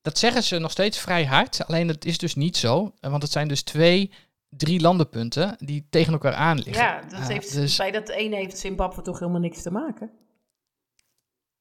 dat 0.02 0.18
zeggen 0.18 0.44
ze 0.44 0.60
nog 0.60 0.72
steeds 0.72 0.98
vrij 0.98 1.26
hard, 1.26 1.68
alleen 1.68 1.88
het 1.88 2.06
is 2.06 2.18
dus 2.18 2.36
niet 2.36 2.58
zo, 2.58 2.94
want 3.00 3.24
het 3.24 3.32
zijn 3.32 3.48
dus 3.48 3.62
twee, 3.62 4.12
drie 4.50 4.80
landenpunten 4.80 5.56
die 5.60 5.88
tegen 5.90 6.14
elkaar 6.14 6.34
aan 6.34 6.58
liggen. 6.58 6.84
Ja, 6.84 7.02
dat 7.10 7.28
heeft, 7.28 7.54
dus, 7.54 7.78
bij 7.78 7.92
dat 7.92 8.10
ene 8.10 8.36
heeft 8.36 8.58
Zimbabwe 8.58 9.02
toch 9.02 9.20
helemaal 9.20 9.42
niks 9.42 9.62
te 9.62 9.72
maken? 9.72 10.12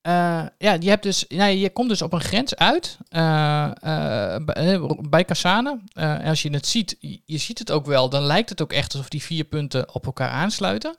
Uh, 0.07 0.47
ja, 0.59 0.77
je, 0.81 0.89
hebt 0.89 1.03
dus, 1.03 1.25
nou, 1.29 1.51
je 1.51 1.71
komt 1.71 1.89
dus 1.89 2.03
op 2.03 2.13
een 2.13 2.21
grens 2.21 2.57
uit 2.57 2.99
uh, 3.11 3.71
uh, 3.87 4.91
bij 5.09 5.25
Cassane. 5.25 5.81
en 5.93 6.25
als 6.25 6.43
je 6.43 6.51
het 6.51 6.67
ziet, 6.67 6.97
je 7.25 7.39
ziet 7.39 7.59
het 7.59 7.71
ook 7.71 7.87
wel, 7.87 8.09
dan 8.09 8.23
lijkt 8.23 8.49
het 8.49 8.63
ook 8.63 8.73
echt 8.73 8.93
alsof 8.93 9.09
die 9.09 9.23
vier 9.23 9.45
punten 9.45 9.95
op 9.95 10.07
elkaar 10.07 10.31
aansluiten. 10.31 10.97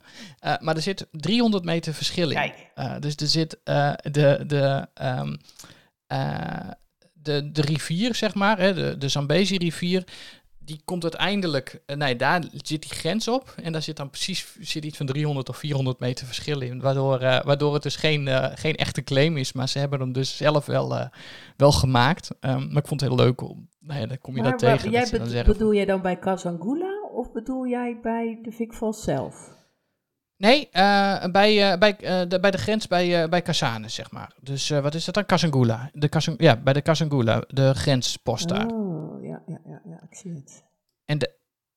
maar 0.60 0.76
er 0.76 0.82
zit 0.82 1.06
300 1.10 1.64
meter 1.64 1.94
verschil 1.94 2.30
in. 2.30 2.52
dus 3.00 3.16
er 3.16 3.26
zit 3.26 3.58
de, 3.64 4.44
de, 4.46 4.88
um, 5.02 5.38
de, 7.12 7.52
de 7.52 7.62
rivier, 7.62 8.14
zeg 8.14 8.34
maar, 8.34 8.58
hè, 8.58 8.74
de, 8.74 8.98
de 8.98 9.08
Zambezi 9.08 9.56
rivier, 9.56 10.04
die 10.64 10.80
komt 10.84 11.02
uiteindelijk, 11.02 11.82
uh, 11.86 11.96
nee, 11.96 12.16
daar 12.16 12.42
zit 12.50 12.82
die 12.82 12.90
grens 12.90 13.28
op. 13.28 13.54
En 13.62 13.72
daar 13.72 13.82
zit 13.82 13.96
dan 13.96 14.10
precies 14.10 14.56
zit 14.60 14.84
iets 14.84 14.96
van 14.96 15.06
300 15.06 15.48
of 15.48 15.56
400 15.56 15.98
meter 15.98 16.26
verschil 16.26 16.60
in. 16.60 16.80
Waardoor, 16.80 17.22
uh, 17.22 17.42
waardoor 17.42 17.74
het 17.74 17.82
dus 17.82 17.96
geen, 17.96 18.26
uh, 18.26 18.46
geen 18.54 18.76
echte 18.76 19.02
claim 19.02 19.36
is. 19.36 19.52
Maar 19.52 19.68
ze 19.68 19.78
hebben 19.78 20.00
hem 20.00 20.12
dus 20.12 20.36
zelf 20.36 20.66
wel, 20.66 21.08
wel 21.56 21.72
gemaakt. 21.72 22.30
Um, 22.40 22.68
maar 22.68 22.82
ik 22.82 22.88
vond 22.88 23.00
het 23.00 23.10
heel 23.10 23.18
leuk 23.18 23.40
om, 23.40 23.68
nou 23.80 24.00
ja, 24.00 24.06
dan 24.06 24.18
kom 24.18 24.36
je 24.36 24.42
maar, 24.42 24.50
dat 24.50 24.60
tegen. 24.60 24.90
Jij 24.90 25.08
be 25.10 25.42
bedoel 25.46 25.74
jij 25.74 25.84
dan 25.84 26.02
bij 26.02 26.16
Kazangula 26.16 27.02
of 27.14 27.32
bedoel 27.32 27.66
jij 27.66 27.98
bij 28.02 28.38
de 28.42 28.50
Vic 28.50 28.72
zelf? 28.90 29.62
Nee, 30.36 30.68
uh, 30.72 31.24
bij, 31.24 31.72
uh, 31.72 31.78
bij, 31.78 31.96
uh, 32.00 32.28
de, 32.28 32.40
bij 32.40 32.50
de 32.50 32.58
grens 32.58 32.86
bij, 32.86 33.28
bij 33.28 33.42
Kasane, 33.42 33.88
zeg 33.88 34.10
maar. 34.10 34.32
Dus 34.40 34.68
wat 34.68 34.94
is 34.94 35.04
dat 35.04 35.14
dan? 35.14 35.26
Kasangula. 35.26 35.90
De 35.92 36.08
Kasang 36.08 36.42
ja, 36.42 36.56
bij 36.56 36.72
de 36.72 36.82
Kasangula, 36.82 37.44
de 37.48 37.74
grenspost 37.74 38.48
daar. 38.48 38.66
Oh, 38.66 39.24
ja, 39.24 39.42
ja, 39.46 39.60
ja, 39.66 39.80
ja, 39.84 40.00
ik 40.10 40.16
zie 40.16 40.32
het. 40.32 40.64
En, 41.04 41.18
de, 41.18 41.30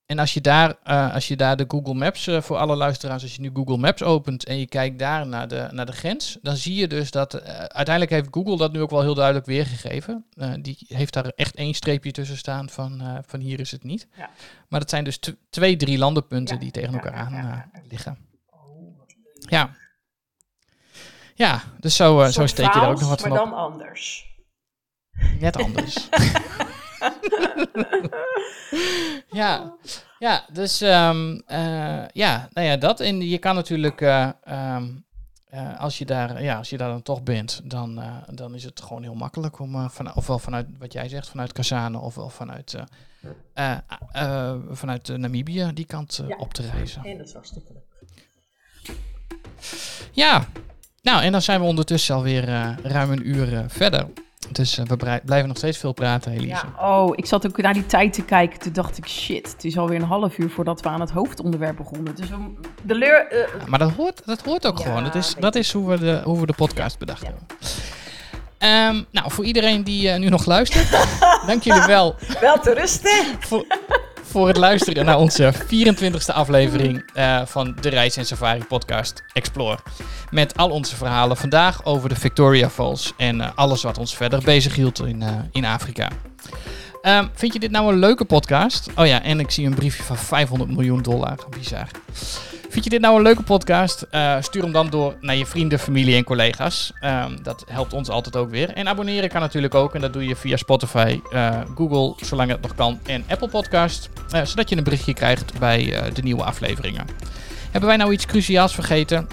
en 0.05 0.19
als, 0.19 0.33
je 0.33 0.41
daar, 0.41 0.75
als 1.13 1.27
je 1.27 1.35
daar 1.35 1.57
de 1.57 1.65
Google 1.67 1.93
Maps, 1.93 2.29
voor 2.39 2.57
alle 2.57 2.75
luisteraars, 2.75 3.23
als 3.23 3.35
je 3.35 3.41
nu 3.41 3.49
Google 3.53 3.77
Maps 3.77 4.03
opent 4.03 4.45
en 4.45 4.57
je 4.57 4.67
kijkt 4.67 4.99
daar 4.99 5.27
naar 5.27 5.47
de, 5.47 5.67
naar 5.71 5.85
de 5.85 5.91
grens, 5.91 6.37
dan 6.41 6.55
zie 6.55 6.75
je 6.75 6.87
dus 6.87 7.11
dat, 7.11 7.41
uiteindelijk 7.43 8.09
heeft 8.09 8.27
Google 8.31 8.57
dat 8.57 8.71
nu 8.71 8.81
ook 8.81 8.89
wel 8.89 9.01
heel 9.01 9.15
duidelijk 9.15 9.45
weergegeven. 9.45 10.25
die 10.61 10.77
heeft 10.87 11.13
daar 11.13 11.31
echt 11.35 11.55
één 11.55 11.73
streepje 11.73 12.11
tussen 12.11 12.37
staan 12.37 12.69
van, 12.69 13.21
van 13.25 13.39
hier 13.39 13.59
is 13.59 13.71
het 13.71 13.83
niet. 13.83 14.07
Ja. 14.17 14.29
Maar 14.67 14.79
dat 14.79 14.89
zijn 14.89 15.03
dus 15.03 15.19
twee, 15.49 15.75
drie 15.75 15.97
landenpunten 15.97 16.55
ja, 16.55 16.61
die 16.61 16.71
tegen 16.71 16.93
elkaar 16.93 17.13
aan 17.13 17.71
liggen. 17.89 18.26
Ja. 19.49 19.75
Ja, 21.37 21.61
dus 21.79 21.95
zo, 21.95 22.21
uh, 22.21 22.27
zo 22.27 22.45
steek 22.45 22.73
je 22.73 22.79
er 22.79 22.87
ook 22.87 22.99
nog 22.99 23.09
wat 23.09 23.21
van 23.21 23.29
maar 23.29 23.39
dan 23.39 23.53
anders. 23.53 24.35
Net 25.39 25.57
anders. 25.57 26.09
ja. 29.39 29.75
ja, 30.19 30.45
dus 30.51 30.81
um, 30.81 31.33
uh, 31.47 32.07
ja, 32.07 32.49
nou 32.53 32.67
ja, 32.67 32.77
dat. 32.77 32.99
En 32.99 33.21
je 33.21 33.37
kan 33.37 33.55
natuurlijk, 33.55 34.01
uh, 34.01 34.29
um, 34.75 35.05
als, 35.77 35.97
je 35.97 36.05
daar, 36.05 36.43
ja, 36.43 36.57
als 36.57 36.69
je 36.69 36.77
daar 36.77 36.89
dan 36.89 37.01
toch 37.01 37.23
bent, 37.23 37.61
dan, 37.63 38.01
dan 38.29 38.55
is 38.55 38.63
het 38.63 38.81
gewoon 38.81 39.03
heel 39.03 39.15
makkelijk 39.15 39.59
om, 39.59 39.89
van, 39.89 40.15
ofwel 40.15 40.39
vanuit 40.39 40.67
wat 40.77 40.93
jij 40.93 41.09
zegt, 41.09 41.29
vanuit 41.29 41.51
Kazane, 41.51 41.99
ofwel 41.99 42.29
vanuit, 42.29 42.75
vanuit 44.71 45.17
Namibië 45.17 45.71
die 45.73 45.85
kant 45.85 46.23
ja. 46.27 46.35
op 46.37 46.53
te 46.53 46.69
reizen. 46.69 47.03
En 47.03 47.17
dat 47.17 47.27
is 47.27 47.33
hartstikke 47.33 47.73
leuk. 47.73 47.85
Ja, 50.11 50.45
nou 51.01 51.21
en 51.21 51.31
dan 51.31 51.41
zijn 51.41 51.59
we 51.59 51.65
ondertussen 51.65 52.15
alweer 52.15 52.49
uh, 52.49 52.69
ruim 52.83 53.11
een 53.11 53.29
uur 53.29 53.53
uh, 53.53 53.59
verder. 53.67 54.07
Dus 54.51 54.79
uh, 54.79 54.85
we 54.85 55.21
blijven 55.25 55.47
nog 55.47 55.57
steeds 55.57 55.77
veel 55.77 55.93
praten, 55.93 56.31
Elise. 56.31 56.65
Ja, 56.77 56.89
oh, 56.89 57.11
ik 57.15 57.25
zat 57.25 57.47
ook 57.47 57.61
naar 57.61 57.73
die 57.73 57.85
tijd 57.85 58.13
te 58.13 58.23
kijken. 58.23 58.59
Toen 58.59 58.73
dacht 58.73 58.97
ik, 58.97 59.07
shit, 59.07 59.51
het 59.51 59.63
is 59.65 59.77
alweer 59.77 60.01
een 60.01 60.07
half 60.07 60.37
uur 60.37 60.49
voordat 60.49 60.81
we 60.81 60.89
aan 60.89 60.99
het 60.99 61.11
hoofdonderwerp 61.11 61.77
begonnen. 61.77 62.15
Dus 62.15 62.27
de 62.83 62.95
leur... 62.95 63.35
Ja, 63.59 63.65
maar 63.65 63.79
dat 63.79 63.91
hoort, 63.91 64.21
dat 64.25 64.41
hoort 64.41 64.67
ook 64.67 64.77
ja, 64.77 64.83
gewoon. 64.83 65.03
Dat 65.03 65.15
is, 65.15 65.35
dat 65.39 65.55
is 65.55 65.71
hoe, 65.71 65.89
we 65.89 65.97
de, 65.97 66.21
hoe 66.23 66.39
we 66.39 66.45
de 66.45 66.53
podcast 66.53 66.99
bedacht 66.99 67.23
hebben. 67.23 67.45
Um, 68.59 69.05
nou, 69.11 69.31
voor 69.31 69.45
iedereen 69.45 69.83
die 69.83 70.07
uh, 70.07 70.17
nu 70.17 70.29
nog 70.29 70.45
luistert, 70.45 70.91
dank 71.47 71.63
jullie 71.63 71.85
wel. 71.85 72.15
Wel 72.41 72.59
te 72.59 72.73
rusten. 72.73 73.25
voor, 73.39 73.65
voor 74.29 74.47
het 74.47 74.57
luisteren 74.57 75.05
naar 75.05 75.17
onze 75.17 75.53
24e 75.53 76.33
aflevering 76.33 77.11
uh, 77.15 77.41
van 77.45 77.75
de 77.81 77.89
Reis 77.89 78.17
en 78.17 78.25
Safari 78.25 78.63
podcast 78.63 79.23
Explore. 79.33 79.77
Met 80.31 80.57
al 80.57 80.69
onze 80.69 80.95
verhalen 80.95 81.37
vandaag 81.37 81.85
over 81.85 82.09
de 82.09 82.15
Victoria 82.15 82.69
Falls 82.69 83.13
en 83.17 83.37
uh, 83.37 83.49
alles 83.55 83.83
wat 83.83 83.97
ons 83.97 84.15
verder 84.15 84.41
bezig 84.43 84.75
hield 84.75 84.99
in, 85.05 85.21
uh, 85.21 85.29
in 85.51 85.65
Afrika. 85.65 86.09
Um, 87.01 87.29
vind 87.33 87.53
je 87.53 87.59
dit 87.59 87.71
nou 87.71 87.91
een 87.91 87.99
leuke 87.99 88.25
podcast? 88.25 88.89
Oh 88.95 89.05
ja, 89.05 89.23
en 89.23 89.39
ik 89.39 89.51
zie 89.51 89.65
een 89.65 89.75
briefje 89.75 90.03
van 90.03 90.17
500 90.17 90.71
miljoen 90.71 91.01
dollar. 91.01 91.35
Bizar. 91.49 91.87
Vind 92.69 92.83
je 92.83 92.89
dit 92.89 93.01
nou 93.01 93.15
een 93.15 93.21
leuke 93.21 93.43
podcast? 93.43 94.05
Uh, 94.11 94.35
stuur 94.41 94.61
hem 94.61 94.71
dan 94.71 94.89
door 94.89 95.15
naar 95.21 95.35
je 95.35 95.45
vrienden, 95.45 95.79
familie 95.79 96.15
en 96.15 96.23
collega's. 96.23 96.93
Um, 97.01 97.43
dat 97.43 97.63
helpt 97.67 97.93
ons 97.93 98.09
altijd 98.09 98.35
ook 98.35 98.49
weer. 98.49 98.69
En 98.69 98.87
abonneren 98.87 99.29
kan 99.29 99.41
natuurlijk 99.41 99.75
ook. 99.75 99.95
En 99.95 100.01
dat 100.01 100.13
doe 100.13 100.27
je 100.27 100.35
via 100.35 100.57
Spotify, 100.57 101.19
uh, 101.33 101.59
Google, 101.75 102.25
zolang 102.25 102.49
het 102.49 102.61
nog 102.61 102.75
kan. 102.75 102.99
En 103.05 103.23
Apple 103.27 103.49
Podcast. 103.49 104.09
Uh, 104.35 104.43
zodat 104.43 104.69
je 104.69 104.77
een 104.77 104.83
berichtje 104.83 105.13
krijgt 105.13 105.59
bij 105.59 106.11
de 106.13 106.21
nieuwe 106.21 106.43
afleveringen. 106.43 107.05
Hebben 107.71 107.89
wij 107.89 107.97
nou 107.97 108.11
iets 108.11 108.25
cruciaals 108.25 108.73
vergeten? 108.73 109.27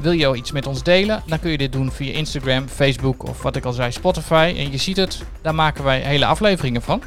wil 0.00 0.12
je 0.12 0.34
iets 0.34 0.52
met 0.52 0.66
ons 0.66 0.82
delen? 0.82 1.22
Dan 1.26 1.40
kun 1.40 1.50
je 1.50 1.58
dit 1.58 1.72
doen 1.72 1.92
via 1.92 2.12
Instagram, 2.12 2.68
Facebook 2.68 3.28
of 3.28 3.42
wat 3.42 3.56
ik 3.56 3.64
al 3.64 3.72
zei, 3.72 3.92
Spotify. 3.92 4.54
En 4.56 4.70
je 4.70 4.76
ziet 4.76 4.96
het, 4.96 5.22
daar 5.42 5.54
maken 5.54 5.84
wij 5.84 6.00
hele 6.00 6.26
afleveringen 6.26 6.82
van. 6.82 7.02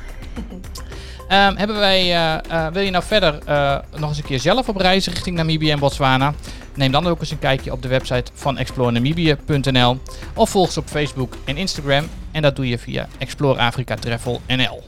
Um, 1.31 1.55
hebben 1.61 1.77
wij, 1.77 2.01
uh, 2.01 2.37
uh, 2.51 2.67
wil 2.67 2.81
je 2.81 2.91
nou 2.91 3.03
verder 3.03 3.39
uh, 3.47 3.77
nog 3.95 4.09
eens 4.09 4.17
een 4.17 4.23
keer 4.23 4.39
zelf 4.39 4.69
op 4.69 4.75
reis 4.75 5.07
richting 5.07 5.35
Namibië 5.35 5.71
en 5.71 5.79
Botswana? 5.79 6.33
Neem 6.73 6.91
dan 6.91 7.07
ook 7.07 7.19
eens 7.19 7.31
een 7.31 7.39
kijkje 7.39 7.71
op 7.71 7.81
de 7.81 7.87
website 7.87 8.31
van 8.33 8.57
explorenamibia.nl 8.57 9.99
of 10.33 10.49
volg 10.49 10.71
ze 10.71 10.79
op 10.79 10.87
Facebook 10.87 11.33
en 11.43 11.57
Instagram 11.57 12.09
en 12.31 12.41
dat 12.41 12.55
doe 12.55 12.67
je 12.67 12.77
via 12.77 13.07
Explore 13.17 13.59
Afrika 13.59 13.95
Travel 13.95 14.41
NL. 14.47 14.83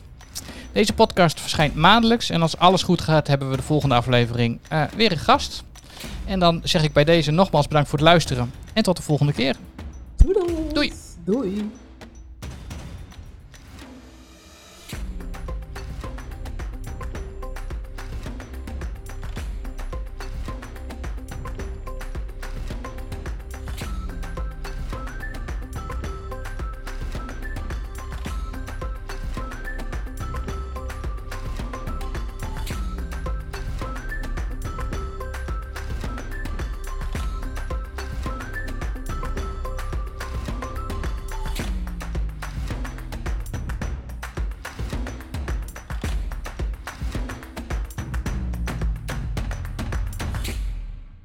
Deze 0.71 0.93
podcast 0.93 1.39
verschijnt 1.41 1.75
maandelijks 1.75 2.29
en 2.29 2.41
als 2.41 2.57
alles 2.57 2.83
goed 2.83 3.01
gaat 3.01 3.27
hebben 3.27 3.49
we 3.49 3.55
de 3.55 3.63
volgende 3.63 3.95
aflevering 3.95 4.59
weer 4.95 5.11
een 5.11 5.17
gast. 5.17 5.63
En 6.25 6.39
dan 6.39 6.61
zeg 6.63 6.83
ik 6.83 6.93
bij 6.93 7.03
deze 7.03 7.31
nogmaals 7.31 7.67
bedankt 7.67 7.89
voor 7.89 7.99
het 7.99 8.07
luisteren 8.07 8.51
en 8.73 8.83
tot 8.83 8.97
de 8.97 9.03
volgende 9.03 9.33
keer. 9.33 9.55
Doei. 10.15 10.33
Doei. 10.73 10.93
Doei. 11.25 11.71